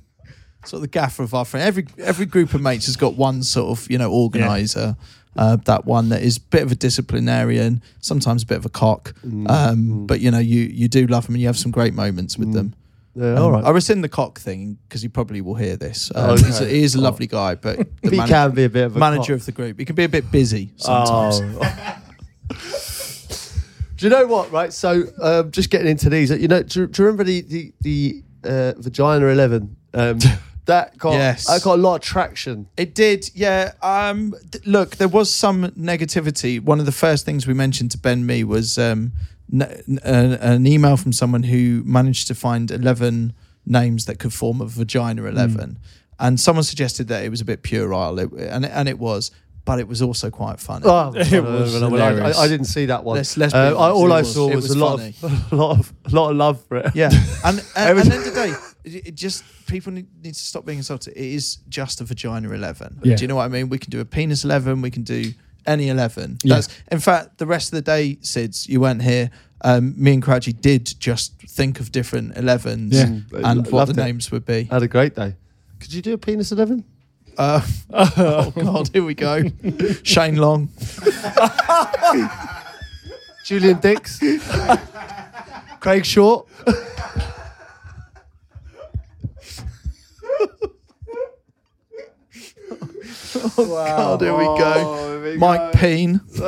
sort 0.66 0.78
of 0.78 0.82
the 0.82 0.88
gaffer 0.88 1.24
of 1.24 1.34
our 1.34 1.46
friend. 1.46 1.66
Every 1.66 1.88
every 2.00 2.26
group 2.26 2.54
of 2.54 2.62
mates 2.62 2.86
has 2.88 2.98
got 2.98 3.16
one 3.16 3.42
sort 3.44 3.78
of 3.78 3.90
you 3.90 3.98
know 3.98 4.12
organizer. 4.12 4.96
Uh, 5.38 5.58
that 5.66 5.86
one 5.86 6.10
that 6.10 6.22
is 6.22 6.38
a 6.38 6.42
bit 6.42 6.64
of 6.64 6.72
a 6.72 6.76
disciplinarian, 6.76 7.82
sometimes 8.00 8.44
a 8.44 8.46
bit 8.46 8.58
of 8.58 8.66
a 8.66 8.70
cock, 8.70 9.14
Mm, 9.26 9.50
um, 9.50 10.06
but 10.08 10.20
you 10.22 10.32
know 10.32 10.40
you 10.40 10.62
you 10.62 10.88
do 10.88 11.06
love 11.08 11.26
them 11.26 11.36
and 11.36 11.42
you 11.42 11.48
have 11.48 11.58
some 11.58 11.72
great 11.72 11.94
moments 11.94 12.38
with 12.38 12.54
them. 12.54 12.74
Yeah, 13.16 13.34
Um, 13.36 13.38
all 13.44 13.52
right. 13.52 13.64
I 13.66 13.70
rescind 13.72 14.04
the 14.04 14.10
cock 14.10 14.40
thing 14.40 14.78
because 14.88 15.02
he 15.02 15.08
probably 15.10 15.42
will 15.42 15.56
hear 15.56 15.76
this. 15.78 16.12
Um, 16.16 16.32
Okay. 16.32 16.46
he's 16.46 16.62
a, 16.62 16.66
he 16.68 16.84
is 16.84 16.96
a 16.96 17.02
lovely 17.02 17.28
guy, 17.28 17.56
but 17.56 17.80
he 18.02 18.18
man- 18.18 18.28
can 18.28 18.52
be 18.52 18.64
a 18.66 18.70
bit 18.70 18.86
of 18.86 18.96
a 18.96 19.00
manager 19.00 19.34
cock. 19.34 19.40
of 19.42 19.46
the 19.46 19.52
group. 19.52 19.80
He 19.80 19.86
can 19.86 19.96
be 19.96 20.04
a 20.06 20.10
bit 20.10 20.32
busy 20.32 20.72
sometimes. 20.78 21.42
Oh. 21.42 21.98
do 23.98 24.06
you 24.06 24.10
know 24.10 24.28
what? 24.28 24.52
Right. 24.52 24.74
So, 24.74 25.04
um, 25.22 25.52
just 25.52 25.70
getting 25.70 25.88
into 25.88 26.10
these. 26.10 26.30
You 26.32 26.48
know, 26.48 26.64
do, 26.64 26.88
do 26.88 27.02
you 27.02 27.06
remember 27.08 27.24
the 27.24 27.42
the, 27.42 27.74
the 27.82 28.24
uh, 28.44 28.74
Vagina 28.78 29.28
Eleven? 29.28 29.76
That 30.66 30.98
got 30.98 31.14
Yes. 31.14 31.46
that 31.48 31.62
got 31.64 31.76
a 31.76 31.82
lot 31.82 31.96
of 31.96 32.02
traction. 32.02 32.68
It 32.76 32.96
did, 32.96 33.30
yeah. 33.36 33.74
Um, 33.84 34.34
th- 34.52 34.66
look, 34.66 34.96
there 34.96 35.08
was 35.08 35.32
some 35.32 35.68
negativity. 35.72 36.60
One 36.62 36.80
of 36.80 36.86
the 36.88 36.92
first 36.92 37.26
things 37.26 37.46
we 37.46 37.54
mentioned 37.54 37.92
to 37.92 37.98
Ben 38.00 38.26
Mee 38.26 38.44
was 38.44 38.78
um, 38.78 39.12
n- 39.54 39.62
n- 39.88 40.00
an, 40.04 40.34
an 40.34 40.66
email 40.68 40.98
from 40.98 41.14
someone 41.14 41.44
who 41.44 41.84
managed 41.86 42.28
to 42.28 42.36
find 42.36 42.72
11 42.72 43.34
names 43.66 44.06
that 44.06 44.18
could 44.20 44.34
form 44.34 44.60
a 44.62 44.66
vagina 44.66 45.26
11. 45.26 45.78
And 46.20 46.40
someone 46.40 46.64
suggested 46.64 47.10
that 47.10 47.24
it 47.24 47.30
was 47.30 47.42
a 47.42 47.46
bit 47.46 47.62
puerile, 47.62 48.18
it, 48.20 48.32
and, 48.34 48.66
it- 48.66 48.72
and 48.74 48.90
it 48.90 48.98
was, 48.98 49.30
but 49.66 49.80
it 49.80 49.88
was 49.88 50.02
also 50.02 50.30
quite 50.32 50.60
funny. 50.60 50.86
Oh, 50.88 51.12
It 51.16 51.44
was 51.44 51.76
I, 51.76 51.80
hilarious. 51.90 52.38
I, 52.40 52.44
I 52.44 52.48
didn't 52.48 52.68
see 52.68 52.86
that 52.88 53.04
one. 53.04 53.18
Let's- 53.18 53.38
let's 53.38 53.54
Uh, 53.54 53.76
I, 53.78 53.90
all 53.92 54.12
I 54.14 54.24
saw 54.24 54.50
it 54.50 54.56
was, 54.56 54.70
was 54.70 54.78
a 54.78 54.80
lot 54.80 55.00
of, 55.00 55.52
a 55.52 55.56
lot 55.56 55.78
of, 55.80 55.94
a 56.06 56.10
lot 56.16 56.32
of 56.32 56.38
love 56.38 56.64
for 56.68 56.78
it. 56.78 56.96
Yeah, 56.96 57.10
and 57.44 57.60
and, 57.60 57.64
Every 57.76 58.02
and 58.02 58.12
then 58.12 58.24
today, 58.24 58.54
it 58.86 59.08
it 59.08 59.16
just 59.16 59.44
people 59.68 59.92
need, 59.94 60.08
need 60.24 60.34
to 60.36 60.40
stop 60.40 60.66
being 60.66 60.78
insulted. 60.80 61.14
It 61.18 61.34
is 61.34 61.58
just 61.70 62.02
a 62.02 62.04
vagina 62.06 62.52
eleven. 62.52 63.00
Yeah. 63.04 63.16
Do 63.16 63.24
you 63.24 63.28
know 63.28 63.36
what 63.36 63.46
I 63.46 63.50
mean? 63.50 63.70
We 63.70 63.78
can 63.80 63.90
do 63.90 64.00
a 64.00 64.06
penis 64.06 64.44
eleven. 64.46 64.82
We 64.82 64.92
can 64.92 65.04
do 65.04 65.34
any 65.66 65.90
eleven. 65.90 66.38
Yeah. 66.44 66.56
That's 66.56 66.70
in 66.92 67.00
fact 67.00 67.38
the 67.38 67.46
rest 67.46 67.74
of 67.74 67.78
the 67.78 67.82
day, 67.82 68.18
Sids, 68.22 68.68
you 68.70 68.80
weren't 68.80 69.02
here. 69.02 69.32
Um, 69.62 69.96
me 69.98 70.14
and 70.14 70.22
Crouchy 70.24 70.54
did 70.54 70.94
just 71.00 71.34
think 71.42 71.80
of 71.80 71.92
different 71.92 72.38
elevens 72.38 72.94
Yeah. 72.94 73.06
and 73.06 73.26
Mm, 73.66 73.72
what 73.72 73.86
the 73.86 73.94
it. 73.94 73.98
names 74.06 74.32
would 74.32 74.46
be. 74.46 74.68
I 74.70 74.74
had 74.76 74.84
a 74.84 74.88
great 74.88 75.16
day. 75.16 75.36
Could 75.80 75.92
you 75.94 76.02
do 76.04 76.14
a 76.14 76.18
penis 76.18 76.52
11? 76.52 76.84
Uh, 77.38 77.62
oh 77.94 78.52
God, 78.56 78.90
here 78.94 79.04
we 79.04 79.16
go. 79.16 79.44
Shane 80.04 80.36
Long. 80.36 80.70
Julian 83.46 83.80
Dicks? 83.80 84.20
Craig 85.80 86.06
Short? 86.06 86.48
God, 93.58 94.22
here 94.22 94.36
we 94.36 94.46
go. 94.46 95.36
Mike 95.38 95.74
Peen. 95.74 96.22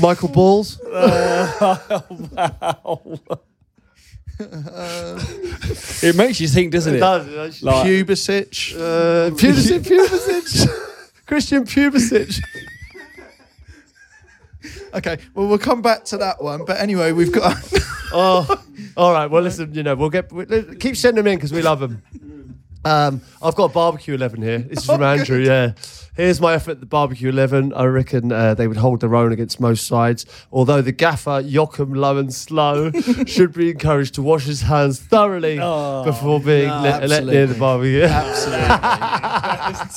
Michael 0.00 0.28
Balls? 0.28 0.80
Wow! 0.94 1.80
It 6.02 6.16
makes 6.16 6.40
you 6.40 6.48
think, 6.48 6.72
doesn't 6.72 6.96
it? 6.96 6.98
does. 6.98 7.62
Like- 7.62 7.86
Pubisic. 7.86 8.74
Uh, 8.74 9.30
Pubisic, 9.30 9.80
Pubisic. 9.82 10.68
Christian 11.26 11.64
Pubisic. 11.64 12.40
Okay, 14.94 15.18
well 15.34 15.48
we'll 15.48 15.58
come 15.58 15.82
back 15.82 16.04
to 16.06 16.16
that 16.18 16.42
one. 16.42 16.64
But 16.64 16.80
anyway, 16.80 17.12
we've 17.12 17.32
got. 17.32 17.56
Oh, 18.16 18.64
all 18.96 19.12
right. 19.12 19.28
Well, 19.28 19.42
listen, 19.42 19.74
you 19.74 19.82
know, 19.82 19.96
we'll 19.96 20.08
get 20.08 20.32
we, 20.32 20.46
keep 20.76 20.96
sending 20.96 21.24
them 21.24 21.32
in 21.32 21.36
because 21.36 21.52
we 21.52 21.62
love 21.62 21.80
them. 21.80 22.00
Um, 22.84 23.22
I've 23.42 23.56
got 23.56 23.64
a 23.70 23.72
barbecue 23.72 24.14
eleven 24.14 24.40
here. 24.40 24.58
This 24.58 24.80
is 24.80 24.86
from 24.86 25.02
Andrew. 25.02 25.38
Yeah, 25.38 25.72
here's 26.14 26.40
my 26.40 26.54
effort 26.54 26.72
at 26.72 26.80
the 26.80 26.86
barbecue 26.86 27.28
eleven. 27.28 27.72
I 27.72 27.86
reckon 27.86 28.30
uh, 28.30 28.54
they 28.54 28.68
would 28.68 28.76
hold 28.76 29.00
their 29.00 29.16
own 29.16 29.32
against 29.32 29.58
most 29.58 29.86
sides. 29.86 30.26
Although 30.52 30.82
the 30.82 30.92
gaffer 30.92 31.40
Joachim 31.44 31.94
Low 31.94 32.18
and 32.18 32.32
Slow 32.32 32.92
should 33.26 33.52
be 33.52 33.70
encouraged 33.70 34.14
to 34.14 34.22
wash 34.22 34.44
his 34.44 34.60
hands 34.60 35.00
thoroughly 35.00 35.56
before 35.56 36.40
being 36.40 36.68
let, 36.68 37.08
let 37.08 37.24
near 37.24 37.46
the 37.46 37.54
absolutely. 37.54 37.58
barbecue. 37.58 38.04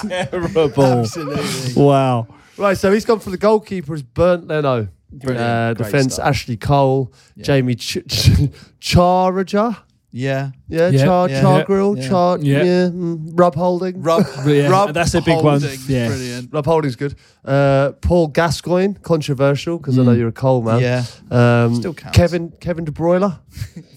Absolutely. 0.08 0.26
Terrible. 0.32 1.00
Absolutely. 1.00 1.84
Wow. 1.84 2.28
Right, 2.58 2.78
so 2.78 2.92
he's 2.92 3.06
gone 3.06 3.20
for 3.20 3.30
the 3.30 3.38
goalkeeper 3.38 3.94
as 3.94 4.02
Burnt 4.04 4.48
Leno. 4.48 4.88
Brilliant. 5.12 5.40
Uh, 5.48 5.74
Great 5.74 5.86
defense 5.86 6.14
start. 6.16 6.30
Ashley 6.30 6.58
Cole, 6.58 7.14
Yeah. 7.36 7.44
Jamie 7.44 7.76
Ch- 7.76 8.00
Ch- 8.08 8.50
Charager. 8.82 9.78
Yeah. 10.12 10.52
Yeah, 10.68 10.90
Yeah. 10.90 11.06
Char, 11.06 11.30
Yeah. 11.30 11.42
Char 11.42 11.58
Yeah. 11.60 11.64
Grill, 11.66 11.98
Yeah. 11.98 12.08
Char, 12.10 12.38
Yeah. 12.40 12.58
yeah, 12.64 12.88
mm, 12.90 13.30
Rub 13.34 13.56
Holding. 13.56 14.02
Rub, 14.02 14.26
Yeah, 14.48 14.68
Rub 14.70 14.94
that's 14.94 15.14
a 15.14 15.22
big 15.22 15.36
one. 15.36 15.62
Holding. 15.62 15.80
Yeah. 15.88 16.08
Brilliant. 16.08 16.50
Rub 16.52 16.66
Holding's 16.66 16.96
good. 16.96 17.16
Uh, 17.46 17.92
Paul 18.02 18.28
Gascoigne, 18.28 18.96
controversial 19.02 19.78
because 19.78 20.00
I 20.00 20.04
know 20.04 20.12
you're 20.14 20.30
a 20.30 20.32
coal 20.34 20.62
man. 20.64 20.80
Yeah. 20.82 21.04
Um, 21.30 21.76
Still 21.76 21.94
counts. 21.94 22.18
Kevin 22.18 22.52
Kevin 22.60 22.86
De 22.86 22.92
Broiler, 22.92 23.40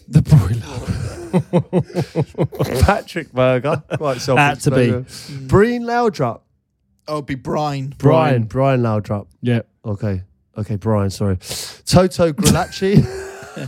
The 0.08 0.22
broiler. 0.22 0.60
Patrick 2.82 3.32
Berger, 3.32 3.82
quite 3.96 4.20
self 4.20 4.38
Had 4.38 4.60
to 4.60 4.70
be. 4.70 4.90
Breen 5.46 5.82
Laudrup, 5.84 6.40
Oh, 7.10 7.14
it'd 7.16 7.26
be 7.26 7.34
Brian. 7.34 7.92
Brian 7.98 8.44
Brian 8.44 8.80
Laudrup. 8.82 9.26
Yeah. 9.42 9.62
Okay, 9.84 10.22
okay, 10.56 10.76
Brian. 10.76 11.10
Sorry, 11.10 11.36
Toto 11.84 12.32
Grilacci. 12.32 13.04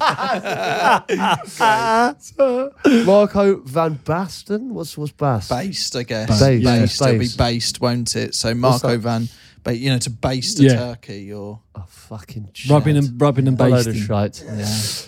Marco 3.05 3.57
Van 3.63 3.97
Basten. 3.99 4.69
What's 4.71 4.97
what's 4.97 5.13
Bast? 5.13 5.51
Based, 5.51 5.97
I 5.97 6.03
guess. 6.05 6.29
Based, 6.29 6.41
Based. 6.65 7.01
yeah. 7.01 7.07
It'll 7.09 7.13
be 7.15 7.19
Based. 7.25 7.39
based, 7.39 7.81
won't 7.81 8.17
it? 8.17 8.35
So 8.35 8.55
Marco 8.55 8.89
that? 8.93 8.99
Van, 8.99 9.29
ba- 9.65 9.77
you 9.77 9.91
know, 9.91 9.99
to 9.99 10.11
baste 10.11 10.61
a 10.61 10.65
Yeah. 10.65 10.77
turkey 10.77 11.33
or 11.33 11.61
Oh 11.75 11.85
fucking 11.89 12.49
Rubbing 12.69 12.95
shit. 12.97 13.05
and 13.11 13.21
rubbing 13.21 13.49
and 13.49 13.61
A 13.61 13.69
load 13.69 13.81
of 13.81 13.87
basting. 13.95 14.03
shite. 14.07 14.43
yeah, 14.47 14.65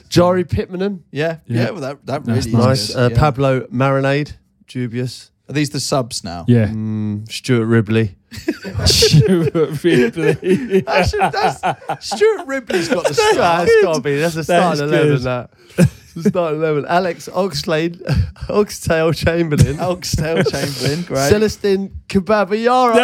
Jari 0.08 0.44
Pittmanen. 0.44 1.00
yeah, 1.10 1.38
Yeah. 1.46 1.64
yeah. 1.64 1.70
Well, 1.70 1.80
that 1.82 2.06
that 2.06 2.24
That's 2.24 2.46
really 2.46 2.58
Nice. 2.58 2.90
is 2.90 2.96
Uh, 2.96 3.08
yeah. 3.12 3.18
Pablo 3.18 3.60
Marinade. 3.72 4.32
Dubious. 4.66 5.30
Are 5.48 5.52
these 5.52 5.70
the 5.70 5.80
subs 5.80 6.24
now? 6.24 6.46
Yeah. 6.48 6.68
Mm, 6.68 7.30
Stuart 7.30 7.66
Ribley. 7.66 8.16
Really? 9.82 10.80
That's, 10.86 11.12
that's, 11.12 12.06
Stuart 12.06 12.46
Ripley's 12.46 12.88
got 12.88 13.06
the 13.06 13.14
start. 13.14 13.34
That's 13.66 13.82
got 13.82 13.94
to 13.96 14.00
be. 14.00 14.16
That's 14.18 14.34
the 14.34 14.44
start 14.44 14.78
That's 14.78 14.90
11. 14.92 15.08
good. 15.08 15.20
That. 15.22 15.50
The 16.14 16.22
start 16.30 16.54
11. 16.54 16.86
Alex 16.86 17.28
Oxlade, 17.32 18.00
Oxtail 18.48 19.12
Chamberlain. 19.12 19.80
Oxtail 19.80 20.44
Chamberlain, 20.44 21.02
great. 21.06 21.28
Celestine 21.28 21.90
Kababayara. 22.08 22.94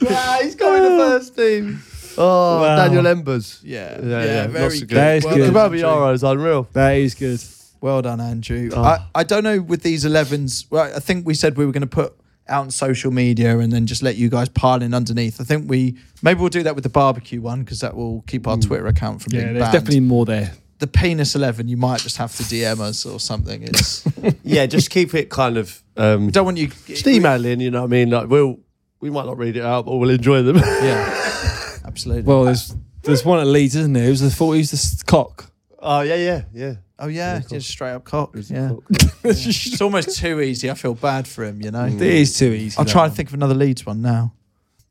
yeah, 0.00 0.42
he's 0.42 0.54
got 0.54 0.76
in 0.76 0.82
the 0.84 0.96
first 1.04 1.36
team. 1.36 1.82
Oh, 2.16 2.60
Wow. 2.60 2.76
Daniel 2.76 3.06
Embers. 3.06 3.60
yeah, 3.64 3.98
Yeah, 4.00 4.06
yeah, 4.06 4.24
yeah, 4.24 4.46
very 4.46 4.62
lots 4.64 4.74
good. 4.80 4.82
of 4.84 4.88
That 4.90 5.16
is 5.16 5.24
well 5.24 5.34
good. 5.36 5.52
Done, 5.52 5.70
Kababayara 5.72 6.14
is 6.14 6.22
unreal. 6.22 6.68
that 6.72 6.92
is 6.96 7.14
good. 7.14 7.40
Well 7.84 8.00
done, 8.00 8.18
Andrew. 8.18 8.70
Oh. 8.72 8.82
I, 8.82 9.06
I 9.14 9.24
don't 9.24 9.44
know 9.44 9.60
with 9.60 9.82
these 9.82 10.06
11s. 10.06 10.70
Well, 10.70 10.90
I 10.96 11.00
think 11.00 11.26
we 11.26 11.34
said 11.34 11.58
we 11.58 11.66
were 11.66 11.72
going 11.72 11.82
to 11.82 11.86
put 11.86 12.16
out 12.48 12.62
on 12.62 12.70
social 12.70 13.10
media 13.10 13.58
and 13.58 13.70
then 13.70 13.84
just 13.86 14.02
let 14.02 14.16
you 14.16 14.30
guys 14.30 14.48
pile 14.48 14.80
in 14.82 14.94
underneath. 14.94 15.38
I 15.38 15.44
think 15.44 15.68
we 15.68 15.98
maybe 16.22 16.40
we'll 16.40 16.48
do 16.48 16.62
that 16.62 16.74
with 16.74 16.84
the 16.84 16.88
barbecue 16.90 17.42
one 17.42 17.62
because 17.62 17.80
that 17.80 17.94
will 17.94 18.22
keep 18.26 18.46
our 18.46 18.56
Twitter 18.56 18.86
account 18.86 19.20
from 19.20 19.34
Yeah, 19.34 19.40
being 19.42 19.52
there's 19.52 19.64
banned. 19.64 19.72
definitely 19.74 20.00
more 20.00 20.24
there. 20.24 20.52
the 20.78 20.86
penis 20.86 21.34
11. 21.34 21.68
You 21.68 21.76
might 21.76 22.00
just 22.00 22.16
have 22.16 22.34
to 22.36 22.42
DM 22.42 22.80
us 22.80 23.04
or 23.04 23.20
something. 23.20 23.62
It's 23.64 24.02
Yeah, 24.42 24.64
just 24.64 24.88
keep 24.88 25.12
it 25.12 25.28
kind 25.28 25.58
of. 25.58 25.82
Um, 25.98 26.30
don't 26.30 26.46
want 26.46 26.56
you. 26.56 26.68
just 26.86 27.06
email 27.06 27.44
in, 27.44 27.60
you 27.60 27.70
know 27.70 27.80
what 27.82 27.88
I 27.88 27.90
mean? 27.90 28.08
Like, 28.08 28.28
we'll, 28.30 28.60
we 29.00 29.10
might 29.10 29.26
not 29.26 29.36
read 29.36 29.58
it 29.58 29.62
out, 29.62 29.84
but 29.84 29.94
we'll 29.96 30.08
enjoy 30.08 30.40
them. 30.40 30.56
Yeah, 30.56 31.78
absolutely. 31.84 32.22
Well, 32.22 32.44
there's 32.44 32.74
there's 33.02 33.26
one 33.26 33.40
at 33.40 33.46
Leeds, 33.46 33.76
isn't 33.76 33.92
there? 33.92 34.06
Who's 34.06 34.20
the 34.20 34.30
thought 34.30 34.52
who's 34.54 34.70
the 34.70 35.04
cock? 35.04 35.50
Oh, 35.84 36.00
yeah, 36.00 36.14
yeah, 36.16 36.42
yeah. 36.52 36.74
oh 36.98 37.06
yeah, 37.08 37.40
just 37.48 37.68
straight 37.68 37.92
up 37.92 38.04
cock. 38.04 38.34
Yeah. 38.34 38.68
Cool. 38.70 38.82
it's 39.24 39.80
almost 39.80 40.18
too 40.18 40.40
easy. 40.40 40.70
I 40.70 40.74
feel 40.74 40.94
bad 40.94 41.28
for 41.28 41.44
him. 41.44 41.60
You 41.62 41.70
know. 41.70 41.84
It 41.86 42.00
is 42.00 42.36
too 42.38 42.52
easy. 42.52 42.76
I'll 42.78 42.84
that 42.84 42.90
try 42.90 43.02
one. 43.02 43.08
and 43.10 43.16
think 43.16 43.28
of 43.28 43.34
another 43.34 43.54
Leeds 43.54 43.84
one 43.86 44.02
now. 44.02 44.32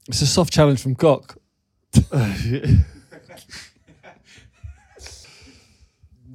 It's 0.07 0.21
a 0.21 0.27
soft 0.27 0.53
challenge 0.53 0.81
from 0.81 0.95
Cock. 0.95 1.37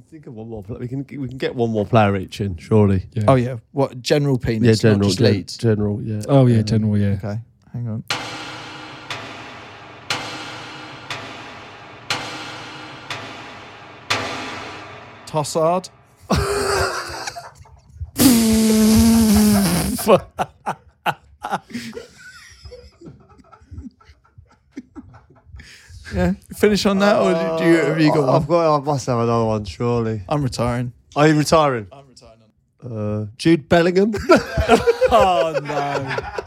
Think 0.09 0.25
of 0.25 0.33
one 0.33 0.49
more. 0.49 0.63
pla- 0.63 0.77
We 0.79 0.87
can 0.87 1.05
we 1.07 1.27
can 1.27 1.37
get 1.37 1.53
one 1.53 1.69
more 1.69 1.85
player 1.85 2.15
each 2.17 2.41
in, 2.41 2.57
surely. 2.57 3.05
Yeah. 3.13 3.25
Oh 3.27 3.35
yeah, 3.35 3.57
what 3.71 4.01
general 4.01 4.39
penis? 4.39 4.83
Yeah, 4.83 4.89
not 4.91 4.93
general. 4.95 5.09
just 5.09 5.19
gen- 5.19 5.31
Leeds. 5.33 5.57
General, 5.57 6.01
yeah. 6.01 6.21
Oh 6.27 6.47
yeah, 6.47 6.61
general. 6.63 6.97
Yeah. 6.97 7.09
Okay, 7.23 7.39
hang 7.73 7.87
on. 7.87 8.03
Tossard. 15.29 15.89
yeah, 26.13 26.33
finish 26.55 26.85
on 26.85 26.99
that, 26.99 27.17
or 27.17 27.59
do 27.59 27.65
you 27.65 27.75
have 27.77 27.99
you 28.01 28.13
got? 28.13 28.29
I've 28.29 28.47
got. 28.47 28.77
I 28.77 28.83
must 28.83 29.05
have 29.05 29.19
another 29.19 29.45
one, 29.45 29.65
surely. 29.65 30.23
I'm 30.27 30.41
retiring. 30.43 30.93
Are 31.15 31.27
you 31.27 31.37
retiring? 31.37 31.87
I'm 31.91 32.07
retiring. 32.07 32.39
Uh, 32.83 33.27
Jude 33.37 33.69
Bellingham. 33.69 34.13
Oh 35.11 35.57
no. 35.63 36.43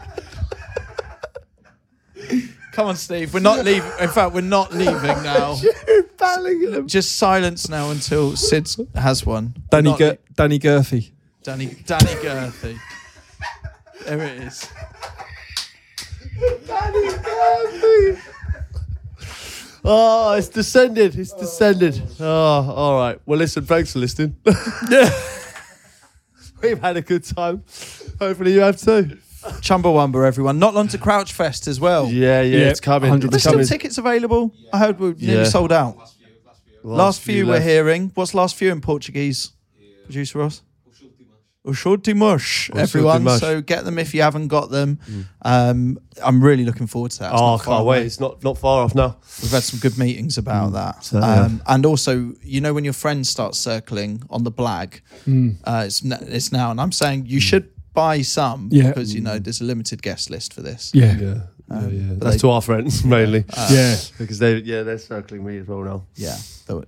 Come 2.73 2.87
on, 2.87 2.95
Steve. 2.95 3.33
We're 3.33 3.39
not 3.39 3.63
leaving. 3.63 3.91
In 3.99 4.09
fact, 4.09 4.33
we're 4.33 4.41
not 4.41 4.73
leaving 4.73 4.93
now. 5.23 5.55
Jude 5.55 6.17
Bellingham. 6.17 6.87
Just 6.87 7.17
silence 7.17 7.69
now 7.69 7.91
until 7.91 8.35
Sid 8.35 8.67
has 8.95 9.25
one. 9.25 9.55
Danny 9.69 9.91
not 9.91 9.99
Gur- 9.99 10.17
Danny 10.35 10.57
Gurphy. 10.59 11.13
Danny 11.43 11.75
Danny 11.85 12.15
Gurphy. 12.21 12.77
There 14.05 14.21
it 14.21 14.41
is. 14.41 14.67
Danny 16.67 17.07
Gurphy 17.09 18.21
Oh, 19.85 20.33
it's 20.33 20.47
descended. 20.47 21.15
It's 21.19 21.33
descended. 21.33 22.01
Oh, 22.19 22.25
all 22.25 22.97
right. 22.97 23.19
Well, 23.25 23.37
listen. 23.37 23.65
Thanks 23.65 23.93
for 23.93 23.99
listening. 23.99 24.35
Yeah. 24.89 25.09
We've 26.63 26.79
had 26.79 26.95
a 26.97 27.01
good 27.01 27.23
time. 27.25 27.63
Hopefully 28.19 28.53
you 28.53 28.61
have 28.61 28.77
too. 28.77 29.17
Chumbawamba, 29.61 30.25
everyone. 30.25 30.59
Not 30.59 30.73
long 30.73 30.87
to 30.89 30.97
Crouch 30.97 31.33
Fest 31.33 31.67
as 31.67 31.79
well. 31.79 32.07
Yeah, 32.07 32.41
yeah, 32.41 32.57
Yeah, 32.57 32.69
it's 32.69 32.79
coming. 32.79 33.11
100%. 33.11 33.21
There's 33.21 33.33
It's 33.33 33.43
still 33.43 33.53
coming. 33.53 33.67
tickets 33.67 33.97
available. 33.97 34.53
I 34.71 34.79
heard 34.79 34.99
we're 34.99 35.13
nearly 35.13 35.43
Yeah. 35.43 35.49
sold 35.49 35.71
out. 35.71 35.97
Last, 36.85 37.21
few 37.21 37.45
we're 37.45 37.53
left. 37.53 37.65
hearing. 37.65 38.11
What's 38.13 38.33
last 38.33 38.55
few 38.55 38.71
in 38.71 38.81
Portuguese? 38.81 39.51
Producer 40.05 40.39
Ross? 40.39 40.61
Os 41.65 41.81
últimos, 41.85 42.69
everyone. 42.75 43.23
últimos. 43.23 43.39
So 43.39 43.61
get 43.61 43.85
them 43.85 43.97
if 43.97 44.13
you 44.13 44.21
haven't 44.21 44.49
got 44.49 44.69
them. 44.69 44.99
Um, 45.43 45.97
I'm 46.21 46.43
really 46.43 46.65
looking 46.65 46.87
forward 46.87 47.11
to 47.11 47.19
that. 47.19 47.31
It's 47.31 47.41
Oh, 47.41 47.51
not 47.51 47.57
far 47.63 47.75
can't 47.75 47.81
away. 47.83 47.99
wait. 47.99 48.05
It's 48.07 48.19
not 48.19 48.43
not 48.43 48.57
far 48.57 48.83
off 48.83 48.93
now. 48.93 49.15
We've 49.41 49.49
had 49.51 49.63
some 49.63 49.79
good 49.79 49.97
meetings 49.97 50.37
about 50.37 50.73
that. 50.73 51.05
So, 51.05 51.19
yeah. 51.19 51.43
um, 51.43 51.61
and 51.65 51.85
also, 51.85 52.33
you 52.43 52.59
know, 52.59 52.73
when 52.73 52.83
your 52.83 52.91
friends 52.91 53.29
start 53.29 53.55
circling 53.55 54.23
on 54.29 54.43
the 54.43 54.51
blag, 54.51 54.99
uh, 55.63 55.83
it's, 55.87 56.03
n- 56.03 56.17
it's 56.27 56.51
now. 56.51 56.69
And 56.71 56.81
I'm 56.81 56.91
saying 56.91 57.27
you 57.27 57.39
should 57.39 57.69
buy 57.93 58.21
some 58.21 58.69
Yeah. 58.71 58.87
because, 58.89 59.13
you 59.13 59.21
know, 59.21 59.39
mm. 59.39 59.43
there's 59.43 59.61
a 59.61 59.63
limited 59.63 60.01
guest 60.01 60.29
list 60.29 60.53
for 60.53 60.61
this. 60.61 60.91
Yeah. 60.93 61.15
Yeah, 61.17 61.27
um, 61.69 61.89
yeah, 61.89 61.89
yeah. 61.89 62.13
That's 62.17 62.35
they- 62.35 62.39
to 62.39 62.49
our 62.49 62.61
friends 62.61 63.03
mainly. 63.05 63.45
Uh, 63.55 63.69
yeah. 63.71 63.95
because 64.17 64.39
they, 64.39 64.57
yeah, 64.57 64.83
they're 64.83 64.97
circling 64.97 65.45
me 65.45 65.57
as 65.57 65.67
well 65.67 65.81
now. 65.83 66.03
Yeah, 66.15 66.37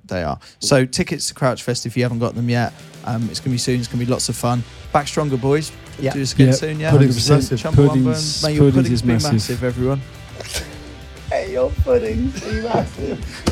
they 0.05 0.23
are. 0.23 0.39
So 0.59 0.85
tickets 0.85 1.27
to 1.27 1.33
Crouch 1.33 1.63
Fest 1.63 1.85
if 1.85 1.95
you 1.95 2.03
haven't 2.03 2.19
got 2.19 2.35
them 2.35 2.49
yet. 2.49 2.73
Um, 3.05 3.27
it's 3.29 3.39
gonna 3.39 3.51
be 3.53 3.57
soon. 3.57 3.79
It's 3.79 3.87
gonna 3.87 4.03
be 4.03 4.09
lots 4.11 4.29
of 4.29 4.35
fun. 4.35 4.63
Back 4.91 5.07
stronger, 5.07 5.37
boys. 5.37 5.71
Yeah. 5.99 6.13
do 6.13 6.19
this 6.19 6.33
again 6.33 6.47
Yeah. 6.47 6.53
soon. 6.53 6.79
Yeah, 6.79 6.91
Puddings 6.91 7.17
is 7.17 7.29
massive. 7.29 7.59
Chumbawamba, 7.59 7.87
Puddings- 7.87 8.43
and 8.43 8.51
may 8.51 8.55
your 8.57 8.71
puddings 8.71 8.75
puddings 8.75 8.91
is 8.91 9.01
be 9.01 9.07
massive. 9.07 9.31
massive, 9.33 9.63
everyone. 9.63 10.01
Hey, 11.29 11.53
your 11.53 11.71
puddings, 11.83 12.39
be 12.43 12.61
massive. 12.61 13.51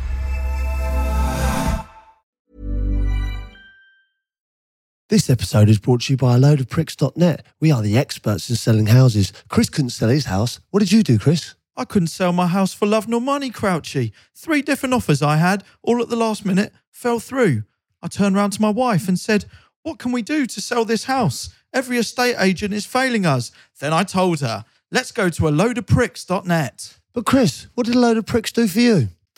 This 5.11 5.29
episode 5.29 5.67
is 5.67 5.77
brought 5.77 6.03
to 6.03 6.13
you 6.13 6.15
by 6.15 6.35
a 6.35 6.39
load 6.39 6.61
of 6.61 6.69
pricks.net. 6.69 7.45
We 7.59 7.69
are 7.69 7.81
the 7.81 7.97
experts 7.97 8.49
in 8.49 8.55
selling 8.55 8.85
houses. 8.85 9.33
Chris 9.49 9.67
couldn't 9.67 9.89
sell 9.89 10.07
his 10.07 10.27
house. 10.27 10.61
What 10.69 10.79
did 10.79 10.93
you 10.93 11.03
do, 11.03 11.19
Chris? 11.19 11.53
I 11.75 11.83
couldn't 11.83 12.07
sell 12.07 12.31
my 12.31 12.47
house 12.47 12.73
for 12.73 12.85
love 12.85 13.09
nor 13.09 13.19
money, 13.19 13.49
Crouchy. 13.49 14.13
Three 14.33 14.61
different 14.61 14.93
offers 14.93 15.21
I 15.21 15.35
had, 15.35 15.65
all 15.83 16.01
at 16.01 16.07
the 16.07 16.15
last 16.15 16.45
minute, 16.45 16.71
fell 16.91 17.19
through. 17.19 17.63
I 18.01 18.07
turned 18.07 18.37
round 18.37 18.53
to 18.53 18.61
my 18.61 18.69
wife 18.69 19.09
and 19.09 19.19
said, 19.19 19.43
What 19.83 19.99
can 19.99 20.13
we 20.13 20.21
do 20.21 20.45
to 20.45 20.61
sell 20.61 20.85
this 20.85 21.03
house? 21.03 21.53
Every 21.73 21.97
estate 21.97 22.37
agent 22.39 22.73
is 22.73 22.85
failing 22.85 23.25
us. 23.25 23.51
Then 23.81 23.91
I 23.91 24.05
told 24.05 24.39
her, 24.39 24.63
Let's 24.91 25.11
go 25.11 25.27
to 25.27 25.49
a 25.49 25.51
load 25.51 25.77
of 25.77 25.87
pricks.net. 25.87 26.99
But 27.11 27.25
Chris, 27.25 27.67
what 27.75 27.85
did 27.85 27.95
a 27.95 27.99
load 27.99 28.15
of 28.15 28.25
pricks 28.25 28.53
do 28.53 28.65
for 28.65 28.79
you? 28.79 29.09